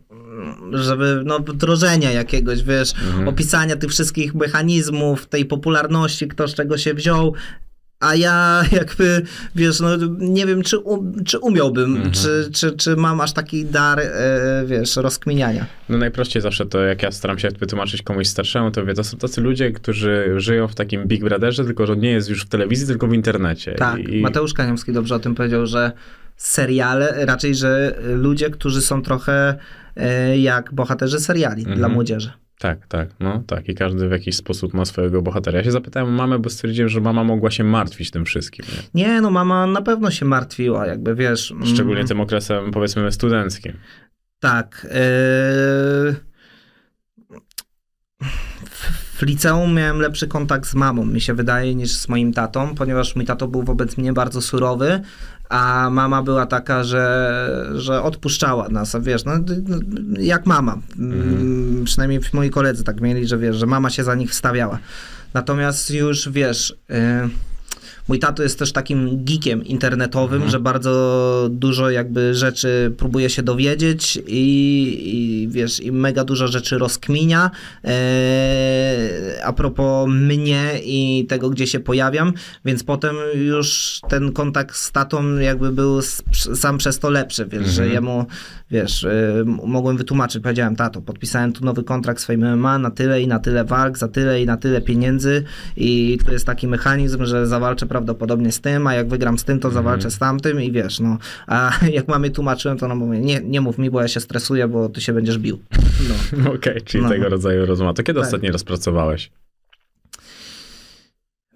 żeby, 0.72 1.22
no, 1.24 1.38
wdrożenia 1.38 2.12
jakiegoś, 2.12 2.62
wiesz, 2.62 2.92
opisania 3.26 3.76
tych 3.76 3.90
wszystkich 3.90 4.34
mechanizmów, 4.34 5.26
tej 5.26 5.44
popularności, 5.44 6.28
kto 6.28 6.48
z 6.48 6.54
czego 6.54 6.78
się 6.78 6.94
wziął. 6.94 7.34
A 8.00 8.14
ja 8.14 8.62
jakby, 8.72 9.22
wiesz, 9.54 9.80
no 9.80 9.88
nie 10.18 10.46
wiem, 10.46 10.62
czy, 10.62 10.78
um, 10.78 11.24
czy 11.24 11.38
umiałbym, 11.38 12.10
czy, 12.10 12.50
czy, 12.52 12.72
czy 12.72 12.96
mam 12.96 13.20
aż 13.20 13.32
taki 13.32 13.64
dar, 13.64 14.00
e, 14.00 14.64
wiesz, 14.66 14.96
rozkminiania. 14.96 15.66
No 15.88 15.98
najprościej 15.98 16.42
zawsze 16.42 16.66
to, 16.66 16.80
jak 16.80 17.02
ja 17.02 17.12
staram 17.12 17.38
się 17.38 17.48
wytłumaczyć 17.48 18.02
komuś 18.02 18.26
starszemu, 18.26 18.70
to 18.70 18.84
wie, 18.84 18.94
to 18.94 19.04
są 19.04 19.18
tacy 19.18 19.40
ludzie, 19.40 19.72
którzy 19.72 20.34
żyją 20.36 20.68
w 20.68 20.74
takim 20.74 21.06
Big 21.06 21.24
Brotherze, 21.24 21.64
tylko 21.64 21.86
że 21.86 21.96
nie 21.96 22.10
jest 22.10 22.28
już 22.28 22.44
w 22.44 22.48
telewizji, 22.48 22.86
tylko 22.86 23.06
w 23.06 23.14
internecie. 23.14 23.72
Tak, 23.72 23.98
I, 24.08 24.20
Mateusz 24.20 24.54
Kaniowski 24.54 24.92
dobrze 24.92 25.14
o 25.14 25.18
tym 25.18 25.34
powiedział, 25.34 25.66
że 25.66 25.92
seriale, 26.36 27.26
raczej, 27.26 27.54
że 27.54 27.98
ludzie, 28.02 28.50
którzy 28.50 28.82
są 28.82 29.02
trochę 29.02 29.54
e, 29.96 30.38
jak 30.38 30.74
bohaterzy 30.74 31.20
seriali 31.20 31.64
dla 31.64 31.88
młodzieży. 31.88 32.30
Tak, 32.60 32.86
tak, 32.86 33.08
no 33.20 33.42
tak. 33.46 33.68
I 33.68 33.74
każdy 33.74 34.08
w 34.08 34.12
jakiś 34.12 34.36
sposób 34.36 34.74
ma 34.74 34.84
swojego 34.84 35.22
bohatera. 35.22 35.58
Ja 35.58 35.64
się 35.64 35.70
zapytałem 35.70 36.14
mamę, 36.14 36.38
bo 36.38 36.50
stwierdziłem, 36.50 36.88
że 36.88 37.00
mama 37.00 37.24
mogła 37.24 37.50
się 37.50 37.64
martwić 37.64 38.10
tym 38.10 38.24
wszystkim. 38.24 38.66
Nie? 38.94 39.04
Nie, 39.04 39.20
no 39.20 39.30
mama 39.30 39.66
na 39.66 39.82
pewno 39.82 40.10
się 40.10 40.24
martwiła, 40.24 40.86
jakby 40.86 41.14
wiesz. 41.14 41.52
mm, 41.52 41.66
Szczególnie 41.66 42.04
tym 42.04 42.20
okresem, 42.20 42.70
powiedzmy, 42.70 43.12
studenckim. 43.12 43.72
Tak. 44.40 44.86
Yy... 44.90 46.16
W 49.14 49.22
liceum 49.22 49.74
miałem 49.74 50.00
lepszy 50.00 50.28
kontakt 50.28 50.66
z 50.66 50.74
mamą, 50.74 51.04
mi 51.04 51.20
się 51.20 51.34
wydaje, 51.34 51.74
niż 51.74 51.92
z 51.92 52.08
moim 52.08 52.32
tatą, 52.32 52.74
ponieważ 52.74 53.16
mój 53.16 53.24
tato 53.24 53.48
był 53.48 53.62
wobec 53.62 53.96
mnie 53.96 54.12
bardzo 54.12 54.42
surowy, 54.42 55.00
a 55.50 55.90
mama 55.90 56.22
była 56.22 56.46
taka, 56.46 56.84
że, 56.84 57.70
że 57.74 58.02
odpuszczała 58.02 58.68
nas, 58.68 58.96
wiesz, 59.00 59.24
no, 59.24 59.32
jak 60.18 60.46
mama. 60.46 60.78
Mm, 60.98 61.84
Przynajmniej 61.84 62.20
moi 62.32 62.50
koledzy 62.50 62.84
tak 62.84 63.00
mieli, 63.00 63.26
że 63.26 63.38
wiesz, 63.38 63.56
że 63.56 63.66
mama 63.66 63.90
się 63.90 64.04
za 64.04 64.14
nich 64.14 64.30
wstawiała. 64.30 64.78
Natomiast 65.34 65.90
już 65.90 66.28
wiesz. 66.28 66.76
Yy... 66.88 67.49
Mój 68.08 68.18
tato 68.18 68.42
jest 68.42 68.58
też 68.58 68.72
takim 68.72 69.24
geekiem 69.24 69.64
internetowym, 69.64 70.48
że 70.48 70.60
bardzo 70.60 71.48
dużo 71.50 71.90
jakby 71.90 72.34
rzeczy 72.34 72.94
próbuje 72.96 73.30
się 73.30 73.42
dowiedzieć 73.42 74.18
i, 74.26 74.42
i 75.04 75.48
wiesz, 75.48 75.80
i 75.80 75.92
mega 75.92 76.24
dużo 76.24 76.48
rzeczy 76.48 76.78
rozkminia. 76.78 77.50
Eee, 77.84 79.42
a 79.44 79.52
propos 79.52 80.08
mnie 80.08 80.80
i 80.84 81.26
tego, 81.28 81.50
gdzie 81.50 81.66
się 81.66 81.80
pojawiam, 81.80 82.32
więc 82.64 82.82
potem 82.82 83.16
już 83.34 84.00
ten 84.08 84.32
kontakt 84.32 84.76
z 84.76 84.92
tatą 84.92 85.36
jakby 85.36 85.72
był 85.72 86.02
sam 86.54 86.78
przez 86.78 86.98
to 86.98 87.10
lepszy, 87.10 87.46
wiesz, 87.46 87.68
że 87.68 87.88
jemu, 87.88 88.26
wiesz, 88.70 89.04
y, 89.04 89.44
mogłem 89.46 89.96
wytłumaczyć, 89.96 90.42
powiedziałem, 90.42 90.76
tato, 90.76 91.02
podpisałem 91.02 91.52
tu 91.52 91.64
nowy 91.64 91.84
kontrakt 91.84 92.20
swoim 92.20 92.56
MMA 92.56 92.78
na 92.78 92.90
tyle 92.90 93.22
i 93.22 93.26
na 93.26 93.38
tyle 93.38 93.64
walk, 93.64 93.98
za 93.98 94.08
tyle 94.08 94.42
i 94.42 94.46
na 94.46 94.56
tyle 94.56 94.80
pieniędzy 94.80 95.44
i 95.76 96.18
to 96.26 96.32
jest 96.32 96.46
taki 96.46 96.68
mechanizm, 96.68 97.24
że 97.24 97.46
zawalczę 97.46 97.86
prawdopodobnie 98.04 98.52
z 98.52 98.60
tym, 98.60 98.86
a 98.86 98.94
jak 98.94 99.08
wygram 99.08 99.38
z 99.38 99.44
tym, 99.44 99.60
to 99.60 99.70
zawalczę 99.70 100.10
z 100.10 100.18
tamtym 100.18 100.62
i 100.62 100.72
wiesz, 100.72 101.00
no, 101.00 101.18
a 101.46 101.70
jak 101.92 102.08
mamy 102.08 102.30
tłumaczyłem, 102.30 102.78
to 102.78 102.88
no 102.88 102.94
mówię, 102.96 103.18
nie, 103.20 103.40
nie 103.40 103.60
mów 103.60 103.78
mi, 103.78 103.90
bo 103.90 104.00
ja 104.00 104.08
się 104.08 104.20
stresuję, 104.20 104.68
bo 104.68 104.88
ty 104.88 105.00
się 105.00 105.12
będziesz 105.12 105.38
bił. 105.38 105.58
No. 106.38 106.50
Okej, 106.54 106.82
czyli 106.84 107.04
No. 107.04 107.10
tego 107.10 107.28
rodzaju 107.28 107.66
rozmowa. 107.66 107.94
To 107.94 108.02
kiedy 108.02 108.20
Tak. 108.20 108.26
ostatni 108.26 108.50
raz 108.50 108.64
pracowałeś? 108.64 109.30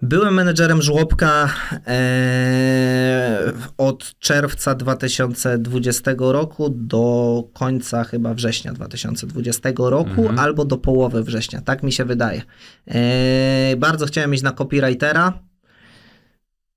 Byłem 0.01 0.33
menedżerem 0.33 0.81
żłobka 0.81 1.49
e, 1.87 3.51
od 3.77 4.19
czerwca 4.19 4.75
2020 4.75 6.11
roku 6.17 6.69
do 6.69 7.43
końca 7.53 8.03
chyba 8.03 8.33
września 8.33 8.73
2020 8.73 9.69
roku, 9.77 10.29
albo 10.37 10.65
do 10.65 10.77
połowy 10.77 11.23
września, 11.23 11.61
tak 11.61 11.83
mi 11.83 11.91
się 11.91 12.05
wydaje. 12.05 12.41
E, 12.87 13.75
bardzo 13.77 14.05
chciałem 14.05 14.33
iść 14.33 14.43
na 14.43 14.51
copywritera. 14.51 15.33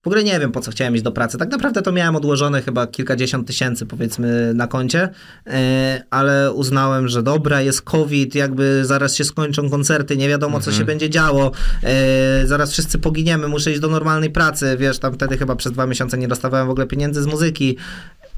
W 0.02 0.06
ogóle 0.06 0.24
nie 0.24 0.40
wiem, 0.40 0.52
po 0.52 0.60
co 0.60 0.70
chciałem 0.70 0.94
iść 0.94 1.04
do 1.04 1.12
pracy. 1.12 1.38
Tak 1.38 1.50
naprawdę 1.50 1.82
to 1.82 1.92
miałem 1.92 2.16
odłożone 2.16 2.62
chyba 2.62 2.86
kilkadziesiąt 2.86 3.46
tysięcy, 3.46 3.86
powiedzmy, 3.86 4.54
na 4.54 4.66
koncie, 4.66 5.08
e, 5.46 6.02
ale 6.10 6.52
uznałem, 6.52 7.08
że 7.08 7.22
dobra, 7.22 7.60
jest 7.60 7.82
COVID, 7.82 8.34
jakby 8.34 8.84
zaraz 8.84 9.14
się 9.14 9.24
skończą 9.24 9.70
koncerty, 9.70 10.16
nie 10.16 10.28
wiadomo, 10.28 10.60
co 10.60 10.72
się 10.72 10.84
będzie 10.84 11.10
działo, 11.10 11.52
e, 11.82 12.46
zaraz 12.46 12.72
wszyscy 12.72 12.98
poginiemy, 12.98 13.48
muszę 13.48 13.70
iść 13.70 13.80
do 13.80 13.88
normalnej 13.88 14.30
pracy, 14.30 14.76
wiesz, 14.78 14.98
tam 14.98 15.14
wtedy 15.14 15.38
chyba 15.38 15.56
przez 15.56 15.72
dwa 15.72 15.86
miesiące 15.86 16.18
nie 16.18 16.28
dostawałem 16.28 16.66
w 16.66 16.70
ogóle 16.70 16.86
pieniędzy 16.86 17.22
z 17.22 17.26
muzyki, 17.26 17.76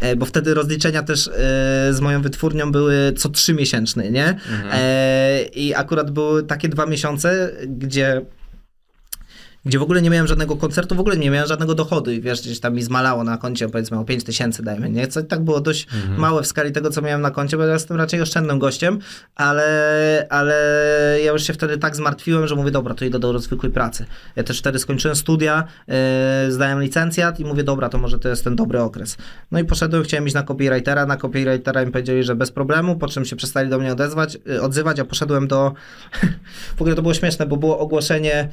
e, 0.00 0.16
bo 0.16 0.26
wtedy 0.26 0.54
rozliczenia 0.54 1.02
też 1.02 1.28
e, 1.28 1.30
z 1.90 2.00
moją 2.00 2.22
wytwórnią 2.22 2.72
były 2.72 3.12
co 3.16 3.28
trzy 3.28 3.54
miesięczne, 3.54 4.10
nie? 4.10 4.36
E, 4.72 5.42
I 5.54 5.74
akurat 5.74 6.10
były 6.10 6.42
takie 6.42 6.68
dwa 6.68 6.86
miesiące, 6.86 7.52
gdzie 7.66 8.22
gdzie 9.64 9.78
w 9.78 9.82
ogóle 9.82 10.02
nie 10.02 10.10
miałem 10.10 10.26
żadnego 10.26 10.56
koncertu, 10.56 10.94
w 10.94 11.00
ogóle 11.00 11.16
nie 11.16 11.30
miałem 11.30 11.48
żadnego 11.48 11.74
dochodu 11.74 12.10
i 12.10 12.20
wiesz, 12.20 12.40
gdzieś 12.40 12.60
tam 12.60 12.74
mi 12.74 12.82
zmalało 12.82 13.24
na 13.24 13.36
koncie 13.36 13.68
powiedzmy 13.68 13.98
o 13.98 14.04
5 14.04 14.24
tysięcy 14.24 14.62
dajmy, 14.62 14.90
nie? 14.90 15.06
Co 15.06 15.22
tak 15.22 15.40
było 15.40 15.60
dość 15.60 15.86
małe 16.16 16.42
w 16.42 16.46
skali 16.46 16.72
tego, 16.72 16.90
co 16.90 17.02
miałem 17.02 17.20
na 17.20 17.30
koncie, 17.30 17.56
bo 17.56 17.62
ja 17.64 17.72
jestem 17.72 17.96
raczej 17.96 18.20
oszczędnym 18.20 18.58
gościem, 18.58 18.98
ale, 19.36 20.26
ale 20.30 20.54
ja 21.24 21.32
już 21.32 21.42
się 21.42 21.52
wtedy 21.52 21.78
tak 21.78 21.96
zmartwiłem, 21.96 22.46
że 22.46 22.54
mówię, 22.54 22.70
dobra, 22.70 22.94
to 22.94 23.04
idę 23.04 23.18
do 23.18 23.38
zwykłej 23.38 23.72
pracy. 23.72 24.06
Ja 24.36 24.42
też 24.42 24.58
wtedy 24.58 24.78
skończyłem 24.78 25.16
studia, 25.16 25.64
yy, 25.88 25.94
zdałem 26.52 26.82
licencjat 26.82 27.40
i 27.40 27.44
mówię, 27.44 27.64
dobra, 27.64 27.88
to 27.88 27.98
może 27.98 28.18
to 28.18 28.28
jest 28.28 28.44
ten 28.44 28.56
dobry 28.56 28.80
okres. 28.80 29.16
No 29.50 29.58
i 29.58 29.64
poszedłem, 29.64 30.02
chciałem 30.02 30.26
iść 30.26 30.34
na 30.34 30.42
copywritera, 30.42 31.06
na 31.06 31.16
copywritera 31.16 31.84
mi 31.84 31.92
powiedzieli, 31.92 32.24
że 32.24 32.34
bez 32.36 32.50
problemu, 32.50 32.96
po 32.96 33.08
czym 33.08 33.24
się 33.24 33.36
przestali 33.36 33.70
do 33.70 33.78
mnie 33.78 33.92
odezwać, 33.92 34.38
yy, 34.46 34.62
odzywać, 34.62 35.00
a 35.00 35.04
poszedłem 35.04 35.48
do... 35.48 35.72
w 36.76 36.80
ogóle 36.80 36.96
to 36.96 37.02
było 37.02 37.14
śmieszne, 37.14 37.46
bo 37.46 37.56
było 37.56 37.78
ogłoszenie 37.78 38.48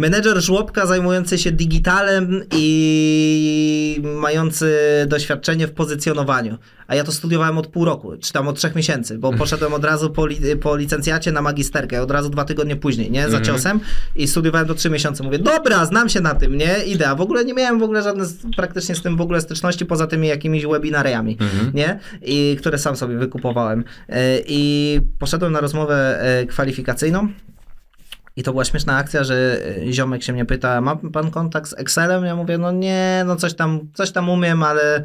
menedżer 0.00 0.40
żłobka 0.42 0.86
zajmujący 0.86 1.38
się 1.38 1.52
digitalem 1.52 2.42
i 2.56 4.02
mający 4.20 4.74
doświadczenie 5.08 5.66
w 5.66 5.72
pozycjonowaniu. 5.72 6.58
A 6.86 6.94
ja 6.94 7.04
to 7.04 7.12
studiowałem 7.12 7.58
od 7.58 7.66
pół 7.66 7.84
roku, 7.84 8.12
czy 8.20 8.32
tam 8.32 8.48
od 8.48 8.56
trzech 8.56 8.74
miesięcy, 8.74 9.18
bo 9.18 9.32
poszedłem 9.32 9.74
od 9.74 9.84
razu 9.84 10.10
po, 10.10 10.26
li, 10.26 10.56
po 10.56 10.76
licencjacie 10.76 11.32
na 11.32 11.42
magisterkę, 11.42 12.02
od 12.02 12.10
razu 12.10 12.30
dwa 12.30 12.44
tygodnie 12.44 12.76
później, 12.76 13.10
nie? 13.10 13.20
Za 13.30 13.38
Mhm. 13.38 13.44
ciosem 13.44 13.80
i 14.16 14.28
studiowałem 14.28 14.66
to 14.68 14.74
trzy 14.74 14.90
miesiące. 14.90 15.24
Mówię, 15.24 15.38
dobra, 15.38 15.86
znam 15.86 16.08
się 16.08 16.20
na 16.20 16.34
tym, 16.34 16.56
nie? 16.58 16.76
Idę. 16.86 17.08
A 17.08 17.14
w 17.14 17.20
ogóle 17.20 17.44
nie 17.44 17.54
miałem 17.54 17.78
w 17.78 17.82
ogóle 17.82 18.02
żadnej 18.02 18.26
praktycznie 18.56 18.94
z 18.94 19.02
tym 19.02 19.16
w 19.16 19.20
ogóle 19.20 19.40
styczności 19.40 19.86
poza 19.86 20.06
tymi 20.06 20.28
jakimiś 20.28 20.66
webinariami, 20.66 21.36
Mhm. 21.40 21.70
nie? 21.74 21.98
I 22.22 22.56
które 22.58 22.78
sam 22.78 22.96
sobie 22.96 23.16
wykupowałem. 23.16 23.84
E, 24.08 24.38
I 24.46 25.00
poszedłem 25.18 25.52
na 25.52 25.60
rozmowę 25.60 26.20
e, 26.22 26.46
kwalifikacyjną. 26.46 27.28
I 28.40 28.42
to 28.42 28.52
była 28.52 28.64
śmieszna 28.64 28.96
akcja, 28.96 29.24
że 29.24 29.60
e, 29.88 29.92
ziomek 29.92 30.22
się 30.22 30.32
mnie 30.32 30.44
pyta, 30.44 30.80
ma 30.80 30.96
pan 30.96 31.30
kontakt 31.30 31.68
z 31.68 31.78
Excelem? 31.78 32.24
Ja 32.24 32.36
mówię, 32.36 32.58
no 32.58 32.72
nie, 32.72 33.24
no 33.26 33.36
coś 33.36 33.54
tam, 33.54 33.80
coś 33.94 34.10
tam 34.10 34.28
umiem, 34.28 34.62
ale 34.62 35.02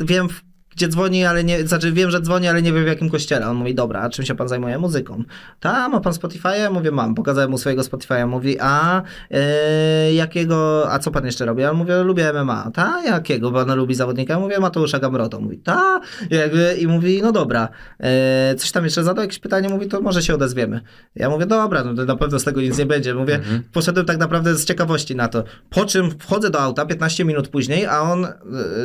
wiem, 0.00 0.28
gdzie 0.76 0.88
dzwoni, 0.88 1.24
ale 1.24 1.44
nie, 1.44 1.66
znaczy 1.66 1.92
wiem, 1.92 2.10
że 2.10 2.20
dzwoni, 2.20 2.48
ale 2.48 2.62
nie 2.62 2.72
wiem 2.72 2.84
w 2.84 2.86
jakim 2.86 3.10
kościele. 3.10 3.48
On 3.48 3.56
mówi, 3.56 3.74
dobra, 3.74 4.00
a 4.00 4.10
czym 4.10 4.24
się 4.24 4.34
pan 4.34 4.48
zajmuje? 4.48 4.78
Muzyką. 4.78 5.22
Ta, 5.60 5.88
ma 5.88 6.00
pan 6.00 6.12
Spotify'a? 6.12 6.50
Ja 6.58 6.70
mówię, 6.70 6.90
mam. 6.90 7.14
Pokazałem 7.14 7.50
mu 7.50 7.58
swojego 7.58 7.82
Spotify'a. 7.82 8.26
Mówi, 8.26 8.56
a 8.60 9.02
e, 9.30 10.14
jakiego, 10.14 10.86
a 10.92 10.98
co 10.98 11.10
pan 11.10 11.26
jeszcze 11.26 11.44
robi? 11.44 11.62
Ja 11.62 11.72
mówię, 11.72 12.02
lubię 12.02 12.32
MMA. 12.32 12.70
Ta, 12.74 13.02
jakiego? 13.04 13.52
Pan 13.52 13.74
lubi 13.74 13.94
zawodnika? 13.94 14.34
Ja 14.34 14.40
mówię, 14.40 14.60
Mateusza 14.60 14.98
Gamrota. 14.98 15.38
Mówi, 15.38 15.58
ta, 15.58 16.00
jakby, 16.30 16.76
i 16.78 16.86
mówi, 16.86 17.22
no 17.22 17.32
dobra. 17.32 17.68
E, 18.00 18.54
coś 18.58 18.72
tam 18.72 18.84
jeszcze 18.84 19.04
zadał, 19.04 19.24
jakieś 19.24 19.38
pytanie? 19.38 19.68
Mówi, 19.68 19.88
to 19.88 20.00
może 20.00 20.22
się 20.22 20.34
odezwiemy. 20.34 20.80
Ja 21.14 21.30
mówię, 21.30 21.46
dobra, 21.46 21.84
no 21.84 21.94
to 21.94 22.04
na 22.04 22.16
pewno 22.16 22.38
z 22.38 22.44
tego 22.44 22.60
nic 22.60 22.78
nie 22.78 22.86
będzie. 22.86 23.14
Mówię, 23.14 23.40
poszedłem 23.72 24.06
tak 24.06 24.18
naprawdę 24.18 24.54
z 24.54 24.64
ciekawości 24.64 25.16
na 25.16 25.28
to. 25.28 25.44
Po 25.70 25.84
czym 25.84 26.10
wchodzę 26.18 26.50
do 26.50 26.60
auta 26.60 26.86
15 26.86 27.24
minut 27.24 27.48
później, 27.48 27.86
a 27.86 28.00
on 28.00 28.24
e, 28.24 28.30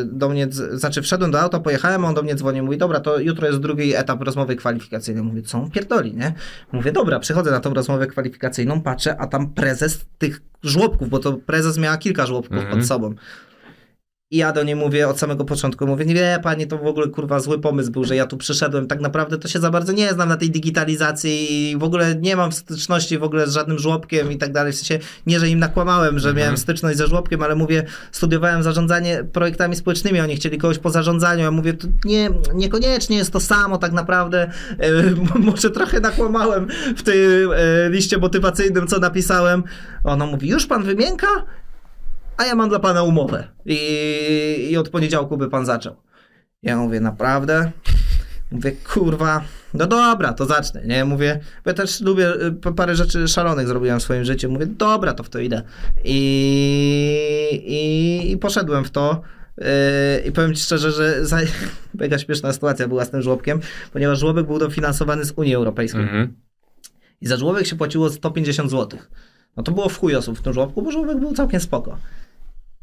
do 0.06 0.30
mnie, 0.30 0.48
znaczy 0.52 1.02
wszedłem 1.02 1.32
do 1.32 1.42
auta, 1.42 1.60
pojechałem, 1.60 1.81
a 1.86 1.96
on 1.96 2.14
do 2.14 2.24
mnie 2.24 2.36
dzwoni, 2.36 2.62
mówi, 2.62 2.78
dobra, 2.78 3.00
to 3.00 3.20
jutro 3.20 3.48
jest 3.48 3.60
drugi 3.60 3.96
etap 3.96 4.22
rozmowy 4.22 4.56
kwalifikacyjnej. 4.56 5.24
Mówię, 5.24 5.42
co 5.42 5.58
on 5.58 5.72
pierdoli, 5.72 6.16
nie? 6.16 6.34
Mówię, 6.72 6.92
dobra, 6.92 7.20
przychodzę 7.20 7.52
na 7.52 7.60
tą 7.60 7.74
rozmowę 7.74 8.08
kwalifikacyjną, 8.08 8.82
patrzę, 8.82 9.16
a 9.20 9.28
tam 9.28 9.50
prezes 9.54 10.06
tych 10.18 10.42
żłobków, 10.64 11.10
bo 11.10 11.20
to 11.20 11.34
prezes 11.34 11.78
miała 11.78 11.98
kilka 11.98 12.26
żłobków 12.26 12.58
Mhm. 12.58 12.78
pod 12.78 12.88
sobą. 12.88 13.16
I 14.32 14.38
ja 14.38 14.52
do 14.52 14.64
niej 14.64 14.76
mówię 14.76 15.08
od 15.08 15.20
samego 15.20 15.46
początku, 15.46 15.88
mówię, 15.88 16.06
nie 16.06 16.14
wie 16.14 16.40
pani, 16.44 16.68
to 16.68 16.78
w 16.78 16.86
ogóle 16.86 17.08
kurwa 17.08 17.40
zły 17.40 17.60
pomysł 17.60 17.92
był, 17.92 18.04
że 18.04 18.16
ja 18.16 18.26
tu 18.26 18.38
przyszedłem, 18.38 18.88
tak 18.88 19.02
naprawdę 19.02 19.38
to 19.38 19.48
się 19.48 19.60
za 19.60 19.72
bardzo 19.72 19.94
nie 19.94 20.14
znam 20.14 20.30
na 20.30 20.38
tej 20.38 20.52
digitalizacji 20.52 21.70
i 21.72 21.78
w 21.78 21.84
ogóle 21.84 22.16
nie 22.16 22.36
mam 22.36 22.52
styczności 22.52 23.18
w 23.18 23.24
ogóle 23.24 23.48
z 23.48 23.54
żadnym 23.54 23.80
żłobkiem 23.80 24.32
i 24.32 24.38
tak 24.38 24.52
dalej, 24.52 24.74
w 24.74 24.76
sensie 24.76 25.00
nie, 25.26 25.40
że 25.40 25.50
im 25.50 25.60
nakłamałem, 25.60 26.20
że 26.20 26.34
miałem 26.34 26.58
styczność 26.58 26.98
ze 26.98 27.08
żłobkiem, 27.08 27.44
ale 27.44 27.56
mówię, 27.56 27.84
studiowałem 28.12 28.64
zarządzanie 28.64 29.24
projektami 29.34 29.76
społecznymi, 29.76 30.20
oni 30.20 30.36
chcieli 30.36 30.58
kogoś 30.58 30.78
po 30.78 30.90
zarządzaniu, 30.90 31.44
ja 31.44 31.52
mówię, 31.52 31.74
to 31.74 31.88
nie, 32.06 32.30
niekoniecznie 32.54 33.18
jest 33.18 33.34
to 33.34 33.40
samo 33.40 33.78
tak 33.78 33.92
naprawdę, 33.92 34.52
e, 34.80 34.92
może 35.40 35.70
trochę 35.70 36.00
nakłamałem 36.00 36.68
w 36.98 37.04
tej 37.04 37.44
e, 37.44 37.50
liście 37.90 38.18
motywacyjnym, 38.18 38.88
co 38.88 39.00
napisałem. 39.00 39.64
Ona 40.04 40.26
mówi, 40.26 40.50
już 40.50 40.68
pan 40.68 40.84
wymienka? 40.84 41.28
A 42.38 42.46
ja 42.46 42.56
mam 42.56 42.70
dla 42.70 42.80
pana 42.80 43.04
umowę 43.04 43.48
i, 43.66 44.68
i 44.72 44.78
od 44.78 44.90
poniedziałku 44.90 45.38
by 45.38 45.50
pan 45.50 45.66
zaczął. 45.66 45.96
Ja 46.64 46.78
mówię, 46.78 47.00
naprawdę? 47.00 47.72
Mówię, 48.52 48.72
kurwa, 48.72 49.44
no 49.74 49.88
dobra, 49.88 50.34
to 50.34 50.46
zacznę, 50.46 50.82
nie? 50.86 51.06
Mówię, 51.06 51.40
bo 51.66 51.70
ja 51.70 51.74
też 51.74 52.02
lubię, 52.02 52.34
y, 52.68 52.74
parę 52.76 52.96
rzeczy 52.96 53.28
szalonych 53.28 53.68
zrobiłem 53.68 54.00
w 54.00 54.04
swoim 54.04 54.24
życiu. 54.24 54.52
Mówię, 54.52 54.66
dobra, 54.66 55.14
to 55.14 55.24
w 55.24 55.30
to 55.30 55.40
idę. 55.40 55.62
I, 56.04 57.64
i, 57.66 58.32
i 58.32 58.38
poszedłem 58.38 58.84
w 58.84 58.92
to. 58.92 59.22
Yy, 59.58 59.66
I 60.26 60.32
powiem 60.32 60.54
ci 60.56 60.62
szczerze, 60.62 60.92
że 60.92 61.26
za... 61.26 61.40
mega 61.94 62.20
śmieszna 62.20 62.54
sytuacja 62.54 62.88
była 62.88 63.06
z 63.06 63.10
tym 63.10 63.22
żłobkiem, 63.22 63.60
ponieważ 63.94 64.20
żłobek 64.20 64.46
był 64.46 64.60
dofinansowany 64.60 65.26
z 65.26 65.32
Unii 65.36 65.56
Europejskiej. 65.56 66.02
Mhm. 66.02 66.34
I 67.22 67.28
za 67.28 67.38
żłobek 67.38 67.68
się 67.68 67.76
płaciło 67.76 68.10
150 68.10 68.72
zł. 68.72 69.00
No 69.58 69.64
to 69.64 69.72
było 69.72 69.89
w 69.89 69.99
chuj 69.99 70.16
osób 70.16 70.39
w 70.39 70.41
tym 70.41 70.54
żłobku, 70.54 70.82
bo 70.82 70.91
żłobek 70.91 71.20
był 71.20 71.34
całkiem 71.34 71.60
spoko. 71.60 71.97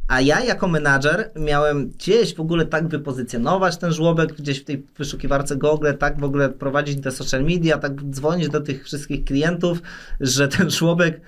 A 0.09 0.21
ja 0.21 0.45
jako 0.45 0.69
menadżer 0.69 1.31
miałem 1.37 1.89
gdzieś 1.89 2.35
w 2.35 2.41
ogóle 2.41 2.67
tak 2.67 2.89
wypozycjonować 2.89 3.77
ten 3.77 3.93
żłobek, 3.93 4.33
gdzieś 4.33 4.61
w 4.61 4.65
tej 4.65 4.87
wyszukiwarce 4.99 5.57
Google, 5.57 5.87
tak 5.99 6.21
w 6.21 6.25
ogóle 6.25 6.49
prowadzić 6.49 7.03
te 7.03 7.11
social 7.11 7.45
media, 7.45 7.79
tak 7.79 8.03
dzwonić 8.03 8.49
do 8.49 8.61
tych 8.61 8.85
wszystkich 8.85 9.25
klientów, 9.25 9.83
że 10.21 10.49
ten 10.49 10.71
żłobek 10.71 11.21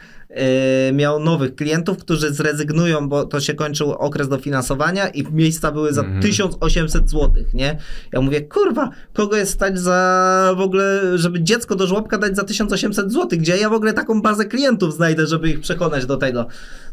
miał 0.92 1.20
nowych 1.20 1.54
klientów, 1.54 1.98
którzy 1.98 2.34
zrezygnują, 2.34 3.08
bo 3.08 3.24
to 3.24 3.40
się 3.40 3.54
kończył 3.54 3.92
okres 3.92 4.28
dofinansowania 4.28 5.08
i 5.08 5.24
miejsca 5.32 5.72
były 5.72 5.92
za 5.92 6.00
Mhm. 6.00 6.22
1800 6.22 7.10
zł, 7.10 7.30
nie? 7.54 7.78
Ja 8.12 8.20
mówię, 8.20 8.40
kurwa, 8.40 8.90
kogo 9.12 9.36
jest 9.36 9.52
stać 9.52 9.78
za 9.78 10.54
w 10.56 10.60
ogóle, 10.60 11.18
żeby 11.18 11.42
dziecko 11.42 11.74
do 11.74 11.86
żłobka 11.86 12.18
dać 12.18 12.36
za 12.36 12.44
1800 12.44 13.12
zł, 13.12 13.28
gdzie 13.38 13.56
ja 13.56 13.70
w 13.70 13.72
ogóle 13.72 13.92
taką 13.92 14.22
bazę 14.22 14.44
klientów 14.44 14.94
znajdę, 14.94 15.26
żeby 15.26 15.50
ich 15.50 15.60
przekonać 15.60 16.06
do 16.06 16.16
tego. 16.16 16.46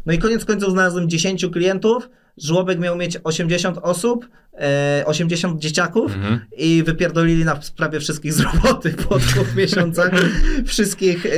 No 0.06 0.12
i 0.12 0.18
koniec 0.18 0.44
końców 0.44 0.70
znalazłem 0.70 1.08
10 1.08 1.46
klientów, 1.52 2.08
żłobek 2.36 2.78
miał 2.78 2.96
mieć 2.96 3.18
80 3.24 3.78
osób, 3.82 4.28
80 5.06 5.60
dzieciaków 5.60 6.14
Mhm. 6.14 6.40
i 6.56 6.82
wypierdolili 6.86 7.44
na 7.44 7.60
prawie 7.76 8.00
wszystkich 8.00 8.32
z 8.32 8.40
roboty 8.40 8.90
po 9.08 9.18
dwóch 9.18 9.56
miesiącach. 9.56 10.10
Wszystkich, 10.64 11.26
e, 11.26 11.30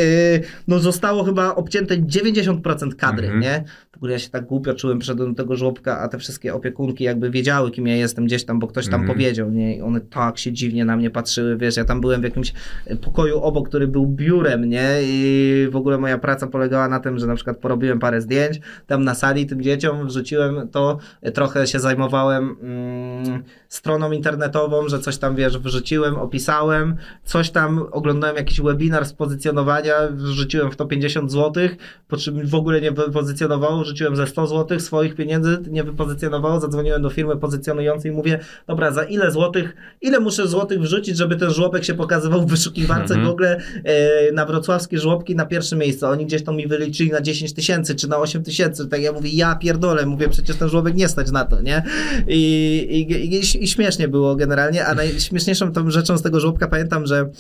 no 0.69 0.79
zostało 0.79 1.25
chyba 1.25 1.55
obcięte 1.55 1.97
90% 1.99 2.95
kadry, 2.97 3.25
Mhm. 3.27 3.43
nie? 3.43 3.65
W 3.93 3.97
ogóle 3.97 4.13
ja 4.13 4.19
się 4.19 4.31
tak 4.31 4.47
głupio 4.47 4.75
czułem, 4.75 4.99
do 5.17 5.35
tego 5.35 5.57
żłobka, 5.57 5.99
a 6.01 6.09
te 6.09 6.19
wszystkie 6.19 6.55
opiekunki 6.55 7.05
jakby 7.05 7.31
wiedziały, 7.31 7.71
kim 7.71 7.87
ja 7.87 7.97
jestem 7.97 8.27
gdzieś 8.27 8.45
tam, 8.45 8.59
bo 8.59 8.67
ktoś 8.67 8.85
tam 8.85 9.01
Mhm. 9.01 9.13
powiedział, 9.19 9.51
nie? 9.51 9.77
I 9.77 9.81
one 9.81 10.01
tak 10.01 10.39
się 10.39 10.53
dziwnie 10.53 10.85
na 10.85 10.97
mnie 10.97 11.11
patrzyły, 11.11 11.57
wiesz, 11.57 11.77
ja 11.77 11.85
tam 11.85 12.01
byłem 12.01 12.21
w 12.21 12.25
jakimś 12.25 12.53
pokoju 13.01 13.41
obok, 13.41 13.69
który 13.69 13.89
był 13.89 14.07
biurem, 14.07 14.65
nie? 14.69 14.89
I 15.03 15.69
w 15.73 15.77
ogóle 15.77 15.99
moja 15.99 16.19
praca 16.19 16.47
polegała 16.47 16.89
na 16.89 17.01
tym, 17.01 17.19
że 17.19 17.27
na 17.27 17.35
przykład 17.35 17.57
porobiłem 17.57 17.99
parę 17.99 18.21
zdjęć 18.21 18.61
tam 18.87 19.05
na 19.05 19.15
sali 19.15 19.47
tym 19.47 19.63
dzieciom, 19.63 20.07
wrzuciłem 20.07 20.69
to, 20.69 20.99
trochę 21.35 21.67
się 21.67 21.81
zajmowałem 21.81 22.57
mm, 22.63 23.10
Mm, 23.11 23.45
stroną 23.71 24.13
internetową, 24.13 24.89
że 24.89 24.99
coś 24.99 25.19
tam, 25.19 25.37
wiesz, 25.37 25.59
wrzuciłem, 25.59 26.17
opisałem, 26.17 26.97
coś 27.25 27.51
tam, 27.51 27.87
oglądałem 27.93 28.37
jakiś 28.37 28.61
webinar 28.61 29.07
z 29.07 29.13
pozycjonowania, 29.13 29.95
wrzuciłem 30.11 30.71
w 30.71 30.77
to 30.77 30.87
50 30.87 31.33
zł, 31.33 31.69
po 32.09 32.17
czym 32.17 32.47
w 32.47 32.55
ogóle 32.55 32.81
nie 32.81 32.93
wypozycjonowało, 32.93 33.83
wrzuciłem 33.83 34.17
ze 34.17 34.27
100 34.27 34.47
zł 34.47 34.81
swoich 34.81 35.15
pieniędzy, 35.15 35.59
nie 35.69 35.85
wypozycjonowało, 35.85 36.61
zadzwoniłem 36.61 37.03
do 37.03 37.11
firmy 37.11 37.37
pozycjonującej 37.37 38.11
i 38.11 38.15
mówię, 38.15 38.41
dobra, 38.67 38.91
za 38.91 39.05
ile 39.05 39.31
złotych, 39.31 39.77
ile 40.01 40.21
muszę 40.21 40.49
złotych 40.49 40.81
wrzucić, 40.81 41.17
żeby 41.17 41.37
ten 41.37 41.51
żłobek 41.51 41.85
się 41.85 41.95
pokazywał 41.95 42.43
w 42.43 42.51
wyszukiwarce 42.51 43.15
Mhm. 43.15 43.27
Google 43.27 43.45
e, 43.45 44.33
na 44.33 44.47
wrocławskie 44.47 44.99
żłobki 44.99 45.37
na 45.37 45.47
pierwsze 45.47 45.77
miejsce. 45.77 46.09
Oni 46.09 46.27
gdzieś 46.27 46.45
to 46.45 46.53
mi 46.53 46.67
wyliczyli 46.67 47.11
na 47.11 47.21
10 47.21 47.53
tysięcy 47.53 47.95
czy 47.95 48.09
na 48.09 48.19
8 48.19 48.43
tysięcy. 48.43 48.89
Tak 48.89 49.03
ja 49.03 49.13
mówię, 49.13 49.31
ja 49.33 49.55
pierdolę, 49.55 50.07
mówię, 50.07 50.29
przecież 50.29 50.57
ten 50.57 50.69
żłobek 50.69 50.95
nie 50.95 51.09
stać 51.09 51.31
na 51.31 51.45
to, 51.45 51.61
nie? 51.61 51.83
I, 52.29 53.07
i, 53.11 53.60
i, 53.60 53.60
i 53.61 53.69
śmiesznie 53.69 54.09
było 54.09 54.37
generalnie, 54.37 54.87
a 54.87 54.95
najśmieszniejszą 55.05 55.73
tą 55.73 55.91
rzeczą 55.91 56.19
z 56.19 56.23
tego 56.23 56.41
żłobka 56.41 56.69
pamiętam, 56.69 57.07
że 57.07 57.31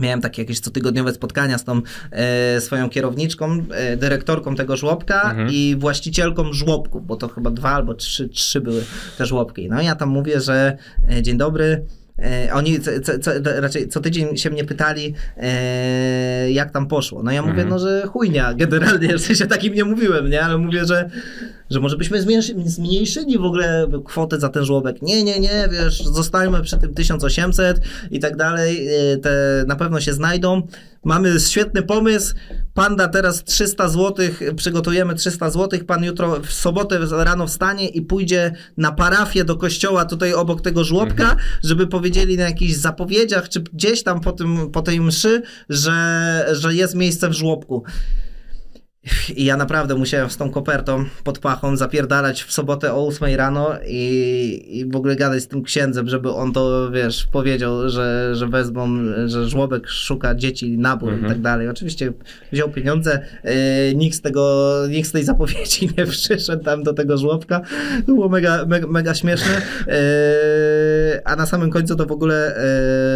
Miałem 0.00 0.20
takie 0.20 0.42
jakieś 0.42 0.60
cotygodniowe 0.60 1.12
spotkania 1.12 1.58
z 1.58 1.64
tą 1.64 1.80
e, 2.10 2.60
swoją 2.60 2.90
kierowniczką, 2.90 3.64
e, 3.70 3.96
dyrektorką 3.96 4.54
tego 4.54 4.76
żłobka 4.76 5.22
Mhm. 5.30 5.48
i 5.52 5.76
właścicielką 5.78 6.52
żłobków, 6.52 7.06
bo 7.06 7.16
to 7.16 7.28
chyba 7.28 7.50
dwa 7.50 7.70
albo 7.70 7.94
trzy, 7.94 8.28
trzy 8.28 8.60
były 8.60 8.84
te 9.18 9.26
żłobki. 9.26 9.68
No 9.68 9.82
i 9.82 9.84
ja 9.84 9.94
tam 9.94 10.08
mówię, 10.08 10.40
że 10.40 10.76
e, 11.10 11.22
dzień 11.22 11.36
dobry. 11.38 11.84
E, 12.18 12.52
oni 12.52 12.80
co, 12.80 12.90
co, 13.00 13.18
co, 13.18 13.30
raczej 13.60 13.88
co 13.88 14.00
tydzień 14.00 14.36
się 14.36 14.50
mnie 14.50 14.64
pytali, 14.64 15.14
e, 15.36 16.50
jak 16.52 16.70
tam 16.70 16.88
poszło. 16.88 17.22
No 17.22 17.32
ja 17.32 17.42
mówię, 17.42 17.52
Mhm. 17.62 17.68
no 17.68 17.78
że 17.78 18.02
chujnia, 18.06 18.54
generalnie, 18.54 19.08
w 19.18 19.20
sensie 19.20 19.46
takim 19.46 19.74
nie 19.74 19.84
mówiłem, 19.84 20.30
nie? 20.30 20.42
Ale 20.42 20.58
mówię, 20.58 20.84
że, 20.86 21.10
że 21.72 21.80
może 21.80 21.96
byśmy 21.96 22.22
zmniejszy, 22.22 22.54
zmniejszyli 22.64 23.38
w 23.38 23.44
ogóle 23.44 23.86
kwotę 24.04 24.40
za 24.40 24.48
ten 24.48 24.64
żłobek. 24.64 25.02
Nie, 25.02 25.24
nie, 25.24 25.40
nie, 25.40 25.68
wiesz, 25.72 26.04
zostańmy 26.04 26.62
przy 26.62 26.78
tym 26.78 26.94
1800 26.94 27.80
i 28.10 28.20
tak 28.20 28.36
dalej. 28.36 28.88
E, 28.88 29.16
Te 29.16 29.64
na 29.66 29.76
pewno 29.76 30.00
się 30.00 30.12
znajdą. 30.12 30.62
Mamy 31.04 31.40
świetny 31.40 31.82
pomysł. 31.82 32.34
Pan 32.74 32.96
da 32.96 33.08
teraz 33.08 33.44
300 33.44 33.88
zł, 33.88 34.26
przygotujemy 34.56 35.14
300 35.14 35.50
zł. 35.50 35.80
Pan 35.86 36.04
jutro 36.04 36.40
w 36.40 36.52
sobotę 36.52 36.98
rano 37.10 37.46
wstanie 37.46 37.88
i 37.88 38.02
pójdzie 38.02 38.52
na 38.76 38.92
parafię 38.92 39.44
do 39.44 39.56
kościoła 39.56 40.04
tutaj 40.04 40.34
obok 40.34 40.60
tego 40.60 40.84
żłobka, 40.84 41.36
żeby 41.62 41.86
powiedzieli 41.86 42.36
na 42.36 42.44
jakichś 42.44 42.72
zapowiedziach, 42.72 43.48
czy 43.48 43.60
gdzieś 43.60 44.02
tam 44.02 44.20
po, 44.20 44.32
tym, 44.32 44.70
po 44.70 44.82
tej 44.82 45.00
mszy, 45.00 45.42
że, 45.68 46.46
że 46.52 46.74
jest 46.74 46.94
miejsce 46.94 47.28
w 47.28 47.32
żłobku. 47.32 47.84
I 49.36 49.44
ja 49.44 49.56
naprawdę 49.56 49.94
musiałem 49.94 50.30
z 50.30 50.36
tą 50.36 50.50
kopertą 50.50 51.04
pod 51.24 51.38
pachą 51.38 51.76
zapierdalać 51.76 52.42
w 52.42 52.52
sobotę 52.52 52.94
o 52.94 53.06
8 53.06 53.34
rano 53.34 53.70
i, 53.86 54.68
i 54.70 54.90
w 54.90 54.96
ogóle 54.96 55.16
gadać 55.16 55.42
z 55.42 55.48
tym 55.48 55.62
księdzem, 55.62 56.08
żeby 56.08 56.30
on 56.30 56.52
to, 56.52 56.90
wiesz, 56.90 57.26
powiedział, 57.32 57.88
że, 57.88 58.30
że 58.34 58.48
wezmą, 58.48 58.88
że 59.26 59.48
żłobek 59.48 59.88
szuka 59.88 60.34
dzieci, 60.34 60.78
nabór 60.78 61.18
i 61.18 61.28
tak 61.28 61.40
dalej. 61.40 61.68
Oczywiście 61.68 62.12
wziął 62.52 62.70
pieniądze, 62.70 63.26
yy, 63.44 63.52
nikt 63.94 64.16
z 64.16 64.20
tego, 64.20 64.72
nikt 64.90 65.08
z 65.08 65.12
tej 65.12 65.24
zapowiedzi 65.24 65.88
nie 65.98 66.06
przyszedł 66.06 66.64
tam 66.64 66.82
do 66.82 66.92
tego 66.92 67.18
żłobka. 67.18 67.60
Było 68.06 68.28
mega, 68.28 68.66
mega, 68.66 68.86
mega 68.86 69.14
śmieszne. 69.14 69.62
Yy, 69.86 69.94
a 71.24 71.36
na 71.36 71.46
samym 71.46 71.70
końcu 71.70 71.96
to 71.96 72.06
w 72.06 72.12
ogóle 72.12 72.54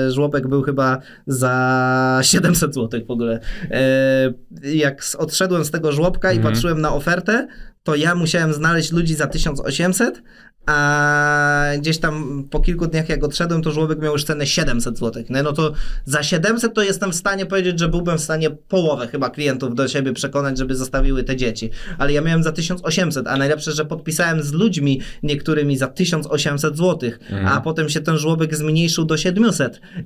yy, 0.06 0.12
żłobek 0.12 0.48
był 0.48 0.62
chyba 0.62 0.98
za 1.26 2.18
700 2.22 2.74
zł 2.74 3.00
w 3.06 3.10
ogóle. 3.10 3.40
Yy, 4.62 4.76
jak 4.76 5.02
odszedłem 5.18 5.64
z 5.64 5.76
tego 5.77 5.93
żłobka 5.93 6.32
i 6.32 6.40
patrzyłem 6.40 6.81
na 6.81 6.93
ofertę, 6.93 7.47
to 7.82 7.94
ja 7.94 8.15
musiałem 8.15 8.55
znaleźć 8.55 8.93
ludzi 8.93 9.15
za 9.15 9.27
1800, 9.27 10.23
a 10.66 11.64
gdzieś 11.78 11.98
tam 11.98 12.44
po 12.51 12.60
kilku 12.60 12.86
dniach 12.86 13.09
jak 13.09 13.24
odszedłem, 13.24 13.62
to 13.62 13.72
żłobek 13.72 13.98
miał 13.98 14.12
już 14.12 14.24
cenę 14.24 14.47
700 14.47 14.98
zł. 14.98 15.24
No, 15.28 15.43
no 15.43 15.52
to 15.52 15.72
za 16.05 16.22
700 16.22 16.74
to 16.74 16.82
jestem 16.82 17.12
w 17.12 17.14
stanie 17.14 17.47
powiedzieć, 17.47 17.78
że 17.78 17.88
byłbym 17.88 18.18
w 18.18 18.20
stanie 18.20 18.51
połowę 18.51 19.09
chyba 19.09 19.30
klientów 19.30 19.74
do 19.74 19.88
siebie 19.88 20.12
przekonać, 20.12 20.59
żeby 20.59 20.74
zostawiły 20.74 21.24
te 21.24 21.36
dzieci. 21.36 21.70
Ale 21.98 22.12
ja 22.12 22.20
miałem 22.20 22.43
za 22.43 22.52
1800, 22.52 23.26
a 23.26 23.36
najlepsze, 23.36 23.72
że 23.72 23.84
podpisałem 23.84 24.43
z 24.43 24.52
ludźmi 24.52 25.01
niektórymi 25.22 25.76
za 25.76 25.86
1800 25.86 26.76
zł, 26.76 27.10
a 27.47 27.60
potem 27.60 27.88
się 27.88 28.01
ten 28.01 28.18
żłobek 28.18 28.56
zmniejszył 28.56 29.05
do 29.05 29.16
700. 29.16 29.80
Yy, 29.97 30.05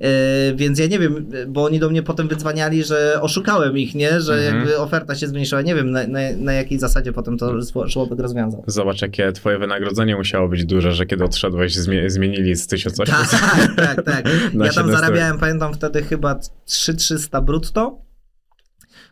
więc 0.55 0.79
ja 0.79 0.87
nie 0.87 0.99
wiem, 0.99 1.31
bo 1.47 1.63
oni 1.63 1.79
do 1.79 1.89
mnie 1.89 2.03
potem 2.03 2.27
wydzwaniali, 2.27 2.83
że 2.83 3.21
oszukałem 3.21 3.77
ich, 3.77 3.95
nie? 3.95 4.21
Że 4.21 4.43
jakby 4.43 4.77
oferta 4.77 5.15
się 5.15 5.27
zmniejszyła. 5.27 5.61
Nie 5.61 5.75
wiem 5.75 5.91
na, 5.91 6.07
na, 6.07 6.19
na 6.37 6.53
jakiej 6.53 6.79
zasadzie 6.79 7.13
potem 7.13 7.37
to 7.37 7.61
żłobek 7.85 8.19
rozwiązał. 8.19 8.63
Zobacz, 8.67 9.01
jakie 9.01 9.31
twoje 9.31 9.57
wynagrodzenie 9.57 10.15
musiało 10.15 10.50
być 10.51 10.65
duże, 10.65 10.91
że 10.91 11.05
kiedy 11.05 11.23
odszedłeś, 11.23 11.75
zmie- 11.75 12.09
zmienili 12.09 12.55
z 12.55 12.67
1800. 12.67 13.39
Tak, 13.39 13.75
tak, 13.75 14.05
tak. 14.05 14.25
Ja 14.53 14.73
tam 14.73 14.73
700. 14.73 14.91
zarabiałem, 14.91 15.39
pamiętam 15.39 15.73
wtedy 15.73 16.03
chyba 16.03 16.35
3300 16.65 17.41
brutto. 17.41 18.01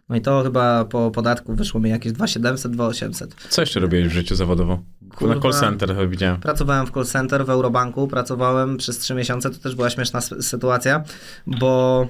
No 0.10 0.16
i 0.16 0.22
to 0.22 0.44
chyba 0.44 0.86
po 0.86 1.12
podatku 1.12 1.56
wyszło 1.56 1.80
mi 1.80 1.90
jakieś 1.90 2.12
2700, 2.12 2.72
2800. 2.72 3.36
Co 3.50 3.62
jeszcze 3.62 3.80
robiłeś 3.80 4.08
w 4.08 4.12
życiu 4.12 4.36
zawodowo? 4.36 4.80
Kurwa. 5.16 5.36
Na 5.36 5.42
call 5.42 5.54
center 5.54 5.90
chyba 5.90 6.08
widziałem. 6.08 6.42
Pracowałem 6.42 6.88
w 6.88 6.92
call 6.92 7.06
center 7.06 7.46
w 7.46 7.50
Eurobanku, 7.50 8.08
pracowałem 8.08 8.78
przez 8.78 8.98
3 8.98 9.14
miesiące, 9.14 9.50
to 9.50 9.58
też 9.58 9.76
była 9.76 9.90
śmieszna 9.90 10.22
sytuacja, 10.22 11.04
bo 11.48 12.08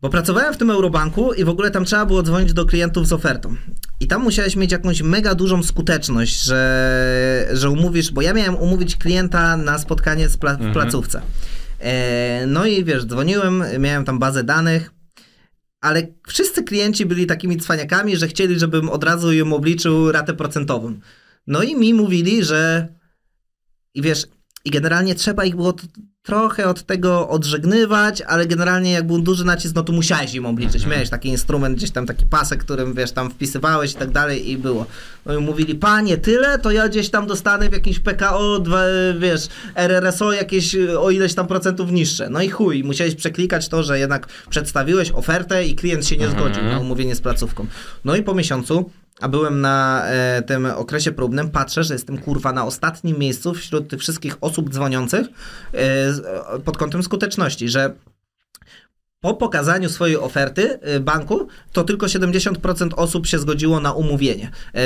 bo 0.00 0.10
pracowałem 0.10 0.54
w 0.54 0.56
tym 0.56 0.70
Eurobanku 0.70 1.32
i 1.32 1.44
w 1.44 1.48
ogóle 1.48 1.70
tam 1.70 1.84
trzeba 1.84 2.06
było 2.06 2.22
dzwonić 2.22 2.52
do 2.52 2.66
klientów 2.66 3.08
z 3.08 3.12
ofertą. 3.12 3.56
I 4.00 4.06
tam 4.06 4.22
musiałeś 4.22 4.56
mieć 4.56 4.72
jakąś 4.72 5.02
mega 5.02 5.34
dużą 5.34 5.62
skuteczność, 5.62 6.42
że, 6.42 7.48
że 7.52 7.70
umówisz, 7.70 8.12
bo 8.12 8.22
ja 8.22 8.32
miałem 8.34 8.56
umówić 8.56 8.96
klienta 8.96 9.56
na 9.56 9.78
spotkanie 9.78 10.28
z 10.28 10.36
pla- 10.36 10.56
w 10.56 10.72
placówce. 10.72 11.22
E, 11.80 12.44
no 12.46 12.66
i 12.66 12.84
wiesz, 12.84 13.04
dzwoniłem, 13.04 13.64
miałem 13.78 14.04
tam 14.04 14.18
bazę 14.18 14.44
danych, 14.44 14.90
ale 15.80 16.02
wszyscy 16.28 16.62
klienci 16.62 17.06
byli 17.06 17.26
takimi 17.26 17.56
cwaniakami, 17.56 18.16
że 18.16 18.28
chcieli, 18.28 18.58
żebym 18.58 18.88
od 18.88 19.04
razu 19.04 19.32
im 19.32 19.52
obliczył 19.52 20.12
ratę 20.12 20.34
procentową. 20.34 21.00
No 21.46 21.62
i 21.62 21.76
mi 21.76 21.94
mówili, 21.94 22.44
że 22.44 22.88
i 23.94 24.02
wiesz, 24.02 24.26
i 24.64 24.70
generalnie 24.70 25.14
trzeba 25.14 25.44
ich 25.44 25.56
było 25.56 25.76
trochę 26.26 26.66
od 26.66 26.82
tego 26.82 27.28
odżegnywać, 27.28 28.22
ale 28.22 28.46
generalnie 28.46 28.92
jak 28.92 29.06
był 29.06 29.18
duży 29.18 29.44
nacisk, 29.44 29.74
no 29.74 29.82
to 29.82 29.92
musiałeś 29.92 30.34
im 30.34 30.46
obliczyć. 30.46 30.86
Miałeś 30.86 31.10
taki 31.10 31.28
instrument, 31.28 31.76
gdzieś 31.76 31.90
tam 31.90 32.06
taki 32.06 32.26
pasek, 32.26 32.60
którym 32.60 32.94
wiesz, 32.94 33.12
tam 33.12 33.30
wpisywałeś 33.30 33.92
i 33.92 33.94
tak 33.94 34.10
dalej 34.10 34.50
i 34.50 34.58
było. 34.58 34.86
No 35.26 35.34
i 35.34 35.38
mówili, 35.38 35.74
panie, 35.74 36.16
tyle, 36.16 36.58
to 36.58 36.70
ja 36.70 36.88
gdzieś 36.88 37.10
tam 37.10 37.26
dostanę 37.26 37.68
w 37.68 37.72
jakimś 37.72 37.98
PKO, 37.98 38.58
dwa, 38.58 38.82
wiesz, 39.18 39.48
RRSO 39.74 40.32
jakieś 40.32 40.76
o 40.98 41.10
ileś 41.10 41.34
tam 41.34 41.46
procentów 41.46 41.90
niższe. 41.90 42.30
No 42.30 42.42
i 42.42 42.48
chuj, 42.48 42.84
musiałeś 42.84 43.14
przeklikać 43.14 43.68
to, 43.68 43.82
że 43.82 43.98
jednak 43.98 44.26
przedstawiłeś 44.50 45.10
ofertę 45.10 45.66
i 45.66 45.74
klient 45.74 46.06
się 46.06 46.16
nie 46.16 46.28
zgodził 46.28 46.62
na 46.62 46.78
umówienie 46.78 47.14
z 47.14 47.20
placówką. 47.20 47.66
No 48.04 48.16
i 48.16 48.22
po 48.22 48.34
miesiącu 48.34 48.90
a 49.20 49.28
byłem 49.28 49.60
na 49.60 50.02
e, 50.06 50.42
tym 50.42 50.66
okresie 50.66 51.12
próbnym, 51.12 51.50
patrzę, 51.50 51.84
że 51.84 51.94
jestem 51.94 52.18
kurwa 52.18 52.52
na 52.52 52.64
ostatnim 52.64 53.18
miejscu 53.18 53.54
wśród 53.54 53.88
tych 53.88 54.00
wszystkich 54.00 54.36
osób 54.40 54.70
dzwoniących 54.70 55.26
e, 55.74 55.78
e, 55.78 56.58
pod 56.64 56.78
kątem 56.78 57.02
skuteczności, 57.02 57.68
że 57.68 57.94
po 59.20 59.34
pokazaniu 59.34 59.88
swojej 59.88 60.16
oferty 60.16 60.78
y, 60.96 61.00
banku, 61.00 61.48
to 61.72 61.84
tylko 61.84 62.06
70% 62.06 62.90
osób 62.96 63.26
się 63.26 63.38
zgodziło 63.38 63.80
na 63.80 63.92
umówienie, 63.92 64.50
e, 64.74 64.80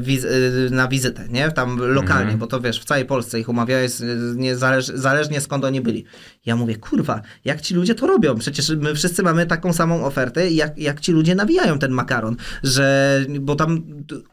wiz, 0.00 0.24
y, 0.24 0.68
na 0.70 0.88
wizytę, 0.88 1.26
nie? 1.28 1.50
Tam 1.50 1.78
lokalnie, 1.78 2.36
bo 2.36 2.46
to 2.46 2.60
wiesz, 2.60 2.80
w 2.80 2.84
całej 2.84 3.04
Polsce 3.04 3.40
ich 3.40 3.48
umawiałeś, 3.48 3.92
niezależ, 4.34 4.86
zależnie 4.86 5.40
skąd 5.40 5.64
oni 5.64 5.80
byli. 5.80 6.04
Ja 6.46 6.56
mówię, 6.56 6.76
kurwa, 6.76 7.20
jak 7.44 7.60
ci 7.60 7.74
ludzie 7.74 7.94
to 7.94 8.06
robią? 8.06 8.38
Przecież 8.38 8.70
my 8.70 8.94
wszyscy 8.94 9.22
mamy 9.22 9.46
taką 9.46 9.72
samą 9.72 10.04
ofertę 10.04 10.50
jak, 10.50 10.78
jak 10.78 11.00
ci 11.00 11.12
ludzie 11.12 11.34
nawijają 11.34 11.78
ten 11.78 11.92
makaron, 11.92 12.36
że, 12.62 13.20
bo 13.40 13.56
tam 13.56 13.82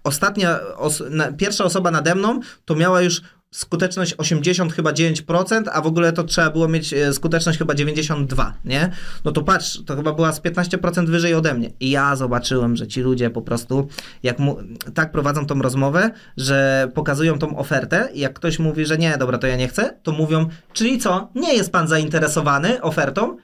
ostatnia, 0.03 0.59
os, 0.75 1.03
pierwsza 1.37 1.63
osoba 1.63 1.91
nade 1.91 2.15
mną 2.15 2.39
to 2.65 2.75
miała 2.75 3.01
już 3.01 3.21
skuteczność 3.57 4.13
80 4.17 4.73
chyba 4.73 4.91
9%, 4.91 5.63
a 5.71 5.81
w 5.81 5.87
ogóle 5.87 6.13
to 6.13 6.23
trzeba 6.23 6.49
było 6.49 6.67
mieć 6.67 6.93
e, 6.93 7.13
skuteczność 7.13 7.57
chyba 7.57 7.73
92, 7.73 8.53
nie? 8.65 8.91
No 9.25 9.31
to 9.31 9.41
patrz, 9.41 9.83
to 9.85 9.95
chyba 9.95 10.13
była 10.13 10.31
z 10.31 10.41
15% 10.41 11.07
wyżej 11.07 11.33
ode 11.33 11.53
mnie. 11.53 11.69
I 11.79 11.89
ja 11.89 12.15
zobaczyłem, 12.15 12.75
że 12.75 12.87
ci 12.87 13.01
ludzie 13.01 13.29
po 13.29 13.41
prostu 13.41 13.87
jak 14.23 14.39
mu, 14.39 14.57
tak 14.93 15.11
prowadzą 15.11 15.45
tą 15.45 15.61
rozmowę, 15.61 16.11
że 16.37 16.87
pokazują 16.93 17.39
tą 17.39 17.57
ofertę 17.57 18.09
i 18.13 18.19
jak 18.19 18.33
ktoś 18.33 18.59
mówi, 18.59 18.85
że 18.85 18.97
nie, 18.97 19.17
dobra, 19.17 19.37
to 19.37 19.47
ja 19.47 19.55
nie 19.55 19.67
chcę, 19.67 19.93
to 20.03 20.11
mówią, 20.11 20.49
czyli 20.73 20.97
co, 20.97 21.29
nie 21.35 21.53
jest 21.53 21.71
pan 21.71 21.87
zainteresowany 21.87 22.81
ofertą? 22.81 23.37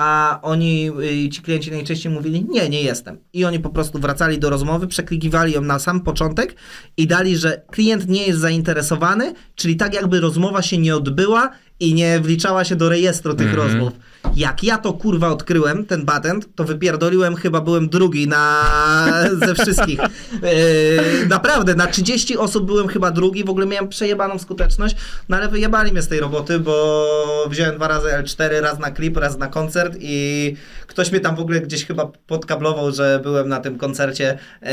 A 0.00 0.38
oni, 0.42 0.90
y, 1.24 1.28
ci 1.28 1.42
klienci 1.42 1.70
najczęściej 1.70 2.12
mówili, 2.12 2.46
nie, 2.48 2.68
nie 2.68 2.82
jestem. 2.82 3.18
I 3.32 3.44
oni 3.44 3.60
po 3.60 3.70
prostu 3.70 3.98
wracali 3.98 4.38
do 4.38 4.50
rozmowy, 4.50 4.86
przeklikiwali 4.86 5.52
ją 5.52 5.60
na 5.60 5.78
sam 5.78 6.00
początek 6.00 6.56
i 6.96 7.06
dali, 7.06 7.36
że 7.36 7.62
klient 7.70 8.08
nie 8.08 8.26
jest 8.26 8.38
zainteresowany, 8.38 9.34
czyli 9.54 9.76
tak 9.76 9.94
jakby 9.94 10.20
rozmowa 10.20 10.62
się 10.62 10.78
nie 10.78 10.96
odbyła 10.96 11.50
i 11.80 11.94
nie 11.94 12.20
wliczała 12.20 12.64
się 12.64 12.76
do 12.76 12.88
rejestru 12.88 13.34
tych 13.34 13.54
rozmów. 13.54 13.92
Jak 14.36 14.64
ja 14.64 14.78
to 14.78 14.92
kurwa 14.92 15.28
odkryłem, 15.28 15.84
ten 15.86 16.06
patent, 16.06 16.48
to 16.54 16.64
wypierdoliłem, 16.64 17.36
chyba 17.36 17.60
byłem 17.60 17.88
drugi 17.88 18.28
na 18.28 18.64
ze 19.46 19.54
wszystkich. 19.54 19.98
Yy, 19.98 21.26
naprawdę, 21.28 21.74
na 21.74 21.86
30 21.86 22.36
osób 22.36 22.66
byłem 22.66 22.88
chyba 22.88 23.10
drugi, 23.10 23.44
w 23.44 23.50
ogóle 23.50 23.66
miałem 23.66 23.88
przejebaną 23.88 24.38
skuteczność, 24.38 24.96
no 25.28 25.36
ale 25.36 25.48
wyjebali 25.48 25.92
mnie 25.92 26.02
z 26.02 26.08
tej 26.08 26.20
roboty, 26.20 26.58
bo 26.58 27.06
wziąłem 27.50 27.76
dwa 27.76 27.88
razy 27.88 28.08
L4, 28.08 28.60
raz 28.60 28.78
na 28.78 28.90
klip, 28.90 29.16
raz 29.16 29.38
na 29.38 29.46
koncert 29.46 29.96
i 30.00 30.54
ktoś 30.86 31.10
mnie 31.12 31.20
tam 31.20 31.36
w 31.36 31.40
ogóle 31.40 31.60
gdzieś 31.60 31.86
chyba 31.86 32.06
podkablował, 32.26 32.92
że 32.92 33.20
byłem 33.22 33.48
na 33.48 33.60
tym 33.60 33.78
koncercie 33.78 34.38
yy, 34.62 34.68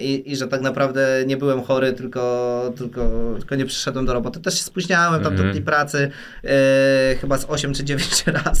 i, 0.00 0.32
i 0.32 0.36
że 0.36 0.48
tak 0.48 0.60
naprawdę 0.60 1.24
nie 1.26 1.36
byłem 1.36 1.62
chory, 1.62 1.92
tylko, 1.92 2.72
tylko, 2.76 3.10
tylko 3.38 3.54
nie 3.54 3.66
przyszedłem 3.66 4.06
do 4.06 4.12
roboty. 4.12 4.40
Też 4.40 4.58
się 4.58 4.64
spóźniałem 4.64 5.22
tam 5.22 5.36
do 5.36 5.42
tej 5.42 5.62
pracy, 5.62 6.10
yy, 6.42 6.50
chyba 7.20 7.38
z 7.38 7.44
8 7.48 7.74
czy 7.74 7.84
9 7.84 8.24
razy, 8.44 8.59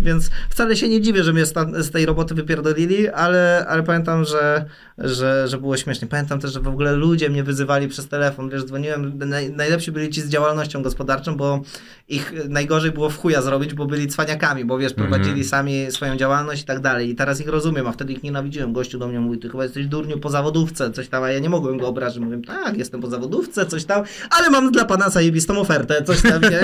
więc 0.00 0.30
wcale 0.50 0.76
się 0.76 0.88
nie 0.88 1.00
dziwię, 1.00 1.24
że 1.24 1.32
mnie 1.32 1.46
z 1.78 1.90
tej 1.90 2.06
roboty 2.06 2.34
wypierdolili, 2.34 3.08
ale, 3.08 3.66
ale 3.68 3.82
pamiętam, 3.82 4.24
że, 4.24 4.64
że, 4.98 5.48
że 5.48 5.58
było 5.58 5.76
śmiesznie. 5.76 6.08
Pamiętam 6.08 6.40
też, 6.40 6.52
że 6.52 6.60
w 6.60 6.68
ogóle 6.68 6.92
ludzie 6.92 7.30
mnie 7.30 7.44
wyzywali 7.44 7.88
przez 7.88 8.08
telefon, 8.08 8.48
wiesz, 8.50 8.64
dzwoniłem, 8.64 9.18
naj, 9.18 9.50
najlepsi 9.50 9.92
byli 9.92 10.10
ci 10.10 10.20
z 10.20 10.28
działalnością 10.28 10.82
gospodarczą, 10.82 11.36
bo 11.36 11.60
ich 12.08 12.32
najgorzej 12.48 12.90
było 12.92 13.10
w 13.10 13.16
chuja 13.16 13.42
zrobić, 13.42 13.74
bo 13.74 13.86
byli 13.86 14.08
cwaniakami, 14.08 14.64
bo 14.64 14.78
wiesz, 14.78 14.94
prowadzili 14.94 15.44
sami 15.44 15.86
swoją 15.90 16.16
działalność 16.16 16.62
i 16.62 16.64
tak 16.64 16.80
dalej. 16.80 17.10
I 17.10 17.14
teraz 17.14 17.40
ich 17.40 17.48
rozumiem, 17.48 17.86
a 17.86 17.92
wtedy 17.92 18.12
ich 18.12 18.22
nienawidziłem. 18.22 18.72
Gościu 18.72 18.98
do 18.98 19.08
mnie 19.08 19.20
mówi, 19.20 19.38
ty 19.38 19.48
chyba 19.48 19.62
jesteś 19.62 19.86
durniu 19.86 20.18
po 20.18 20.30
zawodówce, 20.30 20.90
coś 20.90 21.08
tam, 21.08 21.22
a 21.22 21.30
ja 21.30 21.38
nie 21.38 21.50
mogłem 21.50 21.78
go 21.78 21.88
obrazić. 21.88 22.18
Mówię, 22.18 22.40
tak, 22.46 22.78
jestem 22.78 23.00
po 23.00 23.06
zawodówce, 23.06 23.66
coś 23.66 23.84
tam, 23.84 24.02
ale 24.30 24.50
mam 24.50 24.72
dla 24.72 24.84
pana 24.84 25.10
zajebistą 25.10 25.60
ofertę, 25.60 26.04
coś 26.04 26.22
tam, 26.22 26.42
nie? 26.42 26.60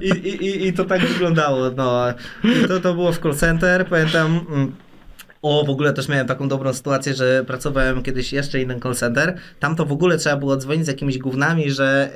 I, 0.08 0.08
i, 0.08 0.46
i, 0.46 0.66
I 0.66 0.72
to 0.72 0.84
tak 0.84 1.06
wyglądało, 1.06 1.70
no. 1.76 2.04
I 2.44 2.68
to, 2.68 2.80
to 2.80 2.94
było 2.94 3.12
w 3.12 3.18
call 3.18 3.34
center, 3.34 3.86
pamiętam... 3.86 4.40
Mm, 4.50 4.85
o, 5.46 5.64
w 5.64 5.70
ogóle 5.70 5.92
też 5.92 6.08
miałem 6.08 6.26
taką 6.26 6.48
dobrą 6.48 6.74
sytuację, 6.74 7.14
że 7.14 7.44
pracowałem 7.46 8.02
kiedyś 8.02 8.32
jeszcze 8.32 8.60
inny 8.62 8.80
call 8.80 8.94
center. 8.94 9.38
Tam 9.60 9.76
to 9.76 9.86
w 9.86 9.92
ogóle 9.92 10.18
trzeba 10.18 10.36
było 10.36 10.56
dzwonić 10.56 10.84
z 10.84 10.88
jakimiś 10.88 11.18
gównami, 11.18 11.70
że, 11.70 12.10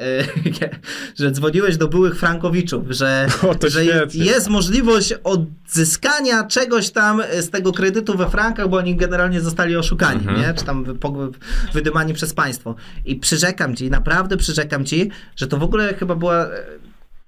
e, 0.60 0.70
że 1.20 1.30
dzwoniłeś 1.30 1.76
do 1.76 1.88
byłych 1.88 2.16
frankowiczów, 2.18 2.84
że, 2.90 3.26
O, 3.48 3.68
że 3.68 3.84
jest 4.14 4.48
możliwość 4.48 5.14
odzyskania 5.24 6.44
czegoś 6.44 6.90
tam 6.90 7.22
z 7.40 7.50
tego 7.50 7.72
kredytu 7.72 8.16
we 8.16 8.30
frankach, 8.30 8.68
bo 8.68 8.76
oni 8.76 8.96
generalnie 8.96 9.40
zostali 9.40 9.76
oszukani, 9.76 10.20
Mhm. 10.20 10.40
nie? 10.40 10.54
Czy 10.54 10.64
tam 10.64 10.84
wydymani 11.72 12.14
przez 12.14 12.34
państwo. 12.34 12.74
I 13.04 13.16
przyrzekam 13.16 13.76
ci, 13.76 13.90
naprawdę 13.90 14.36
przyrzekam 14.36 14.84
ci, 14.84 15.10
że 15.36 15.46
to 15.46 15.56
w 15.56 15.62
ogóle 15.62 15.94
chyba 15.94 16.14
była... 16.14 16.48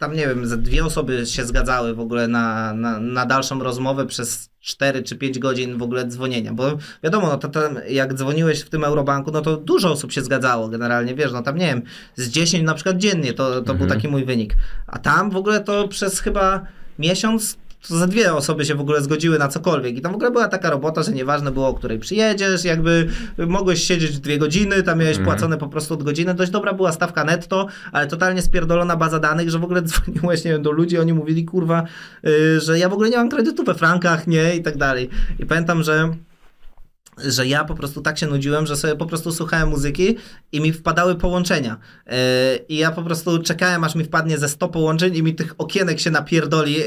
tam 0.02 0.14
nie 0.16 0.26
wiem, 0.28 0.46
ze 0.46 0.56
dwie 0.56 0.84
osoby 0.84 1.26
się 1.26 1.44
zgadzały 1.44 1.94
w 1.94 2.00
ogóle 2.00 2.28
na, 2.28 2.74
na, 2.74 3.00
na 3.00 3.26
dalszą 3.26 3.62
rozmowę 3.62 4.06
przez 4.06 4.50
4 4.60 5.02
czy 5.02 5.16
5 5.16 5.38
godzin 5.38 5.78
w 5.78 5.82
ogóle 5.82 6.06
dzwonienia, 6.06 6.52
bo 6.52 6.78
wiadomo, 7.02 7.26
no 7.26 7.38
to 7.38 7.48
tam, 7.48 7.76
jak 7.88 8.14
dzwoniłeś 8.14 8.60
w 8.60 8.70
tym 8.70 8.84
Eurobanku, 8.84 9.30
no 9.30 9.40
to 9.40 9.56
dużo 9.56 9.90
osób 9.90 10.12
się 10.12 10.22
zgadzało 10.22 10.68
generalnie, 10.68 11.14
wiesz, 11.14 11.32
no 11.32 11.42
tam 11.42 11.56
nie 11.56 11.66
wiem, 11.66 11.82
z 12.16 12.28
10 12.28 12.64
na 12.64 12.74
przykład 12.74 12.96
dziennie, 12.96 13.32
to, 13.32 13.50
to 13.50 13.58
Mhm. 13.58 13.78
był 13.78 13.86
taki 13.86 14.08
mój 14.08 14.24
wynik. 14.24 14.56
A 14.86 14.98
tam 14.98 15.30
w 15.30 15.36
ogóle 15.36 15.60
to 15.60 15.88
przez 15.88 16.20
chyba 16.20 16.66
miesiąc 16.98 17.58
to 17.88 17.96
za 17.98 18.06
dwie 18.06 18.34
osoby 18.34 18.64
się 18.64 18.74
w 18.74 18.80
ogóle 18.80 19.02
zgodziły 19.02 19.38
na 19.38 19.48
cokolwiek. 19.48 19.96
I 19.96 20.00
tam 20.00 20.12
w 20.12 20.14
ogóle 20.14 20.30
była 20.30 20.48
taka 20.48 20.70
robota, 20.70 21.02
że 21.02 21.12
nieważne 21.12 21.50
było, 21.50 21.68
o 21.68 21.74
której 21.74 21.98
przyjedziesz, 21.98 22.64
jakby 22.64 23.08
mogłeś 23.46 23.84
siedzieć 23.84 24.18
dwie 24.18 24.38
godziny, 24.38 24.82
tam 24.82 24.98
miałeś 24.98 25.18
płacone 25.18 25.58
po 25.58 25.68
prostu 25.68 25.94
od 25.94 26.02
godziny. 26.02 26.34
Dość 26.34 26.50
dobra 26.50 26.72
była 26.72 26.92
stawka 26.92 27.24
netto, 27.24 27.66
ale 27.92 28.06
totalnie 28.06 28.42
spierdolona 28.42 28.96
baza 28.96 29.18
danych, 29.18 29.50
że 29.50 29.58
w 29.58 29.64
ogóle 29.64 29.82
dzwoniłeś, 29.92 30.44
nie 30.44 30.50
wiem, 30.50 30.62
do 30.62 30.70
ludzi, 30.70 30.98
oni 30.98 31.12
mówili, 31.12 31.44
kurwa, 31.44 31.84
yy, 32.22 32.60
że 32.60 32.78
ja 32.78 32.88
w 32.88 32.92
ogóle 32.92 33.10
nie 33.10 33.16
mam 33.16 33.28
kredytu 33.28 33.64
we 33.64 33.74
frankach, 33.74 34.26
nie, 34.26 34.56
i 34.56 34.62
tak 34.62 34.76
dalej. 34.76 35.08
I 35.38 35.46
pamiętam, 35.46 35.82
że 35.82 36.14
że 37.18 37.46
ja 37.46 37.64
po 37.64 37.74
prostu 37.74 38.00
tak 38.00 38.18
się 38.18 38.26
nudziłem, 38.26 38.66
że 38.66 38.76
sobie 38.76 38.96
po 38.96 39.06
prostu 39.06 39.32
słuchałem 39.32 39.68
muzyki 39.68 40.16
i 40.52 40.60
mi 40.60 40.72
wpadały 40.72 41.14
połączenia. 41.14 41.76
Yy, 42.06 42.12
I 42.68 42.76
ja 42.76 42.90
po 42.90 43.02
prostu 43.02 43.42
czekałem, 43.42 43.84
aż 43.84 43.94
mi 43.94 44.04
wpadnie 44.04 44.38
ze 44.38 44.48
100 44.48 44.68
połączeń 44.68 45.16
i 45.16 45.22
mi 45.22 45.34
tych 45.34 45.54
okienek 45.58 46.00
się 46.00 46.10
napierdoli, 46.10 46.72
yy, 46.72 46.82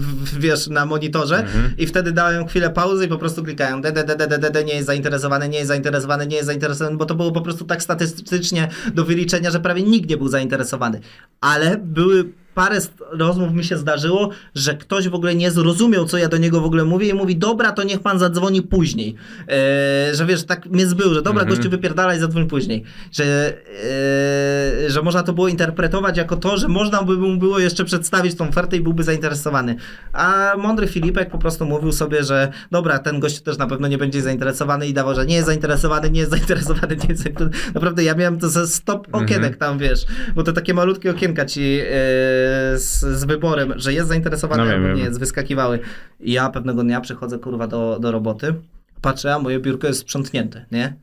w- 0.00 0.38
wiesz, 0.38 0.68
na 0.68 0.86
monitorze 0.86 1.44
i 1.78 1.86
wtedy 1.86 2.12
dałem 2.12 2.46
chwilę 2.48 2.70
pauzy 2.70 3.04
i 3.04 3.08
po 3.08 3.18
prostu 3.18 3.42
klikałem 3.44 3.80
d, 3.82 3.92
d, 3.92 4.04
d, 4.04 4.16
d, 4.16 4.26
d, 4.26 4.38
d, 4.38 4.50
d, 4.50 4.64
nie 4.64 4.74
jest 4.74 4.86
zainteresowany, 4.86 5.48
nie 5.48 5.56
jest 5.58 5.68
zainteresowany, 5.68 6.26
nie 6.26 6.36
jest 6.36 6.46
zainteresowany, 6.46 6.96
bo 6.96 7.04
to 7.04 7.14
było 7.14 7.32
po 7.32 7.40
prostu 7.40 7.64
tak 7.64 7.82
statystycznie 7.82 8.68
do 8.94 9.04
wyliczenia, 9.04 9.50
że 9.50 9.60
prawie 9.60 9.82
nikt 9.82 10.10
nie 10.10 10.16
był 10.16 10.28
zainteresowany. 10.28 11.00
Ale 11.40 11.76
były 11.78 12.32
parę 12.54 12.78
rozmów 13.10 13.52
mi 13.52 13.64
się 13.64 13.76
zdarzyło, 13.76 14.30
że 14.54 14.74
ktoś 14.74 15.08
w 15.08 15.14
ogóle 15.14 15.34
nie 15.34 15.50
zrozumiał, 15.50 16.04
co 16.04 16.18
ja 16.18 16.28
do 16.28 16.36
niego 16.36 16.60
w 16.60 16.64
ogóle 16.64 16.84
mówię 16.84 17.08
i 17.08 17.14
mówi, 17.14 17.36
dobra, 17.36 17.72
to 17.72 17.82
niech 17.82 18.00
pan 18.00 18.18
zadzwoni 18.18 18.62
później. 18.62 19.14
Eee, 19.48 20.16
że 20.16 20.26
wiesz, 20.26 20.44
tak 20.44 20.66
mnie 20.66 20.86
zbył, 20.86 21.14
że 21.14 21.22
dobra, 21.22 21.44
gościu 21.44 21.70
wypierdalaj, 21.70 22.20
zadzwoń 22.20 22.48
później. 22.48 22.84
Że, 23.12 23.24
eee, 23.24 24.90
że 24.90 25.02
można 25.02 25.22
to 25.22 25.32
było 25.32 25.48
interpretować 25.48 26.16
jako 26.16 26.36
to, 26.36 26.56
że 26.56 26.68
można 26.68 27.02
by 27.02 27.16
mu 27.16 27.36
było 27.36 27.58
jeszcze 27.58 27.84
przedstawić 27.84 28.34
tą 28.34 28.48
ofertę 28.48 28.76
i 28.76 28.80
byłby 28.80 29.02
zainteresowany. 29.02 29.76
A 30.12 30.52
mądry 30.58 30.88
Filipek 30.88 31.30
po 31.30 31.38
prostu 31.38 31.64
mówił 31.64 31.92
sobie, 31.92 32.24
że 32.24 32.52
dobra, 32.70 32.98
ten 32.98 33.20
gość 33.20 33.40
też 33.40 33.58
na 33.58 33.66
pewno 33.66 33.88
nie 33.88 33.98
będzie 33.98 34.22
zainteresowany 34.22 34.86
i 34.86 34.92
dawał, 34.92 35.14
że 35.14 35.26
nie 35.26 35.34
jest 35.34 35.46
zainteresowany, 35.46 36.10
nie 36.10 36.20
jest 36.20 36.30
zainteresowany, 36.30 36.96
nie 36.96 37.08
jest 37.08 37.22
zainteresowany. 37.22 37.72
Naprawdę 37.74 38.04
ja 38.04 38.14
miałem 38.14 38.38
to 38.38 38.48
ze 38.48 38.66
stop 38.66 39.08
okienek 39.12 39.56
tam, 39.56 39.78
wiesz, 39.78 40.06
bo 40.34 40.42
to 40.42 40.52
takie 40.52 40.74
malutkie 40.74 41.10
okienka 41.10 41.44
ci 41.44 41.80
e, 41.80 42.41
z, 42.76 43.00
z 43.00 43.24
wyborem, 43.24 43.72
że 43.76 43.92
jest 43.92 44.08
zainteresowany 44.08 44.64
No 44.64 44.70
albo 44.70 44.88
nie 44.88 45.02
jest, 45.02 45.20
wyskakiwały. 45.20 45.78
I 46.20 46.32
ja 46.32 46.50
pewnego 46.50 46.82
dnia 46.82 47.00
przychodzę, 47.00 47.38
kurwa, 47.38 47.66
do, 47.66 47.98
do 48.00 48.12
roboty, 48.12 48.54
patrzę, 49.00 49.34
a 49.34 49.38
moje 49.38 49.60
biurko 49.60 49.86
jest 49.86 50.00
sprzątnięte, 50.00 50.66
nie? 50.72 50.96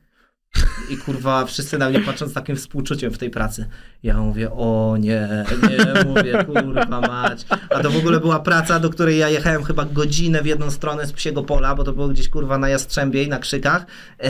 I 0.90 0.98
kurwa, 0.98 1.45
wszyscy 1.45 1.78
na 1.78 1.90
mnie 1.90 1.99
patrzą 1.99 2.28
z 2.28 2.34
takim 2.34 2.56
współczuciem 2.56 3.11
w 3.11 3.18
tej 3.18 3.30
pracy. 3.30 3.66
Ja 4.03 4.18
mówię, 4.18 4.52
o 4.52 4.98
nie, 4.99 5.45
nie, 5.70 6.03
mówię, 6.06 6.45
kurwa 6.45 7.02
mać. 7.02 7.45
A 7.70 7.80
to 7.80 7.90
w 7.90 7.98
ogóle 7.98 8.20
była 8.20 8.40
praca, 8.40 8.80
do 8.80 8.90
której 8.90 9.18
ja 9.18 9.30
jechałem 9.30 9.64
chyba 9.64 9.86
godzinę 9.86 10.41
w 10.41 10.45
jedną 10.45 10.72
stronę 10.72 11.06
z 11.07 11.14
psiego 11.14 11.44
pola, 11.44 11.76
bo 11.76 11.84
to 11.84 11.94
było 11.94 12.07
gdzieś 12.07 12.30
kurwa 12.30 12.57
na 12.57 12.70
Jastrzębiej, 12.70 13.28
na 13.28 13.40
Krzykach 13.40 13.86
yy, 14.24 14.30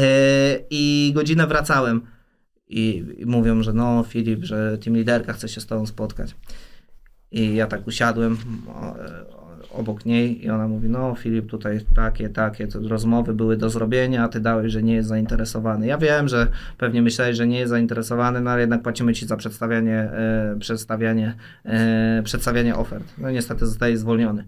i 0.70 1.12
godzinę 1.16 1.48
wracałem. 1.48 2.02
I, 2.68 3.06
I 3.18 3.26
mówią, 3.26 3.64
że 3.64 3.74
no 3.74 4.04
Filip, 4.08 4.44
że 4.44 4.78
team 4.78 4.96
liderka 4.96 5.34
chce 5.34 5.50
się 5.50 5.62
z 5.62 5.66
tobą 5.66 5.86
spotkać. 5.86 6.36
I 7.32 7.56
ja 7.56 7.68
tak 7.68 7.88
usiadłem 7.88 8.38
obok 9.74 10.06
niej 10.06 10.46
i 10.46 10.50
ona 10.50 10.68
mówi, 10.68 10.90
no 10.90 11.16
Filip, 11.16 11.50
tutaj 11.50 11.80
takie, 11.96 12.30
takie 12.30 12.68
to 12.68 12.80
rozmowy 12.80 13.34
były 13.34 13.58
do 13.58 13.70
zrobienia, 13.70 14.24
a 14.24 14.28
ty 14.28 14.40
dałeś, 14.40 14.72
że 14.72 14.84
nie 14.84 14.94
jest 14.94 15.10
zainteresowany. 15.10 15.88
Ja 15.88 15.98
wiem, 15.98 16.28
że 16.28 16.48
pewnie 16.78 17.02
myślałeś, 17.02 17.38
że 17.38 17.48
nie 17.48 17.60
jest 17.60 17.70
zainteresowany, 17.70 18.42
no 18.42 18.52
ale 18.52 18.62
jednak 18.62 18.82
płacimy 18.82 19.14
ci 19.14 19.26
za 19.26 19.38
przedstawianie, 19.38 19.98
e, 19.98 20.56
przedstawianie, 20.60 21.36
e, 21.66 22.22
przedstawianie 22.24 22.76
ofert. 22.76 23.04
No 23.18 23.32
niestety 23.32 23.66
zostaje 23.66 23.98
zwolniony. 23.98 24.44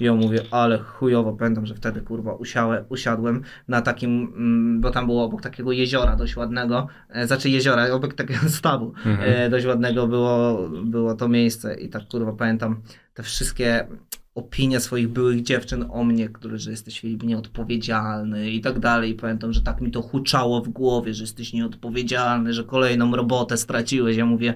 I 0.00 0.04
ja 0.04 0.14
mówię, 0.14 0.40
ale 0.50 0.78
chujowo, 0.78 1.32
pamiętam, 1.32 1.66
że 1.66 1.74
wtedy 1.74 2.00
kurwa 2.00 2.34
usiałem, 2.34 2.84
usiadłem 2.88 3.42
na 3.68 3.82
takim, 3.82 4.32
mm, 4.36 4.80
bo 4.80 4.90
tam 4.90 5.06
było 5.06 5.24
obok 5.24 5.42
takiego 5.42 5.72
jeziora 5.72 6.16
dość 6.16 6.36
ładnego, 6.36 6.88
e, 7.08 7.26
znaczy 7.26 7.50
jeziora, 7.50 7.92
obok 7.92 8.14
takiego 8.14 8.48
stawu 8.58 8.92
e, 9.20 9.50
dość 9.50 9.66
ładnego 9.66 10.06
było, 10.06 10.68
było 10.84 11.14
to 11.14 11.28
miejsce 11.28 11.74
i 11.74 11.88
tak 11.88 12.02
kurwa 12.08 12.32
pamiętam 12.32 12.82
te 13.14 13.22
wszystkie 13.22 13.86
opinie 14.34 14.80
swoich 14.80 15.08
byłych 15.08 15.42
dziewczyn 15.42 15.84
o 15.90 16.04
mnie, 16.04 16.28
które, 16.28 16.58
że 16.58 16.70
jesteś 16.70 17.00
Filip 17.00 17.22
nieodpowiedzialny 17.22 18.50
i 18.50 18.60
tak 18.60 18.78
dalej. 18.78 19.14
Pamiętam, 19.14 19.52
że 19.52 19.62
tak 19.62 19.80
mi 19.80 19.90
to 19.90 20.02
huczało 20.02 20.60
w 20.60 20.68
głowie, 20.68 21.14
że 21.14 21.22
jesteś 21.22 21.52
nieodpowiedzialny, 21.52 22.52
że 22.54 22.64
kolejną 22.64 23.16
robotę 23.16 23.56
straciłeś. 23.56 24.16
Ja 24.16 24.26
mówię, 24.26 24.54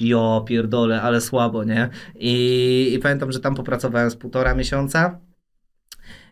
jo 0.00 0.44
pierdolę, 0.48 1.02
ale 1.02 1.20
słabo, 1.20 1.64
nie? 1.64 1.88
I, 2.14 2.90
i 2.94 2.98
pamiętam, 2.98 3.32
że 3.32 3.40
tam 3.40 3.54
popracowałem 3.54 4.10
z 4.10 4.16
półtora 4.16 4.54
miesiąca. 4.54 5.20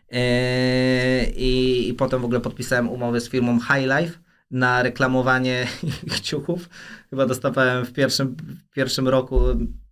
Eee, 0.09 1.33
I, 1.37 1.89
I 1.89 1.93
potem 1.93 2.21
w 2.21 2.25
ogóle 2.25 2.39
podpisałem 2.39 2.89
umowę 2.89 3.21
z 3.21 3.29
firmą 3.29 3.59
High 3.59 3.87
Life 3.99 4.19
na 4.51 4.83
reklamowanie 4.83 5.67
ich 6.07 6.19
ciuchów. 6.19 6.69
Chyba 7.09 7.25
dostawałem 7.25 7.85
w 7.85 7.93
pierwszym, 7.93 8.35
w 8.71 8.73
pierwszym 8.73 9.07
roku 9.07 9.39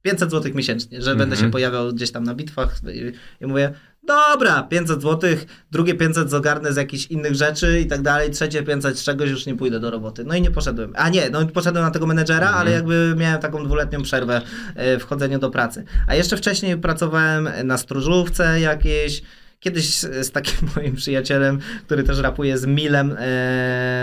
500 0.01 0.31
zł 0.31 0.51
miesięcznie, 0.55 1.01
że 1.01 1.15
będę 1.15 1.37
się 1.37 1.51
pojawiał 1.51 1.93
gdzieś 1.93 2.11
tam 2.11 2.23
na 2.23 2.35
bitwach. 2.35 2.75
I, 2.93 3.11
i 3.43 3.47
mówię, 3.47 3.73
dobra, 4.07 4.63
500 4.63 5.01
zł, 5.01 5.29
drugie 5.71 5.93
500 5.93 6.29
zogarnę 6.29 6.73
z 6.73 6.75
jakichś 6.75 7.05
innych 7.05 7.35
rzeczy 7.35 7.79
i 7.79 7.85
tak 7.85 8.01
dalej, 8.01 8.31
trzecie 8.31 8.63
500 8.63 8.99
z 8.99 9.03
czegoś 9.03 9.29
już 9.29 9.45
nie 9.45 9.55
pójdę 9.55 9.79
do 9.79 9.91
roboty. 9.91 10.23
No 10.23 10.35
i 10.35 10.41
nie 10.41 10.51
poszedłem. 10.51 10.93
A 10.95 11.09
nie, 11.09 11.29
no 11.29 11.47
poszedłem 11.47 11.83
na 11.83 11.91
tego 11.91 12.07
menedżera, 12.07 12.49
ale 12.49 12.71
jakby 12.71 13.13
miałem 13.17 13.41
taką 13.41 13.63
dwuletnią 13.63 14.01
przerwę 14.01 14.41
e, 14.75 14.99
w 14.99 15.03
chodzeniu 15.03 15.39
do 15.39 15.49
pracy. 15.49 15.83
A 16.07 16.15
jeszcze 16.15 16.37
wcześniej 16.37 16.77
pracowałem 16.77 17.49
na 17.63 17.77
stróżówce 17.77 18.59
jakiejś, 18.59 19.21
Kiedyś 19.61 19.99
z, 19.99 20.31
takim 20.31 20.69
moim 20.75 20.95
przyjacielem, 20.95 21.59
który 21.85 22.03
też 22.03 22.19
rapuje 22.19 22.57
z 22.57 22.65
Milem 22.65 23.11
e, 23.11 23.15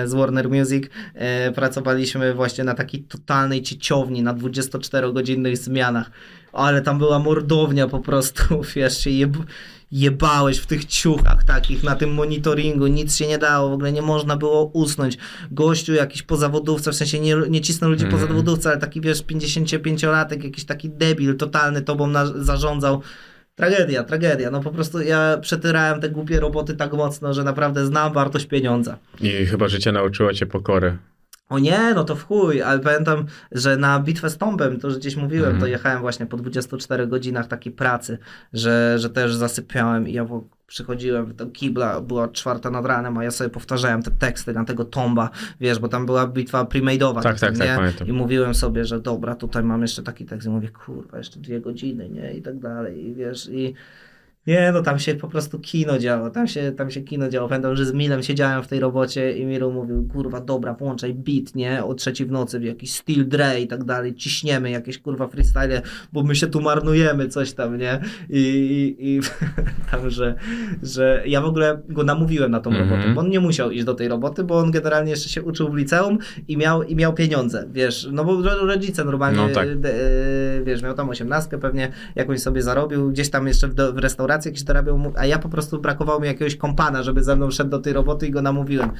z 0.06 0.14
Warner 0.14 0.50
Music, 0.50 0.84
e, 1.14 1.52
pracowaliśmy 1.52 2.34
właśnie 2.34 2.64
na 2.64 2.74
takiej 2.74 3.02
totalnej 3.02 3.62
cieciowni, 3.62 4.22
na 4.22 4.34
24-godzinnych 4.34 5.56
zmianach. 5.56 6.10
Ale 6.52 6.82
tam 6.82 6.98
była 6.98 7.18
mordownia 7.18 7.88
po 7.88 8.00
prostu, 8.00 8.42
wiesz, 8.76 8.98
się 8.98 9.10
jeb, 9.10 9.36
jebałeś 9.92 10.58
w 10.58 10.66
tych 10.66 10.84
ciuchach 10.84 11.44
takich, 11.44 11.82
na 11.82 11.94
tym 11.94 12.14
monitoringu, 12.14 12.86
nic 12.86 13.16
się 13.16 13.26
nie 13.26 13.38
dało, 13.38 13.70
w 13.70 13.72
ogóle 13.72 13.92
nie 13.92 14.02
można 14.02 14.36
było 14.36 14.64
usnąć. 14.64 15.18
Gościu 15.50 15.94
jakiś 15.94 16.22
po 16.22 16.36
zawodówce, 16.36 16.92
w 16.92 16.96
sensie 16.96 17.20
nie, 17.20 17.36
nie 17.50 17.60
cisnę 17.60 17.88
ludzi 17.88 18.06
po 18.06 18.18
zawodówce, 18.18 18.68
ale 18.68 18.78
taki, 18.78 19.00
wiesz, 19.00 19.22
55-latek, 19.22 20.44
jakiś 20.44 20.64
taki 20.64 20.90
debil 20.90 21.36
totalny 21.36 21.82
tobą 21.82 22.12
zarządzał. 22.34 23.02
Tragedia, 23.58 24.04
tragedia. 24.04 24.50
No 24.50 24.60
po 24.60 24.70
prostu 24.70 25.00
ja 25.00 25.38
przetyrałem 25.40 26.00
te 26.00 26.10
głupie 26.10 26.40
roboty 26.40 26.74
tak 26.74 26.92
mocno, 26.92 27.34
że 27.34 27.44
naprawdę 27.44 27.86
znam 27.86 28.12
wartość 28.12 28.46
pieniądza. 28.46 28.96
I 29.20 29.46
chyba 29.46 29.68
życie 29.68 29.92
nauczyło 29.92 30.34
cię 30.34 30.46
pokory. 30.46 30.96
O 31.48 31.58
nie, 31.58 31.94
no 31.94 32.04
to 32.04 32.16
w 32.16 32.26
chuj, 32.26 32.62
ale 32.62 32.80
pamiętam, 32.80 33.24
że 33.52 33.76
na 33.76 34.00
bitwę 34.00 34.30
z 34.30 34.38
Tombem, 34.38 34.80
to 34.80 34.88
już 34.88 34.96
gdzieś 34.96 35.16
mówiłem, 35.16 35.60
to 35.60 35.66
jechałem 35.66 36.00
właśnie 36.00 36.26
po 36.26 36.36
24 36.36 37.06
godzinach 37.06 37.46
takiej 37.46 37.72
pracy, 37.72 38.18
że, 38.52 38.98
że 38.98 39.10
też 39.10 39.34
zasypiałem 39.34 40.08
i 40.08 40.12
ja 40.12 40.26
przychodziłem 40.66 41.34
do 41.34 41.46
kibla, 41.46 42.00
była 42.00 42.28
czwarta 42.28 42.70
nad 42.70 42.86
ranem, 42.86 43.18
a 43.18 43.24
ja 43.24 43.30
sobie 43.30 43.50
powtarzałem 43.50 44.02
te 44.02 44.10
teksty 44.10 44.52
na 44.52 44.64
tego 44.64 44.84
Tomba, 44.84 45.30
wiesz, 45.60 45.78
bo 45.78 45.88
tam 45.88 46.06
była 46.06 46.26
bitwa 46.26 46.64
premade'owa. 46.64 47.22
Tak, 47.22 47.40
tak, 47.40 47.52
nie? 47.52 47.66
tak, 47.66 47.76
pamiętam. 47.76 48.08
I 48.08 48.12
mówiłem 48.12 48.54
sobie, 48.54 48.84
że 48.84 49.00
dobra, 49.00 49.34
tutaj 49.34 49.64
mam 49.64 49.82
jeszcze 49.82 50.02
taki 50.02 50.24
tekst 50.24 50.46
i 50.46 50.50
mówię, 50.50 50.68
kurwa, 50.68 51.18
jeszcze 51.18 51.40
dwie 51.40 51.60
godziny, 51.60 52.08
nie, 52.08 52.32
i 52.32 52.42
tak 52.42 52.58
dalej, 52.58 53.06
i 53.06 53.14
wiesz, 53.14 53.48
i 53.48 53.74
nie, 54.48 54.70
no 54.72 54.82
tam 54.82 54.98
się 54.98 55.14
po 55.14 55.28
prostu 55.28 55.58
kino 55.58 55.98
działo, 55.98 56.30
tam 56.30 56.48
się, 56.48 56.72
tam 56.72 56.90
się 56.90 57.00
kino 57.00 57.28
działo. 57.28 57.48
Pamiętam, 57.48 57.76
że 57.76 57.84
z 57.84 57.92
Milem 57.92 58.22
siedziałem 58.22 58.62
w 58.62 58.68
tej 58.68 58.80
robocie 58.80 59.38
i 59.38 59.46
Milo 59.46 59.70
mówił, 59.70 60.08
kurwa, 60.12 60.40
dobra, 60.40 60.74
włączaj 60.74 61.14
beat, 61.14 61.54
nie, 61.54 61.84
o 61.84 61.94
trzeciej 61.94 62.26
w 62.26 62.30
nocy, 62.30 62.60
jakiś 62.64 62.92
Steel 62.94 63.28
Dre 63.28 63.60
i 63.60 63.66
tak 63.66 63.84
dalej, 63.84 64.14
ciśniemy 64.14 64.70
jakieś, 64.70 64.98
kurwa, 64.98 65.28
freestyle, 65.28 65.82
bo 66.12 66.22
my 66.22 66.34
się 66.34 66.46
tu 66.46 66.60
marnujemy, 66.60 67.28
coś 67.28 67.52
tam, 67.52 67.78
nie, 67.78 68.00
i, 68.30 68.38
i, 69.00 69.06
i 69.16 69.20
tam, 69.90 70.10
że, 70.10 70.34
że 70.82 71.22
ja 71.26 71.40
w 71.40 71.44
ogóle 71.44 71.82
go 71.88 72.02
namówiłem 72.04 72.50
na 72.50 72.60
tą 72.60 72.70
Mhm. 72.70 72.90
robotę, 72.90 73.14
bo 73.14 73.20
on 73.20 73.28
nie 73.30 73.40
musiał 73.40 73.70
iść 73.70 73.84
do 73.84 73.94
tej 73.94 74.08
roboty, 74.08 74.44
bo 74.44 74.58
on 74.58 74.70
generalnie 74.70 75.10
jeszcze 75.10 75.28
się 75.28 75.42
uczył 75.42 75.68
w 75.72 75.74
liceum 75.76 76.18
i 76.48 76.56
miał, 76.56 76.82
i 76.82 76.96
miał 76.96 77.12
pieniądze, 77.14 77.68
wiesz, 77.72 78.08
no 78.12 78.24
bo 78.24 78.42
ro- 78.42 78.66
rodzice 78.66 79.04
normalnie, 79.04 79.38
No 79.48 79.48
tak. 79.54 79.68
e, 79.68 79.74
wiesz, 80.64 80.82
miał 80.82 80.94
tam 80.94 81.08
osiemnastkę 81.08 81.58
pewnie, 81.58 81.92
jakąś 82.16 82.40
sobie 82.40 82.62
zarobił, 82.62 83.10
gdzieś 83.10 83.30
tam 83.30 83.46
jeszcze 83.46 83.68
w, 83.68 83.74
w 83.74 83.98
restauracji 83.98 84.37
pracy, 84.38 84.48
jakiś 84.48 84.62
dorabiał, 84.62 85.12
a 85.16 85.26
ja 85.26 85.38
po 85.38 85.48
prostu 85.48 85.80
brakowało 85.80 86.20
mi 86.20 86.26
jakiegoś 86.26 86.56
kompana, 86.56 87.02
żeby 87.02 87.22
ze 87.24 87.36
mną 87.36 87.50
szedł 87.50 87.70
do 87.70 87.78
tej 87.78 87.92
roboty 87.92 88.26
i 88.26 88.30
go 88.30 88.42
namówiłem. 88.42 88.90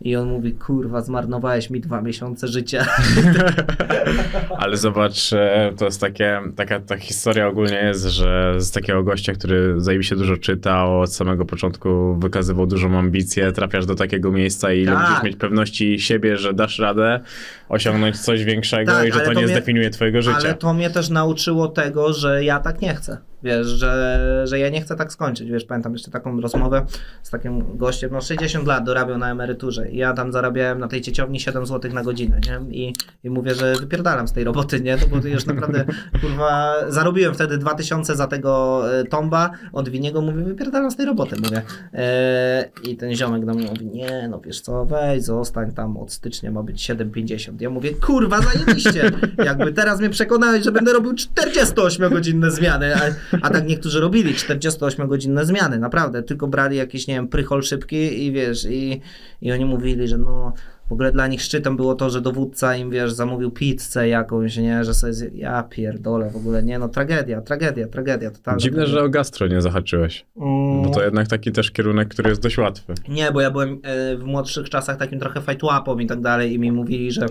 I 0.00 0.16
on 0.16 0.28
mówi, 0.28 0.52
kurwa, 0.52 1.00
zmarnowałeś 1.02 1.70
mi 1.70 1.80
dwa 1.80 2.02
miesiące 2.02 2.48
życia. 2.48 2.86
Ale 4.58 4.76
zobacz, 4.76 5.32
e, 5.32 5.72
to 5.78 5.84
jest 5.84 6.00
takie, 6.00 6.40
taka 6.56 6.80
ta 6.80 6.96
historia 6.96 7.48
ogólnie 7.48 7.76
jest, 7.76 8.04
że 8.04 8.54
z 8.58 8.70
takiego 8.70 9.02
gościa, 9.02 9.32
który 9.32 9.74
zajebiście 9.80 10.16
dużo 10.16 10.36
czytał, 10.36 11.00
od 11.00 11.14
samego 11.14 11.44
początku 11.44 12.16
wykazywał 12.18 12.66
dużą 12.66 12.98
ambicję, 12.98 13.52
trafiasz 13.52 13.86
do 13.86 13.94
takiego 13.94 14.32
miejsca 14.32 14.72
i 14.72 14.86
Tak. 14.86 15.08
musisz 15.08 15.22
mieć 15.22 15.36
pewności 15.36 16.00
siebie, 16.00 16.36
że 16.36 16.52
dasz 16.54 16.78
radę 16.78 17.20
osiągnąć 17.68 18.18
coś 18.20 18.44
większego 18.44 18.92
Tak, 18.92 19.08
i 19.08 19.12
że 19.12 19.18
to 19.20 19.24
to 19.24 19.32
nie 19.32 19.42
mnie- 19.42 19.48
zdefiniuje 19.48 19.90
twojego 19.90 20.22
życia. 20.22 20.36
Ale 20.40 20.54
to 20.54 20.74
mnie 20.74 20.90
też 20.90 21.08
nauczyło 21.10 21.68
tego, 21.68 22.12
że 22.12 22.44
ja 22.44 22.60
tak 22.60 22.80
nie 22.82 22.94
chcę. 22.94 23.18
Wiesz, 23.42 23.66
że, 23.66 24.42
że 24.44 24.58
ja 24.58 24.68
nie 24.68 24.80
chcę 24.80 24.96
tak 24.96 25.12
skończyć. 25.12 25.50
Wiesz, 25.50 25.64
pamiętam 25.64 25.92
jeszcze 25.92 26.10
taką 26.10 26.40
rozmowę 26.40 26.86
z 27.22 27.30
takim 27.30 27.76
gościem, 27.76 28.10
no 28.12 28.20
60 28.20 28.66
lat 28.66 28.84
dorabiał 28.84 29.18
na 29.18 29.30
emeryturze 29.30 29.90
i 29.90 29.96
ja 29.96 30.12
tam 30.12 30.32
zarabiałem 30.32 30.78
na 30.78 30.88
tej 30.88 31.00
cieciowni 31.00 31.40
7 31.40 31.66
zł 31.66 31.92
na 31.92 32.02
godzinę, 32.02 32.40
nie? 32.46 32.76
I, 32.76 32.92
I 33.24 33.30
mówię, 33.30 33.54
że 33.54 33.74
wypierdalam 33.74 34.28
z 34.28 34.32
tej 34.32 34.44
roboty, 34.44 34.80
nie? 34.80 34.96
No 34.96 35.20
to 35.20 35.28
już 35.28 35.46
naprawdę, 35.46 35.84
kurwa, 36.20 36.74
zarobiłem 36.88 37.34
wtedy 37.34 37.58
2000 37.58 38.16
za 38.16 38.26
tego 38.26 38.82
e, 39.00 39.04
tomba 39.04 39.50
od 39.72 39.88
Winiego, 39.88 40.20
mówię, 40.20 40.42
wypierdalam 40.42 40.90
z 40.90 40.96
tej 40.96 41.06
roboty, 41.06 41.36
mówię. 41.42 41.62
E, 41.94 42.70
I 42.84 42.96
ten 42.96 43.14
ziomek 43.14 43.44
do 43.44 43.54
mnie 43.54 43.66
mówi, 43.66 43.86
nie, 43.86 44.28
no 44.30 44.40
wiesz 44.40 44.60
co, 44.60 44.84
weź, 44.84 45.22
zostań 45.22 45.72
tam, 45.72 45.96
od 45.96 46.12
stycznia 46.12 46.50
ma 46.50 46.62
być 46.62 46.90
7,50. 46.90 47.52
Ja 47.60 47.70
mówię, 47.70 47.94
kurwa, 47.94 48.40
zajebiście, 48.40 49.10
jakby 49.44 49.72
teraz 49.72 50.00
mnie 50.00 50.10
przekonałeś, 50.10 50.64
że 50.64 50.72
będę 50.72 50.92
robił 50.92 51.12
48-godzinne 51.12 52.50
zmiany, 52.50 52.94
a, 52.96 53.00
a 53.42 53.50
tak 53.50 53.66
niektórzy 53.66 54.00
robili 54.00 54.34
48-godzinne 54.34 55.44
zmiany, 55.44 55.78
naprawdę, 55.78 56.22
tylko 56.22 56.46
brali 56.46 56.76
jakiś, 56.76 57.06
nie 57.06 57.14
wiem, 57.14 57.28
prychol 57.28 57.62
szybki 57.62 58.26
i 58.26 58.32
wiesz, 58.32 58.66
i, 58.70 59.00
i 59.42 59.52
oni 59.52 59.64
mówili, 59.64 60.08
że 60.08 60.18
no, 60.18 60.52
w 60.88 60.92
ogóle 60.92 61.12
dla 61.12 61.26
nich 61.26 61.42
szczytem 61.42 61.76
było 61.76 61.94
to, 61.94 62.10
że 62.10 62.20
dowódca 62.20 62.76
im, 62.76 62.90
wiesz, 62.90 63.12
zamówił 63.12 63.50
pizzę 63.50 64.08
jakąś, 64.08 64.56
nie, 64.56 64.84
że 64.84 64.94
sobie, 64.94 65.12
zje... 65.12 65.30
ja 65.34 65.62
pierdolę, 65.62 66.30
w 66.30 66.36
ogóle, 66.36 66.62
nie, 66.62 66.78
no 66.78 66.88
tragedia, 66.88 67.40
tragedia, 67.40 67.88
tragedia, 67.88 68.30
totalna. 68.30 68.60
Dziwne, 68.60 68.86
że 68.86 69.02
o 69.02 69.08
gastro 69.08 69.46
nie 69.46 69.60
zahaczyłeś, 69.60 70.26
Mm. 70.36 70.82
bo 70.82 70.90
to 70.90 71.04
jednak 71.04 71.28
taki 71.28 71.52
też 71.52 71.70
kierunek, 71.70 72.08
który 72.08 72.28
jest 72.30 72.42
dość 72.42 72.58
łatwy. 72.58 72.94
Nie, 73.08 73.32
bo 73.32 73.40
ja 73.40 73.50
byłem 73.50 73.80
e, 73.82 74.16
w 74.16 74.24
młodszych 74.24 74.70
czasach 74.70 74.96
takim 74.96 75.20
trochę 75.20 75.40
fajtłapą 75.40 75.98
i 75.98 76.06
tak 76.06 76.20
dalej 76.20 76.52
i 76.52 76.58
mi 76.58 76.72
mówili, 76.72 77.12
że 77.12 77.26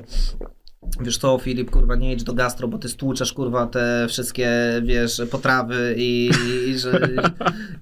wiesz 1.01 1.17
co, 1.17 1.37
Filip, 1.37 1.71
kurwa, 1.71 1.95
nie 1.95 2.13
idź 2.13 2.23
do 2.23 2.33
gastro, 2.33 2.67
bo 2.67 2.77
ty 2.77 2.89
stłuczesz, 2.89 3.33
kurwa, 3.33 3.67
te 3.67 4.05
wszystkie, 4.09 4.49
wiesz, 4.83 5.21
potrawy 5.31 5.95
i, 5.97 6.31
i, 6.67 6.79
że, 6.79 7.09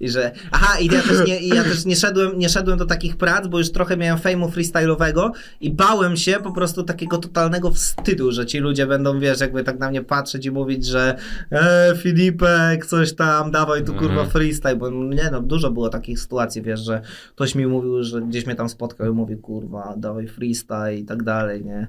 i 0.00 0.08
że... 0.08 0.32
Aha, 0.50 0.78
i 0.80 0.86
ja 0.86 1.02
też, 1.02 1.26
nie, 1.28 1.40
i 1.40 1.48
ja 1.48 1.64
też 1.64 1.84
nie, 1.84 1.96
szedłem, 1.96 2.38
nie 2.38 2.48
szedłem 2.48 2.78
do 2.78 2.86
takich 2.86 3.16
prac, 3.16 3.46
bo 3.46 3.58
już 3.58 3.72
trochę 3.72 3.96
miałem 3.96 4.18
fejmu 4.18 4.48
freestyle'owego 4.48 5.30
i 5.60 5.70
bałem 5.72 6.16
się 6.16 6.32
po 6.32 6.52
prostu 6.52 6.82
takiego 6.82 7.18
totalnego 7.18 7.70
wstydu, 7.70 8.32
że 8.32 8.46
ci 8.46 8.58
ludzie 8.58 8.86
będą, 8.86 9.20
wiesz, 9.20 9.40
jakby 9.40 9.64
tak 9.64 9.78
na 9.78 9.90
mnie 9.90 10.02
patrzeć 10.02 10.46
i 10.46 10.50
mówić, 10.50 10.86
że 10.86 11.16
e, 11.52 11.94
Filipek, 11.96 12.86
coś 12.86 13.14
tam, 13.14 13.50
dawaj 13.50 13.84
tu, 13.84 13.92
kurwa, 13.94 14.06
Mhm. 14.16 14.30
freestyle, 14.30 14.76
bo 14.76 14.90
nie 14.90 15.28
no, 15.32 15.40
dużo 15.42 15.70
było 15.70 15.88
takich 15.88 16.20
sytuacji, 16.20 16.62
wiesz, 16.62 16.80
że 16.80 17.02
ktoś 17.34 17.54
mi 17.54 17.66
mówił, 17.66 18.02
że 18.02 18.22
gdzieś 18.22 18.46
mnie 18.46 18.54
tam 18.54 18.68
spotkał 18.68 19.06
i 19.06 19.10
mówi, 19.14 19.36
kurwa, 19.36 19.94
dawaj 19.96 20.28
freestyle 20.28 20.96
i 20.96 21.04
tak 21.04 21.22
dalej, 21.22 21.64
nie? 21.64 21.86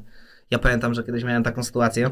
Ja 0.52 0.60
pamiętam, 0.60 0.94
że 0.94 1.04
kiedyś 1.04 1.24
miałem 1.24 1.44
taką 1.44 1.64
sytuację. 1.64 2.10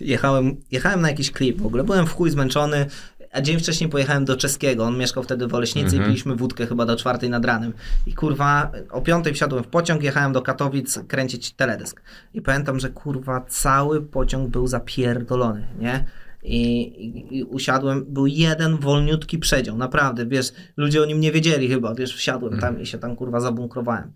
jechałem, 0.00 0.56
jechałem 0.70 1.00
na 1.00 1.08
jakiś 1.08 1.30
klip 1.30 1.60
w 1.60 1.66
ogóle, 1.66 1.84
byłem 1.84 2.06
w 2.06 2.12
chuj 2.12 2.30
zmęczony, 2.30 2.86
a 3.32 3.40
dzień 3.40 3.58
wcześniej 3.58 3.90
pojechałem 3.90 4.24
do 4.24 4.36
czeskiego, 4.36 4.84
on 4.84 4.98
mieszkał 4.98 5.22
wtedy 5.22 5.46
w 5.46 5.54
Oleśnicy 5.54 5.88
i 5.96 5.98
Mhm. 5.98 6.04
piliśmy 6.10 6.36
wódkę 6.36 6.66
chyba 6.66 6.86
do 6.86 6.96
czwartej 6.96 7.30
nad 7.30 7.44
ranem. 7.44 7.72
I 8.06 8.14
kurwa, 8.14 8.72
o 8.90 9.00
piątej 9.00 9.34
wsiadłem 9.34 9.64
w 9.64 9.66
pociąg, 9.66 10.02
jechałem 10.02 10.32
do 10.32 10.42
Katowic 10.42 10.98
kręcić 11.08 11.52
teledysk. 11.52 12.02
I 12.34 12.42
pamiętam, 12.42 12.80
że 12.80 12.90
kurwa, 12.90 13.40
cały 13.48 14.02
pociąg 14.02 14.50
był 14.50 14.66
zapierdolony, 14.66 15.68
nie? 15.78 16.04
I, 16.42 16.80
i, 16.82 17.38
I 17.38 17.44
usiadłem, 17.44 18.04
był 18.08 18.26
jeden 18.26 18.76
wolniutki 18.76 19.38
przedział, 19.38 19.76
naprawdę, 19.76 20.26
wiesz, 20.26 20.52
ludzie 20.76 21.02
o 21.02 21.04
nim 21.04 21.20
nie 21.20 21.32
wiedzieli 21.32 21.68
chyba, 21.68 21.94
wiesz, 21.94 22.16
wsiadłem 22.16 22.60
tam 22.60 22.80
i 22.80 22.86
się 22.86 22.98
tam 22.98 23.16
kurwa 23.16 23.40
zabunkrowałem. 23.40 24.12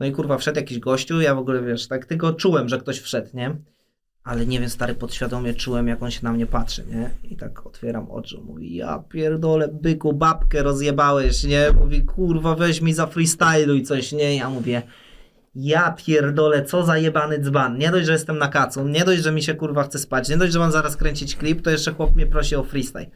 No 0.00 0.06
i 0.06 0.12
kurwa 0.12 0.38
wszedł 0.38 0.56
jakiś 0.56 0.78
gościu, 0.78 1.20
ja 1.20 1.34
w 1.34 1.38
ogóle 1.38 1.62
wiesz, 1.62 1.88
tak 1.88 2.06
tylko 2.06 2.32
czułem, 2.32 2.68
że 2.68 2.78
ktoś 2.78 3.00
wszedł, 3.00 3.28
nie? 3.34 3.56
Ale 4.24 4.46
nie 4.46 4.60
wiem, 4.60 4.68
stary, 4.68 4.94
podświadomie 4.94 5.54
czułem, 5.54 5.88
jak 5.88 6.02
on 6.02 6.10
się 6.10 6.20
na 6.22 6.32
mnie 6.32 6.46
patrzy, 6.46 6.84
nie? 6.90 7.10
I 7.30 7.36
tak 7.36 7.66
otwieram 7.66 8.10
oczy, 8.10 8.38
mówi, 8.44 8.76
ja 8.76 9.04
pierdolę, 9.08 9.68
byku, 9.68 10.12
babkę 10.12 10.62
rozjebałeś, 10.62 11.44
nie? 11.44 11.66
Mówi, 11.80 12.04
kurwa, 12.04 12.54
weź 12.54 12.80
mi 12.80 12.94
za 12.94 13.06
freestyluj 13.06 13.82
coś, 13.82 14.12
nie? 14.12 14.36
Ja 14.36 14.50
mówię, 14.50 14.82
ja 15.54 15.92
pierdolę, 15.92 16.64
co 16.64 16.84
za 16.84 16.98
jebany 16.98 17.38
dzban. 17.38 17.78
Nie 17.78 17.90
dość, 17.90 18.06
że 18.06 18.12
jestem 18.12 18.38
na 18.38 18.48
kacu, 18.48 18.88
nie 18.88 19.04
dość, 19.04 19.22
że 19.22 19.32
mi 19.32 19.42
się 19.42 19.54
kurwa 19.54 19.82
chce 19.82 19.98
spać, 19.98 20.28
nie 20.28 20.36
dość, 20.36 20.52
że 20.52 20.58
mam 20.58 20.72
zaraz 20.72 20.96
kręcić 20.96 21.36
klip, 21.36 21.62
to 21.62 21.70
jeszcze 21.70 21.92
chłop 21.94 22.16
mnie 22.16 22.26
prosi 22.26 22.56
o 22.56 22.62
freestyle. 22.62 23.06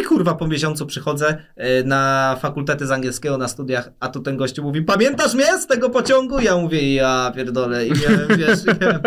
I 0.00 0.02
kurwa 0.04 0.34
po 0.34 0.46
miesiącu 0.48 0.86
przychodzę 0.86 1.36
y, 1.80 1.84
na 1.84 2.36
fakultety 2.40 2.86
z 2.86 2.90
angielskiego 2.90 3.38
na 3.38 3.48
studiach, 3.48 3.90
a 4.00 4.08
tu 4.08 4.20
ten 4.20 4.36
gościu 4.36 4.62
mówi, 4.62 4.82
pamiętasz 4.82 5.34
mnie 5.34 5.58
z 5.58 5.66
tego 5.66 5.90
pociągu? 5.90 6.40
Ja 6.40 6.56
mówię, 6.56 6.94
ja 6.94 7.32
pierdolę 7.36 7.86
i 7.86 7.92
miałem, 7.92 8.28
wiesz, 8.38 8.58
miałem, 8.80 9.00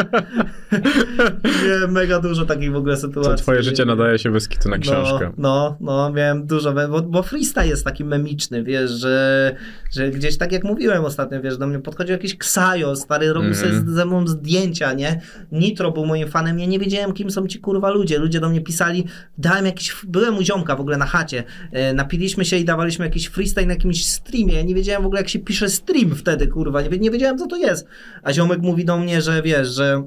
miałem 1.67 1.91
mega 1.91 2.19
dużo 2.19 2.45
takich 2.45 2.71
w 2.71 2.75
ogóle 2.75 2.97
sytuacji. 2.97 3.31
To 3.31 3.37
twoje 3.37 3.63
życie 3.63 3.85
nadaje 3.85 4.19
się 4.19 4.31
wyskitu 4.31 4.69
na 4.69 4.77
książkę. 4.77 5.31
No, 5.37 5.77
no, 5.79 5.91
no 6.07 6.11
miałem 6.13 6.45
dużo, 6.47 6.73
bo, 6.89 7.01
bo 7.01 7.23
freestyle 7.23 7.67
jest 7.67 7.85
taki 7.85 8.03
memiczny, 8.05 8.63
wiesz, 8.63 8.91
że, 8.91 9.55
że 9.91 10.09
gdzieś 10.11 10.37
tak 10.37 10.51
jak 10.51 10.63
mówiłem 10.63 11.05
ostatnio, 11.05 11.41
wiesz, 11.41 11.57
do 11.57 11.67
mnie 11.67 11.79
podchodził 11.79 12.11
jakiś 12.13 12.37
Ksajo, 12.37 12.95
stary, 12.95 13.33
robił 13.33 13.49
Mhm. 13.49 13.67
sobie 13.73 13.81
z- 13.91 13.95
ze 13.95 14.05
mną 14.05 14.27
zdjęcia, 14.27 14.93
nie? 14.93 15.21
Nitro 15.51 15.91
był 15.91 16.05
moim 16.05 16.27
fanem, 16.27 16.59
ja 16.59 16.65
nie 16.65 16.79
wiedziałem, 16.79 17.13
kim 17.13 17.31
są 17.31 17.47
ci 17.47 17.59
kurwa 17.59 17.89
ludzie, 17.89 18.19
ludzie 18.19 18.39
do 18.39 18.49
mnie 18.49 18.61
pisali, 18.61 19.05
dałem 19.37 19.65
jakiś, 19.65 19.95
byłem 20.07 20.37
u 20.37 20.41
ziomka 20.41 20.70
w 20.75 20.81
ogóle 20.81 20.97
na 20.97 21.05
chacie, 21.05 21.43
e, 21.71 21.93
napiliśmy 21.93 22.45
się 22.45 22.57
i 22.57 22.65
dawaliśmy 22.65 23.05
jakiś 23.05 23.27
freestyle 23.27 23.67
na 23.67 23.73
jakimś 23.73 24.05
streamie, 24.05 24.53
ja 24.53 24.61
nie 24.61 24.75
wiedziałem 24.75 25.03
w 25.03 25.05
ogóle, 25.05 25.21
jak 25.21 25.29
się 25.29 25.39
pisze 25.39 25.69
stream 25.69 26.15
wtedy, 26.15 26.47
kurwa, 26.47 26.81
nie, 26.81 26.89
nie 26.89 27.11
wiedziałem, 27.11 27.37
co 27.37 27.47
to 27.47 27.57
jest, 27.57 27.87
a 28.23 28.33
ziomek 28.33 28.61
mówi 28.61 28.85
do 28.85 28.97
mnie, 28.97 29.21
że 29.21 29.41
wiesz, 29.41 29.67
że 29.67 30.03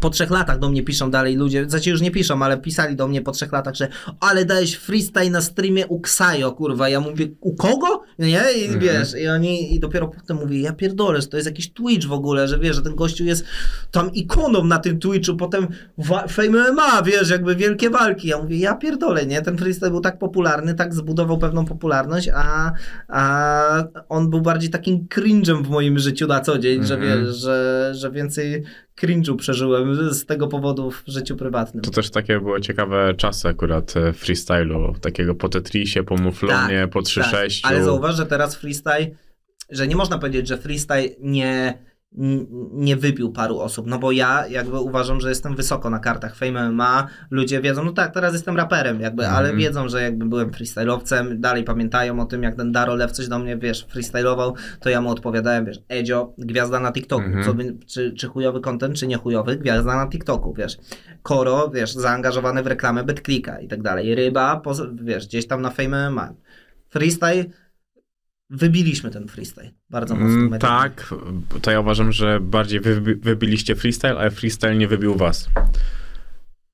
po 0.00 0.10
trzech 0.10 0.30
latach 0.30 0.58
do 0.58 0.68
mnie 0.68 0.82
piszą 0.82 1.10
dalej 1.10 1.36
ludzie, 1.36 1.70
znaczy 1.70 1.90
już 1.90 2.00
nie 2.00 2.10
piszą, 2.10 2.42
ale 2.42 2.58
pisali 2.58 2.96
do 2.96 3.08
mnie 3.08 3.22
po 3.22 3.32
trzech 3.32 3.52
latach, 3.52 3.74
że 3.74 3.88
ale 4.20 4.44
dałeś 4.44 4.74
freestyle 4.74 5.30
na 5.30 5.40
streamie 5.40 5.86
u 5.86 6.00
Ksajo, 6.00 6.52
kurwa. 6.52 6.88
Ja 6.88 7.00
mówię, 7.00 7.28
u 7.40 7.54
kogo? 7.54 8.02
Nie? 8.18 8.42
I 8.56 8.78
wiesz, 8.78 9.14
i 9.14 9.28
oni, 9.28 9.74
i 9.74 9.80
dopiero 9.80 10.08
potem 10.08 10.36
mówię, 10.36 10.60
ja 10.60 10.72
pierdolę, 10.72 11.20
że 11.20 11.26
to 11.26 11.36
jest 11.36 11.46
jakiś 11.46 11.72
Twitch 11.72 12.06
w 12.06 12.12
ogóle, 12.12 12.48
że 12.48 12.58
wiesz, 12.58 12.76
że 12.76 12.82
ten 12.82 12.94
gościu 12.94 13.24
jest 13.24 13.44
tam 13.90 14.12
ikoną 14.12 14.64
na 14.64 14.78
tym 14.78 14.98
Twitchu, 14.98 15.36
potem 15.36 15.68
Fame 16.28 16.72
MMA, 16.72 17.02
wiesz, 17.02 17.30
jakby 17.30 17.56
wielkie 17.56 17.90
walki. 17.90 18.28
Ja 18.28 18.38
mówię, 18.38 18.56
ja 18.56 18.74
pierdolę, 18.74 19.26
nie? 19.26 19.42
Ten 19.42 19.58
freestyle 19.58 19.90
był 19.90 20.00
tak 20.00 20.18
popularny, 20.18 20.74
tak 20.74 20.94
zbudował 20.94 21.38
pewną 21.38 21.64
popularność, 21.64 22.30
a, 22.34 22.72
a 23.08 23.84
on 24.08 24.30
był 24.30 24.40
bardziej 24.40 24.70
takim 24.70 25.06
cringe'em 25.14 25.62
w 25.64 25.68
moim 25.68 25.98
życiu 25.98 26.26
na 26.26 26.40
co 26.40 26.58
dzień, 26.58 26.84
że 26.84 26.94
Mhm. 26.94 27.24
wiesz, 27.24 27.36
że, 27.36 27.90
że 27.94 28.10
więcej 28.10 28.64
cringe'u 29.00 29.36
przeżyłem 29.36 30.14
z 30.14 30.26
tego 30.26 30.48
powodu 30.48 30.90
w 30.90 31.02
życiu 31.06 31.36
prywatnym. 31.36 31.84
To 31.84 31.90
też 31.90 32.10
takie 32.10 32.40
były 32.40 32.60
ciekawe 32.60 33.14
czasy 33.16 33.48
akurat 33.48 33.96
e, 33.96 34.12
freestylu, 34.12 34.94
takiego 35.00 35.34
po 35.34 35.48
Tetrisie, 35.48 36.02
po 36.02 36.16
Muflonie, 36.16 36.88
po 36.92 37.00
3.6. 37.00 37.62
Tak, 37.62 37.72
ale 37.72 37.84
zauważ, 37.84 38.16
że 38.16 38.26
teraz 38.26 38.56
freestyle, 38.56 39.10
że 39.70 39.88
nie 39.88 39.96
można 39.96 40.18
powiedzieć, 40.18 40.48
że 40.48 40.58
freestyle 40.58 41.08
nie, 41.20 41.78
nie 42.72 42.96
wybił 42.96 43.32
paru 43.32 43.58
osób, 43.60 43.86
no 43.86 43.98
bo 43.98 44.12
ja 44.12 44.46
jakby 44.46 44.80
uważam, 44.80 45.20
że 45.20 45.28
jestem 45.28 45.56
wysoko 45.56 45.90
na 45.90 45.98
kartach 45.98 46.36
Fame 46.36 46.70
MMA, 46.70 47.06
ludzie 47.30 47.60
wiedzą, 47.60 47.84
no 47.84 47.92
tak, 47.92 48.14
teraz 48.14 48.32
jestem 48.32 48.56
raperem 48.56 49.00
jakby, 49.00 49.26
ale 49.26 49.48
Mhm. 49.48 49.58
wiedzą, 49.58 49.88
że 49.88 50.02
jakby 50.02 50.26
byłem 50.26 50.50
freestyle'owcem, 50.50 51.38
dalej 51.38 51.64
pamiętają 51.64 52.20
o 52.20 52.24
tym, 52.24 52.42
jak 52.42 52.54
ten 52.56 52.72
Daro 52.72 52.94
Lew 52.94 53.12
coś 53.12 53.28
do 53.28 53.38
mnie, 53.38 53.56
wiesz, 53.56 53.86
freestyle'ował, 53.94 54.52
to 54.80 54.90
ja 54.90 55.00
mu 55.00 55.10
odpowiadałem, 55.10 55.64
wiesz, 55.64 55.78
Edzio, 55.88 56.32
gwiazda 56.38 56.80
na 56.80 56.92
TikToku, 56.92 57.24
Mhm. 57.26 57.44
co 57.44 57.54
by, 57.54 57.76
czy, 57.86 58.12
czy 58.12 58.26
chujowy 58.26 58.60
content, 58.60 58.96
czy 58.96 59.06
nie 59.06 59.16
chujowy, 59.16 59.56
gwiazda 59.56 59.96
na 59.96 60.06
TikToku, 60.10 60.54
wiesz, 60.54 60.78
Koro, 61.22 61.68
wiesz, 61.74 61.92
zaangażowany 61.94 62.62
w 62.62 62.66
reklamę 62.66 63.04
BetClicka 63.04 63.60
i 63.60 63.68
tak 63.68 63.82
dalej, 63.82 64.14
Ryba, 64.14 64.62
wiesz, 65.02 65.26
gdzieś 65.26 65.46
tam 65.46 65.62
na 65.62 65.70
Fame 65.70 66.10
MMA. 66.10 66.32
Freestyle, 66.90 67.44
wybiliśmy 68.50 69.10
ten 69.10 69.28
freestyle 69.28 69.70
bardzo 69.90 70.14
mocno. 70.14 70.38
Mm, 70.38 70.58
tak, 70.58 71.14
to 71.62 71.70
ja 71.70 71.80
uważam, 71.80 72.12
że 72.12 72.40
bardziej 72.40 72.80
wy, 72.80 73.00
wybiliście 73.00 73.76
freestyle, 73.76 74.18
ale 74.18 74.30
freestyle 74.30 74.76
nie 74.76 74.88
wybił 74.88 75.14
was. 75.14 75.48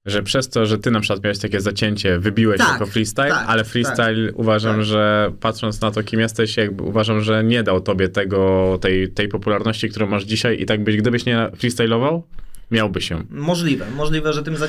Że 0.06 0.22
przez 0.22 0.48
to, 0.48 0.66
że 0.66 0.78
ty 0.78 0.90
na 0.90 1.00
przykład 1.00 1.24
miałeś 1.24 1.38
takie 1.38 1.60
zacięcie, 1.60 2.18
wybiłeś 2.18 2.58
Tak, 2.58 2.72
jako 2.72 2.86
freestyle, 2.86 3.28
tak, 3.28 3.44
ale 3.48 3.64
freestyle 3.64 4.32
uważam, 4.32 4.76
tak. 4.76 4.84
że 4.84 5.32
patrząc 5.40 5.80
na 5.80 5.90
to, 5.90 6.02
kim 6.02 6.20
jesteś, 6.20 6.56
jakby 6.56 6.82
uważam, 6.82 7.20
że 7.20 7.44
nie 7.44 7.62
dał 7.62 7.80
tobie 7.80 8.08
tego, 8.08 8.78
tej, 8.80 9.12
tej 9.12 9.28
popularności, 9.28 9.88
którą 9.88 10.06
masz 10.06 10.24
dzisiaj 10.24 10.60
i 10.60 10.66
tak 10.66 10.84
byś, 10.84 10.96
gdybyś 10.96 11.24
nie 11.26 11.36
freestyle'ował, 11.36 12.22
Miałby 12.70 13.00
się. 13.00 13.24
Możliwe, 13.30 13.86
możliwe, 13.96 14.32
że 14.32 14.42
tym. 14.42 14.56
Za... 14.56 14.66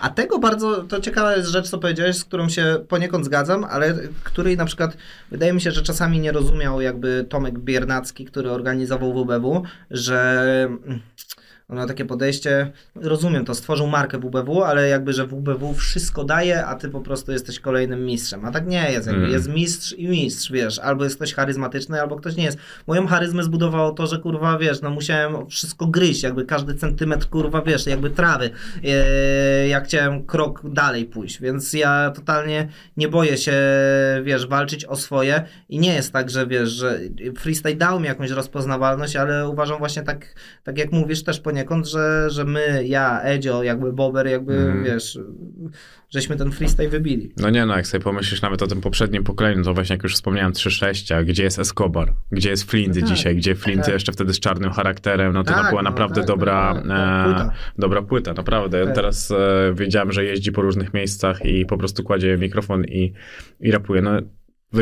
A 0.00 0.10
tego 0.10 0.38
bardzo, 0.38 0.82
to 0.82 1.00
ciekawa 1.00 1.36
jest 1.36 1.48
rzecz, 1.48 1.68
co 1.68 1.78
powiedziałeś, 1.78 2.16
z 2.16 2.24
którą 2.24 2.48
się 2.48 2.84
poniekąd 2.88 3.24
zgadzam, 3.24 3.64
ale 3.64 3.98
której 4.24 4.56
na 4.56 4.64
przykład 4.64 4.96
wydaje 5.30 5.52
mi 5.52 5.60
się, 5.60 5.70
że 5.70 5.82
czasami 5.82 6.20
nie 6.20 6.32
rozumiał 6.32 6.80
jakby 6.80 7.26
Tomek 7.28 7.58
Biernacki, 7.58 8.24
który 8.24 8.50
organizował 8.50 9.12
WBW, 9.12 9.62
że 9.90 10.68
on 11.68 11.76
ma 11.76 11.86
takie 11.86 12.04
podejście, 12.04 12.72
rozumiem 12.94 13.44
to, 13.44 13.54
stworzył 13.54 13.86
markę 13.86 14.18
WBW, 14.18 14.62
ale 14.62 14.88
jakby, 14.88 15.12
że 15.12 15.26
WBW 15.26 15.74
wszystko 15.74 16.24
daje, 16.24 16.66
a 16.66 16.74
ty 16.74 16.88
po 16.88 17.00
prostu 17.00 17.32
jesteś 17.32 17.60
kolejnym 17.60 18.04
mistrzem. 18.06 18.44
A 18.44 18.50
tak 18.50 18.66
nie 18.66 18.92
jest, 18.92 19.06
jakby 19.06 19.22
Mm. 19.22 19.32
jest 19.32 19.48
mistrz 19.48 19.92
i 19.92 20.08
mistrz, 20.08 20.50
wiesz, 20.52 20.78
albo 20.78 21.04
jest 21.04 21.16
ktoś 21.16 21.34
charyzmatyczny, 21.34 22.00
albo 22.00 22.16
ktoś 22.16 22.36
nie 22.36 22.44
jest. 22.44 22.58
Moją 22.86 23.06
charyzmę 23.06 23.42
zbudowało 23.44 23.90
to, 23.92 24.06
że 24.06 24.18
kurwa, 24.18 24.58
wiesz, 24.58 24.82
no 24.82 24.90
musiałem 24.90 25.46
wszystko 25.46 25.86
gryźć, 25.86 26.22
jakby 26.22 26.44
każdy 26.44 26.74
centymetr, 26.74 27.28
kurwa, 27.28 27.62
wiesz, 27.62 27.86
jakby 27.86 28.10
trawy, 28.10 28.50
e, 28.84 29.68
jak 29.68 29.84
chciałem 29.84 30.26
krok 30.26 30.60
dalej 30.64 31.04
pójść, 31.04 31.40
więc 31.40 31.72
ja 31.72 32.12
totalnie 32.14 32.68
nie 32.96 33.08
boję 33.08 33.36
się, 33.38 33.52
wiesz, 34.22 34.46
walczyć 34.46 34.84
o 34.84 34.96
swoje 34.96 35.42
i 35.68 35.78
nie 35.78 35.94
jest 35.94 36.12
tak, 36.12 36.30
że 36.30 36.46
wiesz, 36.46 36.68
że 36.68 36.98
freestyle 37.38 37.74
dał 37.74 38.00
mi 38.00 38.06
jakąś 38.06 38.30
rozpoznawalność, 38.30 39.16
ale 39.16 39.48
uważam 39.48 39.78
właśnie 39.78 40.02
tak, 40.02 40.34
tak 40.64 40.78
jak 40.78 40.92
mówisz 40.92 41.22
też 41.24 41.40
poniekąd, 41.52 41.88
że, 41.88 42.30
że 42.30 42.44
my, 42.44 42.82
ja, 42.86 43.20
Edzio, 43.22 43.62
jakby 43.62 43.92
Bober, 43.92 44.26
jakby, 44.26 44.54
Mhm. 44.54 44.84
wiesz, 44.84 45.18
żeśmy 46.10 46.36
ten 46.36 46.50
freestyle 46.52 46.88
wybili. 46.88 47.32
No 47.36 47.50
nie 47.50 47.66
no, 47.66 47.76
jak 47.76 47.86
sobie 47.86 48.04
pomyślisz 48.04 48.42
nawet 48.42 48.62
o 48.62 48.66
tym 48.66 48.80
poprzednim 48.80 49.24
pokoleniu, 49.24 49.62
to 49.64 49.74
właśnie 49.74 49.94
jak 49.96 50.02
już 50.02 50.14
wspomniałem 50.14 50.52
3-6, 50.52 51.14
a 51.14 51.22
gdzie 51.22 51.42
jest 51.42 51.58
Escobar, 51.58 52.12
gdzie 52.30 52.50
jest 52.50 52.70
Flint 52.70 52.94
No 52.96 53.00
tak. 53.00 53.10
dzisiaj, 53.16 53.36
gdzie 53.36 53.54
Flint 53.54 53.84
Tak. 53.84 53.94
jeszcze 53.94 54.12
wtedy 54.12 54.34
z 54.34 54.40
czarnym 54.40 54.70
charakterem, 54.72 55.32
no 55.32 55.44
to 55.44 55.52
Tak, 55.54 55.68
była 55.70 55.82
no 55.82 55.90
naprawdę 55.90 56.16
tak, 56.20 56.26
dobra, 56.26 56.74
tak, 56.74 56.86
tak, 56.88 57.20
e, 57.20 57.24
płyta. 57.24 57.50
dobra 57.78 58.02
płyta, 58.02 58.32
naprawdę. 58.32 58.92
Teraz 58.94 59.30
e, 59.30 59.72
wiedziałem, 59.74 60.12
że 60.12 60.24
jeździ 60.24 60.52
po 60.52 60.62
różnych 60.62 60.94
miejscach 60.94 61.44
i 61.44 61.66
po 61.66 61.78
prostu 61.78 62.02
kładzie 62.02 62.38
mikrofon 62.38 62.84
i, 62.84 63.12
i 63.60 63.70
rapuje. 63.70 64.02
No, 64.02 64.10
w 64.72 64.78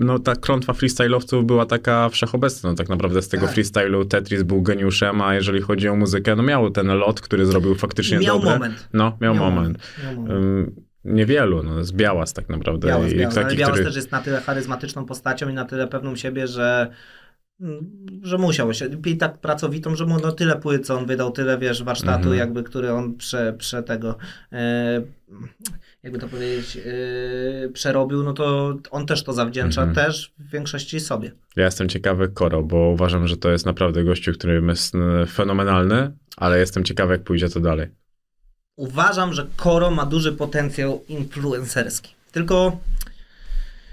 no 0.00 0.18
ta 0.18 0.36
klątwa 0.36 0.72
freestyle'owców 0.72 1.44
była 1.44 1.66
taka 1.66 2.08
wszechobecna. 2.08 2.70
No, 2.70 2.76
tak 2.76 2.88
naprawdę 2.88 3.22
z 3.22 3.28
tego 3.28 3.46
Tak. 3.46 3.54
freestylu 3.54 4.04
Tetris 4.04 4.42
był 4.42 4.62
geniuszem, 4.62 5.20
a 5.20 5.34
jeżeli 5.34 5.60
chodzi 5.60 5.88
o 5.88 5.96
muzykę, 5.96 6.36
no 6.36 6.42
miał 6.42 6.70
ten 6.70 6.86
lot, 6.86 7.20
który 7.20 7.46
zrobił 7.46 7.74
faktycznie 7.74 8.18
Miał 8.18 8.38
dobre. 8.38 8.52
moment. 8.52 8.88
No, 8.92 9.16
miał, 9.20 9.34
Miał 9.34 9.44
moment. 9.44 9.78
Miał 10.04 10.14
moment. 10.14 10.70
Niewielu, 11.04 11.62
no 11.62 11.78
jest 11.78 11.94
Białas 11.94 12.32
tak 12.32 12.48
naprawdę. 12.48 12.88
Białas, 12.88 13.12
I 13.12 13.16
Białas, 13.16 13.36
ale 13.36 13.46
taki, 13.46 13.56
Białas 13.56 13.72
który... 13.72 13.84
też 13.84 13.96
jest 13.96 14.12
na 14.12 14.20
tyle 14.20 14.40
charyzmatyczną 14.40 15.04
postacią 15.04 15.48
i 15.48 15.54
na 15.54 15.64
tyle 15.64 15.86
pewną 15.88 16.16
siebie, 16.16 16.46
że 16.46 16.90
że 18.22 18.38
musiał 18.38 18.74
się, 18.74 18.88
i 19.06 19.16
tak 19.16 19.38
pracowitą, 19.38 19.96
że 19.96 20.06
mu 20.06 20.18
no 20.20 20.32
tyle 20.32 20.56
płyt, 20.56 20.86
co 20.86 20.98
on 20.98 21.06
wydał, 21.06 21.30
tyle, 21.30 21.58
wiesz, 21.58 21.82
warsztatu, 21.82 22.18
Mhm. 22.18 22.36
jakby, 22.36 22.62
który 22.62 22.92
on 22.92 23.14
prze, 23.14 23.54
prze 23.58 23.82
tego, 23.82 24.16
e, 24.52 25.02
jakby 26.02 26.18
to 26.18 26.28
powiedzieć, 26.28 26.76
e, 26.76 27.68
przerobił, 27.68 28.22
no 28.22 28.32
to 28.32 28.76
on 28.90 29.06
też 29.06 29.22
to 29.24 29.32
zawdzięcza, 29.32 29.82
Mhm. 29.82 30.06
też 30.06 30.32
w 30.38 30.50
większości 30.50 31.00
sobie. 31.00 31.32
Ja 31.56 31.64
jestem 31.64 31.88
ciekawy 31.88 32.28
Koro, 32.28 32.62
bo 32.62 32.76
uważam, 32.88 33.28
że 33.28 33.36
to 33.36 33.50
jest 33.50 33.66
naprawdę 33.66 34.04
gościu, 34.04 34.32
który 34.32 34.62
jest 34.68 34.94
fenomenalny, 35.32 36.12
ale 36.36 36.58
jestem 36.58 36.84
ciekawy, 36.84 37.12
jak 37.12 37.22
pójdzie 37.24 37.48
to 37.48 37.60
dalej. 37.60 37.88
Uważam, 38.76 39.32
że 39.32 39.46
Koro 39.56 39.90
ma 39.90 40.06
duży 40.06 40.32
potencjał 40.32 41.04
influencerski. 41.08 42.14
Tylko, 42.32 42.78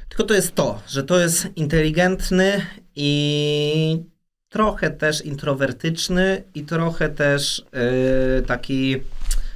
tylko 0.10 0.24
to 0.24 0.34
jest 0.34 0.56
to, 0.56 0.82
że 0.88 1.04
to 1.04 1.20
jest 1.20 1.48
inteligentny 1.56 2.62
i 2.96 4.04
trochę 4.50 4.90
też 4.92 5.26
introwertyczny 5.26 6.44
i 6.56 6.64
trochę 6.64 7.10
też 7.10 7.66
yy, 8.38 8.44
taki 8.44 8.96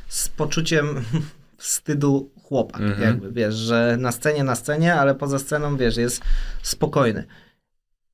z 0.07 0.29
poczuciem 0.29 0.87
wstydu 1.57 2.29
chłopak, 2.51 2.81
Mhm. 2.81 3.01
jakby, 3.01 3.31
wiesz, 3.31 3.55
że 3.55 3.97
na 3.99 4.11
scenie, 4.11 4.43
na 4.43 4.55
scenie, 4.55 4.95
ale 4.95 5.15
poza 5.15 5.39
sceną, 5.39 5.77
wiesz, 5.77 5.97
jest 5.97 6.21
spokojny. 6.61 7.23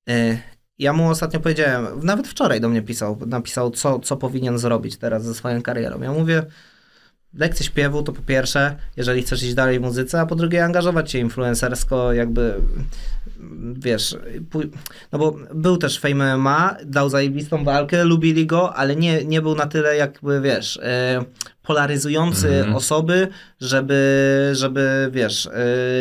Yy, 0.08 0.38
ja 0.80 0.94
mu 0.94 1.10
ostatnio 1.10 1.40
powiedziałem, 1.40 1.88
nawet 2.04 2.28
wczoraj 2.28 2.62
do 2.62 2.70
mnie 2.70 2.82
pisał, 2.82 3.18
napisał, 3.28 3.72
co, 3.72 4.00
co 4.00 4.18
powinien 4.18 4.58
zrobić 4.58 4.98
teraz 4.98 5.24
ze 5.24 5.34
swoją 5.34 5.62
karierą. 5.62 6.02
Ja 6.02 6.12
mówię, 6.12 6.44
lekcje 7.34 7.66
śpiewu 7.66 8.04
to 8.04 8.14
po 8.14 8.22
pierwsze, 8.22 8.76
jeżeli 8.98 9.22
chcesz 9.24 9.44
iść 9.44 9.54
dalej 9.54 9.80
w 9.80 9.82
muzyce, 9.82 10.22
a 10.22 10.26
po 10.26 10.36
drugie 10.36 10.64
angażować 10.66 11.12
się 11.12 11.20
influencersko, 11.20 12.14
jakby 12.14 12.54
wiesz, 13.74 14.18
no 15.12 15.20
bo 15.20 15.36
był 15.54 15.78
też 15.78 16.00
Fame 16.00 16.38
MMA, 16.38 16.78
dał 16.86 17.10
zajebistą 17.10 17.64
walkę, 17.64 18.04
lubili 18.04 18.46
go, 18.48 18.76
ale 18.76 18.96
nie, 18.96 19.26
nie 19.26 19.42
był 19.42 19.56
na 19.56 19.66
tyle 19.68 19.96
jakby, 19.96 20.42
wiesz, 20.42 20.80
e, 20.84 21.24
polaryzujący 21.68 22.48
Mhm. 22.56 22.76
osoby, 22.76 23.28
żeby, 23.62 24.50
żeby, 24.54 25.10
wiesz, 25.12 25.46
e, 25.48 25.52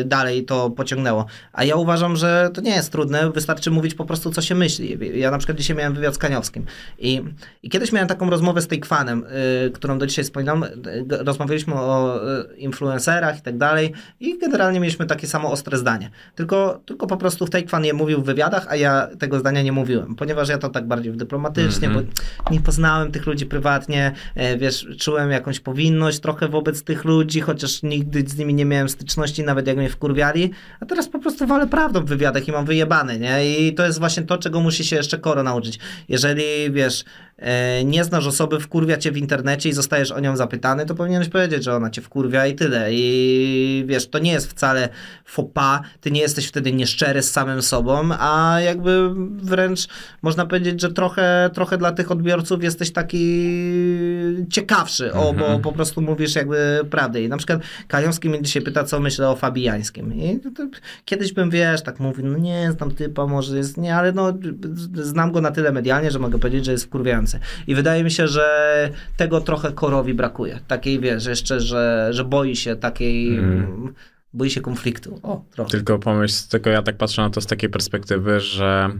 dalej 0.05 0.45
to 0.45 0.71
pociągnęło. 0.71 1.27
A 1.53 1.65
ja 1.65 1.77
uważam, 1.77 2.17
że 2.17 2.51
to 2.55 2.61
nie 2.61 2.71
jest 2.71 2.93
trudne, 2.93 3.31
wystarczy 3.31 3.71
mówić 3.71 3.95
po 3.95 4.05
prostu, 4.05 4.31
co 4.31 4.43
się 4.43 4.55
myśli. 4.55 4.99
Ja 5.15 5.31
na 5.31 5.39
przykład 5.39 5.59
dzisiaj 5.59 5.77
miałem 5.77 5.95
wywiad 5.95 6.15
z 6.15 6.19
Kaniowskim 6.19 6.65
i, 6.99 7.23
i 7.63 7.71
kiedyś 7.71 7.93
miałem 7.93 8.09
taką 8.09 8.31
rozmowę 8.31 8.61
z 8.63 8.67
Takefanem, 8.69 9.25
y, 9.67 9.71
którą 9.71 9.99
do 9.99 10.07
dzisiaj 10.07 10.25
wspominam. 10.25 10.63
Y, 10.65 10.71
Rozmawialiśmy 11.11 11.75
o 11.75 12.21
y, 12.53 12.57
influencerach 12.57 13.39
i 13.39 13.43
tak 13.43 13.59
dalej 13.59 13.93
i 14.21 14.39
generalnie 14.39 14.81
mieliśmy 14.81 15.07
takie 15.07 15.27
samo 15.27 15.53
ostre 15.53 15.79
zdanie. 15.79 16.11
Tylko, 16.35 16.81
tylko 16.87 17.07
po 17.07 17.17
prostu 17.17 17.47
w 17.47 17.51
Takefan 17.51 17.85
je 17.85 17.95
mówił 17.95 18.23
w 18.23 18.25
wywiadach, 18.25 18.67
a 18.69 18.77
ja 18.77 19.09
tego 19.19 19.39
zdania 19.39 19.63
nie 19.63 19.73
mówiłem, 19.73 20.15
ponieważ 20.15 20.49
ja 20.49 20.59
to 20.59 20.69
tak 20.69 20.87
bardziej 20.89 21.13
dyplomatycznie, 21.13 21.89
Mhm. 21.89 22.07
bo 22.45 22.51
nie 22.51 22.61
poznałem 22.61 23.13
tych 23.13 23.27
ludzi 23.27 23.47
prywatnie, 23.47 24.13
e, 24.35 24.57
wiesz, 24.59 24.87
czułem 24.99 25.31
jakąś 25.31 25.56
powinność 25.61 26.21
trochę 26.21 26.49
wobec 26.49 26.83
tych 26.83 27.05
ludzi, 27.05 27.41
chociaż 27.41 27.83
nigdy 27.83 28.25
z 28.27 28.39
nimi 28.39 28.55
nie 28.55 28.65
miałem 28.65 28.89
styczności, 28.89 29.43
nawet 29.43 29.67
jak 29.67 29.77
mnie 29.77 29.89
wkurwiali, 29.89 30.51
a 30.81 30.87
teraz 30.87 31.09
po 31.09 31.19
prostu 31.19 31.47
walę 31.47 31.67
prawdą 31.67 32.01
w 32.01 32.07
wywiadach 32.09 32.49
i 32.49 32.53
mam 32.53 32.65
wyjebane, 32.65 33.19
nie? 33.19 33.59
I 33.59 33.75
to 33.75 33.87
jest 33.87 33.99
właśnie 33.99 34.23
to, 34.23 34.39
czego 34.39 34.61
musi 34.61 34.85
się 34.85 34.97
jeszcze 34.97 35.19
Koro 35.19 35.43
nauczyć. 35.43 35.79
Jeżeli, 36.09 36.71
wiesz, 36.71 37.05
e, 37.39 37.85
nie 37.85 38.05
znasz 38.05 38.27
osoby, 38.27 38.61
wkurwia 38.61 38.97
cię 38.97 39.13
w 39.13 39.17
internecie 39.17 39.69
i 39.69 39.73
zostajesz 39.73 40.13
o 40.13 40.21
nią 40.21 40.37
zapytany, 40.37 40.87
to 40.87 40.95
powinieneś 40.95 41.29
powiedzieć, 41.29 41.65
że 41.65 41.77
ona 41.77 41.91
cię 41.91 42.03
wkurwia 42.03 42.47
i 42.47 42.55
tyle. 42.55 42.89
I 42.93 43.85
wiesz, 43.87 44.09
to 44.09 44.19
nie 44.19 44.33
jest 44.33 44.51
wcale 44.51 44.89
pas, 45.55 45.81
ty 46.01 46.11
nie 46.11 46.21
jesteś 46.21 46.47
wtedy 46.47 46.73
nieszczery 46.73 47.23
z 47.23 47.31
samym 47.31 47.63
sobą, 47.63 48.09
a 48.19 48.61
jakby 48.61 49.11
wręcz 49.37 49.89
można 50.23 50.47
powiedzieć, 50.47 50.81
że 50.81 50.93
trochę, 50.93 51.51
trochę 51.55 51.79
dla 51.79 51.93
tych 51.93 52.11
odbiorców 52.11 52.65
jesteś 52.65 52.93
taki 52.93 53.47
ciekawszy, 54.51 55.13
o, 55.13 55.33
bo 55.33 55.46
Mhm. 55.47 55.63
po 55.63 55.73
prostu 55.73 56.03
mówisz 56.03 56.35
jakby 56.35 56.81
prawdę. 56.91 57.23
I 57.23 57.29
na 57.29 57.37
przykład 57.37 57.61
Kajowski 57.89 58.29
mnie 58.29 58.43
dzisiaj 58.43 58.63
pyta, 58.63 58.85
co 58.85 59.01
myślę 59.01 59.29
o 59.29 59.37
Fabijańskim. 59.37 60.15
I 60.15 60.41
to, 60.41 60.51
to, 60.51 60.69
kiedyś 61.05 61.33
bym, 61.33 61.51
wiesz, 61.51 61.83
tak 61.83 62.01
mówił, 62.01 62.27
no 62.27 62.39
nie, 62.39 62.73
znam 62.73 62.91
typa, 62.91 63.27
może 63.27 63.57
jest, 63.57 63.77
nie, 63.77 63.97
ale 63.97 64.13
no 64.13 64.33
znam 64.95 65.33
go 65.33 65.41
na 65.41 65.51
tyle 65.51 65.73
medialnie, 65.73 66.11
że 66.11 66.19
mogę 66.19 66.39
powiedzieć, 66.39 66.65
że 66.65 66.73
jest 66.73 66.85
wkurwiający. 66.85 67.41
I 67.67 67.75
wydaje 67.75 68.05
mi 68.05 68.11
się, 68.11 68.29
że 68.29 68.91
tego 69.17 69.41
trochę 69.41 69.73
Korowi 69.73 70.15
brakuje. 70.15 70.61
Takiej, 70.69 71.01
wiesz, 71.01 71.27
jeszcze, 71.27 71.61
że, 71.61 72.09
że 72.11 72.25
boi 72.25 72.57
się 72.57 72.77
takiej... 72.77 73.39
Mhm. 73.39 73.95
Boi 74.33 74.51
się 74.51 74.61
konfliktu. 74.61 75.21
O, 75.23 75.45
trochę. 75.51 75.71
Tylko 75.71 75.99
pomyśl, 75.99 76.49
tylko 76.51 76.71
ja 76.71 76.83
tak 76.83 76.97
patrzę 76.97 77.23
na 77.23 77.31
to 77.31 77.41
z 77.41 77.47
takiej 77.47 77.71
perspektywy, 77.71 78.41
że 78.41 78.91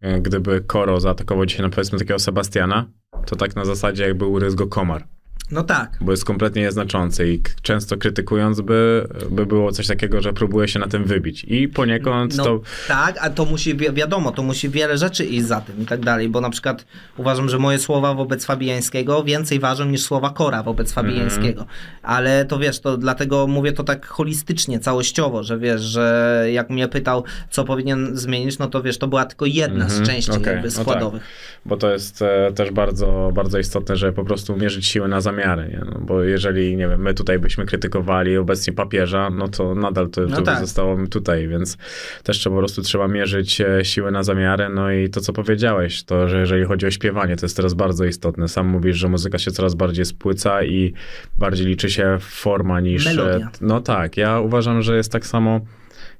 e, 0.00 0.20
gdyby 0.20 0.60
Koro 0.60 1.00
zaatakował 1.00 1.46
dzisiaj, 1.46 1.62
no 1.62 1.70
powiedzmy, 1.70 1.98
takiego 1.98 2.18
Sebastiana, 2.18 2.86
to 3.26 3.36
tak 3.36 3.56
na 3.56 3.64
zasadzie 3.64 4.02
jakby 4.02 4.26
uryzł 4.26 4.56
go 4.56 4.66
komar, 4.66 5.04
No 5.52 5.62
tak. 5.62 5.96
bo 6.00 6.10
jest 6.12 6.24
kompletnie 6.24 6.62
nieznaczący 6.62 7.32
i 7.32 7.42
często 7.62 7.96
krytykując 7.96 8.60
by, 8.60 9.08
by 9.30 9.46
było 9.46 9.72
coś 9.72 9.86
takiego, 9.86 10.22
że 10.22 10.32
próbuje 10.32 10.68
się 10.68 10.78
na 10.78 10.86
tym 10.88 11.04
wybić. 11.04 11.44
I 11.48 11.68
poniekąd 11.68 12.36
No, 12.36 12.44
to... 12.44 12.60
Tak, 12.88 13.18
a 13.20 13.30
to 13.30 13.44
musi, 13.44 13.74
wi- 13.76 13.92
wiadomo, 13.92 14.32
to 14.32 14.42
musi 14.42 14.68
wiele 14.68 14.98
rzeczy 14.98 15.24
iść 15.24 15.46
za 15.46 15.60
tym 15.60 15.82
i 15.82 15.86
tak 15.86 16.00
dalej, 16.00 16.28
bo 16.28 16.40
na 16.40 16.50
przykład 16.50 16.86
uważam, 17.16 17.48
że 17.48 17.58
moje 17.58 17.78
słowa 17.78 18.14
wobec 18.14 18.44
Fabijańskiego 18.44 19.24
więcej 19.24 19.58
ważą 19.60 19.84
niż 19.84 20.02
słowa 20.02 20.30
Kora 20.30 20.62
wobec 20.62 20.92
Fabijańskiego. 20.92 21.66
Ale 22.02 22.44
to 22.44 22.58
wiesz, 22.58 22.80
to 22.80 22.96
dlatego 22.96 23.46
mówię 23.46 23.72
to 23.72 23.84
tak 23.84 24.06
holistycznie, 24.06 24.80
całościowo, 24.80 25.42
że 25.42 25.58
wiesz, 25.58 25.80
że 25.80 26.46
jak 26.52 26.70
mnie 26.70 26.88
pytał, 26.88 27.24
co 27.50 27.64
powinien 27.64 28.16
zmienić, 28.16 28.58
no 28.58 28.66
to 28.68 28.82
wiesz, 28.82 28.98
to 28.98 29.08
była 29.08 29.24
tylko 29.24 29.46
jedna 29.46 29.88
z 29.88 29.98
Mhm, 29.98 30.06
części 30.06 30.30
okej, 30.30 30.42
jakby 30.52 30.68
no 30.68 30.74
tak. 30.74 30.82
składowych. 30.82 31.22
Bo 31.66 31.76
to 31.76 31.92
jest 31.92 32.22
e, 32.22 32.52
też 32.54 32.70
bardzo, 32.70 33.30
bardzo 33.34 33.58
istotne, 33.58 33.96
żeby 33.96 34.12
po 34.12 34.24
prostu 34.24 34.56
mierzyć 34.56 34.86
siły 34.86 35.08
na 35.08 35.20
zamiary, 35.42 35.68
nie? 35.70 35.80
No, 35.92 35.98
bo 36.00 36.22
jeżeli, 36.22 36.76
nie 36.76 36.88
wiem, 36.88 37.02
my 37.02 37.14
tutaj 37.14 37.38
byśmy 37.38 37.66
krytykowali 37.66 38.36
obecnie 38.36 38.72
papieża, 38.72 39.30
no 39.30 39.48
to 39.48 39.74
nadal 39.74 40.10
to, 40.10 40.20
No 40.20 40.36
to 40.36 40.42
tak. 40.42 40.60
zostało 40.60 41.06
tutaj, 41.06 41.48
więc 41.48 41.76
też 42.22 42.38
trzeba, 42.38 42.56
po 42.56 42.60
prostu 42.60 42.82
trzeba 42.82 43.08
mierzyć 43.08 43.60
e, 43.60 43.84
siły 43.84 44.10
na 44.10 44.22
zamiary, 44.22 44.68
no 44.68 44.92
i 44.92 45.08
to, 45.10 45.20
co 45.20 45.32
powiedziałeś, 45.32 46.02
to, 46.04 46.28
że 46.28 46.40
jeżeli 46.40 46.64
chodzi 46.64 46.86
o 46.86 46.90
śpiewanie, 46.90 47.36
to 47.36 47.46
jest 47.46 47.56
teraz 47.56 47.74
bardzo 47.74 48.04
istotne. 48.04 48.48
Sam 48.48 48.66
mówisz, 48.66 48.96
że 48.96 49.08
muzyka 49.08 49.38
się 49.38 49.50
coraz 49.50 49.74
bardziej 49.74 50.04
spłyca 50.04 50.62
i 50.64 50.92
bardziej 51.38 51.66
liczy 51.66 51.90
się 51.90 52.16
forma 52.20 52.80
niż... 52.80 53.06
e, 53.06 53.10
Melodia. 53.14 53.50
No 53.60 53.80
tak, 53.80 54.16
ja 54.16 54.40
uważam, 54.40 54.82
że 54.82 54.96
jest 54.96 55.12
tak 55.12 55.26
samo 55.26 55.60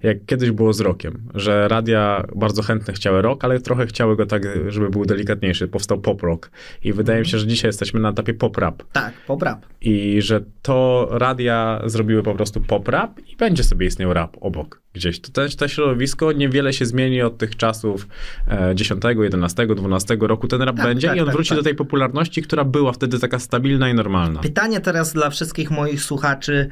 jak 0.03 0.25
kiedyś 0.27 0.51
było 0.51 0.73
z 0.73 0.81
rokiem, 0.81 1.23
że 1.35 1.69
radia 1.69 2.27
bardzo 2.37 2.63
chętnie 2.63 2.95
chciały 2.95 3.23
rock, 3.23 3.45
ale 3.45 3.61
trochę 3.61 3.87
chciały 3.87 4.17
go 4.17 4.27
tak, 4.27 4.43
żeby 4.69 4.91
był 4.91 5.05
delikatniejszy. 5.05 5.69
Powstał 5.69 6.01
pop 6.01 6.23
rock. 6.23 6.51
I 6.85 6.93
wydaje 6.93 7.21
mi 7.21 7.27
się, 7.27 7.39
że 7.39 7.47
dzisiaj 7.47 7.69
jesteśmy 7.69 8.01
na 8.01 8.11
etapie 8.11 8.35
pop 8.35 8.59
rap. 8.59 8.83
Tak, 8.93 9.15
poprap. 9.27 9.67
I 9.81 10.23
że 10.23 10.41
to 10.63 11.09
radia 11.11 11.83
zrobiły 11.87 12.23
po 12.23 12.35
prostu 12.35 12.61
pop 12.61 12.89
rap 12.89 13.21
i 13.33 13.37
będzie 13.37 13.65
sobie 13.65 13.87
istniał 13.87 14.13
rap 14.13 14.37
obok 14.41 14.83
gdzieś. 14.93 15.21
To, 15.21 15.31
to, 15.33 15.57
to 15.59 15.69
środowisko 15.69 16.33
niewiele 16.33 16.73
się 16.73 16.87
zmieni 16.87 17.23
od 17.23 17.39
tych 17.39 17.57
czasów 17.57 18.07
e, 18.49 18.75
10, 18.75 19.03
11, 19.23 19.67
12 19.67 20.17
roku. 20.21 20.49
Ten 20.49 20.63
rap 20.63 20.77
Tak, 20.77 20.87
będzie 20.87 21.09
tak, 21.09 21.17
i 21.17 21.21
on 21.21 21.27
tak, 21.27 21.35
wróci 21.35 21.49
tak. 21.49 21.59
do 21.59 21.65
tej 21.65 21.75
popularności, 21.75 22.43
która 22.43 22.65
była 22.65 22.93
wtedy 22.93 23.19
taka 23.19 23.39
stabilna 23.39 23.91
i 23.91 23.95
normalna. 23.95 24.41
Pytanie 24.41 24.81
teraz 24.81 25.13
dla 25.13 25.31
wszystkich 25.31 25.71
moich 25.71 26.03
słuchaczy, 26.03 26.69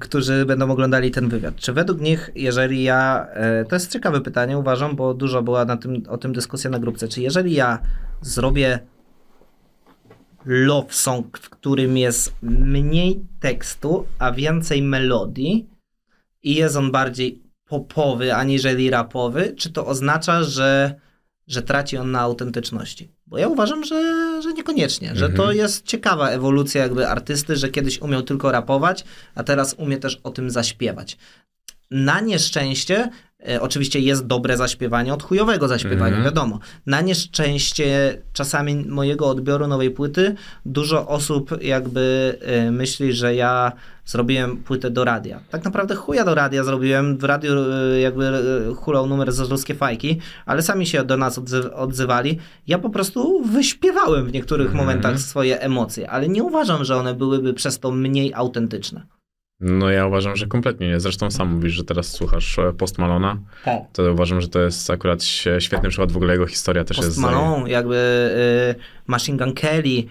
którzy 0.00 0.44
będą 0.44 0.70
oglądali 0.70 1.10
ten 1.10 1.28
wywiad. 1.28 1.56
Czy 1.56 1.72
według 1.72 2.00
nich, 2.00 2.30
jeżeli 2.34 2.82
ja. 2.82 3.26
e, 3.32 3.64
To 3.64 3.76
jest 3.76 3.92
ciekawe 3.92 4.20
pytanie, 4.20 4.58
uważam, 4.58 4.96
bo 4.96 5.14
dużo 5.14 5.42
była 5.42 5.64
na 5.64 5.76
tym, 5.76 6.02
o 6.08 6.18
tym 6.18 6.32
dyskusja 6.32 6.70
na 6.70 6.78
grupce. 6.78 7.08
Czy 7.08 7.20
jeżeli 7.20 7.52
ja 7.52 7.78
zrobię 8.20 8.78
love 10.44 10.92
song, 10.92 11.38
w 11.38 11.50
którym 11.50 11.96
jest 11.96 12.34
mniej 12.42 13.24
tekstu, 13.40 14.06
a 14.18 14.32
więcej 14.32 14.82
melodii 14.82 15.68
i 16.42 16.54
jest 16.54 16.76
on 16.76 16.90
bardziej 16.90 17.42
popowy 17.64 18.34
aniżeli 18.34 18.90
rapowy, 18.90 19.54
czy 19.56 19.72
to 19.72 19.86
oznacza, 19.86 20.42
że, 20.42 20.94
że 21.46 21.62
traci 21.62 21.96
on 21.96 22.10
na 22.10 22.20
autentyczności? 22.20 23.12
Bo 23.30 23.38
ja 23.38 23.48
uważam, 23.48 23.84
że, 23.84 24.40
że 24.42 24.52
niekoniecznie, 24.52 25.16
że 25.16 25.28
to 25.28 25.52
jest 25.52 25.86
ciekawa 25.86 26.28
ewolucja 26.28 26.82
jakby 26.82 27.08
artysty, 27.08 27.56
że 27.56 27.68
kiedyś 27.68 28.00
umiał 28.00 28.22
tylko 28.22 28.52
rapować, 28.52 29.04
a 29.34 29.44
teraz 29.44 29.74
umie 29.74 29.96
też 29.96 30.20
o 30.24 30.30
tym 30.30 30.50
zaśpiewać. 30.50 31.16
Na 31.90 32.20
nieszczęście, 32.20 33.10
oczywiście 33.60 34.00
jest 34.00 34.26
dobre 34.26 34.56
zaśpiewanie 34.56 35.14
od 35.14 35.22
chujowego 35.22 35.68
zaśpiewania, 35.68 36.16
Mhm. 36.16 36.24
wiadomo. 36.24 36.58
Na 36.86 37.00
nieszczęście 37.00 38.18
czasami 38.32 38.74
mojego 38.88 39.28
odbioru 39.28 39.66
nowej 39.66 39.90
płyty 39.90 40.34
dużo 40.66 41.08
osób 41.08 41.50
jakby 41.62 42.36
e, 42.40 42.70
myśli, 42.70 43.12
że 43.12 43.34
ja 43.34 43.72
zrobiłem 44.06 44.56
płytę 44.56 44.90
do 44.90 45.04
radia. 45.04 45.40
Tak 45.50 45.64
naprawdę 45.64 45.94
chuja 45.94 46.24
do 46.24 46.34
radia 46.34 46.64
zrobiłem, 46.64 47.18
w 47.18 47.24
radiu 47.24 47.52
e, 47.72 48.00
jakby 48.00 48.24
e, 48.26 48.74
hulał 48.74 49.06
numer 49.06 49.32
z 49.32 49.40
ruskie 49.40 49.74
fajki, 49.74 50.18
ale 50.46 50.62
sami 50.62 50.86
się 50.86 51.04
do 51.04 51.16
nas 51.16 51.38
odzy- 51.38 51.70
odzywali. 51.74 52.38
Ja 52.66 52.78
po 52.78 52.90
prostu 52.90 53.42
wyśpiewałem 53.44 54.26
w 54.26 54.32
niektórych 54.32 54.66
Mhm. 54.66 54.86
momentach 54.86 55.18
swoje 55.18 55.60
emocje, 55.60 56.10
ale 56.10 56.28
nie 56.28 56.42
uważam, 56.44 56.84
że 56.84 56.96
one 56.96 57.14
byłyby 57.14 57.54
przez 57.54 57.78
to 57.78 57.90
mniej 57.90 58.34
autentyczne. 58.34 59.02
No 59.60 59.90
ja 59.90 60.06
uważam, 60.06 60.36
że 60.36 60.46
kompletnie 60.46 60.88
nie. 60.88 61.00
Zresztą 61.00 61.30
sam 61.30 61.54
mówisz, 61.54 61.72
że 61.72 61.84
teraz 61.84 62.08
słuchasz 62.08 62.58
e, 62.58 62.72
Post 62.72 62.98
Malona. 62.98 63.38
Tak. 63.64 63.80
To 63.92 64.12
uważam, 64.12 64.40
że 64.40 64.48
to 64.48 64.60
jest 64.60 64.90
akurat 64.90 65.22
świetny 65.58 65.88
przykład. 65.88 66.12
W 66.12 66.16
ogóle 66.16 66.32
jego 66.32 66.46
historia 66.46 66.84
też 66.84 66.96
Post 66.96 67.08
jest... 67.08 67.18
Malone, 67.20 67.70
jakby 67.70 67.96
y, 68.76 68.80
Machine 69.06 69.38
Gun 69.38 69.54
Kelly, 69.54 70.04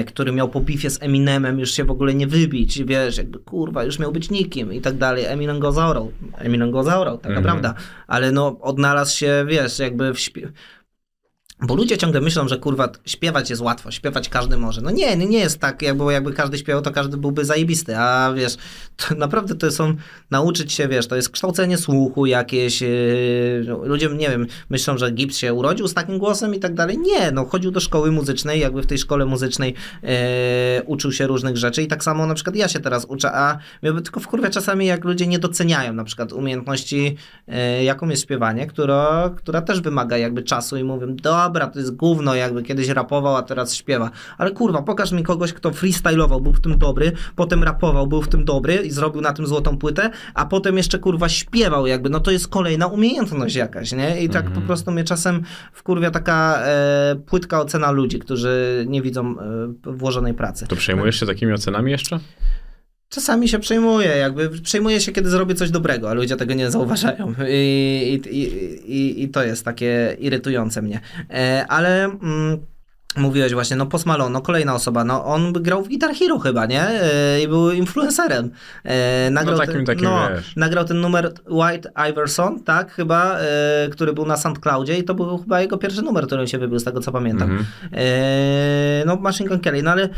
y, 0.00 0.04
który 0.04 0.32
miał 0.32 0.48
po 0.48 0.60
bifie 0.60 0.90
z 0.90 1.02
Eminemem 1.02 1.58
już 1.58 1.70
się 1.70 1.84
w 1.84 1.90
ogóle 1.90 2.14
nie 2.14 2.26
wybić, 2.26 2.84
wiesz, 2.84 3.18
jakby 3.18 3.38
kurwa, 3.38 3.84
już 3.84 3.98
miał 3.98 4.12
być 4.12 4.30
nikim 4.30 4.72
i 4.72 4.80
tak 4.80 4.96
dalej. 4.96 5.24
Eminem 5.24 5.58
go 5.60 5.72
zaorał. 5.72 6.12
Eminem 6.38 6.70
go 6.70 6.82
zaorał, 6.82 7.18
taka 7.18 7.28
Mhm. 7.28 7.44
prawda. 7.44 7.74
Ale 8.06 8.32
no, 8.32 8.56
odnalazł 8.60 9.16
się, 9.18 9.44
wiesz, 9.48 9.78
jakby 9.78 10.14
w 10.14 10.20
śpiew... 10.20 10.50
Bo 11.60 11.74
ludzie 11.74 11.98
ciągle 11.98 12.20
myślą, 12.20 12.48
że 12.48 12.58
kurwa, 12.58 12.88
śpiewać 13.06 13.50
jest 13.50 13.62
łatwo, 13.62 13.90
śpiewać 13.90 14.28
każdy 14.28 14.56
może. 14.56 14.80
No 14.80 14.90
nie, 14.90 15.16
nie, 15.16 15.38
jest 15.38 15.58
tak, 15.58 15.82
jakby, 15.82 16.12
jakby 16.12 16.32
każdy 16.32 16.58
śpiewał, 16.58 16.82
to 16.82 16.90
każdy 16.90 17.16
byłby 17.16 17.44
zajebisty, 17.44 17.96
a 17.96 18.32
wiesz, 18.32 18.56
to 18.96 19.14
naprawdę 19.24 19.54
to 19.54 19.70
są, 19.70 19.94
nauczyć 20.30 20.72
się, 20.72 20.88
wiesz, 20.88 21.06
to 21.06 21.16
jest 21.16 21.30
kształcenie 21.30 21.78
słuchu 21.78 22.26
jakieś, 22.26 22.80
yy, 22.80 23.66
ludzie, 23.82 24.08
nie 24.08 24.30
wiem, 24.30 24.46
myślą, 24.70 24.98
że 24.98 25.10
Gibbs 25.10 25.36
się 25.36 25.54
urodził 25.54 25.88
z 25.88 25.94
takim 25.94 26.18
głosem 26.18 26.54
i 26.54 26.58
tak 26.58 26.74
dalej. 26.74 26.98
Nie, 26.98 27.30
no 27.30 27.44
chodził 27.44 27.70
do 27.70 27.80
szkoły 27.80 28.12
muzycznej, 28.12 28.60
jakby 28.60 28.82
w 28.82 28.86
tej 28.86 28.98
szkole 28.98 29.26
muzycznej 29.26 29.74
yy, 30.02 30.08
uczył 30.86 31.12
się 31.12 31.26
różnych 31.26 31.56
rzeczy 31.56 31.82
i 31.82 31.86
tak 31.86 32.04
samo 32.04 32.26
na 32.26 32.34
przykład 32.34 32.56
ja 32.56 32.68
się 32.68 32.80
teraz 32.80 33.04
uczę, 33.04 33.32
a 33.32 33.58
mnie 33.82 33.92
tylko 34.02 34.20
wkurwia 34.20 34.50
czasami, 34.50 34.86
jak 34.86 35.04
ludzie 35.04 35.26
nie 35.26 35.38
doceniają 35.38 35.92
na 35.92 36.04
przykład 36.04 36.32
umiejętności, 36.32 37.16
yy, 37.48 37.84
jaką 37.84 38.08
jest 38.08 38.22
śpiewanie, 38.22 38.66
która, 38.66 39.30
która 39.36 39.62
też 39.62 39.80
wymaga 39.80 40.18
jakby 40.18 40.42
czasu 40.42 40.76
i 40.76 40.84
mówią, 40.84 41.16
dobra, 41.48 41.66
to 41.66 41.78
jest 41.78 41.96
gówno, 41.96 42.34
jakby 42.34 42.62
kiedyś 42.62 42.88
rapował, 42.88 43.36
a 43.36 43.42
teraz 43.42 43.74
śpiewa. 43.74 44.10
Ale 44.38 44.50
kurwa, 44.50 44.82
pokaż 44.82 45.12
mi 45.12 45.22
kogoś, 45.22 45.52
kto 45.52 45.72
freestylował, 45.72 46.40
był 46.40 46.52
w 46.52 46.60
tym 46.60 46.78
dobry, 46.78 47.12
potem 47.36 47.62
rapował, 47.64 48.06
był 48.06 48.22
w 48.22 48.28
tym 48.28 48.44
dobry 48.44 48.74
i 48.74 48.90
zrobił 48.90 49.20
na 49.20 49.32
tym 49.32 49.46
złotą 49.46 49.78
płytę, 49.78 50.10
a 50.34 50.46
potem 50.46 50.76
jeszcze 50.76 50.98
kurwa 50.98 51.28
śpiewał 51.28 51.86
jakby, 51.86 52.10
no 52.10 52.20
to 52.20 52.30
jest 52.30 52.48
kolejna 52.48 52.86
umiejętność 52.86 53.54
jakaś, 53.56 53.92
nie? 53.92 54.20
I 54.22 54.28
tak 54.28 54.44
Mhm. 54.46 54.60
po 54.62 54.66
prostu 54.66 54.90
mnie 54.90 55.04
czasem 55.04 55.42
wkurwia 55.72 56.10
taka 56.10 56.58
e, 56.62 57.16
płytka 57.26 57.60
ocena 57.60 57.90
ludzi, 57.90 58.18
którzy 58.18 58.84
nie 58.88 59.02
widzą 59.02 59.34
e, 59.40 59.44
włożonej 59.92 60.34
pracy. 60.34 60.66
To 60.66 60.76
przejmujesz 60.76 61.20
się 61.20 61.26
takimi 61.26 61.52
ocenami 61.52 61.90
jeszcze? 61.90 62.18
Czasami 63.08 63.48
się 63.48 63.58
przejmuję, 63.58 64.08
jakby 64.08 64.48
przejmuję 64.50 65.00
się, 65.00 65.12
kiedy 65.12 65.30
zrobię 65.30 65.54
coś 65.54 65.70
dobrego, 65.70 66.10
a 66.10 66.14
ludzie 66.14 66.36
tego 66.36 66.54
nie 66.54 66.70
zauważają. 66.70 67.34
I, 67.48 68.20
i, 68.30 68.38
i, 68.96 69.22
i 69.22 69.28
to 69.28 69.42
jest 69.44 69.64
takie 69.64 70.16
irytujące 70.20 70.82
mnie. 70.82 71.00
E, 71.30 71.64
ale. 71.68 72.04
Mm, 72.04 72.58
Mówiłeś 73.16 73.52
właśnie, 73.52 73.76
no 73.76 73.86
Post 73.86 74.06
Malone, 74.06 74.32
no 74.32 74.40
kolejna 74.40 74.74
osoba, 74.74 75.04
no 75.04 75.24
on 75.24 75.52
grał 75.52 75.82
w 75.84 75.88
Guitar 75.88 76.14
Hero 76.14 76.38
chyba, 76.38 76.66
nie? 76.66 76.82
E, 76.88 77.42
I 77.42 77.48
był 77.48 77.70
influencerem. 77.70 78.50
E, 78.84 79.30
nagrał 79.30 79.58
No 79.58 79.66
takim- 79.66 79.84
takim, 79.86 80.04
no, 80.04 80.28
wiesz. 80.36 80.56
nagrał 80.56 80.84
ten 80.84 81.00
numer 81.00 81.32
White 81.50 81.90
Iverson, 82.10 82.64
tak, 82.64 82.92
chyba, 82.92 83.38
e, 83.38 83.88
który 83.90 84.12
był 84.12 84.26
na 84.26 84.36
SoundCloudzie 84.36 84.98
i 84.98 85.04
to 85.04 85.14
był 85.14 85.38
chyba 85.38 85.60
jego 85.60 85.78
pierwszy 85.78 86.02
numer, 86.02 86.26
który 86.26 86.48
się 86.48 86.58
wybił, 86.58 86.78
z 86.78 86.84
tego 86.84 87.00
co 87.00 87.12
pamiętam. 87.12 87.50
Mhm. 87.50 87.66
E, 87.92 89.02
no 89.06 89.16
Machine 89.16 89.48
Gun 89.48 89.60
Kelly, 89.60 89.82
no 89.82 89.90
ale 89.90 90.08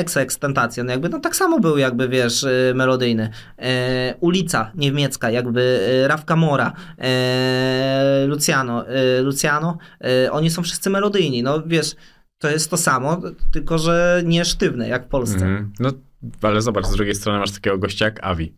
ex, 0.00 0.16
Ex-Extentacja, 0.16 0.84
no 0.84 0.90
jakby 0.90 1.08
no 1.08 1.20
tak 1.20 1.36
samo 1.36 1.60
był 1.60 1.78
jakby, 1.78 2.08
wiesz, 2.08 2.44
e, 2.44 2.72
melodyjny. 2.74 3.30
E, 3.58 4.14
ulica 4.20 4.72
niemiecka, 4.74 5.30
jakby 5.30 5.80
e, 6.04 6.08
Rafka 6.08 6.36
Mora, 6.36 6.72
e, 6.98 8.24
Luciano, 8.26 8.88
e, 8.88 9.22
Luciano, 9.22 9.78
e, 10.04 10.32
oni 10.32 10.50
są 10.50 10.62
wszyscy 10.62 10.90
melodyjni, 10.90 11.42
no 11.42 11.62
wiesz, 11.66 11.94
to 12.38 12.50
jest 12.50 12.70
to 12.70 12.76
samo, 12.76 13.20
tylko 13.52 13.78
że 13.78 14.22
nie 14.24 14.44
sztywne, 14.44 14.88
jak 14.88 15.04
w 15.04 15.08
Polsce. 15.08 15.34
Mhm. 15.34 15.72
No, 15.80 15.92
ale 16.42 16.62
zobacz, 16.62 16.86
z 16.86 16.92
drugiej 16.92 17.14
strony 17.14 17.38
masz 17.38 17.50
takiego 17.50 17.78
gościa 17.78 18.04
jak 18.04 18.24
Avi. 18.24 18.54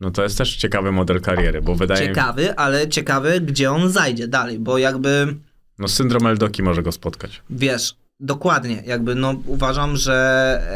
No 0.00 0.10
to 0.10 0.22
jest 0.22 0.38
też 0.38 0.56
ciekawy 0.56 0.92
model 0.92 1.20
kariery, 1.20 1.62
bo 1.62 1.74
wydaje 1.74 2.00
mi 2.00 2.06
Ciekawy, 2.06 2.56
ale 2.56 2.88
ciekawy, 2.88 3.40
gdzie 3.40 3.70
on 3.70 3.90
zajdzie 3.90 4.28
dalej, 4.28 4.58
bo 4.58 4.78
jakby... 4.78 5.36
no 5.78 5.88
syndrom 5.88 6.26
Eldoki 6.26 6.62
może 6.62 6.82
go 6.82 6.92
spotkać. 6.92 7.42
Wiesz, 7.50 7.96
dokładnie, 8.20 8.82
jakby 8.86 9.14
no 9.14 9.34
uważam, 9.46 9.96
że, 9.96 10.14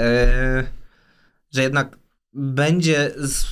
e, 0.00 0.64
że 1.54 1.62
jednak 1.62 1.98
będzie, 2.32 3.10
z, 3.16 3.44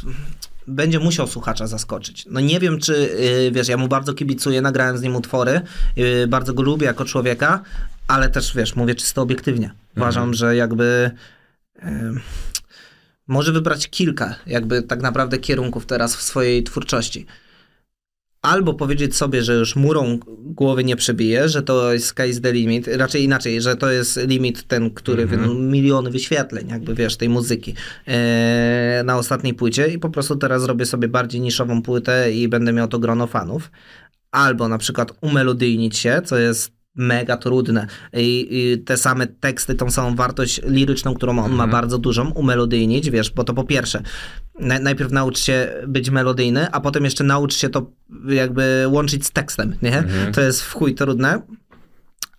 będzie 0.67 0.99
musiał 0.99 1.27
słuchacza 1.27 1.67
zaskoczyć. 1.67 2.27
No 2.31 2.41
nie 2.41 2.61
wiem, 2.61 2.79
czy, 2.79 3.11
e, 3.49 3.51
wiesz, 3.51 3.69
ja 3.69 3.77
mu 3.77 3.89
bardzo 3.89 4.15
kibicuję, 4.15 4.63
nagrałem 4.63 4.99
z 4.99 5.03
nim 5.03 5.17
utwory, 5.17 5.61
e, 5.97 6.27
bardzo 6.27 6.55
go 6.55 6.63
lubię 6.63 6.87
jako 6.87 7.05
człowieka, 7.05 7.63
ale 8.09 8.29
też, 8.29 8.57
wiesz, 8.57 8.77
mówię 8.77 8.95
czysto 8.95 9.23
obiektywnie. 9.23 9.71
Uważam, 9.97 10.35
że 10.35 10.57
jakby 10.57 11.11
może 13.27 13.53
wybrać 13.53 13.89
kilka 13.89 14.35
jakby 14.47 14.83
tak 14.83 15.01
naprawdę 15.03 15.39
kierunków 15.39 15.87
teraz 15.87 16.17
w 16.17 16.23
swojej 16.23 16.63
twórczości 16.63 17.27
albo 18.47 18.75
powiedzieć 18.75 19.17
sobie, 19.17 19.43
że 19.43 19.55
już 19.55 19.77
murą 19.77 20.19
głowy 20.45 20.85
nie 20.85 20.97
przebije, 20.97 21.49
że 21.49 21.63
to 21.63 21.93
jest 21.93 22.15
sky's 22.15 22.41
the 22.41 22.53
limit, 22.53 22.89
raczej 22.89 23.25
inaczej, 23.25 23.61
że 23.61 23.77
to 23.77 23.91
jest 23.91 24.17
limit 24.27 24.63
ten, 24.63 24.91
który 24.91 25.23
mm 25.23 25.71
miliony 25.71 26.11
wyświetleń, 26.11 26.69
jakby 26.69 26.95
wiesz, 26.95 27.17
tej 27.17 27.29
muzyki 27.29 27.75
e, 28.07 29.03
na 29.05 29.19
ostatniej 29.19 29.55
płycie 29.55 29.89
i 29.89 29.99
po 29.99 30.11
prostu 30.11 30.37
teraz 30.37 30.63
zrobię 30.63 30.87
sobie 30.87 31.09
bardziej 31.09 31.41
niszową 31.41 31.83
płytę 31.83 32.33
i 32.33 32.49
będę 32.49 32.73
miał 32.73 32.89
to 32.89 32.99
grono 32.99 33.27
fanów. 33.27 33.71
Albo 34.31 34.69
na 34.69 34.79
przykład 34.79 35.13
umelodyjnić 35.21 35.99
się, 35.99 36.23
co 36.25 36.39
jest 36.39 36.76
mega 36.97 37.37
trudne 37.37 37.87
I, 38.13 38.49
i 38.51 38.79
te 38.85 38.97
same 38.97 39.27
teksty, 39.27 39.75
tą 39.75 39.91
samą 39.91 40.15
wartość 40.15 40.61
liryczną, 40.65 41.15
którą 41.15 41.33
on 41.33 41.37
ma 41.51 41.65
Mhm. 41.65 41.71
bardzo 41.71 41.99
dużą, 41.99 42.31
umelodyjnić, 42.31 43.11
wiesz, 43.11 43.31
bo 43.31 43.45
to 43.45 43.55
po 43.55 43.65
pierwsze, 43.65 44.03
na, 44.61 44.79
najpierw 44.79 45.13
naucz 45.13 45.39
się 45.39 45.69
być 45.89 46.11
melodyjny, 46.11 46.71
a 46.71 46.81
potem 46.81 47.05
jeszcze 47.05 47.25
naucz 47.25 47.55
się 47.57 47.69
to 47.69 47.91
jakby 48.29 48.85
łączyć 48.89 49.27
z 49.27 49.31
tekstem, 49.31 49.75
nie? 49.83 49.99
Mhm. 49.99 50.33
To 50.33 50.41
jest 50.41 50.63
w 50.63 50.73
chuj 50.73 50.95
trudne. 50.95 51.43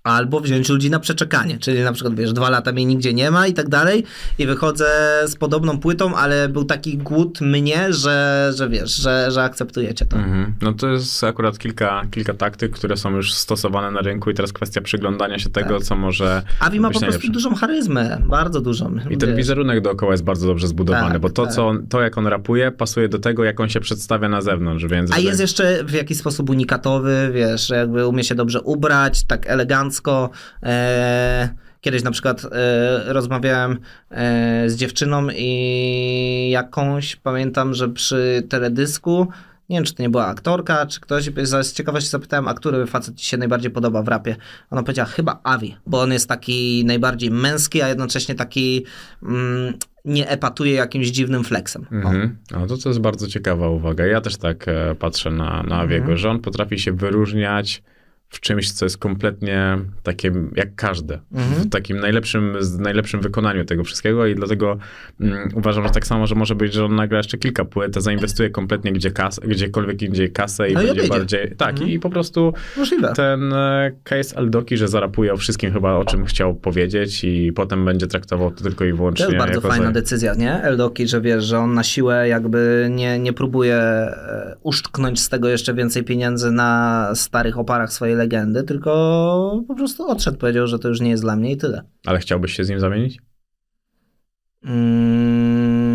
Albo 0.07 0.39
wziąć 0.39 0.69
ludzi 0.69 0.89
na 0.89 0.99
przeczekanie, 0.99 1.57
czyli 1.57 1.83
na 1.83 1.93
przykład, 1.93 2.15
wiesz, 2.15 2.33
dwa 2.33 2.49
lata 2.49 2.71
mnie 2.71 2.85
nigdzie 2.85 3.13
nie 3.13 3.31
ma 3.31 3.47
i 3.47 3.53
tak 3.53 3.69
dalej 3.69 4.03
i 4.39 4.45
wychodzę 4.45 4.85
z 5.25 5.35
podobną 5.35 5.79
płytą, 5.79 6.15
ale 6.15 6.49
był 6.49 6.63
taki 6.63 6.97
głód 6.97 7.41
mnie, 7.41 7.93
że, 7.93 8.51
że 8.55 8.69
wiesz, 8.69 8.95
że, 8.95 9.31
że 9.31 9.43
akceptujecie 9.43 10.05
to. 10.05 10.17
Mhm. 10.17 10.53
No 10.61 10.73
to 10.73 10.87
jest 10.87 11.23
akurat 11.23 11.59
kilka, 11.59 12.01
kilka 12.11 12.33
taktyk, 12.33 12.71
które 12.71 12.97
są 12.97 13.15
już 13.15 13.33
stosowane 13.33 13.91
na 13.91 14.01
rynku 14.01 14.29
i 14.29 14.33
teraz 14.33 14.53
kwestia 14.53 14.81
przyglądania 14.81 15.39
się 15.39 15.49
tego, 15.49 15.79
co 15.79 15.95
może 15.95 16.41
Avi 16.59 16.79
ma 16.79 16.87
po 16.87 16.91
prostu 16.91 17.05
najlepsze. 17.05 17.31
dużą 17.31 17.55
charyzmę, 17.55 18.21
bardzo 18.25 18.61
dużą. 18.61 18.95
I 19.09 19.17
ten 19.17 19.29
wiesz. 19.29 19.37
wizerunek 19.37 19.81
dookoła 19.81 20.11
jest 20.11 20.23
bardzo 20.23 20.47
dobrze 20.47 20.67
zbudowany, 20.67 21.11
Tak, 21.11 21.21
bo 21.21 21.29
to, 21.29 21.43
tak. 21.45 21.53
co 21.53 21.67
on, 21.67 21.87
to, 21.87 22.01
jak 22.01 22.17
on 22.17 22.27
rapuje, 22.27 22.71
pasuje 22.71 23.09
do 23.09 23.19
tego, 23.19 23.43
jak 23.43 23.59
on 23.59 23.69
się 23.69 23.79
przedstawia 23.79 24.29
na 24.29 24.41
zewnątrz, 24.41 24.85
więc... 24.85 25.11
A 25.13 25.19
jest 25.19 25.39
jeszcze 25.39 25.83
w 25.83 25.91
jakiś 25.93 26.17
sposób 26.17 26.49
unikatowy, 26.49 27.31
wiesz, 27.33 27.69
jakby 27.69 28.07
umie 28.07 28.23
się 28.23 28.35
dobrze 28.35 28.61
ubrać, 28.61 29.23
tak 29.23 29.47
elegancko. 29.49 29.96
E, 30.63 31.49
kiedyś 31.81 32.03
na 32.03 32.11
przykład 32.11 32.45
e, 32.45 33.13
rozmawiałem 33.13 33.79
e, 34.11 34.69
z 34.69 34.75
dziewczyną 34.75 35.27
i 35.35 36.49
jakąś, 36.51 37.15
pamiętam, 37.15 37.73
że 37.73 37.89
przy 37.89 38.43
teledysku, 38.49 39.27
nie 39.69 39.77
wiem, 39.77 39.83
czy 39.85 39.95
to 39.95 40.03
nie 40.03 40.09
była 40.09 40.25
aktorka, 40.25 40.85
czy 40.85 40.99
ktoś, 40.99 41.29
z 41.61 41.73
ciekawości 41.73 42.09
zapytałem, 42.09 42.47
a 42.47 42.53
który 42.53 42.85
facet 42.85 43.15
ci 43.15 43.25
się 43.25 43.37
najbardziej 43.37 43.71
podoba 43.71 44.01
w 44.01 44.07
rapie. 44.07 44.35
Ona 44.71 44.83
powiedziała, 44.83 45.09
chyba 45.09 45.39
Avi, 45.43 45.75
bo 45.87 46.01
on 46.01 46.13
jest 46.13 46.29
taki 46.29 46.85
najbardziej 46.85 47.31
męski, 47.31 47.81
a 47.81 47.87
jednocześnie 47.87 48.35
taki 48.35 48.85
mm, 49.23 49.73
nie 50.05 50.29
epatuje 50.29 50.73
jakimś 50.73 51.07
dziwnym 51.07 51.43
flexem. 51.43 51.85
Mhm. 51.91 52.37
No 52.51 52.67
to, 52.67 52.77
to 52.77 52.89
jest 52.89 53.01
bardzo 53.01 53.27
ciekawa 53.27 53.69
uwaga. 53.69 54.05
Ja 54.05 54.21
też 54.21 54.37
tak 54.37 54.67
e, 54.67 54.95
patrzę 54.95 55.31
na, 55.31 55.63
na 55.63 55.79
Aviego, 55.79 56.01
Mhm. 56.01 56.17
że 56.17 56.29
on 56.29 56.39
potrafi 56.39 56.79
się 56.79 56.91
wyróżniać 56.91 57.83
w 58.29 58.39
czymś, 58.39 58.71
co 58.71 58.85
jest 58.85 58.97
kompletnie 58.97 59.77
takie 60.03 60.31
jak 60.55 60.75
każde. 60.75 61.19
Mhm. 61.33 61.61
W 61.63 61.69
takim 61.69 61.99
najlepszym, 61.99 62.53
z 62.59 62.79
najlepszym 62.79 63.21
wykonaniu 63.21 63.65
tego 63.65 63.83
wszystkiego 63.83 64.27
i 64.27 64.35
dlatego 64.35 64.77
mm, 65.21 65.49
uważam, 65.55 65.83
że 65.83 65.89
tak 65.89 66.07
samo, 66.07 66.27
że 66.27 66.35
może 66.35 66.55
być, 66.55 66.73
że 66.73 66.85
on 66.85 66.95
nagra 66.95 67.17
jeszcze 67.17 67.37
kilka 67.37 67.65
płyt, 67.65 67.97
a 67.97 68.01
zainwestuje 68.01 68.49
kompletnie 68.49 68.93
gdzie 68.93 69.11
kas, 69.11 69.39
gdziekolwiek 69.39 70.01
indziej 70.01 70.31
kasę 70.31 70.69
i 70.69 70.73
No 70.73 70.81
będzie 70.83 71.07
bardziej... 71.07 71.55
Tak, 71.57 71.69
Mhm. 71.71 71.89
i 71.89 71.99
po 71.99 72.09
prostu 72.09 72.53
Możliwe. 72.77 73.13
ten 73.15 73.53
case 74.03 74.37
Aldoki, 74.37 74.77
że 74.77 74.87
zarapuje 74.87 75.33
o 75.33 75.37
wszystkim 75.37 75.73
chyba, 75.73 75.93
o 75.95 76.05
czym 76.05 76.25
chciał 76.25 76.55
powiedzieć 76.55 77.23
i 77.23 77.51
potem 77.55 77.85
będzie 77.85 78.07
traktował 78.07 78.51
to 78.51 78.63
tylko 78.63 78.85
i 78.85 78.93
wyłącznie 78.93 79.25
To 79.25 79.31
jest 79.31 79.45
bardzo 79.45 79.61
fajna 79.61 79.85
za- 79.85 79.91
decyzja, 79.91 80.33
nie? 80.33 80.61
Eldoki, 80.61 81.07
że 81.07 81.21
wiesz, 81.21 81.43
że 81.45 81.59
on 81.59 81.73
na 81.73 81.83
siłę 81.83 82.27
jakby 82.27 82.87
nie, 82.91 83.19
nie 83.19 83.33
próbuje 83.33 83.75
e, 83.75 84.55
uszczknąć 84.63 85.19
z 85.21 85.29
tego 85.29 85.49
jeszcze 85.49 85.73
więcej 85.73 86.03
pieniędzy 86.03 86.51
na 86.51 87.11
starych 87.15 87.57
oparach 87.57 87.93
swojej 87.93 88.16
legendy, 88.17 88.63
tylko 88.63 89.63
po 89.67 89.75
prostu 89.75 90.07
odszedł, 90.07 90.37
powiedział, 90.37 90.67
że 90.67 90.79
to 90.79 90.87
już 90.87 91.01
nie 91.01 91.09
jest 91.09 91.23
dla 91.23 91.35
mnie 91.35 91.51
i 91.51 91.57
tyle. 91.57 91.83
Ale 92.05 92.19
chciałbyś 92.19 92.53
się 92.53 92.63
z 92.63 92.69
nim 92.69 92.79
zamienić? 92.79 93.19
Mm, 94.63 95.87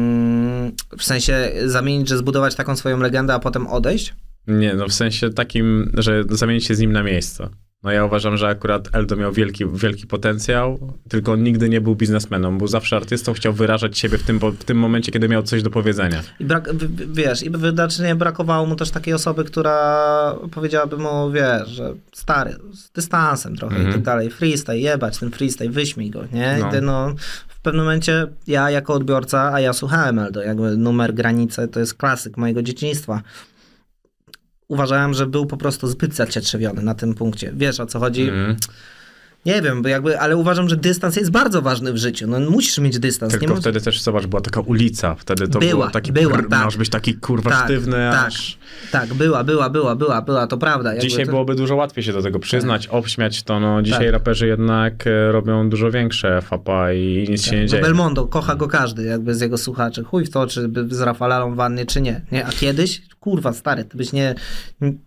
w 0.98 1.02
sensie 1.04 1.52
zamienić, 1.64 2.08
że 2.08 2.18
zbudować 2.18 2.54
taką 2.54 2.76
swoją 2.76 2.98
legendę, 2.98 3.34
a 3.34 3.38
potem 3.38 3.66
odejść? 3.66 4.14
Nie, 4.46 4.74
no 4.74 4.88
w 4.88 4.92
sensie 4.92 5.30
takim, 5.30 5.92
że 5.94 6.24
zamienić 6.30 6.66
się 6.66 6.74
z 6.74 6.78
nim 6.78 6.92
na 6.92 7.02
miejsce. 7.02 7.48
No 7.82 7.90
ja 7.92 8.04
uważam, 8.04 8.36
że 8.36 8.48
akurat 8.48 8.88
Eldo 8.92 9.16
miał 9.16 9.32
wielki, 9.32 9.64
wielki 9.74 10.06
potencjał, 10.06 10.92
tylko 11.08 11.32
on 11.32 11.42
nigdy 11.42 11.68
nie 11.68 11.80
był 11.80 11.96
biznesmenem, 11.96 12.58
był 12.58 12.66
zawsze 12.68 12.96
artystą, 12.96 13.32
chciał 13.32 13.52
wyrażać 13.52 13.98
siebie 13.98 14.18
w 14.18 14.22
tym, 14.22 14.38
w 14.38 14.64
tym 14.64 14.76
momencie, 14.78 15.12
kiedy 15.12 15.28
miał 15.28 15.42
coś 15.42 15.62
do 15.62 15.70
powiedzenia. 15.70 16.22
I 16.40 16.44
brak, 16.44 16.68
wiesz, 17.12 17.42
i 17.42 17.50
wydacznie 17.50 18.14
brakowało 18.14 18.66
mu 18.66 18.76
też 18.76 18.90
takiej 18.90 19.14
osoby, 19.14 19.44
która 19.44 20.34
powiedziałaby 20.50 20.96
mu, 20.98 21.30
wiesz, 21.30 21.68
że 21.68 21.94
stary, 22.12 22.56
z 22.72 22.90
dystansem 22.90 23.56
trochę 23.56 23.74
i 23.74 23.78
Mhm. 23.78 23.94
tak 23.94 24.02
dalej, 24.02 24.30
freestyle, 24.30 24.78
jebać 24.78 25.18
ten 25.18 25.30
freestyle, 25.30 25.70
wyśmij 25.70 26.10
go, 26.10 26.22
nie? 26.32 26.56
No. 26.60 26.68
I 26.68 26.70
ty, 26.70 26.80
no, 26.80 27.14
w 27.48 27.60
pewnym 27.60 27.84
momencie 27.84 28.26
ja 28.46 28.70
jako 28.70 28.94
odbiorca, 28.94 29.52
a 29.52 29.60
ja 29.60 29.72
słuchałem 29.72 30.18
Eldo, 30.18 30.42
jakby 30.42 30.76
numer 30.76 31.14
granice 31.14 31.68
to 31.68 31.80
jest 31.80 31.94
klasyk 31.94 32.36
mojego 32.36 32.62
dzieciństwa. 32.62 33.22
Uważałem, 34.68 35.14
że 35.14 35.26
był 35.26 35.46
po 35.46 35.56
prostu 35.56 35.86
zbyt 35.86 36.14
zacietrzewiony 36.14 36.82
na 36.82 36.94
tym 36.94 37.14
punkcie. 37.14 37.52
Wiesz 37.56 37.80
o 37.80 37.86
co 37.86 37.98
chodzi? 37.98 38.22
Mhm. 38.22 38.56
Nie 39.46 39.62
wiem, 39.62 39.82
bo 39.82 39.88
jakby, 39.88 40.20
ale 40.20 40.36
uważam, 40.36 40.68
że 40.68 40.76
dystans 40.76 41.16
jest 41.16 41.30
bardzo 41.30 41.62
ważny 41.62 41.92
w 41.92 41.96
życiu. 41.96 42.26
No 42.26 42.40
musisz 42.50 42.78
mieć 42.78 42.98
dystans. 42.98 43.30
Tylko 43.32 43.44
nie 43.46 43.48
możesz- 43.48 43.62
wtedy 43.62 43.80
też, 43.80 44.02
zobacz, 44.02 44.26
była 44.26 44.42
taka 44.42 44.60
ulica, 44.60 45.14
wtedy 45.14 45.48
to 45.48 45.58
Była, 45.58 45.70
było 45.72 45.90
taki, 45.90 46.12
była, 46.12 46.36
brr, 46.36 46.48
tak. 46.48 46.64
masz 46.64 46.76
być 46.76 46.88
taki 46.88 47.14
kurwa 47.14 47.50
Tak, 47.50 47.64
sztywny, 47.64 47.96
tak. 48.12 48.26
aż... 48.26 48.58
Tak, 48.92 49.14
była, 49.14 49.44
była, 49.44 49.70
była, 49.70 49.96
była, 49.96 50.22
była, 50.22 50.46
to 50.46 50.58
prawda. 50.58 50.98
Dzisiaj 50.98 51.24
to... 51.26 51.30
byłoby 51.32 51.54
dużo 51.54 51.76
łatwiej 51.76 52.04
się 52.04 52.12
do 52.12 52.22
tego 52.22 52.38
przyznać, 52.38 52.86
obśmiać 52.86 53.42
to, 53.42 53.60
no 53.60 53.82
dzisiaj 53.82 54.04
Tak. 54.04 54.12
raperzy 54.12 54.46
jednak 54.46 55.06
e, 55.06 55.32
robią 55.32 55.68
dużo 55.70 55.90
większe 55.90 56.42
fapa 56.42 56.92
i 56.92 57.26
nic 57.30 57.42
się 57.44 57.56
nie 57.56 57.62
No 57.62 57.68
dzieje. 57.68 57.82
Belmondo, 57.82 58.26
kocha 58.26 58.54
go 58.54 58.68
każdy, 58.68 59.02
jakby 59.04 59.34
z 59.34 59.40
jego 59.40 59.58
słuchaczy. 59.58 60.04
Chuj 60.04 60.24
w 60.24 60.30
to, 60.30 60.46
czy 60.46 60.70
z 60.90 61.00
Rafalalą 61.00 61.54
wannie, 61.54 61.86
czy 61.86 62.00
nie. 62.00 62.20
nie. 62.32 62.46
A 62.46 62.50
kiedyś, 62.52 63.02
kurwa, 63.20 63.52
stary, 63.52 63.84
ty 63.84 63.96
byś 63.96 64.12
nie 64.12 64.34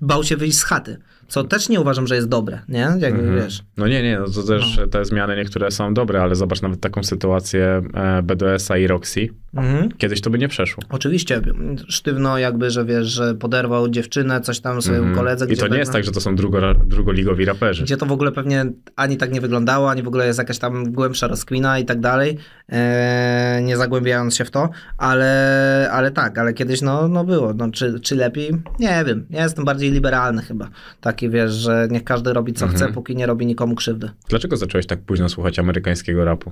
bał 0.01 0.23
się 0.23 0.37
wyjść 0.37 0.57
z 0.57 0.63
chaty. 0.63 0.97
Co 1.27 1.43
też 1.43 1.69
nie 1.69 1.79
uważam, 1.81 2.07
że 2.07 2.15
jest 2.15 2.27
dobre, 2.29 2.59
nie? 2.69 2.79
Jakby, 2.99 3.19
Mhm. 3.21 3.35
wiesz. 3.35 3.63
No 3.77 3.87
nie, 3.87 4.03
nie, 4.03 4.19
no 4.19 4.25
to 4.27 4.43
też 4.43 4.79
te 4.91 5.05
zmiany 5.05 5.35
niektóre 5.35 5.71
są 5.71 5.93
dobre, 5.93 6.21
ale 6.21 6.35
zobacz 6.35 6.61
nawet 6.61 6.79
taką 6.81 7.03
sytuację 7.03 7.81
e, 7.93 8.21
BDS-a 8.23 8.77
i 8.77 8.87
Roxy. 8.87 9.27
Mhm. 9.53 9.91
Kiedyś 9.91 10.21
to 10.21 10.29
by 10.29 10.37
nie 10.39 10.47
przeszło. 10.47 10.83
Oczywiście, 10.89 11.41
sztywno 11.87 12.37
jakby, 12.37 12.71
że 12.71 12.85
wiesz, 12.85 13.07
że 13.07 13.35
poderwał 13.35 13.89
dziewczynę, 13.89 14.41
coś 14.41 14.59
tam 14.59 14.81
swojemu 14.81 15.05
Mhm. 15.07 15.17
koledze. 15.25 15.45
I 15.45 15.47
to 15.47 15.53
nie 15.53 15.59
pewno- 15.61 15.77
jest 15.77 15.91
tak, 15.91 16.03
że 16.03 16.11
to 16.11 16.21
są 16.21 16.35
drugo, 16.35 16.73
drugoligowi 16.73 17.45
raperzy. 17.45 17.83
Gdzie 17.83 17.97
to 17.97 18.05
w 18.05 18.11
ogóle 18.11 18.31
pewnie 18.31 18.65
ani 18.95 19.17
tak 19.17 19.31
nie 19.33 19.41
wyglądało, 19.41 19.89
ani 19.89 20.03
w 20.03 20.07
ogóle 20.07 20.27
jest 20.27 20.39
jakaś 20.39 20.57
tam 20.59 20.91
głębsza 20.91 21.27
rozkwina 21.27 21.79
i 21.79 21.85
tak 21.85 21.99
dalej, 21.99 22.37
e, 22.69 23.61
nie 23.63 23.77
zagłębiając 23.77 24.35
się 24.35 24.45
w 24.45 24.51
to, 24.51 24.69
ale, 24.97 25.89
ale 25.91 26.11
tak, 26.11 26.37
ale 26.37 26.53
kiedyś 26.53 26.81
no, 26.81 27.07
no 27.07 27.23
było. 27.23 27.53
No, 27.53 27.71
czy, 27.71 27.99
czy 27.99 28.15
lepiej? 28.15 28.51
Nie 28.79 29.03
wiem. 29.07 29.25
Ja 29.29 29.43
jestem 29.43 29.65
bardziej 29.65 29.91
liberalny 29.91 30.41
chyba. 30.41 30.69
Taki 31.15 31.29
wiesz, 31.29 31.51
że 31.53 31.87
niech 31.91 32.03
każdy 32.03 32.33
robi 32.33 32.53
co 32.53 32.65
Mhm. 32.65 32.83
chce, 32.83 32.93
póki 32.93 33.15
nie 33.15 33.25
robi 33.25 33.45
nikomu 33.45 33.75
krzywdy. 33.75 34.09
Dlaczego 34.29 34.57
zacząłeś 34.57 34.85
tak 34.85 34.99
późno 35.01 35.29
słuchać 35.29 35.59
amerykańskiego 35.59 36.25
rapu? 36.25 36.51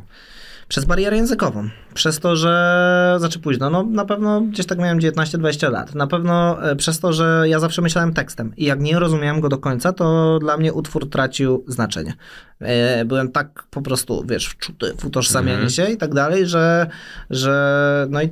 Przez 0.67 0.85
barierę 0.85 1.17
językową. 1.17 1.69
Przez 1.93 2.19
to, 2.19 2.35
że. 2.35 3.15
Znaczy 3.19 3.39
późno, 3.39 3.69
no 3.69 3.83
na 3.83 4.05
pewno 4.05 4.41
gdzieś 4.41 4.65
tak 4.65 4.79
miałem 4.79 4.99
19-20 4.99 5.71
lat. 5.71 5.95
Na 5.95 6.07
pewno 6.07 6.63
e, 6.71 6.75
przez 6.75 6.99
to, 6.99 7.13
że 7.13 7.43
ja 7.47 7.59
zawsze 7.59 7.81
myślałem 7.81 8.13
tekstem 8.13 8.53
i 8.57 8.65
jak 8.65 8.79
nie 8.79 8.99
rozumiałem 8.99 9.41
go 9.41 9.49
do 9.49 9.57
końca, 9.57 9.93
to 9.93 10.39
dla 10.39 10.57
mnie 10.57 10.73
utwór 10.73 11.09
tracił 11.09 11.63
znaczenie. 11.67 12.13
E, 12.59 13.05
Byłem 13.05 13.31
tak 13.31 13.63
po 13.69 13.81
prostu, 13.81 14.23
wiesz, 14.29 14.47
wczuty 14.47 14.93
w 14.99 15.05
utożsamianie 15.05 15.53
Mhm. 15.53 15.69
się 15.69 15.85
i 15.91 15.97
tak 15.97 16.13
dalej, 16.13 16.45
że. 16.47 16.87
że 17.29 18.07
no 18.09 18.21
i. 18.21 18.29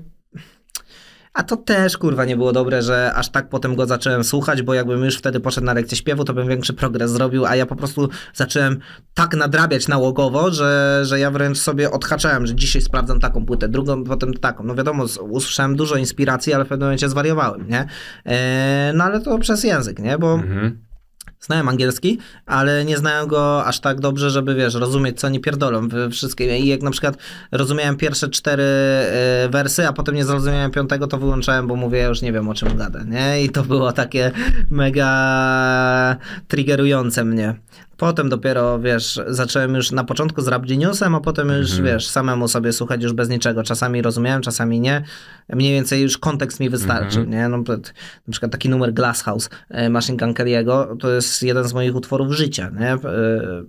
A 1.33 1.43
to 1.43 1.57
też 1.57 1.97
kurwa 1.97 2.25
nie 2.25 2.37
było 2.37 2.51
dobre, 2.51 2.81
że 2.81 3.13
aż 3.15 3.29
tak 3.29 3.49
potem 3.49 3.75
go 3.75 3.85
zacząłem 3.85 4.23
słuchać, 4.23 4.61
bo 4.61 4.73
jakbym 4.73 5.03
już 5.05 5.17
wtedy 5.17 5.39
poszedł 5.39 5.65
na 5.65 5.73
lekcję 5.73 5.97
śpiewu, 5.97 6.23
to 6.23 6.33
bym 6.33 6.47
większy 6.47 6.73
progres 6.73 7.11
zrobił, 7.11 7.45
a 7.45 7.55
ja 7.55 7.65
po 7.65 7.75
prostu 7.75 8.09
zacząłem 8.33 8.79
tak 9.13 9.35
nadrabiać 9.35 9.87
nałogowo, 9.87 10.51
że, 10.51 11.01
że 11.03 11.19
ja 11.19 11.31
wręcz 11.31 11.57
sobie 11.57 11.91
odhaczałem, 11.91 12.45
że 12.47 12.55
dzisiaj 12.55 12.81
sprawdzam 12.81 13.19
taką 13.19 13.45
płytę, 13.45 13.69
drugą, 13.69 14.03
potem 14.03 14.33
taką. 14.33 14.63
No 14.63 14.75
wiadomo, 14.75 15.05
usłyszałem 15.29 15.75
dużo 15.75 15.95
inspiracji, 15.95 16.53
ale 16.53 16.65
w 16.65 16.67
pewnym 16.67 16.87
momencie 16.87 17.09
zwariowałem, 17.09 17.67
nie? 17.67 17.85
E, 18.25 18.91
no 18.95 19.03
ale 19.03 19.21
to 19.21 19.37
przez 19.39 19.63
język, 19.63 19.99
nie? 19.99 20.17
Bo 20.17 20.33
Mhm. 20.33 20.90
Znałem 21.41 21.69
angielski, 21.69 22.17
ale 22.45 22.85
nie 22.85 22.97
znałem 22.97 23.27
go 23.27 23.65
aż 23.65 23.79
tak 23.79 23.99
dobrze, 23.99 24.29
żeby 24.29 24.55
wiesz, 24.55 24.75
rozumieć, 24.75 25.19
co 25.19 25.27
oni 25.27 25.39
pierdolą 25.39 25.87
we 25.87 26.09
wszystkim. 26.09 26.49
I 26.49 26.67
jak 26.67 26.81
na 26.81 26.91
przykład 26.91 27.17
rozumiałem 27.51 27.97
pierwsze 27.97 28.29
cztery 28.29 28.63
e, 28.63 29.49
wersy, 29.49 29.87
a 29.87 29.93
potem 29.93 30.15
nie 30.15 30.25
zrozumiałem 30.25 30.71
piątego, 30.71 31.07
to 31.07 31.17
wyłączałem, 31.17 31.67
bo 31.67 31.75
mówię, 31.75 31.99
ja 31.99 32.07
już 32.07 32.21
nie 32.21 32.33
wiem, 32.33 32.49
o 32.49 32.53
czym 32.53 32.77
gadę, 32.77 33.05
nie? 33.07 33.43
I 33.43 33.49
to 33.49 33.63
było 33.63 33.91
takie 33.91 34.31
mega 34.69 36.17
triggerujące 36.47 37.25
mnie. 37.25 37.55
Potem 38.01 38.29
dopiero, 38.29 38.79
wiesz, 38.79 39.19
zacząłem 39.27 39.75
już 39.75 39.91
na 39.91 40.03
początku 40.03 40.41
z 40.41 40.47
Rap 40.47 40.65
Geniusem, 40.65 41.15
a 41.15 41.19
potem 41.19 41.49
już, 41.49 41.69
Mhm. 41.71 41.85
wiesz, 41.85 42.07
samemu 42.07 42.47
sobie 42.47 42.73
słuchać 42.73 43.03
już 43.03 43.13
bez 43.13 43.29
niczego. 43.29 43.63
Czasami 43.63 44.01
rozumiałem, 44.01 44.41
czasami 44.41 44.79
nie. 44.79 45.03
Mniej 45.49 45.73
więcej 45.73 46.01
już 46.01 46.17
kontekst 46.17 46.59
mi 46.59 46.69
wystarczy, 46.69 47.19
Mhm. 47.19 47.29
nie? 47.29 47.49
No, 47.49 47.57
na 48.27 48.31
przykład 48.31 48.51
taki 48.51 48.69
numer 48.69 48.93
Glass 48.93 49.23
House 49.23 49.49
e, 49.69 49.89
Machine 49.89 50.17
Gun 50.17 50.33
Kelly'ego, 50.33 50.97
to 50.97 51.09
jest 51.11 51.43
jeden 51.43 51.63
z 51.67 51.73
moich 51.73 51.95
utworów 51.95 52.31
życia, 52.33 52.71
nie? 52.79 52.91
E, 52.93 52.99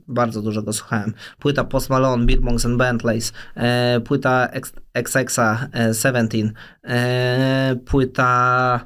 Bardzo 0.08 0.42
dużo 0.42 0.62
go 0.62 0.72
słuchałem. 0.72 1.14
Płyta 1.38 1.64
Post 1.64 1.90
Malone, 1.90 2.26
Beatmonks 2.26 2.66
and 2.66 2.76
Bentleys, 2.78 3.32
e, 3.56 4.00
płyta 4.00 4.48
XX'a 4.94 5.68
e, 5.72 5.94
Seventeen, 5.94 6.52
e, 6.84 7.76
płyta 7.84 8.80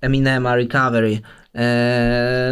Eminema 0.00 0.56
Recovery, 0.56 1.20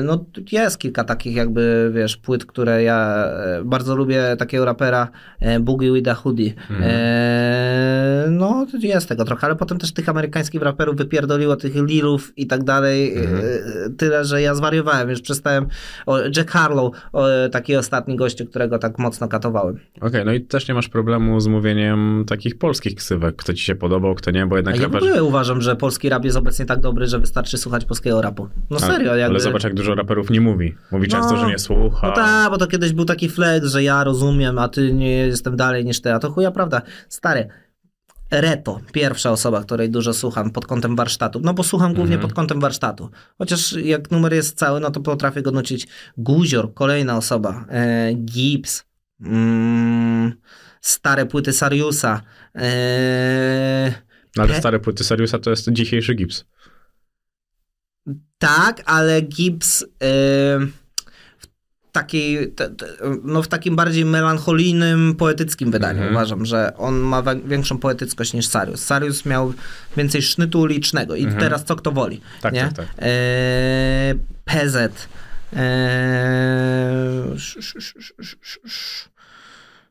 no 0.02 0.24
jest 0.52 0.78
kilka 0.78 1.04
takich 1.04 1.36
jakby, 1.36 1.90
wiesz, 1.94 2.16
płyt, 2.16 2.46
które 2.46 2.82
ja 2.82 3.24
e, 3.24 3.62
bardzo 3.64 3.96
lubię 3.96 4.36
takiego 4.38 4.64
rapera 4.64 5.08
e, 5.40 5.60
Boogie 5.60 5.92
with 5.92 6.08
a 6.08 6.14
Hoodie. 6.14 6.54
E, 6.80 8.26
no 8.30 8.66
jest 8.82 9.08
tego 9.08 9.24
trochę, 9.24 9.46
ale 9.46 9.56
potem 9.56 9.78
też 9.78 9.92
tych 9.92 10.08
amerykańskich 10.08 10.62
raperów 10.62 10.96
wypierdoliło, 10.96 11.56
tych 11.56 11.74
Lilów 11.74 12.32
i 12.36 12.46
tak 12.46 12.64
dalej. 12.64 13.18
E, 13.18 13.26
tyle, 13.96 14.24
że 14.24 14.42
ja 14.42 14.54
zwariowałem, 14.54 15.10
już 15.10 15.20
przestałem. 15.20 15.66
O, 16.06 16.18
Jack 16.36 16.50
Harlow, 16.50 16.92
o, 17.12 17.26
taki 17.52 17.76
ostatni 17.76 18.16
gościu, 18.16 18.46
którego 18.46 18.78
tak 18.78 18.98
mocno 18.98 19.28
katowałem. 19.28 19.78
Okej, 20.00 20.24
no 20.24 20.32
i 20.32 20.40
też 20.40 20.68
nie 20.68 20.74
masz 20.74 20.88
problemu 20.88 21.40
z 21.40 21.46
mówieniem 21.46 22.24
takich 22.28 22.58
polskich 22.58 22.94
ksywek, 22.94 23.36
kto 23.36 23.54
ci 23.54 23.64
się 23.64 23.74
podobał, 23.74 24.14
kto 24.14 24.30
nie, 24.30 24.46
bo 24.46 24.56
jednak 24.56 24.74
A 24.74 24.78
ja 24.78 24.88
w 24.88 24.96
ogóle 24.96 25.24
uważam, 25.24 25.62
że 25.62 25.76
polski 25.76 26.08
rap 26.08 26.24
jest 26.24 26.36
obecnie 26.36 26.66
tak 26.66 26.80
dobry, 26.80 27.06
że 27.06 27.18
wystarczy 27.18 27.58
słuchać 27.58 27.84
polskiego 27.84 28.22
rapu. 28.22 28.48
No 28.70 28.76
Ale- 28.82 28.95
serio, 28.96 29.14
jakby... 29.16 29.30
Ale 29.34 29.40
zobacz, 29.40 29.64
jak 29.64 29.74
dużo 29.74 29.94
raperów 29.94 30.30
nie 30.30 30.40
mówi. 30.40 30.74
Mówi 30.92 31.08
często, 31.08 31.32
No, 31.32 31.36
że 31.40 31.46
nie 31.46 31.58
słucha. 31.58 32.06
No 32.08 32.14
tak, 32.14 32.50
bo 32.50 32.58
to 32.58 32.66
kiedyś 32.66 32.92
był 32.92 33.04
taki 33.04 33.28
flex, 33.28 33.66
że 33.66 33.82
ja 33.82 34.04
rozumiem, 34.04 34.58
a 34.58 34.68
ty 34.68 34.92
nie 34.92 35.10
jestem 35.10 35.56
dalej 35.56 35.84
niż 35.84 36.00
ty. 36.00 36.12
A 36.12 36.18
to 36.18 36.30
chuja 36.30 36.50
prawda. 36.50 36.82
Stary, 37.08 37.48
Reto, 38.30 38.80
pierwsza 38.92 39.30
osoba, 39.30 39.62
której 39.62 39.90
dużo 39.90 40.14
słucham 40.14 40.50
pod 40.50 40.66
kątem 40.66 40.96
warsztatu. 40.96 41.40
No 41.42 41.54
bo 41.54 41.62
słucham 41.62 41.94
głównie 41.94 42.14
Mhm. 42.14 42.28
pod 42.28 42.36
kątem 42.36 42.60
warsztatu. 42.60 43.10
Chociaż 43.38 43.72
jak 43.72 44.10
numer 44.10 44.32
jest 44.34 44.58
cały, 44.58 44.80
no 44.80 44.90
to 44.90 45.00
potrafię 45.00 45.42
go 45.42 45.50
nucić. 45.50 45.88
Guzior, 46.16 46.74
kolejna 46.74 47.16
osoba. 47.16 47.64
E, 47.70 48.14
Gibbs. 48.14 48.84
Mm, 49.20 50.32
stare 50.80 51.26
płyty 51.26 51.52
Sariusa. 51.52 52.20
E, 52.54 53.92
No, 54.36 54.42
ale 54.42 54.54
stare 54.54 54.78
płyty 54.80 55.04
Seriusa 55.04 55.38
to 55.38 55.50
jest 55.50 55.70
dzisiejszy 55.72 56.14
gips. 56.14 56.44
Tak, 58.38 58.82
ale 58.86 59.22
Gibbs 59.22 59.82
y, 59.82 59.86
w, 61.38 61.46
takiej, 61.92 62.52
te, 62.52 62.70
te, 62.70 62.86
no 63.24 63.42
w 63.42 63.48
takim 63.48 63.76
bardziej 63.76 64.04
melancholijnym, 64.04 65.14
poetyckim 65.14 65.70
wydaniu 65.70 65.98
Mhm. 65.98 66.14
uważam, 66.14 66.46
że 66.46 66.76
on 66.76 66.94
ma 66.94 67.22
większą 67.46 67.78
poetyckość 67.78 68.32
niż 68.32 68.46
Sarius. 68.46 68.80
Sarius 68.84 69.26
miał 69.26 69.52
więcej 69.96 70.22
sznytu 70.22 70.60
ulicznego 70.60 71.14
i 71.16 71.22
Mhm. 71.24 71.40
teraz 71.40 71.64
co 71.64 71.76
kto 71.76 71.92
woli. 71.92 72.20
Tak, 72.40 72.54
nie? 72.54 72.60
tak, 72.62 72.72
tak. 72.74 72.86
E, 72.98 74.14
PZ. 74.44 75.08
Sz- 77.36 77.58
sz- 77.58 77.96
sz- 78.18 78.38
sz- 78.64 79.08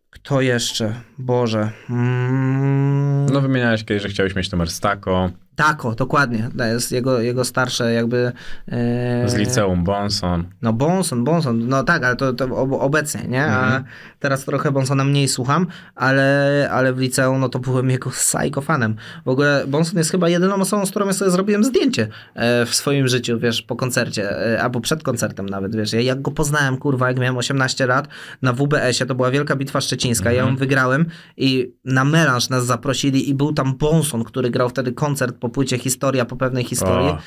kto 0.10 0.42
jeszcze? 0.42 0.94
Boże. 1.18 1.72
Mm. 1.90 3.26
No 3.26 3.42
wymieniałeś 3.42 3.84
kiedyś, 3.84 4.04
że 4.04 4.10
chciałeś 4.10 4.36
mieć 4.36 4.52
numer 4.52 4.72
Stako, 4.72 5.32
Tako, 5.56 5.96
dokładnie. 5.96 6.50
To 6.58 6.64
jest 6.66 6.92
jego, 6.92 7.22
jego 7.22 7.46
starsze 7.46 7.94
jakby... 7.94 8.32
e, 8.68 9.30
z 9.30 9.36
liceum 9.36 9.84
Bonson. 9.84 10.44
No 10.62 10.74
Bonson, 10.74 11.24
Bonson, 11.24 11.68
no 11.68 11.84
tak, 11.84 12.04
ale 12.04 12.16
to, 12.16 12.34
to 12.34 12.46
ob, 12.46 12.72
obecnie, 12.72 13.22
nie? 13.28 13.46
A 13.46 13.66
Mhm. 13.66 13.84
teraz 14.20 14.46
trochę 14.46 14.72
Bonsona 14.72 15.04
mniej 15.04 15.28
słucham, 15.28 15.68
ale, 15.96 16.70
ale 16.72 16.94
w 16.94 17.00
liceum 17.00 17.40
no 17.40 17.50
to 17.50 17.60
byłem 17.60 17.90
jego 17.90 18.10
psychofanem. 18.10 18.96
W 19.26 19.30
ogóle 19.30 19.64
Bonson 19.68 19.98
jest 19.98 20.12
chyba 20.12 20.30
jedyną 20.30 20.56
osobą, 20.56 20.86
z 20.86 20.90
którą 20.90 21.06
ja 21.06 21.14
sobie 21.14 21.32
zrobiłem 21.32 21.64
zdjęcie 21.64 22.08
e, 22.34 22.66
w 22.66 22.76
swoim 22.76 23.08
życiu, 23.08 23.40
wiesz, 23.40 23.62
po 23.62 23.76
koncercie, 23.76 24.32
e, 24.54 24.62
albo 24.64 24.80
przed 24.82 25.04
koncertem 25.04 25.50
nawet, 25.50 25.76
wiesz. 25.76 25.94
Ja 25.94 26.02
jak 26.02 26.22
go 26.22 26.32
poznałem, 26.32 26.78
kurwa, 26.78 27.08
jak 27.08 27.20
miałem 27.20 27.38
18 27.38 27.86
lat 27.88 28.08
na 28.42 28.54
WBS-ie, 28.54 29.08
to 29.08 29.16
była 29.16 29.32
Wielka 29.32 29.56
Bitwa 29.56 29.82
Szczecińska, 29.82 30.32
ja 30.32 30.44
ją 30.44 30.56
wygrałem 30.56 31.06
i 31.38 31.74
na 31.86 32.06
melanż 32.06 32.50
nas 32.50 32.66
zaprosili 32.66 33.30
i 33.30 33.36
był 33.36 33.54
tam 33.54 33.78
Bonson, 33.78 34.24
który 34.24 34.50
grał 34.50 34.70
wtedy 34.70 34.92
koncert 34.92 35.36
po 35.46 35.50
płycie 35.50 35.78
Historia, 35.78 36.26
po 36.26 36.36
pewnej 36.36 36.64
historii. 36.64 37.10
O, 37.10 37.18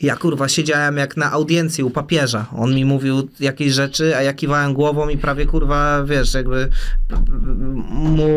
Ja 0.00 0.16
kurwa 0.16 0.48
siedziałem 0.48 0.96
jak 0.96 1.16
na 1.16 1.32
audiencji 1.32 1.84
u 1.84 1.90
papieża. 1.90 2.46
On 2.56 2.74
mi 2.74 2.84
mówił 2.84 3.28
jakieś 3.40 3.72
rzeczy, 3.72 4.16
a 4.16 4.22
ja 4.22 4.32
kiwałem 4.34 4.74
głową 4.74 5.08
i 5.08 5.16
prawie 5.18 5.46
kurwa, 5.46 6.04
wiesz, 6.04 6.34
jakby 6.34 6.68
mu 7.90 8.28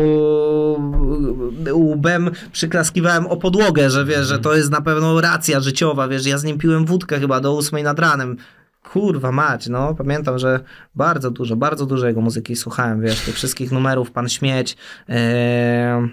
łbem 1.72 2.30
przyklaskiwałem 2.52 3.26
o 3.26 3.36
podłogę, 3.36 3.90
że 3.90 4.04
wiesz, 4.04 4.26
że 4.26 4.38
to 4.38 4.56
jest 4.56 4.70
na 4.70 4.80
pewno 4.80 5.20
racja 5.20 5.60
życiowa, 5.60 6.08
wiesz, 6.08 6.26
ja 6.26 6.38
z 6.38 6.44
nim 6.44 6.58
piłem 6.58 6.86
wódkę 6.86 7.20
chyba 7.20 7.40
do 7.40 7.54
ósmej 7.54 7.82
nad 7.82 7.98
ranem. 7.98 8.36
Kurwa 8.92 9.32
mać, 9.32 9.66
no 9.68 9.94
pamiętam, 9.94 10.38
że 10.38 10.60
bardzo 10.94 11.30
dużo, 11.30 11.56
bardzo 11.56 11.86
dużo 11.86 12.06
jego 12.06 12.20
muzyki 12.20 12.56
słuchałem, 12.56 13.00
wiesz, 13.00 13.20
tych 13.20 13.34
wszystkich 13.34 13.72
numerów, 13.72 14.10
Pan 14.10 14.28
Śmieć, 14.28 14.76
e, 15.08 16.08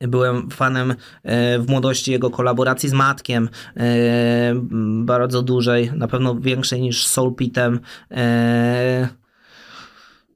Byłem 0.00 0.50
fanem 0.50 0.90
e, 0.90 1.58
w 1.58 1.68
młodości 1.68 2.12
jego 2.12 2.30
kolaboracji 2.30 2.88
z 2.88 2.92
Matkiem, 2.92 3.48
e, 3.76 4.54
bardzo 5.04 5.42
dużej, 5.42 5.92
na 5.92 6.08
pewno 6.08 6.34
większej 6.34 6.80
niż 6.80 7.06
z 7.06 7.10
Soul 7.10 7.34
Pitem. 7.34 7.80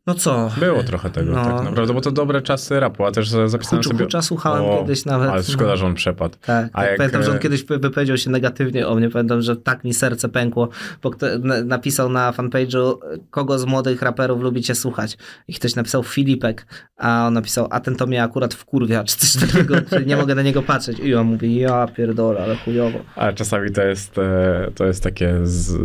E, 0.06 0.10
no 0.10 0.14
co? 0.14 0.50
Było 0.60 0.82
trochę 0.82 1.10
tego, 1.10 1.32
No. 1.32 1.44
tak 1.44 1.64
naprawdę, 1.64 1.94
bo 1.94 2.00
to 2.00 2.10
dobre 2.10 2.42
czasy 2.42 2.80
rapu, 2.80 3.04
a 3.04 3.12
też 3.12 3.28
zapisałem 3.28 3.82
Huczu 3.82 3.90
sobie... 3.90 4.04
Hucza 4.04 4.22
słuchałem 4.22 4.78
kiedyś 4.80 5.04
nawet, 5.04 5.30
Ale 5.30 5.42
szkoda, 5.42 5.70
no. 5.70 5.76
że 5.76 5.86
on 5.86 5.94
przepadł. 5.94 6.34
Tak, 6.46 6.70
A 6.72 6.80
tak 6.80 6.88
jak, 6.88 6.96
pamiętam, 6.96 7.22
że 7.22 7.30
on 7.30 7.36
e, 7.36 7.40
kiedyś 7.40 7.64
wy- 7.64 7.78
wypowiedział 7.78 8.16
się 8.16 8.30
negatywnie 8.30 8.88
o 8.88 8.94
mnie. 8.94 9.10
Pamiętam, 9.10 9.42
że 9.42 9.56
tak 9.56 9.84
mi 9.84 9.94
serce 9.94 10.28
pękło, 10.28 10.68
bo 11.02 11.10
kto, 11.10 11.26
na, 11.38 11.64
napisał 11.64 12.08
na 12.08 12.32
fanpage'u, 12.32 12.94
kogo 13.30 13.58
z 13.58 13.64
młodych 13.64 14.02
raperów 14.02 14.42
lubicie 14.42 14.74
słuchać. 14.74 15.16
I 15.48 15.54
ktoś 15.54 15.74
napisał 15.74 16.02
Filipek, 16.02 16.66
a 16.96 17.26
on 17.26 17.34
napisał, 17.34 17.68
a 17.70 17.80
ten 17.80 17.96
to 17.96 18.06
mnie 18.06 18.22
akurat 18.22 18.54
wkurwia, 18.54 19.04
czy 19.04 19.16
coś 19.16 19.50
takiego, 19.50 19.74
czy 19.90 20.06
nie 20.06 20.16
mogę 20.16 20.34
na 20.34 20.42
niego 20.42 20.62
patrzeć. 20.62 20.98
I 20.98 21.14
on 21.14 21.26
mówi, 21.26 21.56
ja 21.56 21.86
pierdolę, 21.96 22.40
ale 22.44 22.56
chujowo. 22.56 22.98
Ale 23.16 23.32
czasami 23.34 23.70
to 23.72 23.82
jest, 23.82 24.18
e, 24.18 24.70
to 24.74 24.84
jest 24.84 25.02
takie, 25.02 25.34
z, 25.42 25.78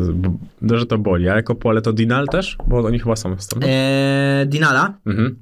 że 0.71 0.85
to 0.85 0.97
boli. 0.97 1.29
A 1.29 1.35
jako 1.35 1.55
pole 1.55 1.81
to 1.81 1.93
Dinal 1.93 2.27
też? 2.27 2.57
Bo 2.67 2.77
oni 2.79 2.99
chyba 2.99 3.15
są 3.15 3.35
w 3.35 3.41
stronę. 3.43 3.67
Eee, 3.67 4.06
Dinala, 4.45 4.93
Mhm. 5.05 5.35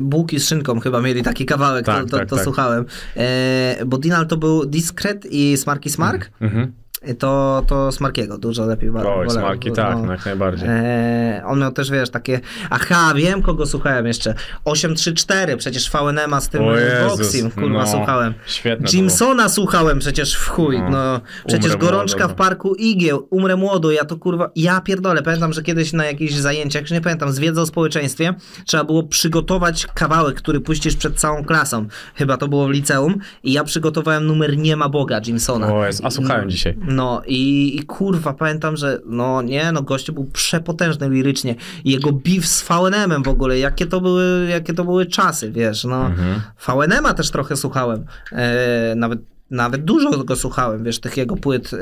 Bułki 0.00 0.40
z 0.40 0.48
szynką 0.48 0.80
chyba 0.80 1.00
mieli 1.00 1.22
taki 1.22 1.46
kawałek, 1.46 1.86
Tak, 1.86 2.04
to, 2.04 2.10
to, 2.10 2.16
tak, 2.16 2.28
to 2.28 2.36
tak. 2.36 2.44
słuchałem. 2.44 2.84
E, 3.16 3.76
bo 3.86 3.98
Dinal 3.98 4.26
to 4.26 4.36
był 4.36 4.66
Discret 4.66 5.26
i 5.30 5.56
Smarky 5.56 5.90
Smark, 5.90 6.30
Mhm. 6.40 6.72
To, 7.18 7.62
to 7.66 7.92
Smarkiego 7.92 8.38
dużo 8.38 8.66
lepiej 8.66 8.90
wa- 8.90 9.16
Oj, 9.16 9.30
smarki, 9.30 9.72
tak, 9.72 9.96
No. 9.96 10.02
no, 10.06 10.12
jak 10.12 10.26
najbardziej. 10.26 10.68
E, 10.70 11.42
on 11.46 11.60
miał 11.60 11.72
też, 11.72 11.90
wiesz, 11.90 12.10
takie, 12.10 12.40
aha, 12.70 13.12
wiem 13.16 13.42
kogo 13.42 13.66
słuchałem 13.66 14.06
jeszcze, 14.06 14.34
834, 14.64 15.56
przecież 15.56 15.90
VNM-a 15.90 16.40
z 16.40 16.48
tym 16.48 16.62
Boxim, 17.08 17.50
kurwa, 17.50 17.68
no, 17.78 17.86
słuchałem. 17.86 18.34
Świetne 18.46 18.88
Jimsona 18.92 19.48
słuchałem 19.48 19.98
przecież 19.98 20.34
w 20.36 20.48
chuj, 20.48 20.78
no, 20.82 20.90
No, 20.90 21.20
przecież 21.46 21.74
Umrę 21.74 21.78
Gorączka 21.86 22.18
młodo, 22.18 22.34
w 22.34 22.38
no. 22.38 22.44
Parku 22.44 22.74
Igieł, 22.74 23.26
Umrę 23.30 23.56
Młodo, 23.56 23.90
ja 23.90 24.04
to 24.04 24.16
kurwa, 24.16 24.50
ja 24.56 24.80
pierdolę, 24.80 25.22
pamiętam, 25.22 25.52
że 25.52 25.62
kiedyś 25.62 25.92
na 25.92 26.04
jakichś 26.04 26.34
zajęciach, 26.34 26.82
już 26.82 26.90
nie 26.90 27.00
pamiętam, 27.00 27.32
z 27.32 27.38
wiedzy 27.38 27.60
o 27.60 27.66
społeczeństwie, 27.66 28.34
trzeba 28.66 28.84
było 28.84 29.02
przygotować 29.02 29.86
kawałek, 29.94 30.36
który 30.36 30.60
puścisz 30.60 30.96
przed 30.96 31.14
całą 31.20 31.44
klasą, 31.44 31.86
chyba 32.14 32.36
to 32.36 32.48
było 32.48 32.66
w 32.66 32.70
liceum 32.70 33.18
i 33.42 33.52
ja 33.52 33.64
przygotowałem 33.64 34.26
numer 34.26 34.58
Nie 34.58 34.76
ma 34.76 34.88
Boga 34.88 35.20
Jimsona. 35.26 35.74
O, 35.74 35.86
jest, 35.86 36.04
a 36.04 36.10
słuchałem 36.10 36.50
dzisiaj. 36.50 36.74
No 36.94 37.22
i, 37.26 37.76
i 37.76 37.82
kurwa, 37.82 38.32
pamiętam, 38.32 38.76
że 38.76 39.00
no 39.06 39.42
nie, 39.42 39.72
no 39.72 39.82
gościu 39.82 40.12
był 40.12 40.24
przepotężny 40.24 41.08
lirycznie. 41.08 41.54
Jego 41.84 42.12
beef 42.12 42.46
z 42.46 42.68
VNM-em 42.68 43.22
w 43.22 43.28
ogóle, 43.28 43.58
jakie 43.58 43.86
to 43.86 44.00
były, 44.00 44.46
jakie 44.50 44.74
to 44.74 44.84
były 44.84 45.06
czasy, 45.06 45.52
wiesz, 45.52 45.84
no. 45.84 46.06
Mhm. 46.06 46.40
VNM-a 46.66 47.14
też 47.14 47.30
trochę 47.30 47.56
słuchałem, 47.56 48.04
e, 48.32 48.94
nawet, 48.96 49.18
nawet 49.50 49.84
dużo 49.84 50.24
go 50.24 50.36
słuchałem, 50.36 50.84
wiesz, 50.84 51.00
tych 51.00 51.16
jego 51.16 51.36
płyt 51.36 51.70
e, 51.74 51.78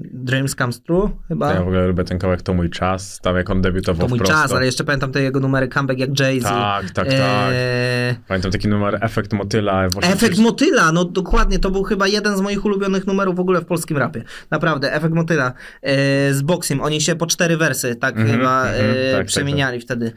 Dreams 0.00 0.54
Comes 0.54 0.82
True 0.82 1.10
chyba. 1.28 1.52
Ja 1.54 1.58
w 1.58 1.62
ogóle 1.62 1.86
lubię 1.86 2.04
ten 2.04 2.18
kawałek 2.18 2.42
To 2.42 2.54
Mój 2.54 2.70
Czas, 2.70 3.20
tam 3.22 3.36
jak 3.36 3.50
on 3.50 3.62
debiutował 3.62 4.06
to 4.06 4.08
mój 4.08 4.18
prosto. 4.18 4.34
czas, 4.34 4.52
ale 4.52 4.66
jeszcze 4.66 4.84
pamiętam 4.84 5.12
te 5.12 5.22
jego 5.22 5.40
numery 5.40 5.68
comeback 5.68 6.00
jak 6.00 6.20
Jay-Z. 6.20 6.44
Tak, 6.44 6.90
tak, 6.90 7.08
tak. 7.08 7.50
E, 7.52 8.14
Pamiętam 8.28 8.52
taki 8.52 8.68
numer 8.68 8.98
Efekt 9.00 9.32
Motyla. 9.32 9.86
Efekt 10.02 10.38
motyla, 10.38 10.92
no 10.92 11.04
dokładnie, 11.04 11.58
to 11.58 11.70
był 11.70 11.82
chyba 11.82 12.06
jeden 12.08 12.36
z 12.36 12.40
moich 12.40 12.64
ulubionych 12.64 13.06
numerów 13.06 13.36
w 13.36 13.40
ogóle 13.40 13.60
w 13.60 13.64
polskim 13.64 13.96
rapie. 13.96 14.22
Naprawdę, 14.50 14.92
efekt 14.94 15.14
motyla 15.14 15.52
e, 15.82 15.92
z 16.34 16.42
Boxim. 16.42 16.80
Oni 16.80 17.00
się 17.00 17.16
po 17.16 17.26
cztery 17.26 17.56
wersy 17.56 17.96
tak 17.96 18.16
Mhm, 18.16 18.38
chyba 18.38 18.66
mhm, 18.66 18.90
e, 18.90 19.10
tak, 19.12 19.20
tak, 19.20 19.26
przemieniali 19.26 19.80
wtedy. 19.80 20.12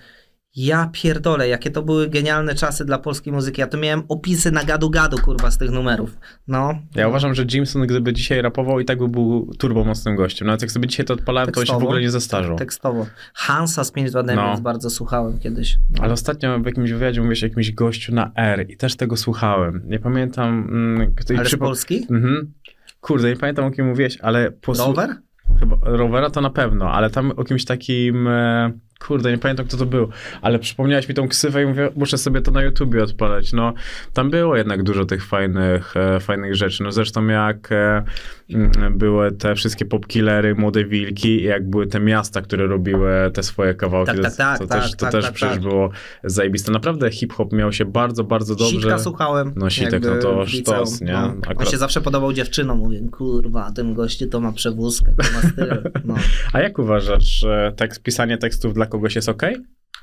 Ja 0.56 0.90
pierdolę, 0.94 1.48
jakie 1.48 1.72
to 1.72 1.82
były 1.82 2.10
genialne 2.10 2.56
czasy 2.56 2.86
dla 2.86 2.98
polskiej 3.00 3.34
muzyki. 3.34 3.62
Ja 3.62 3.68
to 3.68 3.78
miałem 3.78 4.04
opisy 4.10 4.52
na 4.52 4.64
gadu-gadu, 4.64 5.22
kurwa, 5.22 5.52
z 5.52 5.58
tych 5.58 5.72
numerów. 5.72 6.18
No. 6.48 6.74
Ja 6.96 7.08
uważam, 7.08 7.34
że 7.36 7.44
Jimson, 7.54 7.88
gdyby 7.88 8.14
dzisiaj 8.14 8.42
rapował, 8.42 8.80
i 8.80 8.86
tak 8.86 9.00
by 9.00 9.08
był 9.08 9.52
turbo 9.60 9.84
mocnym 9.84 10.16
gościem. 10.16 10.46
Nawet 10.48 10.62
jak 10.62 10.72
sobie 10.72 10.88
dzisiaj 10.88 11.06
to 11.06 11.14
odpalałem, 11.14 11.52
to 11.52 11.60
on 11.60 11.66
się 11.66 11.66
w 11.66 11.70
Tekstowo. 11.70 11.86
ogóle 11.86 12.02
nie 12.02 12.12
zestarzał. 12.12 12.56
Tekstowo. 12.58 13.06
Hansa 13.34 13.84
z 13.84 13.92
5 13.92 14.12
2 14.12 14.24
No. 14.24 14.58
bardzo 14.62 14.90
słuchałem 14.90 15.40
kiedyś. 15.40 15.78
No. 15.98 16.04
Ale 16.04 16.14
ostatnio 16.14 16.60
w 16.60 16.66
jakimś 16.66 16.92
wywiadzie 16.92 17.22
mówisz 17.22 17.44
o 17.44 17.46
jakimś 17.46 17.72
gościu 17.72 18.14
na 18.16 18.32
R 18.36 18.66
i 18.70 18.78
też 18.78 18.96
tego 18.96 19.18
słuchałem. 19.18 19.82
Nie 19.86 20.00
pamiętam... 20.00 20.68
Mm, 20.72 21.14
Ale 21.38 21.46
z 21.46 21.48
przypo- 21.48 21.58
Polski? 21.60 22.08
Mhm. 22.12 22.54
Kurde, 23.02 23.30
nie 23.30 23.36
pamiętam 23.36 23.66
o 23.66 23.72
kim 23.72 23.88
mówiłeś, 23.88 24.18
ale... 24.22 24.52
posłu- 24.52 24.88
Rower? 24.88 25.16
Chyba, 25.60 25.78
rowera 25.82 26.30
to 26.30 26.42
na 26.42 26.50
pewno, 26.50 26.92
ale 26.92 27.10
tam 27.10 27.32
o 27.36 27.44
kimś 27.44 27.66
takim... 27.66 28.28
E, 28.28 28.72
kurde, 29.08 29.32
nie 29.32 29.38
pamiętam 29.38 29.66
kto 29.66 29.78
to 29.78 29.86
był, 29.86 30.10
ale 30.42 30.60
przypomniałeś 30.60 31.10
mi 31.10 31.16
tą 31.16 31.28
ksywę 31.28 31.64
i 31.64 31.66
mówię, 31.66 31.90
muszę 31.96 32.18
sobie 32.18 32.42
to 32.42 32.52
na 32.52 32.64
YouTubie 32.64 33.04
odpalać. 33.04 33.54
No, 33.54 33.74
tam 34.14 34.30
było 34.30 34.56
jednak 34.56 34.84
dużo 34.84 35.06
tych 35.06 35.26
fajnych, 35.26 35.98
e, 35.98 36.20
fajnych 36.20 36.56
rzeczy. 36.56 36.84
No 36.84 36.92
zresztą 36.92 37.28
jak 37.28 37.72
e, 37.72 38.04
mm, 38.50 38.98
były 38.98 39.32
te 39.32 39.56
wszystkie 39.56 39.86
popkillery, 39.86 40.56
młode 40.56 40.86
wilki, 40.86 41.44
jak 41.44 41.70
były 41.70 41.88
te 41.88 42.00
miasta, 42.00 42.42
które 42.42 42.68
robiły 42.68 43.32
te 43.34 43.44
swoje 43.44 43.74
kawałki, 43.74 44.08
Tak, 44.08 44.18
to, 44.18 44.24
tak, 44.24 44.36
tak, 44.38 44.60
to 44.60 44.68
tak, 44.68 44.82
też, 44.82 44.92
to 44.92 44.98
tak, 44.98 45.12
też 45.12 45.26
tak, 45.26 45.34
przecież 45.34 45.54
tak. 45.54 45.64
było 45.64 45.90
zajebiste. 46.24 46.72
Naprawdę 46.72 47.12
hip-hop 47.12 47.54
miał 47.54 47.72
się 47.72 47.86
bardzo, 47.86 48.24
bardzo 48.24 48.56
dobrze. 48.56 48.74
Sitka 48.74 49.00
słuchałem. 49.00 49.54
No, 49.56 49.70
sitek, 49.70 50.04
no 50.06 50.16
to 50.22 50.46
sztos, 50.46 51.02
nie? 51.02 51.14
No. 51.14 51.26
On 51.26 51.42
Akurat- 51.48 51.70
się 51.70 51.78
zawsze 51.78 52.02
podobał 52.02 52.34
dziewczynom. 52.34 52.78
Mówię, 52.78 53.02
kurwa, 53.12 53.72
ten 53.72 53.94
gościu 53.94 54.28
to 54.28 54.40
ma 54.40 54.52
przewózkę, 54.52 55.14
to 55.18 55.24
ma 55.24 55.50
styl. 55.50 55.92
No. 56.06 56.16
A 56.54 56.60
jak 56.60 56.80
uważasz, 56.80 57.24
że 57.24 57.74
tekst, 57.76 58.04
pisanie 58.04 58.38
tekstów 58.38 58.74
dla 58.74 58.86
kogoś 58.94 59.16
jest 59.16 59.30
ok? 59.30 59.42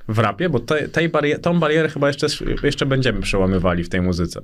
W 0.09 0.19
rapie? 0.19 0.49
Bo 0.49 0.61
te, 0.61 0.89
tej 0.89 1.11
barier- 1.11 1.41
tą 1.41 1.61
barierę 1.61 1.89
chyba 1.89 2.09
jeszcze, 2.09 2.27
jeszcze 2.63 2.87
będziemy 2.87 3.21
przełamywali 3.21 3.85
w 3.85 3.89
tej 3.89 4.01
muzyce. 4.01 4.41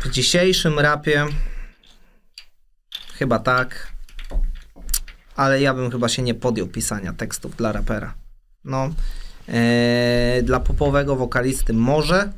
W 0.00 0.10
dzisiejszym 0.10 0.78
rapie 0.78 1.26
chyba 3.14 3.38
tak, 3.38 3.92
ale 5.36 5.60
ja 5.60 5.74
bym 5.74 5.90
chyba 5.90 6.08
się 6.08 6.22
nie 6.22 6.34
podjął 6.34 6.66
pisania 6.66 7.12
tekstów 7.12 7.56
dla 7.56 7.72
rapera. 7.72 8.14
No, 8.64 8.90
e, 9.48 10.42
dla 10.42 10.60
popowego 10.60 11.16
wokalisty 11.16 11.72
może, 11.72 12.32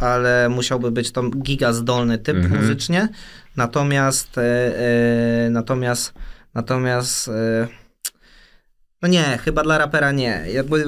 ale 0.00 0.48
musiałby 0.48 0.90
być 0.90 1.12
to 1.12 1.22
giga 1.30 1.72
zdolny 1.72 2.18
typ 2.18 2.36
Mhm. 2.36 2.60
muzycznie. 2.60 3.08
Natomiast, 3.56 4.38
e, 4.38 5.48
natomiast, 5.50 6.12
natomiast, 6.54 7.28
e, 7.28 7.68
no 9.02 9.08
nie, 9.08 9.38
chyba 9.44 9.62
dla 9.62 9.78
rapera 9.78 10.12
nie. 10.12 10.44
Jakby, 10.52 10.84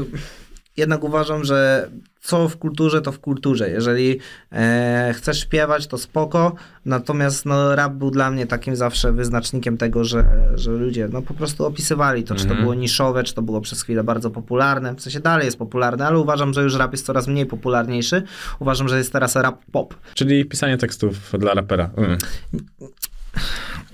jednak 0.77 1.05
uważam, 1.05 1.45
że 1.45 1.91
co 2.21 2.49
w 2.49 2.57
kulturze, 2.57 3.03
to 3.03 3.13
w 3.13 3.21
kulturze. 3.21 3.71
Jeżeli 3.71 4.19
e, 4.53 5.15
chcesz 5.17 5.41
śpiewać, 5.41 5.87
to 5.87 5.99
spoko. 5.99 6.55
Natomiast 6.85 7.47
no, 7.47 7.75
rap 7.77 7.93
był 7.93 8.11
dla 8.11 8.31
mnie 8.31 8.47
takim 8.47 8.77
zawsze 8.77 9.13
wyznacznikiem 9.13 9.77
tego, 9.77 10.05
że, 10.05 10.25
że 10.55 10.71
ludzie 10.71 11.09
no, 11.13 11.23
po 11.23 11.35
prostu 11.35 11.67
opisywali 11.67 12.25
to, 12.25 12.35
czy 12.35 12.43
to 12.45 12.49
Mhm. 12.51 12.63
było 12.63 12.75
niszowe, 12.75 13.25
czy 13.25 13.35
to 13.35 13.43
było 13.43 13.61
przez 13.61 13.83
chwilę 13.83 14.05
bardzo 14.05 14.31
popularne. 14.31 14.95
W 14.95 15.01
sensie 15.01 15.21
dalej 15.21 15.45
jest 15.45 15.59
popularne, 15.59 16.07
ale 16.07 16.19
uważam, 16.19 16.55
że 16.55 16.63
już 16.63 16.75
rap 16.75 16.93
jest 16.93 17.07
coraz 17.07 17.29
mniej 17.29 17.47
popularniejszy. 17.47 18.23
Uważam, 18.59 18.89
że 18.89 18.99
jest 18.99 19.13
teraz 19.13 19.37
rap 19.37 19.65
pop. 19.73 19.95
Czyli 20.15 20.45
pisanie 20.45 20.79
tekstów 20.79 21.33
dla 21.39 21.55
rapera. 21.55 21.91
Mm. 21.97 22.19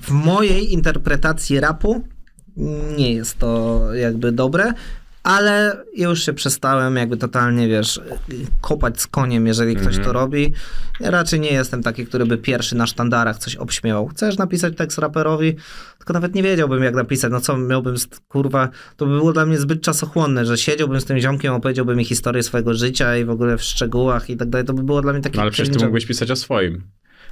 W 0.00 0.10
mojej 0.10 0.72
interpretacji 0.72 1.60
rapu 1.60 2.04
nie 2.96 3.12
jest 3.12 3.38
to 3.38 3.80
jakby 3.94 4.32
dobre, 4.32 4.72
ale 5.22 5.84
już 5.96 6.24
się 6.24 6.32
przestałem 6.32 6.96
jakby 6.96 7.16
totalnie, 7.16 7.68
wiesz, 7.68 8.00
kopać 8.60 9.00
z 9.00 9.06
koniem, 9.06 9.46
jeżeli 9.46 9.76
ktoś 9.76 9.98
to 9.98 10.12
robi. 10.12 10.52
Ja 11.00 11.10
raczej 11.10 11.40
nie 11.40 11.52
jestem 11.52 11.82
taki, 11.82 12.06
który 12.06 12.26
by 12.26 12.38
pierwszy 12.38 12.76
na 12.76 12.86
sztandarach 12.86 13.38
coś 13.38 13.56
obśmiewał. 13.56 14.06
Chcesz 14.06 14.38
napisać 14.38 14.76
tekst 14.76 14.98
raperowi, 14.98 15.56
tylko 15.98 16.12
nawet 16.12 16.34
nie 16.34 16.42
wiedziałbym 16.42 16.82
jak 16.82 16.94
napisać, 16.94 17.32
no 17.32 17.40
co 17.40 17.56
miałbym, 17.56 17.94
kurwa, 18.28 18.68
to 18.96 19.06
by 19.06 19.12
było 19.16 19.32
dla 19.32 19.46
mnie 19.46 19.58
zbyt 19.58 19.82
czasochłonne, 19.82 20.46
że 20.46 20.58
siedziałbym 20.58 21.00
z 21.00 21.04
tym 21.04 21.18
ziomkiem, 21.18 21.54
opowiedziałbym 21.54 21.98
mi 21.98 22.04
historię 22.04 22.42
swojego 22.42 22.74
życia 22.74 23.16
i 23.16 23.24
w 23.24 23.30
ogóle 23.30 23.58
w 23.58 23.62
szczegółach 23.62 24.30
i 24.30 24.36
tak 24.36 24.50
dalej, 24.50 24.66
to 24.66 24.72
by 24.74 24.82
było 24.82 25.02
dla 25.02 25.12
mnie 25.12 25.22
takie... 25.22 25.36
No 25.36 25.42
ale 25.42 25.50
przecież 25.50 25.76
ty 25.76 25.84
mógłbyś 25.84 26.06
pisać 26.06 26.30
o 26.30 26.36
swoim. 26.36 26.82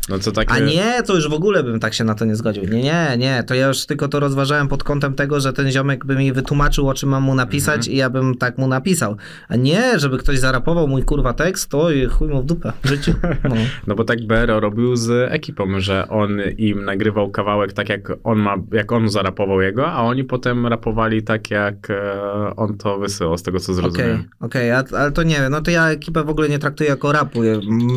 No 0.08 0.18
co 0.18 0.32
takie... 0.32 0.52
A 0.52 0.58
nie, 0.58 1.02
to 1.06 1.14
już 1.14 1.28
w 1.28 1.32
ogóle 1.32 1.62
bym 1.62 1.80
tak 1.80 1.94
się 1.94 2.04
na 2.04 2.14
to 2.14 2.24
nie 2.24 2.36
zgodził. 2.36 2.64
Nie, 2.64 2.82
nie, 2.82 3.16
nie. 3.18 3.42
To 3.46 3.54
ja 3.54 3.66
już 3.66 3.86
tylko 3.86 4.08
to 4.08 4.20
rozważałem 4.20 4.68
pod 4.68 4.84
kątem 4.84 5.14
tego, 5.14 5.40
że 5.40 5.52
ten 5.52 5.70
ziomek 5.70 6.04
by 6.04 6.16
mi 6.16 6.32
wytłumaczył, 6.32 6.88
o 6.88 6.94
czym 6.94 7.08
mam 7.08 7.22
mu 7.22 7.34
napisać 7.34 7.76
Mhm. 7.76 7.92
i 7.94 7.96
ja 7.96 8.10
bym 8.10 8.34
tak 8.34 8.58
mu 8.58 8.68
napisał. 8.68 9.16
A 9.48 9.56
nie, 9.56 9.98
żeby 9.98 10.18
ktoś 10.18 10.38
zarapował 10.38 10.88
mój 10.88 11.02
kurwa 11.02 11.32
tekst, 11.32 11.68
to 11.70 11.90
i 11.90 12.06
chuj 12.06 12.28
mu 12.28 12.42
w 12.42 12.46
dupę 12.46 12.72
w 12.84 12.88
życiu. 12.88 13.12
No. 13.44 13.54
No 13.86 13.94
bo 13.94 14.04
tak 14.04 14.26
BRO 14.26 14.60
robił 14.60 14.96
z 14.96 15.32
ekipą, 15.32 15.80
że 15.80 16.08
on 16.08 16.30
im 16.58 16.84
nagrywał 16.84 17.30
kawałek 17.30 17.72
tak 17.72 17.88
jak 17.88 18.12
on 18.24 18.38
ma, 18.38 18.56
jak 18.72 18.92
on 18.92 19.08
zarapował 19.08 19.60
jego, 19.60 19.86
a 19.92 20.02
oni 20.02 20.24
potem 20.24 20.66
rapowali 20.66 21.22
tak 21.22 21.50
jak 21.50 21.90
e, 21.90 22.12
on 22.56 22.78
to 22.78 22.98
wysyłał, 22.98 23.38
z 23.38 23.42
tego 23.42 23.60
co 23.60 23.74
zrozumiałem. 23.74 24.24
okej, 24.40 24.70
a- 24.70 24.84
ale 24.98 25.12
to 25.12 25.22
nie 25.22 25.48
no 25.50 25.60
to 25.60 25.70
ja 25.70 25.90
ekipę 25.90 26.24
w 26.24 26.28
ogóle 26.30 26.48
nie 26.48 26.58
traktuję 26.58 26.90
jako 26.90 27.12
rapu, 27.12 27.40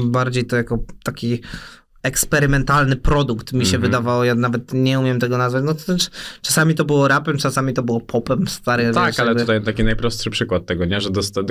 bardziej 0.06 0.46
to 0.46 0.56
jako 0.56 0.80
taki 1.04 1.42
eksperymentalny 2.06 2.96
produkt 2.96 3.54
mi 3.54 3.66
się 3.66 3.76
Mhm. 3.76 3.82
wydawało, 3.92 4.24
ja 4.24 4.36
nawet 4.36 4.74
nie 4.74 5.00
umiem 5.00 5.20
tego 5.20 5.38
nazwać, 5.38 5.64
no 5.66 5.74
to 5.74 5.82
czasami 6.42 6.76
to 6.76 6.86
było 6.86 7.08
rapem, 7.08 7.38
czasami 7.38 7.74
to 7.74 7.84
było 7.84 8.02
popem, 8.02 8.48
stary, 8.48 8.92
Tak, 8.94 9.08
wiesz, 9.08 9.20
ale 9.20 9.28
jakby- 9.30 9.42
tutaj 9.42 9.62
taki 9.64 9.84
najprostszy 9.84 10.30
przykład 10.30 10.66
tego, 10.66 10.86
nie? 10.86 11.02
że 11.02 11.10
dosta- 11.10 11.42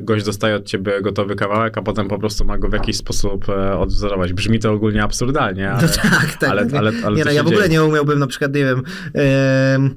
gość 0.00 0.24
dostaje 0.24 0.56
od 0.56 0.64
ciebie 0.64 1.02
gotowy 1.02 1.36
kawałek, 1.36 1.78
a 1.78 1.82
potem 1.82 2.08
po 2.08 2.18
prostu 2.18 2.44
ma 2.44 2.58
go 2.58 2.68
w 2.68 2.72
jakiś 2.72 2.96
sposób 2.96 3.48
e, 3.48 3.78
odwzorować. 3.78 4.32
Brzmi 4.32 4.58
to 4.58 4.72
ogólnie 4.72 5.02
absurdalnie, 5.02 5.70
ale, 5.70 5.82
No 5.82 5.88
tak, 5.88 6.34
tak. 6.40 6.50
ale, 6.50 6.66
nie, 6.66 6.78
ale, 6.78 6.92
ale 7.04 7.16
nie, 7.16 7.24
no, 7.24 7.30
ja 7.30 7.42
w 7.42 7.46
ogóle 7.46 7.68
dzieje. 7.68 7.72
nie 7.80 7.84
umiałbym 7.84 8.18
na 8.18 8.26
przykład, 8.26 8.54
nie 8.54 8.64
wiem, 8.64 8.82
em, 9.14 9.94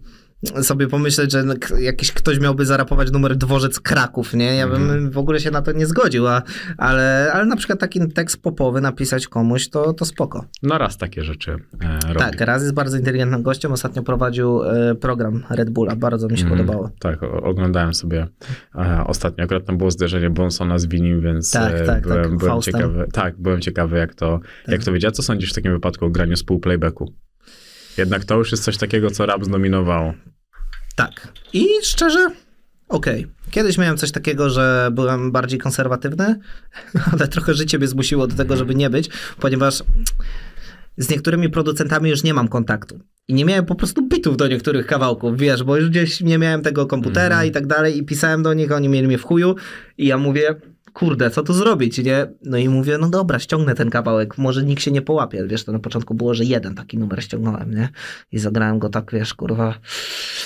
sobie 0.62 0.88
pomyśleć, 0.88 1.32
że 1.32 1.44
jakiś 1.80 2.12
ktoś 2.12 2.40
miałby 2.40 2.66
zarapować 2.66 3.12
numer 3.12 3.36
Dworzec 3.36 3.80
Kraków, 3.80 4.34
nie? 4.34 4.56
Ja 4.56 4.68
bym 4.68 4.82
Mhm. 4.84 5.12
w 5.12 5.18
ogóle 5.18 5.40
się 5.40 5.52
na 5.52 5.62
to 5.62 5.72
nie 5.72 5.86
zgodził, 5.86 6.28
a, 6.28 6.42
ale, 6.78 7.32
ale 7.34 7.46
na 7.46 7.56
przykład 7.56 7.80
taki 7.80 8.12
tekst 8.12 8.42
popowy 8.42 8.82
napisać 8.82 9.28
komuś, 9.28 9.70
to, 9.70 9.94
to 9.94 10.06
spoko. 10.06 10.46
No 10.64 10.78
raz 10.78 10.98
takie 10.98 11.24
rzeczy 11.24 11.52
e, 11.82 12.00
robi. 12.08 12.20
Tak, 12.20 12.42
raz 12.42 12.62
jest 12.62 12.74
bardzo 12.74 12.98
inteligentnym 12.98 13.44
gościem, 13.44 13.72
ostatnio 13.72 14.04
prowadził 14.04 14.64
e, 14.64 14.96
program 14.96 15.44
Red 15.50 15.70
Bulla, 15.70 15.96
bardzo 15.96 16.28
mi 16.28 16.38
się 16.38 16.44
Mhm. 16.44 16.62
podobało. 16.62 16.90
Tak, 17.00 17.24
oglądałem 17.24 17.94
sobie 17.94 18.28
e, 18.76 19.04
ostatnio. 19.08 19.44
Akurat 19.44 19.66
tam 19.66 19.78
było 19.78 19.92
zderzenie 19.92 20.30
Bonsona 20.30 20.80
z 20.80 20.86
Winim, 20.86 21.22
więc 21.22 21.52
Tak, 21.52 21.74
e, 21.74 21.86
tak, 21.86 22.02
byłem, 22.04 22.24
tak, 22.24 22.38
byłem 22.38 22.62
ciekawy. 22.62 23.08
Tak, 23.14 23.42
byłem 23.42 23.62
ciekawy, 23.62 23.98
jak 23.98 24.16
to, 24.16 24.40
jak 24.68 24.84
to 24.84 24.92
wiedział. 24.94 25.12
Co 25.12 25.24
sądzisz 25.24 25.52
w 25.52 25.56
takim 25.56 25.72
wypadku 25.72 26.06
o 26.06 26.10
graniu 26.10 26.36
z 26.36 26.44
pół 26.44 26.60
playbacku? 26.60 27.14
Jednak 27.98 28.26
to 28.26 28.38
już 28.38 28.52
jest 28.52 28.64
coś 28.64 28.78
takiego, 28.78 29.12
co 29.12 29.26
rap 29.26 29.44
zdominowało. 29.44 30.14
Tak. 31.00 31.34
I 31.54 31.66
szczerze, 31.84 32.28
okej. 32.90 33.28
Kiedyś 33.52 33.78
miałem 33.78 33.98
coś 33.98 34.12
takiego, 34.12 34.50
że 34.50 34.90
byłem 34.92 35.32
bardziej 35.32 35.60
konserwatywny, 35.60 36.40
ale 37.14 37.28
trochę 37.28 37.54
życie 37.54 37.78
mnie 37.78 37.88
zmusiło 37.88 38.28
do 38.28 38.36
tego, 38.36 38.58
żeby 38.58 38.76
nie 38.76 38.90
być, 38.90 39.10
ponieważ 39.40 39.84
z 40.98 41.10
niektórymi 41.10 41.50
producentami 41.50 42.10
już 42.10 42.24
nie 42.24 42.34
mam 42.34 42.48
kontaktu. 42.48 43.00
I 43.28 43.34
nie 43.34 43.46
miałem 43.46 43.66
po 43.66 43.76
prostu 43.76 44.08
bitów 44.08 44.38
do 44.38 44.48
niektórych 44.48 44.86
kawałków, 44.86 45.38
wiesz, 45.38 45.64
bo 45.64 45.78
już 45.78 45.90
gdzieś 45.90 46.22
nie 46.22 46.38
miałem 46.38 46.62
tego 46.62 46.86
komputera 46.86 47.46
i 47.46 47.52
tak 47.52 47.68
dalej 47.68 47.98
i 47.98 48.04
pisałem 48.04 48.44
do 48.44 48.54
nich, 48.54 48.72
oni 48.72 48.90
mieli 48.90 49.08
mnie 49.08 49.18
w 49.18 49.24
chuju 49.24 49.56
i 49.98 50.08
ja 50.08 50.18
mówię, 50.18 50.56
kurde, 50.94 51.30
co 51.30 51.44
tu 51.44 51.54
zrobić, 51.54 51.98
nie? 51.98 52.28
No 52.44 52.58
i 52.58 52.70
mówię, 52.70 52.98
no 52.98 53.10
dobra, 53.10 53.40
ściągnę 53.40 53.76
ten 53.76 53.90
kawałek, 53.90 54.38
może 54.38 54.64
nikt 54.64 54.84
się 54.84 54.92
nie 54.92 55.02
połapie, 55.02 55.48
wiesz, 55.48 55.64
to 55.64 55.72
na 55.72 55.80
początku 55.80 56.14
było, 56.14 56.34
że 56.34 56.44
jeden 56.44 56.76
taki 56.76 56.98
numer 56.98 57.24
ściągnąłem, 57.24 57.74
nie? 57.74 57.90
I 58.32 58.40
zagrałem 58.40 58.80
go 58.80 58.90
tak, 58.90 59.12
wiesz, 59.14 59.34
kurwa, 59.34 59.80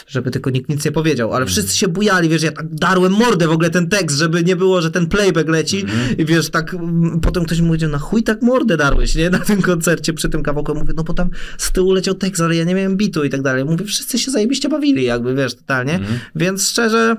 żeby 0.07 0.31
tylko 0.31 0.49
nikt 0.49 0.69
nic 0.69 0.85
nie 0.85 0.91
powiedział, 0.91 1.33
ale 1.33 1.45
wszyscy 1.45 1.77
się 1.77 1.87
bujali, 1.87 2.29
wiesz, 2.29 2.43
ja 2.43 2.51
tak 2.51 2.75
darłem 2.75 3.11
mordę 3.11 3.47
w 3.47 3.51
ogóle 3.51 3.69
ten 3.69 3.89
tekst, 3.89 4.17
żeby 4.17 4.43
nie 4.43 4.55
było, 4.55 4.81
że 4.81 4.91
ten 4.91 5.07
playback 5.07 5.49
leci. 5.49 5.85
I 6.17 6.25
wiesz, 6.25 6.49
tak 6.49 6.73
mm, 6.73 7.19
potem 7.19 7.45
ktoś 7.45 7.59
mi 7.59 7.67
powiedział, 7.67 7.89
na 7.89 7.99
chuj 7.99 8.23
tak 8.23 8.41
mordę 8.41 8.77
darłeś, 8.77 9.15
nie, 9.15 9.29
na 9.29 9.39
tym 9.39 9.61
koncercie 9.61 10.13
przy 10.13 10.29
tym 10.29 10.43
kawałku, 10.43 10.75
mówię, 10.75 10.93
no 10.95 11.03
bo 11.03 11.13
tam 11.13 11.29
z 11.57 11.71
tyłu 11.71 11.93
leciał 11.93 12.15
tekst, 12.15 12.41
ale 12.41 12.55
ja 12.55 12.63
nie 12.63 12.75
miałem 12.75 12.97
bitu 12.97 13.23
i 13.23 13.29
tak 13.29 13.41
dalej, 13.41 13.65
mówię, 13.65 13.85
wszyscy 13.85 14.19
się 14.19 14.31
zajebiście 14.31 14.69
bawili, 14.69 15.03
jakby, 15.03 15.35
wiesz, 15.35 15.55
totalnie, 15.55 15.99
więc 16.35 16.69
szczerze, 16.69 17.15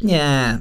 nie. 0.00 0.58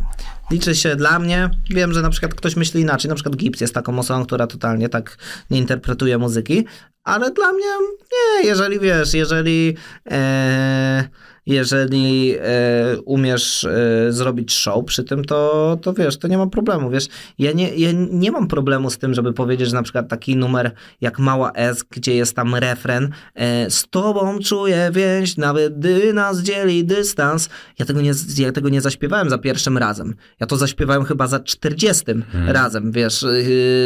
Liczy 0.51 0.75
się 0.75 0.95
dla 0.95 1.19
mnie. 1.19 1.49
Wiem, 1.69 1.93
że 1.93 2.01
na 2.01 2.09
przykład 2.09 2.33
ktoś 2.33 2.55
myśli 2.55 2.81
inaczej. 2.81 3.09
Na 3.09 3.15
przykład 3.15 3.35
Gibbs 3.35 3.61
jest 3.61 3.73
taką 3.73 3.99
osobą, 3.99 4.25
która 4.25 4.47
totalnie 4.47 4.89
tak 4.89 5.17
nie 5.49 5.57
interpretuje 5.57 6.17
muzyki, 6.17 6.65
ale 7.03 7.31
dla 7.31 7.51
mnie 7.51 7.65
nie. 8.11 8.47
Jeżeli 8.47 8.79
wiesz, 8.79 9.13
jeżeli. 9.13 9.77
E, 10.11 11.09
jeżeli 11.47 12.35
e, 12.39 13.01
umiesz 13.05 13.63
e, 13.63 14.11
zrobić 14.13 14.53
show 14.53 14.85
przy 14.85 15.03
tym, 15.03 15.25
to, 15.25 15.77
to 15.81 15.93
wiesz, 15.93 16.17
to 16.17 16.27
nie 16.27 16.37
ma 16.37 16.47
problemu, 16.47 16.89
wiesz. 16.89 17.07
Ja 17.39 17.51
nie, 17.51 17.75
ja 17.75 17.89
nie 18.11 18.31
mam 18.31 18.47
problemu 18.47 18.89
z 18.89 18.97
tym, 18.97 19.13
żeby 19.13 19.33
powiedzieć, 19.33 19.69
że 19.69 19.75
na 19.75 19.83
przykład 19.83 20.09
taki 20.09 20.35
numer 20.35 20.71
jak 21.01 21.19
Mała 21.19 21.51
S, 21.51 21.83
gdzie 21.89 22.15
jest 22.15 22.35
tam 22.35 22.55
refren 22.55 23.09
e, 23.35 23.69
z 23.69 23.87
tobą 23.89 24.39
czuję 24.39 24.91
więź, 24.93 25.37
nawet 25.37 25.79
gdy 25.79 26.13
nas 26.13 26.41
dzieli 26.41 26.85
dystans. 26.85 27.49
Ja 27.79 27.85
tego, 27.85 28.01
nie, 28.01 28.11
ja 28.37 28.51
tego 28.51 28.69
nie 28.69 28.81
zaśpiewałem 28.81 29.29
za 29.29 29.37
pierwszym 29.37 29.77
razem. 29.77 30.15
Ja 30.39 30.47
to 30.47 30.57
zaśpiewałem 30.57 31.03
chyba 31.03 31.27
za 31.27 31.39
czterdziestym 31.39 32.23
razem, 32.47 32.91
wiesz, 32.91 33.25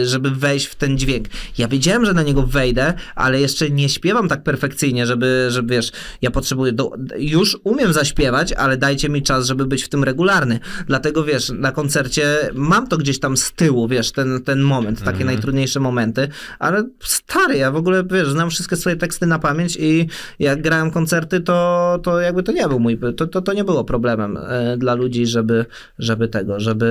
żeby 0.04 0.32
wejść 0.32 0.66
w 0.66 0.76
ten 0.76 0.98
dźwięk. 0.98 1.28
Ja 1.58 1.68
wiedziałem, 1.68 2.06
że 2.06 2.14
na 2.14 2.22
niego 2.24 2.44
wejdę, 2.44 2.94
ale 3.16 3.42
jeszcze 3.42 3.70
nie 3.70 3.90
śpiewam 3.90 4.28
tak 4.28 4.44
perfekcyjnie, 4.44 5.06
żeby, 5.06 5.48
żeby 5.50 5.76
wiesz, 5.76 5.92
ja 6.22 6.32
potrzebuję, 6.32 6.72
do, 6.72 6.92
już 7.18 7.51
już 7.54 7.62
umiem 7.64 7.94
zaśpiewać, 7.94 8.54
ale 8.54 8.78
dajcie 8.78 9.10
mi 9.10 9.22
czas, 9.22 9.48
żeby 9.48 9.66
być 9.66 9.84
w 9.84 9.90
tym 9.90 10.04
regularny. 10.04 10.60
Dlatego 10.88 11.24
wiesz, 11.24 11.50
na 11.50 11.72
koncercie 11.72 12.38
mam 12.54 12.88
to 12.88 12.98
gdzieś 12.98 13.20
tam 13.20 13.38
z 13.38 13.52
tyłu, 13.52 13.88
wiesz, 13.88 14.12
ten, 14.12 14.42
ten 14.44 14.62
moment, 14.62 15.00
takie 15.00 15.12
Mhm. 15.12 15.26
najtrudniejsze 15.28 15.80
momenty, 15.80 16.28
ale 16.60 16.84
stary, 17.04 17.58
ja 17.58 17.72
w 17.72 17.76
ogóle, 17.76 18.04
wiesz, 18.12 18.28
znam 18.30 18.50
wszystkie 18.50 18.76
swoje 18.76 18.96
teksty 18.96 19.26
na 19.28 19.40
pamięć 19.40 19.78
i 19.80 20.08
jak 20.40 20.62
grałem 20.62 20.92
koncerty, 20.92 21.40
to, 21.42 22.00
to 22.04 22.20
jakby 22.20 22.44
to 22.44 22.52
nie 22.52 22.68
był 22.68 22.80
mój, 22.80 23.00
to, 23.18 23.28
to, 23.28 23.42
to 23.42 23.54
nie 23.54 23.64
było 23.64 23.84
problemem 23.84 24.38
e, 24.38 24.78
dla 24.78 24.94
ludzi, 24.94 25.26
żeby, 25.26 25.66
żeby 26.00 26.28
tego, 26.28 26.60
żeby, 26.60 26.88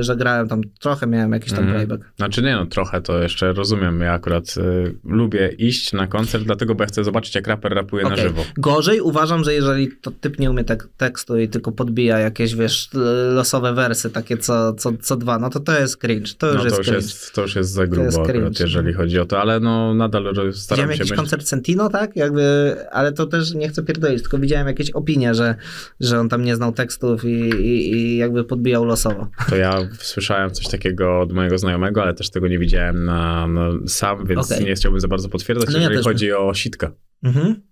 że 0.00 0.16
grałem 0.16 0.48
tam, 0.48 0.60
trochę 0.80 1.06
miałem 1.06 1.32
jakiś 1.32 1.52
tam 1.52 1.64
Mhm. 1.64 1.74
playback. 1.86 2.10
Znaczy 2.16 2.42
nie 2.42 2.52
no, 2.56 2.66
trochę 2.66 3.00
to 3.00 3.22
jeszcze 3.22 3.52
rozumiem. 3.52 4.00
Ja 4.00 4.12
akurat 4.12 4.54
y, 4.56 4.94
lubię 5.04 5.48
iść 5.58 5.92
na 5.92 6.06
koncert, 6.06 6.44
dlatego, 6.44 6.74
bo 6.74 6.82
ja 6.84 6.88
chcę 6.88 7.04
zobaczyć, 7.04 7.34
jak 7.34 7.46
raper 7.46 7.72
rapuje 7.74 8.02
na 8.04 8.08
Okej. 8.12 8.22
żywo. 8.28 8.42
Gorzej 8.58 9.00
uważam, 9.00 9.44
że 9.44 9.54
jeżeli 9.60 9.88
to 10.02 10.10
typ 10.10 10.38
nie 10.38 10.50
umie 10.50 10.64
tek- 10.64 10.88
tekstu 10.96 11.38
i 11.38 11.48
tylko 11.48 11.72
podbija 11.72 12.18
jakieś, 12.18 12.54
wiesz, 12.54 12.88
losowe 13.34 13.74
wersy, 13.74 14.10
takie 14.10 14.36
co, 14.36 14.72
co, 14.74 14.92
co 15.02 15.16
dwa, 15.16 15.38
no 15.38 15.50
to 15.50 15.60
to 15.60 15.78
jest 15.80 15.96
cringe. 15.96 16.34
To 16.38 16.46
już 16.46 16.56
No 16.56 16.64
jest 16.64 16.76
to 16.76 16.80
już, 16.80 16.86
cringe. 16.88 17.02
jest, 17.06 17.32
to 17.34 17.42
już 17.42 17.56
jest 17.56 17.70
za 17.70 17.86
grubo 17.86 18.04
jest 18.04 18.18
akurat, 18.18 18.60
jeżeli 18.60 18.92
chodzi 18.92 19.18
o 19.18 19.26
to, 19.26 19.40
ale 19.40 19.60
no 19.60 19.94
nadal 19.94 20.22
staram 20.24 20.52
Widziałem 20.52 20.78
się 20.78 20.82
jakiś 20.82 21.00
myśleć. 21.00 21.16
koncert 21.18 21.46
Sentino, 21.46 21.88
tak? 21.90 22.16
Jakby, 22.16 22.76
ale 22.92 23.12
to 23.12 23.26
też 23.26 23.54
nie 23.54 23.68
chcę 23.68 23.82
pierdolić, 23.82 24.20
tylko 24.22 24.38
widziałem 24.38 24.66
jakieś 24.66 24.90
opinie, 24.90 25.34
że, 25.34 25.54
że 26.00 26.20
on 26.20 26.28
tam 26.28 26.44
nie 26.44 26.56
znał 26.56 26.72
tekstów 26.72 27.24
i, 27.24 27.28
i, 27.50 27.92
i 27.94 28.16
jakby 28.16 28.44
podbijał 28.44 28.84
losowo. 28.84 29.26
To 29.50 29.56
ja 29.56 29.88
słyszałem 29.98 30.50
coś 30.50 30.68
takiego 30.68 31.20
od 31.20 31.32
mojego 31.32 31.58
znajomego, 31.58 32.02
ale 32.02 32.14
też 32.14 32.30
tego 32.30 32.48
nie 32.48 32.58
widziałem 32.58 33.04
na, 33.04 33.46
na 33.46 33.70
sam, 33.86 34.26
więc 34.26 34.52
Okej. 34.52 34.64
nie 34.64 34.74
chciałbym 34.74 35.00
za 35.00 35.08
bardzo 35.08 35.28
potwierdzać, 35.28 35.68
No 35.68 35.74
ja 35.74 35.78
jeżeli 35.80 35.96
też 35.96 36.04
chodzi 36.04 36.32
o 36.32 36.54
Sitka. 36.54 36.92
Mhm. 37.22 37.69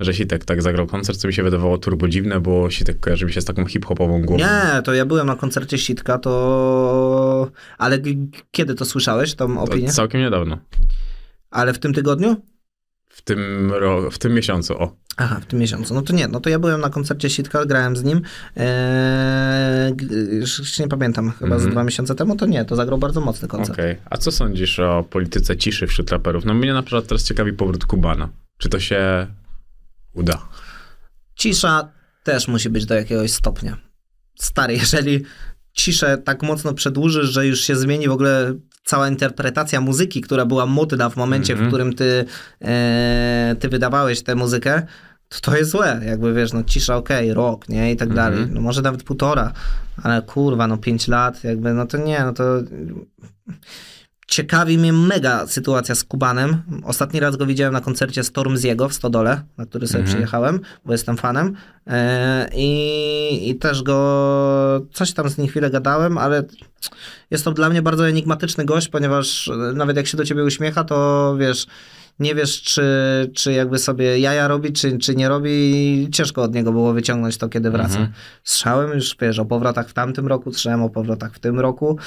Że 0.00 0.14
Sitek 0.14 0.44
tak 0.44 0.62
zagrał 0.62 0.86
koncert, 0.86 1.18
co 1.18 1.28
mi 1.28 1.34
się 1.34 1.42
wydawało 1.42 1.78
turbo 1.78 2.08
dziwne, 2.08 2.40
bo 2.40 2.70
Sitek 2.70 3.00
kojarzy 3.00 3.26
mi 3.26 3.32
się 3.32 3.40
z 3.40 3.44
taką 3.44 3.66
hip-hopową 3.66 4.22
głową. 4.22 4.44
Nie, 4.44 4.82
to 4.82 4.94
ja 4.94 5.06
byłem 5.06 5.26
na 5.26 5.36
koncercie 5.36 5.78
Sitka, 5.78 6.18
to... 6.18 7.50
Ale 7.78 7.98
kiedy 8.50 8.74
to 8.74 8.84
słyszałeś, 8.84 9.34
tą 9.34 9.54
To 9.54 9.60
opinię? 9.62 9.88
całkiem 9.92 10.20
niedawno. 10.20 10.58
Ale 11.50 11.72
w 11.72 11.78
tym 11.78 11.94
tygodniu? 11.94 12.36
W 13.08 13.22
tym, 13.22 13.70
ro- 13.72 14.10
w 14.10 14.18
tym 14.18 14.34
miesiącu, 14.34 14.74
o. 14.82 14.96
Aha, 15.16 15.40
w 15.42 15.46
tym 15.46 15.58
miesiącu. 15.58 15.94
No 15.94 16.02
to 16.02 16.12
nie, 16.12 16.28
no 16.28 16.40
to 16.40 16.50
ja 16.50 16.58
byłem 16.58 16.80
na 16.80 16.90
koncercie 16.90 17.30
Sitka, 17.30 17.66
grałem 17.66 17.96
z 17.96 18.04
nim. 18.04 18.20
Eee, 18.56 19.94
już 20.40 20.78
nie 20.78 20.88
pamiętam, 20.88 21.30
chyba 21.30 21.50
z 21.50 21.62
Mhm. 21.62 21.70
dwa 21.72 21.84
miesiące 21.84 22.14
temu, 22.14 22.36
to 22.36 22.46
nie, 22.46 22.64
to 22.64 22.76
zagrał 22.76 22.98
bardzo 22.98 23.20
mocny 23.20 23.48
koncert. 23.48 23.78
Okej. 23.78 23.96
A 24.10 24.16
co 24.16 24.32
sądzisz 24.32 24.78
o 24.80 25.04
polityce 25.10 25.56
ciszy 25.56 25.86
wśród 25.86 26.10
raperów? 26.10 26.44
No 26.44 26.54
mnie 26.54 26.72
na 26.72 26.82
przykład 26.82 27.06
teraz 27.06 27.24
ciekawi 27.24 27.52
powrót 27.52 27.84
Kubana. 27.86 28.28
Czy 28.58 28.68
to 28.68 28.80
się 28.80 29.26
uda? 30.14 30.38
Cisza 31.34 31.88
też 32.24 32.48
musi 32.48 32.70
być 32.70 32.86
do 32.86 32.94
jakiegoś 32.94 33.32
stopnia. 33.32 33.76
Stary, 34.40 34.74
jeżeli 34.74 35.24
ciszę 35.72 36.18
tak 36.18 36.42
mocno 36.42 36.74
przedłużysz, 36.74 37.30
że 37.30 37.46
już 37.46 37.60
się 37.60 37.76
zmieni 37.76 38.08
w 38.08 38.12
ogóle 38.12 38.54
cała 38.84 39.08
interpretacja 39.08 39.80
muzyki, 39.80 40.20
która 40.20 40.46
była 40.46 40.66
modna 40.66 41.10
w 41.10 41.16
momencie, 41.16 41.52
Mhm. 41.52 41.68
w 41.68 41.72
którym 41.72 41.94
ty, 41.94 42.24
e, 42.62 43.56
ty 43.60 43.68
wydawałeś 43.68 44.22
tę 44.22 44.34
muzykę, 44.34 44.86
to 45.28 45.40
to 45.40 45.56
jest 45.56 45.70
złe. 45.70 46.00
Jakby 46.06 46.34
wiesz, 46.34 46.52
no 46.52 46.62
cisza 46.64 46.96
okej, 46.96 47.34
rok, 47.34 47.68
nie? 47.68 47.92
I 47.92 47.96
tak 47.96 48.08
Mhm. 48.08 48.32
dalej. 48.34 48.48
No 48.54 48.60
może 48.60 48.82
nawet 48.82 49.02
półtora, 49.02 49.52
ale 50.02 50.22
kurwa, 50.22 50.66
no 50.66 50.78
pięć 50.78 51.08
lat, 51.08 51.44
jakby, 51.44 51.72
no 51.74 51.86
to 51.86 51.98
nie, 51.98 52.20
no 52.20 52.32
to... 52.32 52.44
Ciekawi 54.28 54.78
mnie 54.78 54.92
mega 54.92 55.46
sytuacja 55.46 55.94
z 55.94 56.04
Kubanem. 56.04 56.62
Ostatni 56.84 57.20
raz 57.20 57.36
go 57.36 57.46
widziałem 57.46 57.72
na 57.72 57.80
koncercie 57.80 58.24
Storm 58.24 58.56
z 58.56 58.62
jego 58.62 58.88
w 58.88 58.94
Stodole, 58.94 59.42
na 59.58 59.66
który 59.66 59.86
sobie 59.86 59.98
Mhm. 60.00 60.14
przyjechałem, 60.16 60.60
bo 60.84 60.92
jestem 60.92 61.16
fanem. 61.16 61.54
E, 61.86 62.48
I, 62.54 63.50
I 63.50 63.54
też 63.54 63.82
go, 63.82 64.86
coś 64.92 65.12
tam 65.12 65.28
z 65.28 65.38
nim 65.38 65.46
chwilę 65.48 65.70
gadałem, 65.70 66.18
ale 66.18 66.44
jest 67.30 67.44
to 67.44 67.52
dla 67.52 67.68
mnie 67.68 67.82
bardzo 67.82 68.08
enigmatyczny 68.08 68.64
gość, 68.64 68.88
ponieważ 68.88 69.48
e, 69.48 69.52
nawet 69.74 69.96
jak 69.96 70.06
się 70.06 70.16
do 70.16 70.24
ciebie 70.24 70.44
uśmiecha, 70.44 70.84
to 70.84 71.36
wiesz, 71.40 71.66
nie 72.18 72.34
wiesz, 72.34 72.62
czy, 72.62 72.82
czy 73.34 73.52
jakby 73.52 73.78
sobie 73.78 74.18
jaja 74.18 74.48
robi, 74.48 74.72
czy, 74.72 74.98
czy 74.98 75.14
nie 75.16 75.28
robi. 75.28 76.08
Ciężko 76.12 76.42
od 76.42 76.54
niego 76.54 76.72
było 76.72 76.92
wyciągnąć 76.92 77.36
to, 77.36 77.48
kiedy 77.48 77.70
wraca. 77.70 77.88
Mhm. 77.98 78.12
Słyszałem 78.44 78.90
już, 78.90 79.16
wiesz, 79.20 79.38
o 79.38 79.44
powrotach 79.44 79.88
w 79.88 79.92
tamtym 79.92 80.26
roku, 80.26 80.52
słyszałem 80.52 80.82
o 80.82 80.90
powrotach 80.90 81.34
w 81.34 81.38
tym 81.38 81.60
roku. 81.60 81.98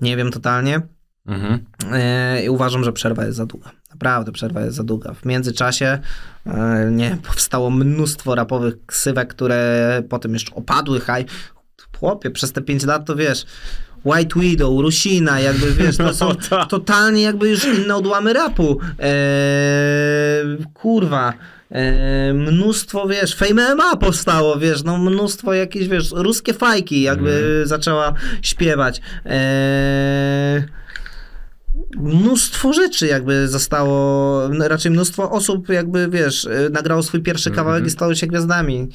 Nie 0.00 0.16
wiem 0.16 0.30
totalnie. 0.30 0.80
Mhm. 1.26 1.64
E, 1.92 2.44
I 2.44 2.48
uważam, 2.48 2.84
że 2.84 2.92
przerwa 2.92 3.24
jest 3.24 3.36
za 3.36 3.46
długa. 3.46 3.70
Naprawdę 3.90 4.32
przerwa 4.32 4.60
jest 4.60 4.76
za 4.76 4.84
długa. 4.84 5.14
W 5.14 5.24
międzyczasie 5.24 5.98
e, 6.46 6.88
nie, 6.90 7.18
powstało 7.28 7.70
mnóstwo 7.70 8.34
rapowych 8.34 8.86
ksywek, 8.86 9.28
które 9.28 10.02
potem 10.08 10.32
jeszcze 10.32 10.54
opadły. 10.54 11.00
Haj. 11.00 11.24
Chłopie, 11.98 12.30
przez 12.30 12.52
te 12.52 12.62
5 12.62 12.84
lat 12.84 13.06
to 13.06 13.16
wiesz, 13.16 13.46
White 14.04 14.40
Widow, 14.40 14.80
Rusina, 14.80 15.40
jakby 15.40 15.72
wiesz, 15.72 15.96
to 15.96 16.14
są 16.24 16.34
tak. 16.34 16.68
totalnie 16.68 17.22
jakby 17.22 17.48
już 17.48 17.64
inne 17.64 17.96
odłamy 17.96 18.32
rapu. 18.32 18.78
E, 18.98 19.12
kurwa. 20.74 21.32
E, 21.70 22.34
mnóstwo, 22.34 23.08
wiesz, 23.08 23.34
Fame 23.34 23.74
MMA 23.74 23.96
powstało, 23.96 24.58
wiesz, 24.58 24.82
no 24.82 24.98
mnóstwo 24.98 25.54
jakieś, 25.54 25.88
wiesz, 25.88 26.10
ruskie 26.12 26.54
fajki 26.54 27.02
jakby 27.02 27.62
zaczęła 27.64 28.12
śpiewać. 28.42 29.00
E, 29.26 30.64
mnóstwo 31.96 32.72
rzeczy 32.72 33.06
jakby 33.06 33.48
zostało, 33.48 34.48
no, 34.48 34.68
raczej 34.68 34.92
mnóstwo 34.92 35.30
osób 35.30 35.68
jakby, 35.68 36.08
wiesz, 36.08 36.44
y, 36.44 36.70
nagrało 36.72 37.02
swój 37.02 37.22
pierwszy 37.22 37.50
kawałek 37.50 37.86
i 37.86 37.90
stało 37.90 38.14
się 38.14 38.26
gwiazdami. 38.26 38.88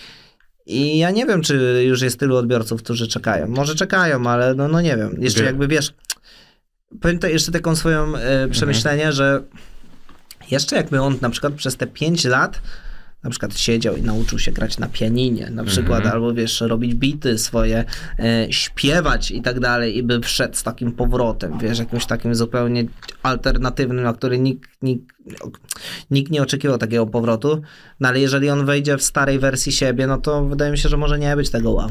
I 0.66 0.98
ja 0.98 1.12
nie 1.12 1.26
wiem, 1.26 1.42
czy 1.42 1.84
już 1.88 2.02
jest 2.02 2.20
tylu 2.20 2.36
odbiorców, 2.36 2.84
którzy 2.84 3.08
czekają. 3.08 3.48
Może 3.48 3.76
czekają, 3.76 4.28
ale 4.28 4.56
no, 4.56 4.68
no 4.68 4.82
nie 4.82 4.98
wiem. 4.98 5.16
Jeszcze 5.20 5.40
Wie- 5.40 5.46
jakby, 5.46 5.68
wiesz, 5.68 5.94
pamiętaj 7.02 7.34
jeszcze 7.34 7.52
taką 7.52 7.76
swoją 7.76 8.16
e, 8.16 8.48
przemyślenie, 8.48 9.12
że 9.12 9.44
jeszcze 10.52 10.76
jakby 10.76 11.02
on 11.02 11.18
na 11.22 11.30
przykład 11.30 11.54
przez 11.54 11.78
te 11.78 11.88
5 11.88 12.26
lat 12.26 12.62
na 13.24 13.30
przykład 13.30 13.58
siedział 13.58 13.96
i 13.96 14.02
nauczył 14.02 14.40
się 14.40 14.52
grać 14.52 14.78
na 14.78 14.88
pianinie, 14.88 15.50
na 15.50 15.64
przykład, 15.64 16.06
albo 16.06 16.34
wiesz, 16.34 16.62
robić 16.62 16.96
bity 16.96 17.38
swoje, 17.38 17.86
e, 18.20 18.48
śpiewać 18.50 19.32
i 19.32 19.42
tak 19.42 19.60
dalej 19.60 19.98
i 19.98 20.04
by 20.04 20.20
wszedł 20.20 20.56
z 20.56 20.64
takim 20.64 20.92
powrotem, 20.92 21.60
wiesz, 21.60 21.80
jakimś 21.80 22.06
takim 22.06 22.36
zupełnie 22.36 22.84
alternatywnym, 23.24 24.04
na 24.04 24.14
który 24.14 24.40
nikt, 24.40 24.70
nikt, 24.82 25.06
nikt 26.12 26.32
nie 26.32 26.42
oczekiwał 26.42 26.78
takiego 26.78 27.08
powrotu, 27.08 27.62
no 28.00 28.08
ale 28.08 28.20
jeżeli 28.20 28.50
on 28.50 28.66
wejdzie 28.66 28.98
w 28.98 29.04
starej 29.04 29.40
wersji 29.40 29.72
siebie, 29.72 30.08
no 30.08 30.18
to 30.18 30.46
wydaje 30.46 30.72
mi 30.72 30.78
się, 30.78 30.90
że 30.90 30.98
może 30.98 31.20
nie 31.20 31.36
być 31.36 31.50
tego 31.50 31.72
wow. 31.72 31.90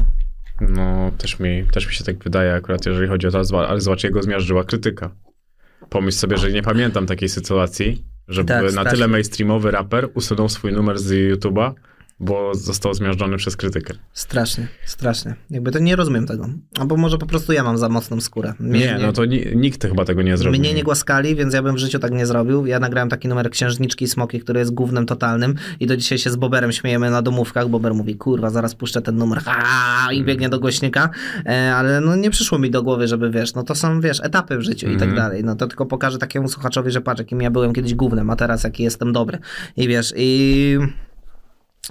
No, 0.61 1.11
też 1.17 1.39
mi, 1.39 1.65
też 1.71 1.87
mi 1.87 1.93
się 1.93 2.03
tak 2.03 2.23
wydaje 2.23 2.53
akurat, 2.53 2.85
jeżeli 2.85 3.07
chodzi 3.07 3.27
o 3.27 3.31
to, 3.31 3.69
ale 3.69 3.81
zobacz, 3.81 4.03
jego 4.03 4.23
zmiażdżyła 4.23 4.63
krytyka. 4.63 5.11
Pomyśl 5.89 6.17
sobie, 6.17 6.37
że 6.37 6.51
nie 6.51 6.61
pamiętam 6.61 7.05
takiej 7.05 7.29
sytuacji, 7.29 8.03
żeby 8.29 8.47
Tak, 8.47 8.63
na 8.63 8.69
strasznie. 8.69 8.91
tyle 8.91 9.07
mainstreamowy 9.07 9.71
raper 9.71 10.09
usunął 10.13 10.49
swój 10.49 10.73
numer 10.73 10.99
z 10.99 11.11
YouTube'a, 11.11 11.71
bo 12.19 12.55
został 12.55 12.93
zmiażdżony 12.93 13.37
przez 13.37 13.55
krytykę. 13.57 13.93
Strasznie, 14.13 14.67
strasznie. 14.85 15.35
Jakby 15.49 15.71
to 15.71 15.79
nie 15.79 15.95
rozumiem 15.95 16.27
tego. 16.27 16.49
Albo 16.79 16.97
może 16.97 17.17
po 17.17 17.25
prostu 17.25 17.53
ja 17.53 17.63
mam 17.63 17.77
za 17.77 17.89
mocną 17.89 18.21
skórę. 18.21 18.53
Mnie 18.59 18.79
Nie, 18.79 18.97
no 19.01 19.13
to 19.13 19.25
ni- 19.25 19.45
nikt 19.55 19.83
chyba 19.87 20.05
tego 20.05 20.21
nie 20.21 20.37
zrobił. 20.37 20.59
Mnie 20.59 20.73
nie 20.73 20.83
głaskali, 20.83 21.35
więc 21.35 21.53
ja 21.53 21.63
bym 21.63 21.75
w 21.75 21.77
życiu 21.77 21.99
tak 21.99 22.11
nie 22.11 22.25
zrobił. 22.25 22.65
Ja 22.65 22.79
nagrałem 22.79 23.09
taki 23.09 23.27
numer 23.27 23.49
Księżniczki 23.49 24.05
i 24.05 24.07
Smoki, 24.07 24.39
który 24.39 24.59
jest 24.59 24.73
głównym 24.73 25.05
totalnym 25.05 25.55
i 25.79 25.87
do 25.87 25.97
dzisiaj 25.97 26.17
się 26.17 26.29
z 26.29 26.35
Boberem 26.35 26.71
śmiejemy 26.71 27.09
na 27.11 27.21
domówkach. 27.21 27.69
Bober 27.69 27.93
mówi, 27.93 28.15
kurwa, 28.15 28.49
zaraz 28.49 28.75
puszczę 28.75 29.01
ten 29.01 29.17
numer 29.17 29.39
ha! 29.45 30.07
i 30.13 30.23
biegnie 30.23 30.49
do 30.49 30.59
głośnika, 30.59 31.09
e, 31.45 31.75
ale 31.75 32.01
no 32.01 32.15
nie 32.15 32.29
przyszło 32.29 32.59
mi 32.59 32.71
do 32.71 32.83
głowy, 32.83 33.07
żeby 33.07 33.29
wiesz, 33.31 33.53
no 33.53 33.63
to 33.63 33.75
są, 33.75 34.01
wiesz, 34.01 34.19
etapy 34.23 34.57
w 34.57 34.61
życiu 34.61 34.87
i 34.87 34.93
tak 34.97 35.09
Mhm. 35.09 35.15
dalej. 35.15 35.43
No 35.43 35.55
to 35.55 35.67
tylko 35.67 35.85
pokażę 35.85 36.17
takiemu 36.17 36.47
słuchaczowi, 36.47 36.91
że 36.91 37.01
patrz, 37.01 37.19
jakim 37.19 37.41
ja 37.41 37.51
byłem 37.51 37.73
kiedyś 37.73 37.93
głównym, 37.95 38.29
a 38.29 38.35
teraz 38.35 38.63
jaki 38.63 38.83
jestem 38.83 39.13
dobry. 39.13 39.37
I 39.77 39.87
wiesz, 39.87 40.13
i... 40.17 40.77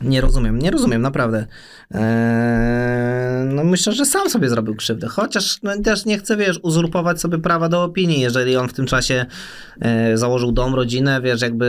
Nie 0.02 0.20
rozumiem, 0.20 0.58
nie 0.58 0.70
rozumiem, 0.70 1.02
naprawdę. 1.02 1.46
Eee, 1.90 3.44
no 3.54 3.64
myślę, 3.64 3.92
że 3.92 4.04
sam 4.04 4.30
sobie 4.30 4.48
zrobił 4.48 4.74
krzywdę, 4.74 5.08
chociaż 5.08 5.62
no, 5.62 5.82
też 5.82 6.04
nie 6.04 6.18
chcę, 6.18 6.36
wiesz, 6.36 6.60
uzurpować 6.62 7.20
sobie 7.20 7.38
prawa 7.38 7.68
do 7.68 7.82
opinii, 7.84 8.20
jeżeli 8.20 8.56
on 8.56 8.68
w 8.68 8.72
tym 8.72 8.86
czasie 8.86 9.26
e, 9.80 10.16
założył 10.18 10.52
dom, 10.52 10.74
rodzinę, 10.74 11.20
wiesz, 11.20 11.42
jakby 11.42 11.68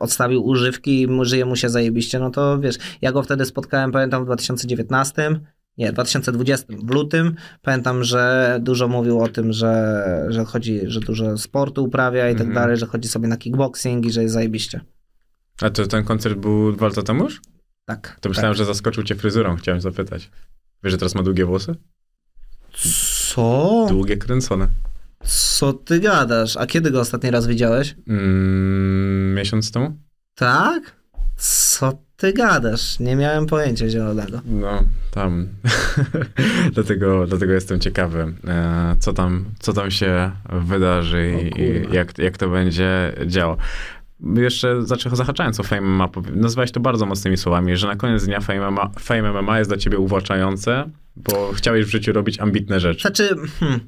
odstawił 0.00 0.46
używki 0.46 1.02
i 1.02 1.08
żyje 1.22 1.44
mu 1.44 1.56
się 1.56 1.68
zajebiście, 1.68 2.18
no 2.18 2.30
to 2.30 2.58
wiesz, 2.58 2.76
ja 3.02 3.12
go 3.12 3.22
wtedy 3.22 3.44
spotkałem, 3.44 3.92
pamiętam, 3.92 4.22
w 4.22 4.26
2019, 4.26 5.40
nie, 5.78 5.90
w 5.90 5.92
2020, 5.92 6.66
w 6.84 6.90
lutym, 6.90 7.34
pamiętam, 7.62 8.04
że 8.04 8.58
dużo 8.62 8.88
mówił 8.88 9.20
o 9.20 9.28
tym, 9.28 9.52
że, 9.52 10.26
że 10.28 10.44
chodzi, 10.44 10.80
że 10.86 11.00
dużo 11.00 11.38
sportu 11.38 11.84
uprawia 11.84 12.30
i 12.30 12.32
tak 12.32 12.46
Mhm. 12.46 12.54
dalej, 12.54 12.76
że 12.76 12.86
chodzi 12.86 13.08
sobie 13.08 13.28
na 13.28 13.36
kickboxing 13.36 14.06
i 14.06 14.10
że 14.10 14.22
jest 14.22 14.34
zajebiście. 14.34 14.80
A 15.62 15.70
to 15.70 15.86
ten 15.86 16.04
koncert 16.04 16.38
był 16.38 16.72
dwa 16.72 16.86
lata 16.86 17.02
temu 17.02 17.24
już? 17.24 17.40
Tak. 17.84 18.18
To 18.20 18.28
myślałem, 18.28 18.54
że 18.54 18.64
zaskoczył 18.64 19.02
cię 19.02 19.14
fryzurą, 19.14 19.56
chciałem 19.56 19.80
zapytać. 19.80 20.30
Wiesz, 20.84 20.92
że 20.92 20.98
teraz 20.98 21.14
ma 21.14 21.22
długie 21.22 21.44
włosy? 21.44 21.74
Co? 23.34 23.86
Długie, 23.88 24.16
kręcone. 24.16 24.68
Co 25.24 25.72
ty 25.72 26.00
gadasz? 26.00 26.56
A 26.56 26.66
kiedy 26.66 26.90
go 26.90 27.00
ostatni 27.00 27.30
raz 27.30 27.46
widziałeś? 27.46 27.96
Mm, 28.08 29.34
miesiąc 29.34 29.70
temu? 29.70 29.98
Tak? 30.34 30.96
Co 31.36 31.98
ty 32.16 32.32
gadasz? 32.32 33.00
Nie 33.00 33.16
miałem 33.16 33.46
pojęcia 33.46 33.88
zielonego. 33.88 34.40
No, 34.44 34.82
tam. 35.10 35.48
dlatego, 36.74 37.26
dlatego 37.26 37.52
jestem 37.52 37.80
ciekawy, 37.80 38.34
e, 38.48 38.96
co 39.00 39.12
tam, 39.12 39.44
co 39.58 39.72
tam 39.72 39.90
się 39.90 40.30
wydarzy 40.52 41.32
i, 41.56 41.60
i 41.60 41.94
jak, 41.94 42.18
jak 42.18 42.38
to 42.38 42.48
będzie 42.48 43.12
działo. 43.26 43.56
Jeszcze 44.20 44.82
zahaczając 45.12 45.60
o 45.60 45.62
Fame 45.62 45.80
MMA, 45.80 46.08
nazwałeś 46.34 46.72
to 46.72 46.80
bardzo 46.80 47.06
mocnymi 47.06 47.36
słowami, 47.36 47.76
że 47.76 47.86
na 47.86 47.96
koniec 47.96 48.24
dnia 48.24 48.40
Fame 48.40 48.70
MMA, 48.70 48.90
Fame 48.98 49.42
MMA 49.42 49.58
jest 49.58 49.70
dla 49.70 49.76
ciebie 49.78 49.98
uwłaczające, 49.98 50.90
bo 51.16 51.52
chciałeś 51.52 51.86
w 51.86 51.88
życiu 51.88 52.12
robić 52.12 52.40
ambitne 52.40 52.80
rzeczy. 52.80 53.00
Znaczy, 53.00 53.36
hmm, 53.60 53.80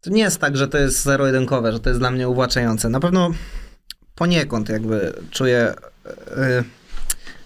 to 0.00 0.10
nie 0.10 0.22
jest 0.22 0.40
tak, 0.40 0.56
że 0.56 0.68
to 0.68 0.78
jest 0.78 1.02
zero-jedynkowe, 1.02 1.72
że 1.72 1.80
to 1.80 1.90
jest 1.90 2.00
dla 2.00 2.10
mnie 2.10 2.28
uwłaczające. 2.28 2.88
Na 2.88 3.00
pewno 3.00 3.30
poniekąd 4.14 4.68
jakby 4.68 5.12
czuję 5.30 5.74
yy, 6.04 6.64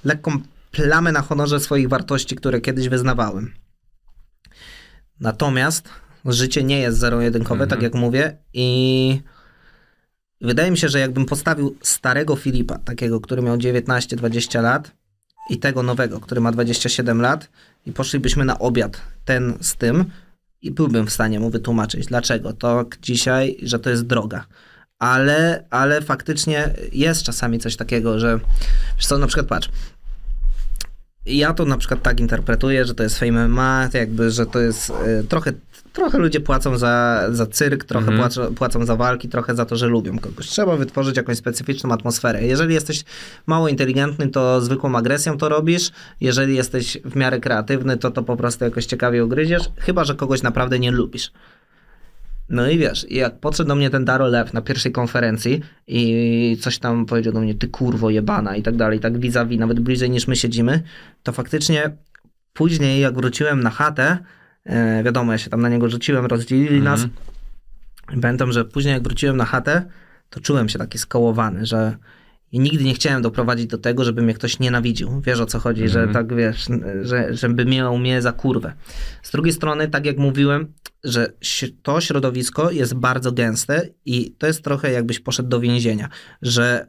lekką 0.04 0.38
plamę 0.70 1.12
na 1.12 1.22
honorze 1.22 1.60
swoich 1.60 1.88
wartości, 1.88 2.36
które 2.36 2.60
kiedyś 2.60 2.88
wyznawałem. 2.88 3.54
Natomiast 5.20 5.88
życie 6.24 6.64
nie 6.64 6.80
jest 6.80 6.98
zero-jedynkowe, 6.98 7.66
tak 7.66 7.78
mhm. 7.78 7.82
jak 7.82 7.94
mówię 7.94 8.36
i 8.52 9.20
wydaje 10.40 10.70
mi 10.70 10.78
się, 10.78 10.88
że 10.88 11.00
jakbym 11.00 11.26
postawił 11.26 11.76
starego 11.82 12.36
Filipa, 12.36 12.78
takiego, 12.78 13.20
który 13.20 13.42
miał 13.42 13.56
19-20 13.56 14.62
lat 14.62 14.90
i 15.50 15.58
tego 15.58 15.82
nowego, 15.82 16.20
który 16.20 16.40
ma 16.40 16.52
27 16.52 17.20
lat 17.20 17.48
i 17.86 17.92
poszlibyśmy 17.92 18.44
na 18.44 18.58
obiad 18.58 19.02
ten 19.24 19.58
z 19.60 19.76
tym, 19.76 20.04
i 20.62 20.70
byłbym 20.70 21.06
w 21.06 21.12
stanie 21.12 21.40
mu 21.40 21.50
wytłumaczyć, 21.50 22.06
dlaczego 22.06 22.52
to 22.52 22.84
dzisiaj, 23.02 23.56
że 23.62 23.78
to 23.78 23.90
jest 23.90 24.06
droga. 24.06 24.44
Ale, 24.98 25.64
ale 25.70 26.02
faktycznie 26.02 26.74
jest 26.92 27.22
czasami 27.22 27.58
coś 27.58 27.76
takiego, 27.76 28.18
że 28.18 28.40
wiesz 28.96 29.06
co, 29.06 29.18
na 29.18 29.26
przykład 29.26 29.46
patrz, 29.46 29.68
ja 31.26 31.54
to 31.54 31.64
na 31.64 31.78
przykład 31.78 32.02
tak 32.02 32.20
interpretuję, 32.20 32.84
że 32.84 32.94
to 32.94 33.02
jest 33.02 33.18
fame 33.18 33.48
MMA, 33.48 33.88
jakby, 33.94 34.30
że 34.30 34.46
to 34.46 34.60
jest 34.60 34.90
y, 34.90 35.24
trochę 35.28 35.52
trochę 35.92 36.18
ludzie 36.18 36.40
płacą 36.40 36.78
za, 36.78 37.26
za 37.30 37.46
cyrk, 37.46 37.84
trochę 37.84 38.06
mhm. 38.06 38.18
płacą, 38.18 38.54
płacą 38.54 38.84
za 38.84 38.96
walki, 38.96 39.28
trochę 39.28 39.54
za 39.54 39.64
to, 39.64 39.76
że 39.76 39.86
lubią 39.86 40.18
kogoś. 40.18 40.46
Trzeba 40.46 40.76
wytworzyć 40.76 41.16
jakąś 41.16 41.36
specyficzną 41.36 41.92
atmosferę. 41.92 42.44
Jeżeli 42.44 42.74
jesteś 42.74 43.04
mało 43.46 43.68
inteligentny, 43.68 44.28
to 44.28 44.60
zwykłą 44.60 44.96
agresją 44.96 45.38
to 45.38 45.48
robisz. 45.48 45.90
Jeżeli 46.20 46.56
jesteś 46.56 46.98
w 47.04 47.16
miarę 47.16 47.40
kreatywny, 47.40 47.96
to 47.96 48.10
to 48.10 48.22
po 48.22 48.36
prostu 48.36 48.64
jakoś 48.64 48.86
ciekawie 48.86 49.24
ugryziesz, 49.24 49.62
chyba, 49.76 50.04
że 50.04 50.14
kogoś 50.14 50.42
naprawdę 50.42 50.78
nie 50.78 50.90
lubisz. 50.90 51.32
No 52.48 52.68
i 52.68 52.78
wiesz, 52.78 53.06
jak 53.10 53.40
podszedł 53.40 53.68
do 53.68 53.74
mnie 53.74 53.90
ten 53.90 54.04
Daro 54.04 54.26
Lew 54.26 54.52
na 54.52 54.62
pierwszej 54.62 54.92
konferencji 54.92 55.60
i 55.86 56.56
coś 56.60 56.78
tam 56.78 57.06
powiedział 57.06 57.32
do 57.32 57.40
mnie, 57.40 57.54
ty 57.54 57.68
kurwo 57.68 58.10
jebana 58.10 58.56
i 58.56 58.62
tak 58.62 58.76
dalej, 58.76 59.00
tak 59.00 59.18
vis-a-vis, 59.18 59.58
nawet 59.58 59.80
bliżej 59.80 60.10
niż 60.10 60.28
my 60.28 60.36
siedzimy, 60.36 60.82
to 61.22 61.32
faktycznie 61.32 61.90
później 62.52 63.00
jak 63.00 63.14
wróciłem 63.14 63.62
na 63.62 63.70
chatę, 63.70 64.18
E, 64.64 65.02
wiadomo, 65.02 65.32
ja 65.32 65.38
się 65.38 65.50
tam 65.50 65.60
na 65.60 65.68
niego 65.68 65.88
rzuciłem, 65.88 66.26
rozdzielili 66.26 66.80
-hmm. 66.80 66.84
nas. 66.84 67.06
Pamiętam, 68.22 68.52
że 68.52 68.64
później 68.64 68.94
jak 68.94 69.02
wróciłem 69.02 69.36
na 69.36 69.44
chatę, 69.44 69.84
to 70.30 70.40
czułem 70.40 70.68
się 70.68 70.78
taki 70.78 70.98
skołowany, 70.98 71.66
że 71.66 71.96
i 72.52 72.60
nigdy 72.60 72.84
nie 72.84 72.94
chciałem 72.94 73.22
doprowadzić 73.22 73.66
do 73.66 73.78
tego, 73.78 74.04
żeby 74.04 74.22
mnie 74.22 74.34
ktoś 74.34 74.58
nienawidził. 74.58 75.20
Wiesz 75.20 75.40
o 75.40 75.46
co 75.46 75.58
chodzi, 75.58 75.84
-hmm. 75.84 75.88
że 75.88 76.02
mhm. 76.02 76.14
tak 76.14 76.36
wiesz, 76.36 76.66
że, 77.02 77.36
żeby 77.36 77.64
miał 77.64 77.98
mnie 77.98 78.22
za 78.22 78.32
kurwę. 78.32 78.72
Z 79.22 79.30
drugiej 79.30 79.52
strony, 79.52 79.88
tak 79.88 80.06
jak 80.06 80.18
mówiłem, 80.18 80.72
że 81.04 81.32
to 81.82 82.00
środowisko 82.00 82.70
jest 82.70 82.94
bardzo 82.94 83.32
gęste 83.32 83.88
i 84.04 84.32
to 84.38 84.46
jest 84.46 84.64
trochę 84.64 84.92
jakbyś 84.92 85.20
poszedł 85.20 85.48
do 85.48 85.60
więzienia, 85.60 86.08
że 86.42 86.86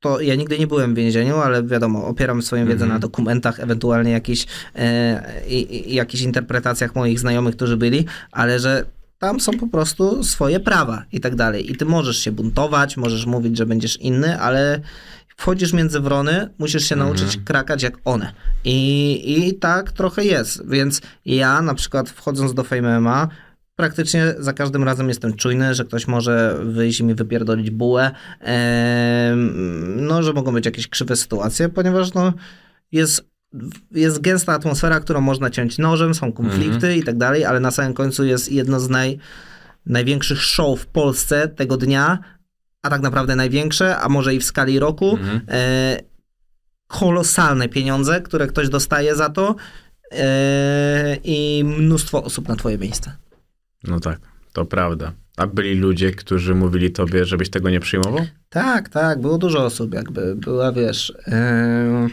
to 0.00 0.20
ja 0.20 0.34
nigdy 0.34 0.58
nie 0.58 0.66
byłem 0.66 0.94
w 0.94 0.96
więzieniu, 0.96 1.36
ale 1.36 1.62
wiadomo, 1.62 2.06
opieram 2.06 2.42
swoją 2.42 2.66
wiedzę 2.66 2.84
mm 2.84 2.88
-hmm. 2.88 2.92
na 2.92 2.98
dokumentach, 2.98 3.60
ewentualnie 3.60 4.10
jakichś, 4.10 4.46
e, 4.76 5.22
i, 5.48 5.94
jakichś 5.94 6.22
interpretacjach 6.22 6.94
moich 6.94 7.20
znajomych, 7.20 7.56
którzy 7.56 7.76
byli, 7.76 8.04
ale 8.32 8.58
że 8.58 8.84
tam 9.18 9.40
są 9.40 9.58
po 9.58 9.66
prostu 9.66 10.24
swoje 10.24 10.60
prawa 10.60 11.04
i 11.12 11.20
tak 11.20 11.34
dalej. 11.34 11.72
I 11.72 11.76
ty 11.76 11.84
możesz 11.84 12.18
się 12.18 12.32
buntować, 12.32 12.96
możesz 12.96 13.26
mówić, 13.26 13.56
że 13.56 13.66
będziesz 13.66 13.96
inny, 13.96 14.40
ale 14.40 14.80
wchodzisz 15.36 15.72
między 15.72 16.00
wrony, 16.00 16.48
musisz 16.58 16.84
się 16.84 16.96
nauczyć 16.96 17.28
-hmm. 17.28 17.44
krakać 17.44 17.82
jak 17.82 17.94
one. 18.04 18.32
I, 18.64 19.48
I 19.48 19.54
tak 19.54 19.92
trochę 19.92 20.24
jest. 20.24 20.68
Więc 20.68 21.00
ja 21.24 21.62
na 21.62 21.74
przykład 21.74 22.10
wchodząc 22.10 22.54
do 22.54 22.64
Fame 22.64 23.00
MMA, 23.00 23.28
praktycznie 23.78 24.34
za 24.38 24.52
każdym 24.52 24.84
razem 24.84 25.08
jestem 25.08 25.32
czujny, 25.32 25.74
że 25.74 25.84
ktoś 25.84 26.06
może 26.06 26.58
wyjść 26.62 27.00
i 27.00 27.04
mi 27.04 27.14
wypierdolić 27.14 27.70
bułę, 27.70 28.10
no, 29.96 30.22
że 30.22 30.32
mogą 30.32 30.52
być 30.52 30.66
jakieś 30.66 30.88
krzywe 30.88 31.16
sytuacje, 31.16 31.68
ponieważ 31.68 32.14
no, 32.14 32.32
jest 32.92 33.24
jest 33.90 34.20
gęsta 34.20 34.52
atmosfera, 34.52 35.00
którą 35.00 35.20
można 35.20 35.50
ciąć 35.50 35.78
nożem, 35.78 36.14
są 36.14 36.32
konflikty 36.32 36.86
mm 36.86 36.96
-hmm. 36.96 37.02
i 37.02 37.02
tak 37.02 37.18
dalej, 37.18 37.44
ale 37.44 37.60
na 37.60 37.70
samym 37.70 37.94
końcu 37.94 38.24
jest 38.24 38.52
jedno 38.52 38.80
z 38.80 38.88
naj, 38.88 39.18
największych 39.86 40.42
show 40.42 40.80
w 40.80 40.86
Polsce 40.86 41.48
tego 41.48 41.76
dnia, 41.76 42.18
a 42.82 42.90
tak 42.90 43.02
naprawdę 43.02 43.36
największe, 43.36 43.98
a 43.98 44.08
może 44.08 44.34
i 44.34 44.40
w 44.40 44.44
skali 44.44 44.78
roku. 44.78 45.16
Mm 45.16 45.38
-hmm. 45.38 45.40
e, 45.48 46.00
kolosalne 46.86 47.68
pieniądze, 47.68 48.20
które 48.20 48.46
ktoś 48.46 48.68
dostaje 48.68 49.16
za 49.16 49.28
to 49.28 49.54
e, 50.12 51.16
i 51.24 51.64
mnóstwo 51.64 52.24
osób 52.24 52.48
na 52.48 52.56
twoje 52.56 52.78
miejsce. 52.78 53.27
No 53.84 54.00
tak, 54.00 54.20
to 54.52 54.64
prawda. 54.64 55.12
A 55.36 55.46
byli 55.46 55.74
ludzie, 55.74 56.10
którzy 56.10 56.54
mówili 56.54 56.90
tobie, 56.90 57.24
żebyś 57.24 57.50
tego 57.50 57.70
nie 57.70 57.80
przyjmował? 57.80 58.26
Tak, 58.48 58.88
tak, 58.88 59.20
było 59.20 59.38
dużo 59.38 59.64
osób, 59.64 59.94
jakby 59.94 60.36
była, 60.36 60.72
wiesz. 60.72 61.12
Yy... 61.26 62.08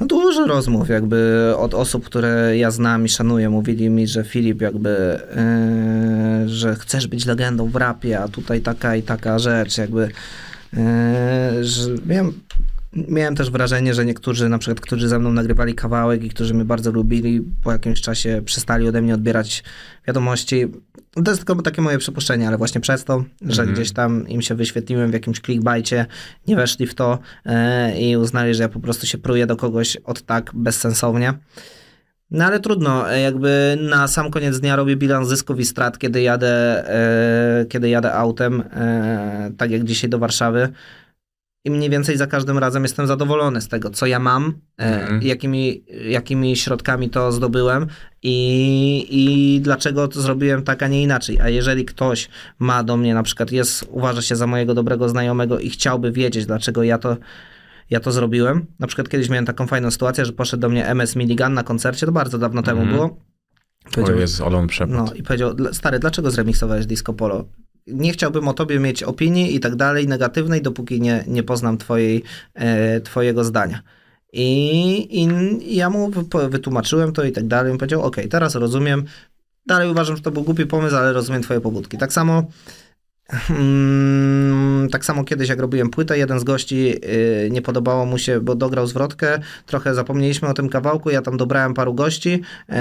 No 0.00 0.06
dużo 0.06 0.46
rozmów 0.46 0.88
jakby 0.88 1.52
od 1.56 1.74
osób, 1.74 2.04
które 2.04 2.56
ja 2.56 2.70
znam 2.70 3.04
i 3.04 3.08
szanuję, 3.08 3.50
mówili 3.50 3.90
mi, 3.90 4.06
że 4.06 4.24
Filip 4.24 4.60
jakby, 4.60 5.20
yy, 6.42 6.48
że 6.48 6.74
chcesz 6.74 7.06
być 7.06 7.26
legendą 7.26 7.66
w 7.66 7.76
rapie, 7.76 8.20
a 8.20 8.28
tutaj 8.28 8.60
taka 8.60 8.96
i 8.96 9.02
taka 9.02 9.38
rzecz, 9.38 9.78
jakby, 9.78 10.10
yy, 10.72 11.64
że 11.64 11.90
miałem 12.06 12.32
Miałem 12.92 13.36
też 13.36 13.50
wrażenie, 13.50 13.94
że 13.94 14.04
niektórzy, 14.04 14.48
na 14.48 14.58
przykład, 14.58 14.80
którzy 14.80 15.08
ze 15.08 15.18
mną 15.18 15.32
nagrywali 15.32 15.74
kawałek 15.74 16.24
i 16.24 16.30
którzy 16.30 16.54
mnie 16.54 16.64
bardzo 16.64 16.92
lubili, 16.92 17.42
po 17.64 17.72
jakimś 17.72 18.00
czasie 18.00 18.42
przestali 18.44 18.88
ode 18.88 19.02
mnie 19.02 19.14
odbierać 19.14 19.64
wiadomości. 20.06 20.66
To 21.24 21.30
jest 21.30 21.44
tylko 21.46 21.62
takie 21.62 21.82
moje 21.82 21.98
przypuszczenie, 21.98 22.48
ale 22.48 22.58
właśnie 22.58 22.80
przez 22.80 23.04
to, 23.04 23.24
że 23.42 23.62
mhm. 23.62 23.74
gdzieś 23.74 23.92
tam 23.92 24.28
im 24.28 24.42
się 24.42 24.54
wyświetliłem 24.54 25.10
w 25.10 25.14
jakimś 25.14 25.40
clickbaicie, 25.40 26.06
nie 26.46 26.56
weszli 26.56 26.86
w 26.86 26.94
to 26.94 27.18
e, 27.46 28.00
i 28.00 28.16
uznali, 28.16 28.54
że 28.54 28.62
ja 28.62 28.68
po 28.68 28.80
prostu 28.80 29.06
się 29.06 29.18
pruję 29.18 29.46
do 29.46 29.56
kogoś 29.56 29.96
od 29.96 30.22
tak 30.22 30.50
bezsensownie. 30.54 31.34
No 32.30 32.44
ale 32.44 32.60
trudno, 32.60 33.12
e, 33.12 33.20
jakby 33.20 33.78
na 33.90 34.08
sam 34.08 34.30
koniec 34.30 34.60
dnia 34.60 34.76
robię 34.76 34.96
bilans 34.96 35.28
zysków 35.28 35.60
i 35.60 35.64
strat, 35.64 35.98
kiedy 35.98 36.22
jadę, 36.22 36.84
e, 37.60 37.66
kiedy 37.66 37.88
jadę 37.88 38.14
autem, 38.14 38.62
tak 39.56 39.70
jak 39.70 39.84
dzisiaj 39.84 40.10
do 40.10 40.18
Warszawy 40.18 40.68
i 41.64 41.70
mniej 41.70 41.90
więcej 41.90 42.16
za 42.16 42.26
każdym 42.26 42.58
razem 42.58 42.82
jestem 42.82 43.06
zadowolony 43.06 43.60
z 43.60 43.68
tego, 43.68 43.90
co 43.90 44.06
ja 44.06 44.18
mam, 44.18 44.54
mm. 44.76 45.22
jakimi, 45.22 45.84
jakimi 46.08 46.56
środkami 46.56 47.10
to 47.10 47.32
zdobyłem 47.32 47.86
i, 48.22 49.06
i 49.10 49.60
dlaczego 49.60 50.08
to 50.08 50.20
zrobiłem 50.20 50.62
tak, 50.62 50.82
a 50.82 50.88
nie 50.88 51.02
inaczej. 51.02 51.40
A 51.40 51.48
jeżeli 51.48 51.84
ktoś 51.84 52.28
ma 52.58 52.82
do 52.82 52.96
mnie, 52.96 53.14
na 53.14 53.22
przykład 53.22 53.52
jest, 53.52 53.86
uważa 53.88 54.22
się 54.22 54.36
za 54.36 54.46
mojego 54.46 54.74
dobrego 54.74 55.08
znajomego 55.08 55.58
i 55.58 55.70
chciałby 55.70 56.12
wiedzieć, 56.12 56.46
dlaczego 56.46 56.82
ja 56.82 56.98
to 56.98 57.16
ja 57.90 58.00
to 58.00 58.12
zrobiłem. 58.12 58.66
Na 58.78 58.86
przykład 58.86 59.08
kiedyś 59.08 59.28
miałem 59.28 59.46
taką 59.46 59.66
fajną 59.66 59.90
sytuację, 59.90 60.24
że 60.24 60.32
poszedł 60.32 60.60
do 60.60 60.68
mnie 60.68 60.86
MS 60.86 61.16
Milligan 61.16 61.54
na 61.54 61.62
koncercie, 61.62 62.06
to 62.06 62.12
bardzo 62.12 62.38
dawno 62.38 62.62
temu 62.62 62.82
mm. 62.82 62.94
było. 62.94 63.16
Powiedział, 63.94 64.16
o 64.16 64.20
jest, 64.20 64.40
Olon 64.40 64.66
No 64.88 65.12
i 65.14 65.22
powiedział, 65.22 65.56
stary, 65.72 65.98
dlaczego 65.98 66.30
zremiksowałeś 66.30 66.86
Disco 66.86 67.12
Polo? 67.12 67.44
Nie 67.92 68.12
chciałbym 68.12 68.48
o 68.48 68.54
tobie 68.54 68.78
mieć 68.78 69.02
opinii 69.02 69.54
i 69.54 69.60
tak 69.60 69.76
dalej, 69.76 70.08
negatywnej, 70.08 70.62
dopóki 70.62 71.00
nie, 71.00 71.24
nie 71.26 71.42
poznam 71.42 71.78
twojej, 71.78 72.22
e, 72.54 73.00
twojego 73.00 73.44
zdania. 73.44 73.82
I, 74.32 75.22
I 75.22 75.76
ja 75.76 75.90
mu 75.90 76.10
wytłumaczyłem 76.48 77.12
to 77.12 77.24
i 77.24 77.32
tak 77.32 77.46
dalej. 77.46 77.72
On 77.72 77.78
powiedział, 77.78 78.02
ok, 78.02 78.16
teraz 78.30 78.54
rozumiem. 78.54 79.04
Dalej 79.66 79.90
uważam, 79.90 80.16
że 80.16 80.22
to 80.22 80.30
był 80.30 80.42
głupi 80.42 80.66
pomysł, 80.66 80.96
ale 80.96 81.12
rozumiem 81.12 81.42
twoje 81.42 81.60
pobudki. 81.60 81.98
Tak 81.98 82.12
samo 82.12 82.44
Hmm, 83.32 84.88
tak 84.90 85.04
samo 85.04 85.24
kiedyś, 85.24 85.48
jak 85.48 85.60
robiłem 85.60 85.90
płytę, 85.90 86.18
jeden 86.18 86.40
z 86.40 86.44
gości 86.44 86.84
yy, 86.84 87.50
nie 87.50 87.62
podobało 87.62 88.06
mu 88.06 88.18
się, 88.18 88.40
bo 88.40 88.54
dograł 88.54 88.86
zwrotkę. 88.86 89.38
Trochę 89.66 89.94
zapomnieliśmy 89.94 90.48
o 90.48 90.54
tym 90.54 90.68
kawałku. 90.68 91.10
Ja 91.10 91.22
tam 91.22 91.36
dobrałem 91.36 91.74
paru 91.74 91.94
gości 91.94 92.42
yy, 92.68 92.74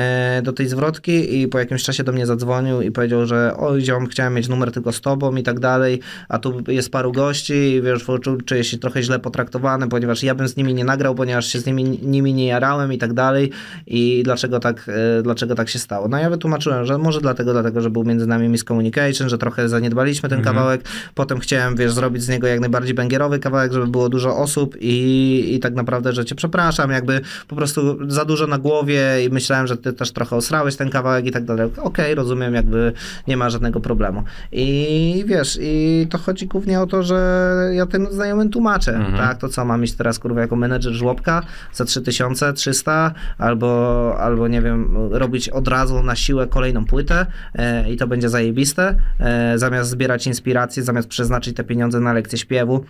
do 0.44 0.54
tej 0.54 0.68
zwrotki 0.68 1.42
i 1.42 1.48
po 1.48 1.60
jakimś 1.60 1.84
czasie 1.84 2.04
do 2.04 2.12
mnie 2.12 2.26
zadzwonił 2.26 2.82
i 2.82 2.92
powiedział, 2.92 3.26
że 3.26 3.54
oj, 3.58 3.82
ziom, 3.82 4.08
chciałem 4.08 4.34
mieć 4.34 4.48
numer 4.48 4.72
tylko 4.72 4.92
z 4.92 5.02
tobą 5.02 5.36
i 5.36 5.44
tak 5.44 5.60
dalej, 5.60 6.00
a 6.30 6.40
tu 6.40 6.62
jest 6.68 6.92
paru 6.92 7.12
gości 7.12 7.54
i 7.54 7.82
wiesz, 7.82 8.06
czuję 8.46 8.64
się 8.64 8.78
trochę 8.78 9.04
źle 9.04 9.20
potraktowany, 9.20 9.88
ponieważ 9.88 10.24
ja 10.24 10.36
bym 10.36 10.48
z 10.48 10.58
nimi 10.58 10.74
nie 10.74 10.86
nagrał, 10.86 11.16
ponieważ 11.16 11.46
się 11.46 11.60
z 11.60 11.66
nimi, 11.66 11.84
nimi 12.04 12.34
nie 12.34 12.48
jarałem 12.48 12.94
i 12.94 12.98
tak 12.98 13.14
dalej 13.14 13.52
i 13.88 14.22
dlaczego 14.24 14.60
tak, 14.60 14.88
yy, 15.16 15.24
dlaczego 15.24 15.56
tak 15.56 15.70
się 15.70 15.80
stało. 15.80 16.08
No 16.08 16.18
ja 16.18 16.30
wytłumaczyłem, 16.30 16.86
że 16.86 16.98
może 16.98 17.22
dlatego, 17.22 17.54
dlatego, 17.54 17.82
że 17.82 17.90
był 17.90 18.04
między 18.04 18.28
nami 18.28 18.50
miscommunication, 18.50 19.30
że 19.30 19.38
trochę 19.38 19.70
zaniedbaliśmy 19.70 20.30
ten 20.30 20.39
ten 20.44 20.54
kawałek, 20.54 20.82
potem 21.16 21.40
chciałem, 21.40 21.76
wiesz, 21.76 21.92
zrobić 21.92 22.24
z 22.24 22.30
niego 22.30 22.48
jak 22.48 22.60
najbardziej 22.60 22.94
bęgierowy 22.94 23.40
kawałek, 23.40 23.74
żeby 23.74 23.88
było 23.88 24.10
dużo 24.10 24.38
osób 24.38 24.76
i, 24.80 25.56
i 25.56 25.60
tak 25.60 25.74
naprawdę, 25.74 26.14
że 26.14 26.26
cię 26.26 26.36
przepraszam, 26.36 26.92
jakby 26.92 27.22
po 27.48 27.56
prostu 27.56 28.12
za 28.12 28.26
dużo 28.26 28.48
na 28.48 28.58
głowie 28.58 29.26
i 29.26 29.30
myślałem, 29.30 29.68
że 29.68 29.78
ty 29.78 29.94
też 29.94 30.12
trochę 30.12 30.36
osrałeś 30.36 30.76
ten 30.76 30.90
kawałek 30.90 31.26
i 31.26 31.32
tak 31.32 31.46
dalej. 31.46 31.70
Okej, 31.78 32.16
rozumiem, 32.16 32.54
jakby 32.54 32.94
nie 33.28 33.38
ma 33.38 33.50
żadnego 33.50 33.80
problemu. 33.80 34.24
I 34.52 35.24
wiesz, 35.28 35.60
i 35.62 36.08
to 36.10 36.18
chodzi 36.18 36.48
głównie 36.48 36.82
o 36.82 36.88
to, 36.88 37.04
że 37.04 37.50
ja 37.74 37.86
tym 37.86 38.08
znajomym 38.12 38.50
tłumaczę, 38.50 39.00
tak, 39.18 39.38
to 39.38 39.50
co, 39.50 39.66
mam 39.66 39.84
iść 39.84 39.94
teraz, 39.94 40.20
kurwa, 40.20 40.42
jako 40.42 40.56
menedżer 40.56 40.94
żłobka 40.94 41.42
za 41.74 41.86
3300 41.86 43.14
albo, 43.38 44.16
albo 44.20 44.48
nie 44.48 44.62
wiem, 44.62 44.96
robić 45.12 45.50
od 45.50 45.68
razu 45.68 46.04
na 46.04 46.16
siłę 46.16 46.48
kolejną 46.48 46.86
płytę 46.86 47.26
e, 47.56 47.92
i 47.92 47.98
to 47.98 48.08
będzie 48.08 48.30
zajebiste, 48.30 48.96
e, 49.20 49.58
zamiast 49.58 49.90
zbierać 49.90 50.28
inspiracje, 50.30 50.84
zamiast 50.84 51.08
przeznaczyć 51.08 51.56
te 51.56 51.64
pieniądze 51.64 52.00
na 52.00 52.14
lekcję 52.14 52.38
śpiewu, 52.38 52.86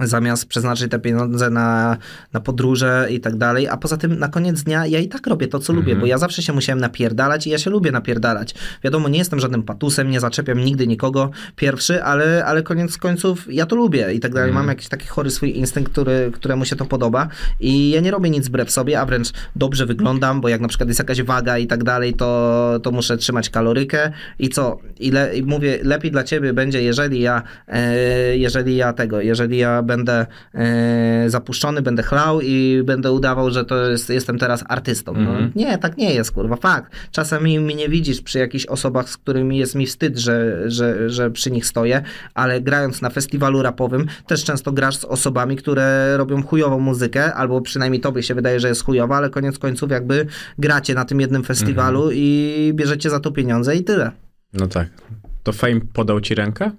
zamiast 0.00 0.46
przeznaczyć 0.46 0.90
te 0.90 0.98
pieniądze 0.98 1.50
na, 1.50 1.96
na 2.32 2.40
podróże 2.40 3.08
i 3.10 3.20
tak 3.20 3.36
dalej, 3.36 3.68
a 3.68 3.76
poza 3.76 3.96
tym 3.96 4.18
na 4.18 4.28
koniec 4.28 4.62
dnia 4.62 4.86
ja 4.86 4.98
i 4.98 5.08
tak 5.08 5.26
robię 5.26 5.48
to, 5.48 5.58
co 5.58 5.72
lubię, 5.72 5.96
bo 5.96 6.06
ja 6.06 6.18
zawsze 6.18 6.42
się 6.42 6.52
musiałem 6.52 6.80
napierdalać 6.80 7.46
i 7.46 7.50
ja 7.50 7.58
się 7.58 7.70
lubię 7.70 7.92
napierdalać. 7.92 8.54
Wiadomo, 8.84 9.08
nie 9.08 9.18
jestem 9.18 9.40
żadnym 9.40 9.62
patusem, 9.62 10.10
nie 10.10 10.20
zaczepiam 10.20 10.58
nigdy 10.58 10.86
nikogo 10.86 11.30
pierwszy, 11.56 12.02
ale, 12.02 12.44
ale 12.44 12.62
koniec 12.62 12.98
końców 12.98 13.54
ja 13.54 13.66
to 13.66 13.76
lubię 13.76 14.12
i 14.12 14.20
tak 14.20 14.34
dalej. 14.34 14.52
Mam 14.52 14.68
jakiś 14.68 14.88
taki 14.88 15.06
chory 15.06 15.30
swój 15.30 15.56
instynkt, 15.56 15.92
który, 15.92 16.30
któremu 16.34 16.64
się 16.64 16.76
to 16.76 16.84
podoba 16.84 17.28
i 17.60 17.90
ja 17.90 18.00
nie 18.00 18.10
robię 18.10 18.30
nic 18.30 18.48
wbrew 18.48 18.70
sobie, 18.70 19.00
a 19.00 19.06
wręcz 19.06 19.32
dobrze 19.56 19.86
wyglądam, 19.86 20.40
bo 20.40 20.48
jak 20.48 20.60
na 20.60 20.68
przykład 20.68 20.88
jest 20.88 20.98
jakaś 20.98 21.22
waga 21.22 21.58
i 21.58 21.66
tak 21.66 21.84
dalej, 21.84 22.14
to, 22.14 22.80
to 22.82 22.90
muszę 22.90 23.16
trzymać 23.16 23.50
kalorykę 23.50 24.12
i 24.38 24.48
co? 24.48 24.78
I, 25.00 25.10
le, 25.10 25.36
i 25.36 25.42
mówię, 25.42 25.78
lepiej 25.82 26.10
dla 26.10 26.24
ciebie 26.24 26.52
będzie, 26.52 26.82
jeżeli 26.82 27.20
ja, 27.20 27.42
e, 27.68 28.36
jeżeli 28.36 28.76
ja 28.76 28.92
tego, 28.92 29.20
jeżeli 29.20 29.58
ja 29.58 29.82
będę 29.88 30.26
e, 30.54 31.30
zapuszczony, 31.30 31.82
będę 31.82 32.02
chlał 32.02 32.40
i 32.40 32.82
będę 32.84 33.12
udawał, 33.12 33.50
że 33.50 33.64
to 33.64 33.90
jest, 33.90 34.10
jestem 34.10 34.38
teraz 34.38 34.64
artystą. 34.68 35.12
No, 35.12 35.32
nie, 35.54 35.78
tak 35.78 35.96
nie 35.96 36.14
jest, 36.14 36.32
kurwa, 36.32 36.56
fakt. 36.56 36.92
Czasami 37.10 37.60
mnie 37.60 37.74
nie 37.74 37.88
widzisz 37.88 38.20
przy 38.20 38.38
jakichś 38.38 38.66
osobach, 38.66 39.08
z 39.08 39.16
którymi 39.16 39.58
jest 39.58 39.74
mi 39.74 39.86
wstyd, 39.86 40.18
że, 40.18 40.70
że, 40.70 41.10
że 41.10 41.30
przy 41.30 41.50
nich 41.50 41.66
stoję, 41.66 42.02
ale 42.34 42.60
grając 42.60 43.02
na 43.02 43.10
festiwalu 43.10 43.62
rapowym 43.62 44.06
też 44.26 44.44
często 44.44 44.72
grasz 44.72 44.96
z 44.96 45.04
osobami, 45.04 45.56
które 45.56 46.16
robią 46.16 46.42
chujową 46.42 46.78
muzykę, 46.80 47.34
albo 47.34 47.60
przynajmniej 47.60 48.00
tobie 48.00 48.22
się 48.22 48.34
wydaje, 48.34 48.60
że 48.60 48.68
jest 48.68 48.84
chujowa, 48.84 49.16
ale 49.16 49.30
koniec 49.30 49.58
końców 49.58 49.90
jakby 49.90 50.26
gracie 50.58 50.94
na 50.94 51.04
tym 51.04 51.20
jednym 51.20 51.44
festiwalu 51.44 52.10
i 52.12 52.72
bierzecie 52.74 53.10
za 53.10 53.20
to 53.20 53.30
pieniądze 53.30 53.76
i 53.76 53.84
tyle. 53.84 54.10
No 54.52 54.66
tak. 54.66 54.88
To 55.42 55.52
Fame 55.52 55.80
podał 55.92 56.20
ci 56.20 56.34
rękę? 56.34 56.70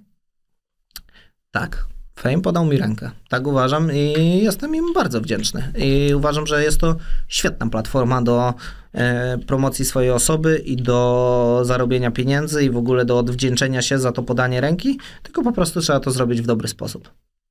Tak. 1.52 1.88
Fame 2.20 2.42
podał 2.42 2.66
mi 2.66 2.78
rękę. 2.78 3.12
Tak 3.30 3.48
uważam 3.48 3.92
i 3.94 4.14
jestem 4.44 4.76
im 4.76 4.94
bardzo 4.94 5.22
wdzięczny. 5.22 5.74
I 5.78 6.14
uważam, 6.16 6.48
że 6.48 6.64
jest 6.64 6.80
to 6.80 6.96
świetna 7.28 7.70
platforma 7.70 8.22
do 8.22 8.54
e, 8.94 9.38
promocji 9.38 9.86
swojej 9.86 10.12
osoby 10.12 10.62
i 10.66 10.76
do 10.76 11.62
zarobienia 11.64 12.12
pieniędzy 12.12 12.64
i 12.64 12.70
w 12.70 12.78
ogóle 12.78 13.06
do 13.06 13.20
odwdzięczenia 13.20 13.82
się 13.82 14.00
za 14.00 14.12
to 14.12 14.24
podanie 14.24 14.62
ręki, 14.62 15.00
tylko 15.24 15.44
po 15.44 15.52
prostu 15.52 15.82
trzeba 15.82 16.00
to 16.00 16.12
zrobić 16.12 16.42
w 16.42 16.46
dobry 16.46 16.68
sposób. 16.68 17.10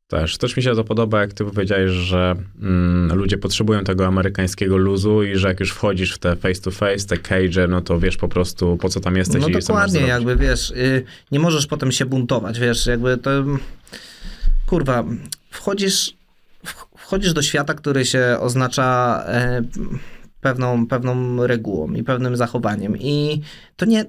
Też. 0.08 0.38
Też 0.38 0.56
mi 0.56 0.62
się 0.62 0.74
to 0.74 0.84
podoba, 0.84 1.20
jak 1.20 1.32
ty 1.32 1.44
powiedziałeś, 1.44 1.90
że 1.90 2.36
mm, 2.62 3.18
ludzie 3.18 3.38
potrzebują 3.38 3.84
tego 3.84 4.06
amerykańskiego 4.06 4.76
luzu 4.76 5.22
i 5.22 5.36
że 5.36 5.48
jak 5.48 5.60
już 5.60 5.70
wchodzisz 5.70 6.14
w 6.14 6.18
te 6.18 6.36
face 6.36 6.60
to 6.60 6.70
face, 6.70 7.06
te 7.06 7.16
cage, 7.16 7.68
no 7.68 7.80
to 7.80 7.98
wiesz 7.98 8.16
po 8.16 8.28
prostu 8.28 8.76
po 8.76 8.88
co 8.88 9.00
tam 9.00 9.16
jesteś 9.16 9.42
No 9.42 9.48
i 9.48 9.52
co 9.52 9.56
masz 9.56 9.92
dokładnie, 9.92 10.00
jakby 10.00 10.36
wiesz, 10.36 10.70
y, 10.70 11.04
nie 11.32 11.40
możesz 11.40 11.66
potem 11.66 11.92
się 11.92 12.06
buntować, 12.06 12.58
wiesz, 12.58 12.86
jakby 12.86 13.16
to 13.16 13.30
kurwa, 14.68 15.04
wchodzisz, 15.50 16.16
wch- 16.64 16.98
wchodzisz 16.98 17.32
do 17.32 17.42
świata, 17.42 17.74
który 17.74 18.04
się 18.04 18.36
oznacza 18.40 19.22
e, 19.26 19.62
pewną, 20.40 20.86
pewną 20.86 21.46
regułą 21.46 21.92
i 21.92 22.02
pewnym 22.04 22.36
zachowaniem. 22.36 22.96
I 22.98 23.42
to 23.76 23.86
nie 23.86 24.04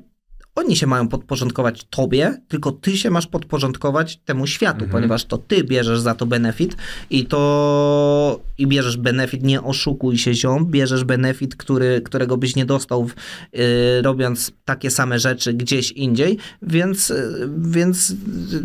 oni 0.60 0.76
się 0.76 0.88
mają 0.88 1.08
podporządkować 1.08 1.84
tobie, 1.90 2.42
tylko 2.48 2.72
ty 2.72 2.98
się 2.98 3.10
masz 3.10 3.28
podporządkować 3.28 4.18
temu 4.18 4.48
światu, 4.48 4.86
ponieważ 4.92 5.26
to 5.26 5.38
ty 5.38 5.64
bierzesz 5.64 6.00
za 6.00 6.16
to 6.16 6.26
benefit 6.26 6.76
i 7.10 7.26
to 7.26 8.40
i 8.58 8.68
bierzesz 8.68 8.98
benefit, 8.98 9.44
nie 9.44 9.62
oszukuj 9.62 10.18
się 10.18 10.34
ziom, 10.34 10.66
bierzesz 10.66 11.04
benefit, 11.04 11.56
który, 11.56 12.02
którego 12.02 12.38
byś 12.38 12.56
nie 12.56 12.66
dostał 12.66 13.06
w, 13.06 13.12
y, 13.12 14.02
robiąc 14.02 14.52
takie 14.66 14.92
same 14.92 15.20
rzeczy 15.20 15.54
gdzieś 15.54 15.92
indziej, 15.92 16.38
więc, 16.62 17.10
y, 17.10 17.50
więc 17.58 18.10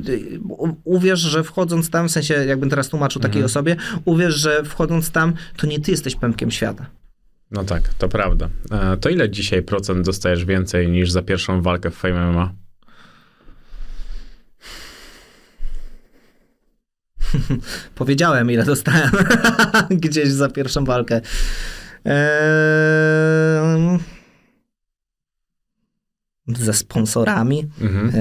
y, 0.08 0.40
uwierz, 0.84 1.20
że 1.20 1.44
wchodząc 1.44 1.90
tam, 1.90 2.08
w 2.08 2.10
sensie 2.10 2.34
jakbym 2.34 2.70
teraz 2.70 2.88
tłumaczył 2.88 3.22
takiej 3.22 3.44
osobie, 3.44 3.76
uwierz, 4.04 4.34
że 4.34 4.64
wchodząc 4.64 5.10
tam, 5.10 5.32
to 5.56 5.66
nie 5.66 5.80
ty 5.80 5.90
jesteś 5.90 6.16
pępkiem 6.16 6.50
świata. 6.50 6.86
No 7.54 7.64
tak, 7.64 7.94
to 7.94 8.08
prawda. 8.08 8.48
E, 8.70 8.96
to 8.96 9.08
ile 9.08 9.30
dzisiaj 9.30 9.62
procent 9.62 10.06
dostajesz 10.06 10.44
więcej 10.44 10.88
niż 10.88 11.10
za 11.10 11.22
pierwszą 11.22 11.62
walkę 11.62 11.90
w 11.90 11.94
Fame 11.94 12.32
MMA? 12.32 12.52
Powiedziałem, 17.94 18.50
ile 18.50 18.64
dostałem 18.64 19.10
gdzieś 19.90 20.28
za 20.28 20.48
pierwszą 20.48 20.84
walkę. 20.84 21.20
Eee, 22.04 23.98
ze 26.48 26.72
sponsorami, 26.72 27.66
Mhm. 27.80 28.06
eee, 28.08 28.14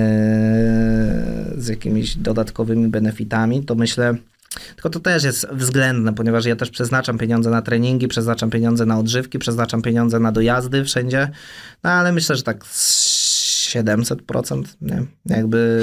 z 1.61 1.67
jakimiś 1.67 2.17
dodatkowymi 2.17 2.87
benefitami, 2.87 3.65
to 3.65 3.75
myślę. 3.75 4.15
Tylko 4.75 4.89
to 4.89 4.99
też 4.99 5.23
jest 5.23 5.47
względne, 5.51 6.13
ponieważ 6.13 6.45
ja 6.45 6.55
też 6.55 6.69
przeznaczam 6.69 7.17
pieniądze 7.17 7.49
na 7.49 7.61
treningi, 7.61 8.07
przeznaczam 8.07 8.49
pieniądze 8.49 8.85
na 8.85 8.99
odżywki, 8.99 9.39
przeznaczam 9.39 9.81
pieniądze 9.81 10.19
na 10.19 10.31
dojazdy 10.31 10.83
wszędzie. 10.83 11.29
No 11.83 11.89
ale 11.89 12.11
myślę, 12.11 12.35
że 12.35 12.43
tak 12.43 12.65
z 12.65 13.69
700%, 13.75 14.63
nie? 14.81 15.03
Jakby 15.25 15.79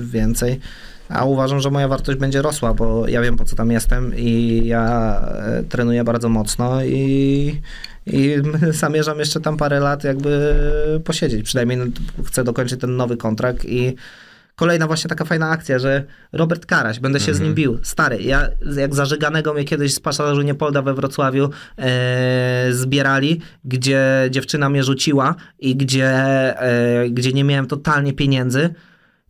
więcej. 0.00 0.60
A 1.08 1.24
uważam, 1.24 1.60
że 1.60 1.70
moja 1.70 1.88
wartość 1.88 2.18
będzie 2.18 2.42
rosła, 2.42 2.74
bo 2.74 3.08
ja 3.08 3.22
wiem 3.22 3.36
po 3.36 3.44
co 3.44 3.56
tam 3.56 3.70
jestem 3.70 4.16
i 4.16 4.62
ja 4.66 5.20
e, 5.20 5.62
trenuję 5.62 6.04
bardzo 6.04 6.28
mocno 6.28 6.84
i, 6.84 7.60
i 8.06 8.34
zamierzam 8.70 9.18
jeszcze 9.18 9.40
tam 9.40 9.56
parę 9.56 9.80
lat 9.80 10.04
jakby 10.04 10.54
posiedzieć. 11.04 11.42
Przynajmniej 11.42 11.78
no, 11.78 11.84
chcę 12.24 12.44
dokończyć 12.44 12.80
ten 12.80 12.96
nowy 12.96 13.16
kontrakt 13.16 13.64
i 13.64 13.96
kolejna 14.58 14.86
właśnie 14.86 15.08
taka 15.08 15.24
fajna 15.24 15.50
akcja, 15.50 15.78
że 15.78 16.04
Robert 16.32 16.66
Karaś, 16.66 17.00
będę 17.00 17.20
się 17.20 17.34
z 17.34 17.40
nim 17.40 17.54
bił. 17.54 17.78
Stary, 17.82 18.22
ja 18.22 18.48
jak 18.76 18.94
zażyganego 18.94 19.54
mnie 19.54 19.64
kiedyś 19.64 19.94
z 19.94 20.00
pasażu 20.00 20.42
Niepolda 20.42 20.82
we 20.82 20.94
Wrocławiu 20.94 21.50
e, 21.78 22.68
zbierali, 22.70 23.40
gdzie 23.64 24.28
dziewczyna 24.30 24.68
mnie 24.68 24.84
rzuciła 24.84 25.34
i 25.58 25.76
gdzie, 25.76 26.10
e, 26.60 27.10
gdzie 27.10 27.32
nie 27.32 27.44
miałem 27.44 27.66
totalnie 27.66 28.12
pieniędzy. 28.12 28.74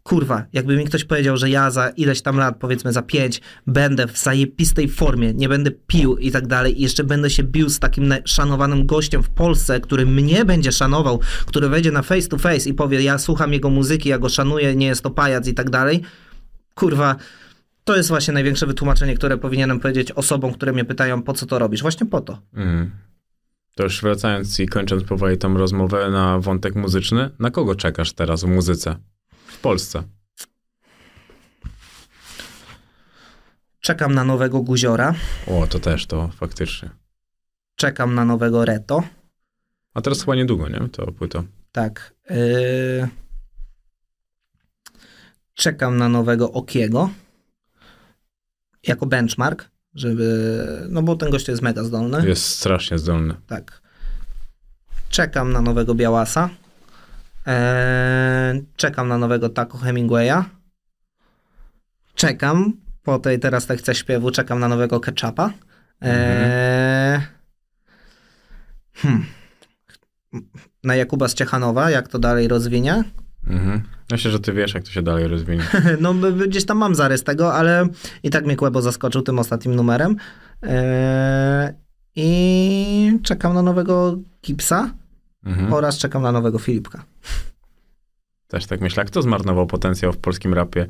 Kurwa, 0.08 0.44
jakby 0.52 0.76
mi 0.76 0.84
ktoś 0.84 1.04
powiedział, 1.04 1.36
że 1.36 1.50
ja 1.50 1.70
za 1.70 1.88
ileś 1.88 2.22
tam 2.22 2.36
lat, 2.36 2.56
powiedzmy 2.58 2.92
za 2.92 3.02
pięć, 3.02 3.40
będę 3.66 4.06
w 4.06 4.18
zajebistej 4.18 4.88
formie, 4.88 5.34
nie 5.34 5.48
będę 5.48 5.70
pił 5.70 6.16
i 6.16 6.30
tak 6.30 6.46
dalej 6.46 6.80
i 6.80 6.82
jeszcze 6.82 7.04
będę 7.04 7.30
się 7.30 7.42
bił 7.42 7.68
z 7.68 7.78
takim 7.78 8.14
szanowanym 8.24 8.86
gościem 8.86 9.22
w 9.22 9.30
Polsce, 9.30 9.80
który 9.80 10.06
mnie 10.06 10.44
będzie 10.44 10.72
szanował, 10.72 11.20
który 11.46 11.68
wejdzie 11.68 11.92
na 11.92 12.02
face 12.02 12.28
to 12.28 12.38
face 12.38 12.68
i 12.68 12.74
powie, 12.74 13.02
ja 13.02 13.18
słucham 13.18 13.52
jego 13.52 13.70
muzyki, 13.70 14.08
ja 14.08 14.18
go 14.18 14.28
szanuję, 14.28 14.76
nie 14.76 14.86
jest 14.86 15.02
to 15.02 15.10
pajac 15.10 15.48
i 15.48 15.54
tak 15.54 15.70
dalej. 15.70 16.02
Kurwa, 16.74 17.16
to 17.84 17.96
jest 17.96 18.08
właśnie 18.08 18.34
największe 18.34 18.66
wytłumaczenie, 18.66 19.14
które 19.14 19.38
powinienem 19.38 19.80
powiedzieć 19.80 20.12
osobom, 20.12 20.52
które 20.52 20.72
mnie 20.72 20.84
pytają, 20.84 21.22
po 21.22 21.32
co 21.32 21.46
to 21.46 21.58
robisz? 21.58 21.82
Właśnie 21.82 22.06
po 22.06 22.20
to. 22.20 22.38
Mhm. 22.54 22.90
To 23.74 23.82
już 23.82 24.02
wracając 24.02 24.60
i 24.60 24.68
kończąc 24.68 25.04
powoli 25.04 25.38
tą 25.38 25.54
rozmowę 25.54 26.10
na 26.10 26.38
wątek 26.38 26.74
muzyczny, 26.74 27.30
na 27.38 27.50
kogo 27.50 27.74
czekasz 27.74 28.12
teraz 28.12 28.44
w 28.44 28.48
muzyce? 28.48 28.96
W 29.58 29.60
Polsce. 29.60 30.02
Czekam 33.80 34.14
na 34.14 34.24
nowego 34.24 34.62
Guziora, 34.62 35.14
O, 35.46 35.66
to 35.66 35.78
też, 35.78 36.06
to 36.06 36.28
faktycznie. 36.28 36.90
czekam 37.76 38.14
na 38.14 38.24
nowego 38.24 38.64
Reto. 38.64 39.02
A 39.94 40.00
teraz 40.00 40.20
chyba 40.20 40.34
niedługo, 40.36 40.68
nie? 40.68 40.88
To 40.88 41.12
płyta. 41.12 41.42
Tak. 41.72 42.14
Yy... 42.30 43.08
Czekam 45.54 45.96
na 45.96 46.08
nowego 46.08 46.52
Okiego. 46.52 47.10
Jako 48.86 49.06
benchmark, 49.06 49.70
żeby. 49.94 50.86
No 50.90 51.02
bo 51.02 51.16
ten 51.16 51.30
gość 51.30 51.48
jest 51.48 51.62
mega 51.62 51.84
zdolny. 51.84 52.28
Jest 52.28 52.44
strasznie 52.46 52.98
zdolny. 52.98 53.34
Tak. 53.46 53.82
Czekam 55.08 55.52
na 55.52 55.60
nowego 55.60 55.94
Białasa. 55.94 56.50
Eee, 57.48 58.62
czekam 58.76 59.08
na 59.08 59.18
nowego 59.18 59.48
Taco 59.48 59.78
Hemingwaya. 59.78 60.44
Czekam. 62.14 62.72
Po 63.02 63.18
tej 63.18 63.38
teraz 63.38 63.66
tekście 63.66 63.94
śpiewu 63.94 64.30
czekam 64.30 64.60
na 64.60 64.68
nowego 64.68 65.00
Ketchupa. 65.00 65.52
Eee, 66.00 67.20
hmm. 68.94 69.24
Na 70.84 70.94
Jakuba 70.94 71.28
z 71.28 71.34
Ciechanowa, 71.34 71.90
jak 71.90 72.08
to 72.08 72.18
dalej 72.18 72.48
rozwinie. 72.48 73.04
Mhm. 73.46 73.82
Myślę, 74.10 74.30
że 74.30 74.40
ty 74.40 74.52
wiesz, 74.52 74.74
jak 74.74 74.84
to 74.84 74.90
się 74.90 75.02
dalej 75.02 75.28
rozwinie. 75.28 75.64
No 76.00 76.14
gdzieś 76.48 76.66
tam 76.66 76.78
mam 76.78 76.94
zarys 76.94 77.24
tego, 77.24 77.54
ale 77.54 77.86
i 78.22 78.30
tak 78.30 78.44
mnie 78.44 78.56
Kłebo 78.56 78.82
zaskoczył 78.82 79.22
tym 79.22 79.38
ostatnim 79.38 79.74
numerem. 79.74 80.16
Eee, 80.62 81.74
I 82.16 83.18
czekam 83.22 83.54
na 83.54 83.62
nowego 83.62 84.18
Gipsa 84.46 84.90
Mhm. 85.48 85.72
oraz 85.72 85.98
czekam 85.98 86.22
na 86.22 86.32
nowego 86.32 86.58
Filipka. 86.58 87.04
Też 88.48 88.66
tak 88.66 88.80
myślę. 88.80 89.04
Kto 89.04 89.22
zmarnował 89.22 89.66
potencjał 89.66 90.12
w 90.12 90.16
polskim 90.16 90.54
rapie? 90.54 90.86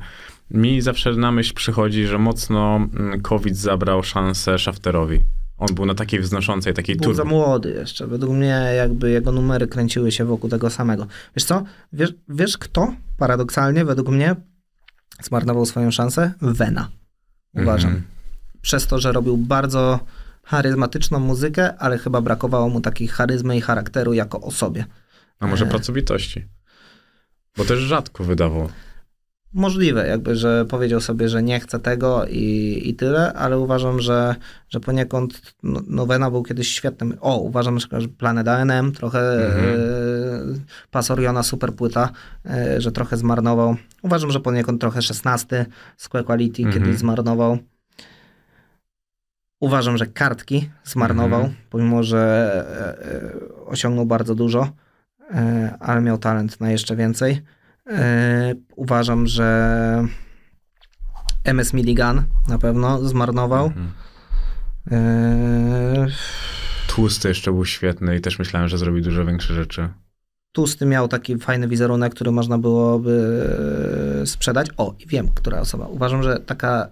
Mi 0.51 0.81
zawsze 0.81 1.11
na 1.11 1.31
myśl 1.31 1.53
przychodzi, 1.53 2.05
że 2.07 2.17
mocno 2.17 2.75
mm, 2.75 3.21
COVID 3.21 3.57
zabrał 3.57 4.03
szansę 4.03 4.59
Shafterowi. 4.59 5.19
On 5.57 5.75
był 5.75 5.85
na 5.85 5.95
takiej 5.95 6.19
wznoszącej, 6.19 6.73
takiej 6.73 6.95
Był 6.95 7.13
za 7.13 7.23
turbo. 7.23 7.37
młody 7.37 7.69
jeszcze. 7.69 8.07
Według 8.07 8.33
mnie 8.33 8.71
jakby 8.77 9.09
jego 9.11 9.31
numery 9.31 9.67
kręciły 9.67 10.11
się 10.11 10.25
wokół 10.25 10.49
tego 10.49 10.69
samego. 10.69 11.07
Wiesz 11.35 11.43
co? 11.45 11.63
Wiesz, 11.93 12.13
wiesz 12.29 12.57
kto 12.57 12.93
paradoksalnie 13.17 13.85
według 13.85 14.09
mnie 14.09 14.35
zmarnował 15.21 15.65
swoją 15.65 15.91
szansę? 15.91 16.31
Vena. 16.41 16.89
Uważam. 17.53 17.91
Mhm. 17.91 18.07
Przez 18.61 18.87
to, 18.87 18.99
że 18.99 19.11
robił 19.11 19.37
bardzo 19.37 19.99
charyzmatyczną 20.53 21.19
muzykę, 21.19 21.77
ale 21.77 21.97
chyba 21.97 22.21
brakowało 22.21 22.69
mu 22.69 22.81
takiej 22.81 23.07
charyzmy 23.07 23.57
i 23.57 23.61
charakteru 23.61 24.13
jako 24.13 24.41
osobie. 24.41 24.85
A 25.39 25.47
może 25.47 25.65
E. 25.65 25.69
pracowitości? 25.69 26.45
Bo 27.57 27.65
też 27.65 27.79
rzadko 27.79 28.23
wydawał. 28.23 28.69
Możliwe, 29.53 30.07
jakby, 30.07 30.35
że 30.35 30.65
powiedział 30.65 31.01
sobie, 31.01 31.29
że 31.29 31.43
nie 31.43 31.59
chce 31.59 31.79
tego 31.79 32.25
i, 32.29 32.81
i 32.85 32.95
tyle, 32.95 33.33
ale 33.33 33.59
uważam, 33.59 33.99
że, 34.01 34.35
że 34.69 34.79
poniekąd 34.79 35.41
no, 35.63 35.81
Nowena 35.87 36.31
był 36.31 36.43
kiedyś 36.43 36.67
świetnym. 36.67 37.17
O, 37.21 37.37
uważam, 37.37 37.79
że 37.79 38.07
Planet 38.17 38.47
ANM, 38.47 38.91
trochę 38.91 39.45
Mhm. 39.47 40.65
Pasoriona, 40.91 41.43
super 41.43 41.73
płyta, 41.73 42.09
e, 42.45 42.81
że 42.81 42.91
trochę 42.91 43.17
zmarnował. 43.17 43.75
Uważam, 44.01 44.31
że 44.31 44.39
poniekąd 44.39 44.81
trochę 44.81 45.01
16 45.01 45.65
Square 45.97 46.25
Quality 46.25 46.63
Mhm. 46.63 46.83
kiedyś 46.83 46.99
zmarnował. 46.99 47.57
Uważam, 49.59 49.97
że 49.97 50.07
kartki 50.07 50.69
zmarnował, 50.83 51.39
Mhm. 51.39 51.57
pomimo 51.69 52.03
że 52.03 52.51
e, 53.01 53.05
e, 53.61 53.65
osiągnął 53.65 54.05
bardzo 54.05 54.35
dużo, 54.35 54.69
e, 55.31 55.77
ale 55.79 56.01
miał 56.01 56.17
talent 56.17 56.61
na 56.61 56.71
jeszcze 56.71 56.95
więcej. 56.95 57.41
Uważam, 58.75 59.27
że 59.27 60.07
MS 61.43 61.73
Milligan 61.73 62.23
na 62.47 62.57
pewno 62.57 62.99
zmarnował. 63.07 63.65
Mhm. 63.65 63.91
Tłusty 66.87 67.27
jeszcze 67.27 67.51
był 67.51 67.65
świetny 67.65 68.15
i 68.17 68.21
też 68.21 68.39
myślałem, 68.39 68.69
że 68.69 68.77
zrobi 68.77 69.01
dużo 69.01 69.25
większe 69.25 69.53
rzeczy. 69.53 69.89
Tusty 70.51 70.85
miał 70.85 71.07
taki 71.07 71.37
fajny 71.37 71.67
wizerunek, 71.67 72.13
który 72.15 72.31
można 72.31 72.57
byłoby 72.57 73.47
sprzedać. 74.25 74.67
O, 74.77 74.95
i 74.99 75.07
wiem, 75.07 75.27
która 75.35 75.59
osoba. 75.59 75.87
Uważam, 75.87 76.23
że 76.23 76.39
taka. 76.39 76.87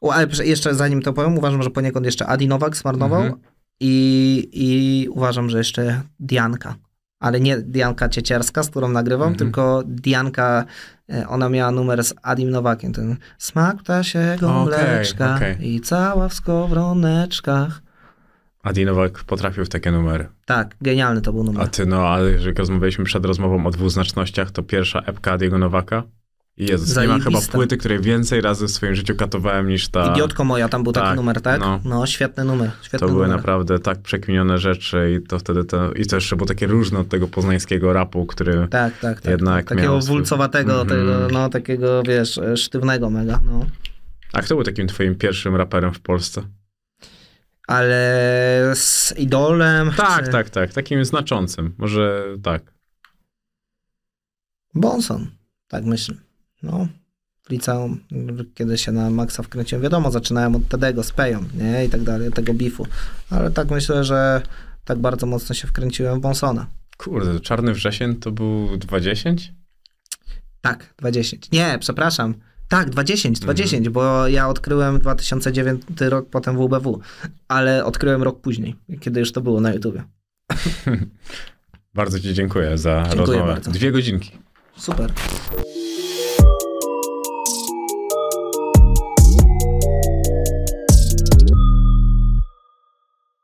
O, 0.00 0.12
ale 0.14 0.26
jeszcze 0.44 0.74
zanim 0.74 1.02
to 1.02 1.12
powiem, 1.12 1.38
uważam, 1.38 1.62
że 1.62 1.70
poniekąd 1.70 2.06
jeszcze 2.06 2.26
Adi 2.26 2.48
Nowak 2.48 2.76
zmarnował 2.76 3.22
Mhm. 3.22 3.40
i, 3.80 4.48
i 4.52 5.08
uważam, 5.08 5.50
że 5.50 5.58
jeszcze 5.58 6.02
Dianka. 6.20 6.74
Ale 7.20 7.40
nie 7.40 7.56
Dianka 7.58 8.08
Ciecierska, 8.08 8.62
z 8.62 8.70
którą 8.70 8.88
nagrywam, 8.88 9.28
Mhm. 9.28 9.36
tylko 9.38 9.82
Dianka, 9.86 10.64
e, 11.12 11.28
ona 11.28 11.48
miała 11.48 11.70
numer 11.70 12.04
z 12.04 12.14
Adim 12.22 12.50
Nowakiem, 12.50 12.92
ten 12.92 13.16
smak 13.38 13.76
ptasiego 13.76 14.62
Okej, 14.62 14.66
mleczka 14.84 15.36
okej. 15.36 15.68
i 15.74 15.80
cała 15.80 16.28
w 16.28 16.34
skowroneczkach. 16.34 17.82
Adi 18.62 18.84
Nowak 18.84 19.24
potrafił 19.24 19.64
w 19.64 19.68
takie 19.68 19.90
numery. 19.92 20.28
Tak, 20.46 20.76
genialny 20.80 21.20
to 21.20 21.32
był 21.32 21.44
numer. 21.44 21.62
A 21.62 21.66
ty, 21.66 21.86
no, 21.86 22.08
ale 22.08 22.30
jeżeli 22.30 22.54
rozmawialiśmy 22.56 23.04
przed 23.04 23.24
rozmową 23.24 23.66
o 23.66 23.70
dwuznacznościach, 23.70 24.50
to 24.50 24.62
pierwsza 24.62 25.00
epka 25.00 25.32
Adiego 25.32 25.58
Nowaka. 25.58 26.02
Jezus, 26.60 26.88
nie 26.88 26.94
ma 26.94 27.08
Zajebista. 27.18 27.40
chyba 27.40 27.52
płyty, 27.52 27.76
której 27.76 28.00
więcej 28.00 28.40
razy 28.40 28.66
w 28.66 28.70
swoim 28.70 28.94
życiu 28.94 29.16
katowałem 29.16 29.68
niż 29.68 29.88
ta. 29.88 30.12
Idiotko 30.12 30.44
moja, 30.44 30.68
tam 30.68 30.82
był 30.82 30.92
taki 30.92 31.06
Tak, 31.06 31.16
numer, 31.16 31.40
tak? 31.40 31.60
no. 31.60 31.80
No, 31.84 32.06
świetny 32.06 32.44
numer. 32.44 32.70
Świetny 32.82 32.98
To 32.98 33.06
były 33.06 33.22
numer. 33.26 33.36
naprawdę 33.36 33.78
tak 33.78 33.98
przekminione 34.02 34.58
rzeczy 34.58 35.18
i 35.20 35.26
to 35.26 35.38
wtedy 35.38 35.64
to, 35.64 35.92
i 35.92 36.06
to 36.06 36.16
jeszcze 36.16 36.36
było 36.36 36.46
takie 36.46 36.66
różne 36.66 36.98
od 36.98 37.08
tego 37.08 37.28
poznańskiego 37.28 37.92
rapu, 37.92 38.26
który 38.26 38.52
Tak, 38.70 38.98
tak, 38.98 39.20
tak. 39.20 39.30
Jednak 39.30 39.68
takiego 39.68 39.88
miał 39.88 39.98
swój- 40.02 40.06
wulcowatego, 40.08 40.80
Mhm. 40.80 40.88
tego, 41.00 41.28
no 41.32 41.48
takiego, 41.48 42.02
wiesz, 42.02 42.38
e, 42.38 42.56
sztywnego 42.56 43.10
mega, 43.10 43.40
no. 43.44 43.66
A 44.32 44.42
kto 44.42 44.54
był 44.54 44.64
takim 44.64 44.86
twoim 44.86 45.14
pierwszym 45.14 45.56
raperem 45.56 45.94
w 45.94 46.00
Polsce? 46.00 46.42
Ale 47.68 48.72
z 48.74 49.14
idolem... 49.18 49.90
Tak, 49.96 50.24
czy- 50.24 50.30
tak, 50.32 50.50
tak. 50.50 50.72
Takim 50.72 51.04
znaczącym. 51.04 51.74
Może 51.78 52.24
tak. 52.42 52.62
Bonson, 54.74 55.30
tak 55.68 55.84
myślę. 55.84 56.14
No, 56.62 56.86
w 57.42 57.50
liceum, 57.50 58.00
kiedy 58.54 58.78
się 58.78 58.92
na 58.92 59.10
Maxa 59.10 59.42
wkręciłem, 59.42 59.82
wiadomo, 59.82 60.10
zaczynałem 60.10 60.56
od 60.56 60.68
Tedego 60.68 61.02
z 61.02 61.12
Peją, 61.12 61.44
nie, 61.54 61.84
i 61.84 61.88
tak 61.88 62.02
dalej, 62.02 62.32
tego 62.32 62.54
bifu. 62.54 62.86
Ale 63.30 63.50
tak 63.50 63.70
myślę, 63.70 64.04
że 64.04 64.42
tak 64.84 64.98
bardzo 64.98 65.26
mocno 65.26 65.54
się 65.54 65.68
wkręciłem 65.68 66.18
w 66.18 66.20
Bonsona. 66.22 66.66
Kurde, 66.96 67.40
Czarny 67.40 67.72
Wrzesień 67.74 68.16
to 68.16 68.32
był 68.32 68.76
20? 68.76 69.30
Tak, 70.60 70.94
20. 70.98 71.36
Nie, 71.52 71.76
przepraszam. 71.80 72.34
Tak, 72.68 72.90
20, 72.90 73.28
Mhm. 73.28 73.42
20, 73.56 73.90
bo 73.90 74.28
ja 74.28 74.48
odkryłem 74.48 74.98
2009 74.98 75.82
rok, 76.00 76.28
potem 76.30 76.56
WBW, 76.56 77.00
ale 77.48 77.84
odkryłem 77.84 78.22
rok 78.22 78.40
później, 78.40 78.76
kiedy 79.00 79.20
już 79.20 79.32
to 79.32 79.40
było 79.40 79.60
na 79.60 79.72
YouTubie. 79.72 80.02
Bardzo 81.94 82.20
ci 82.20 82.34
dziękuję 82.34 82.78
za 82.78 83.02
Dziękuję 83.02 83.20
rozmowę. 83.26 83.52
bardzo. 83.52 83.70
Dwie 83.70 83.92
godzinki. 83.92 84.30
Super. 84.76 85.12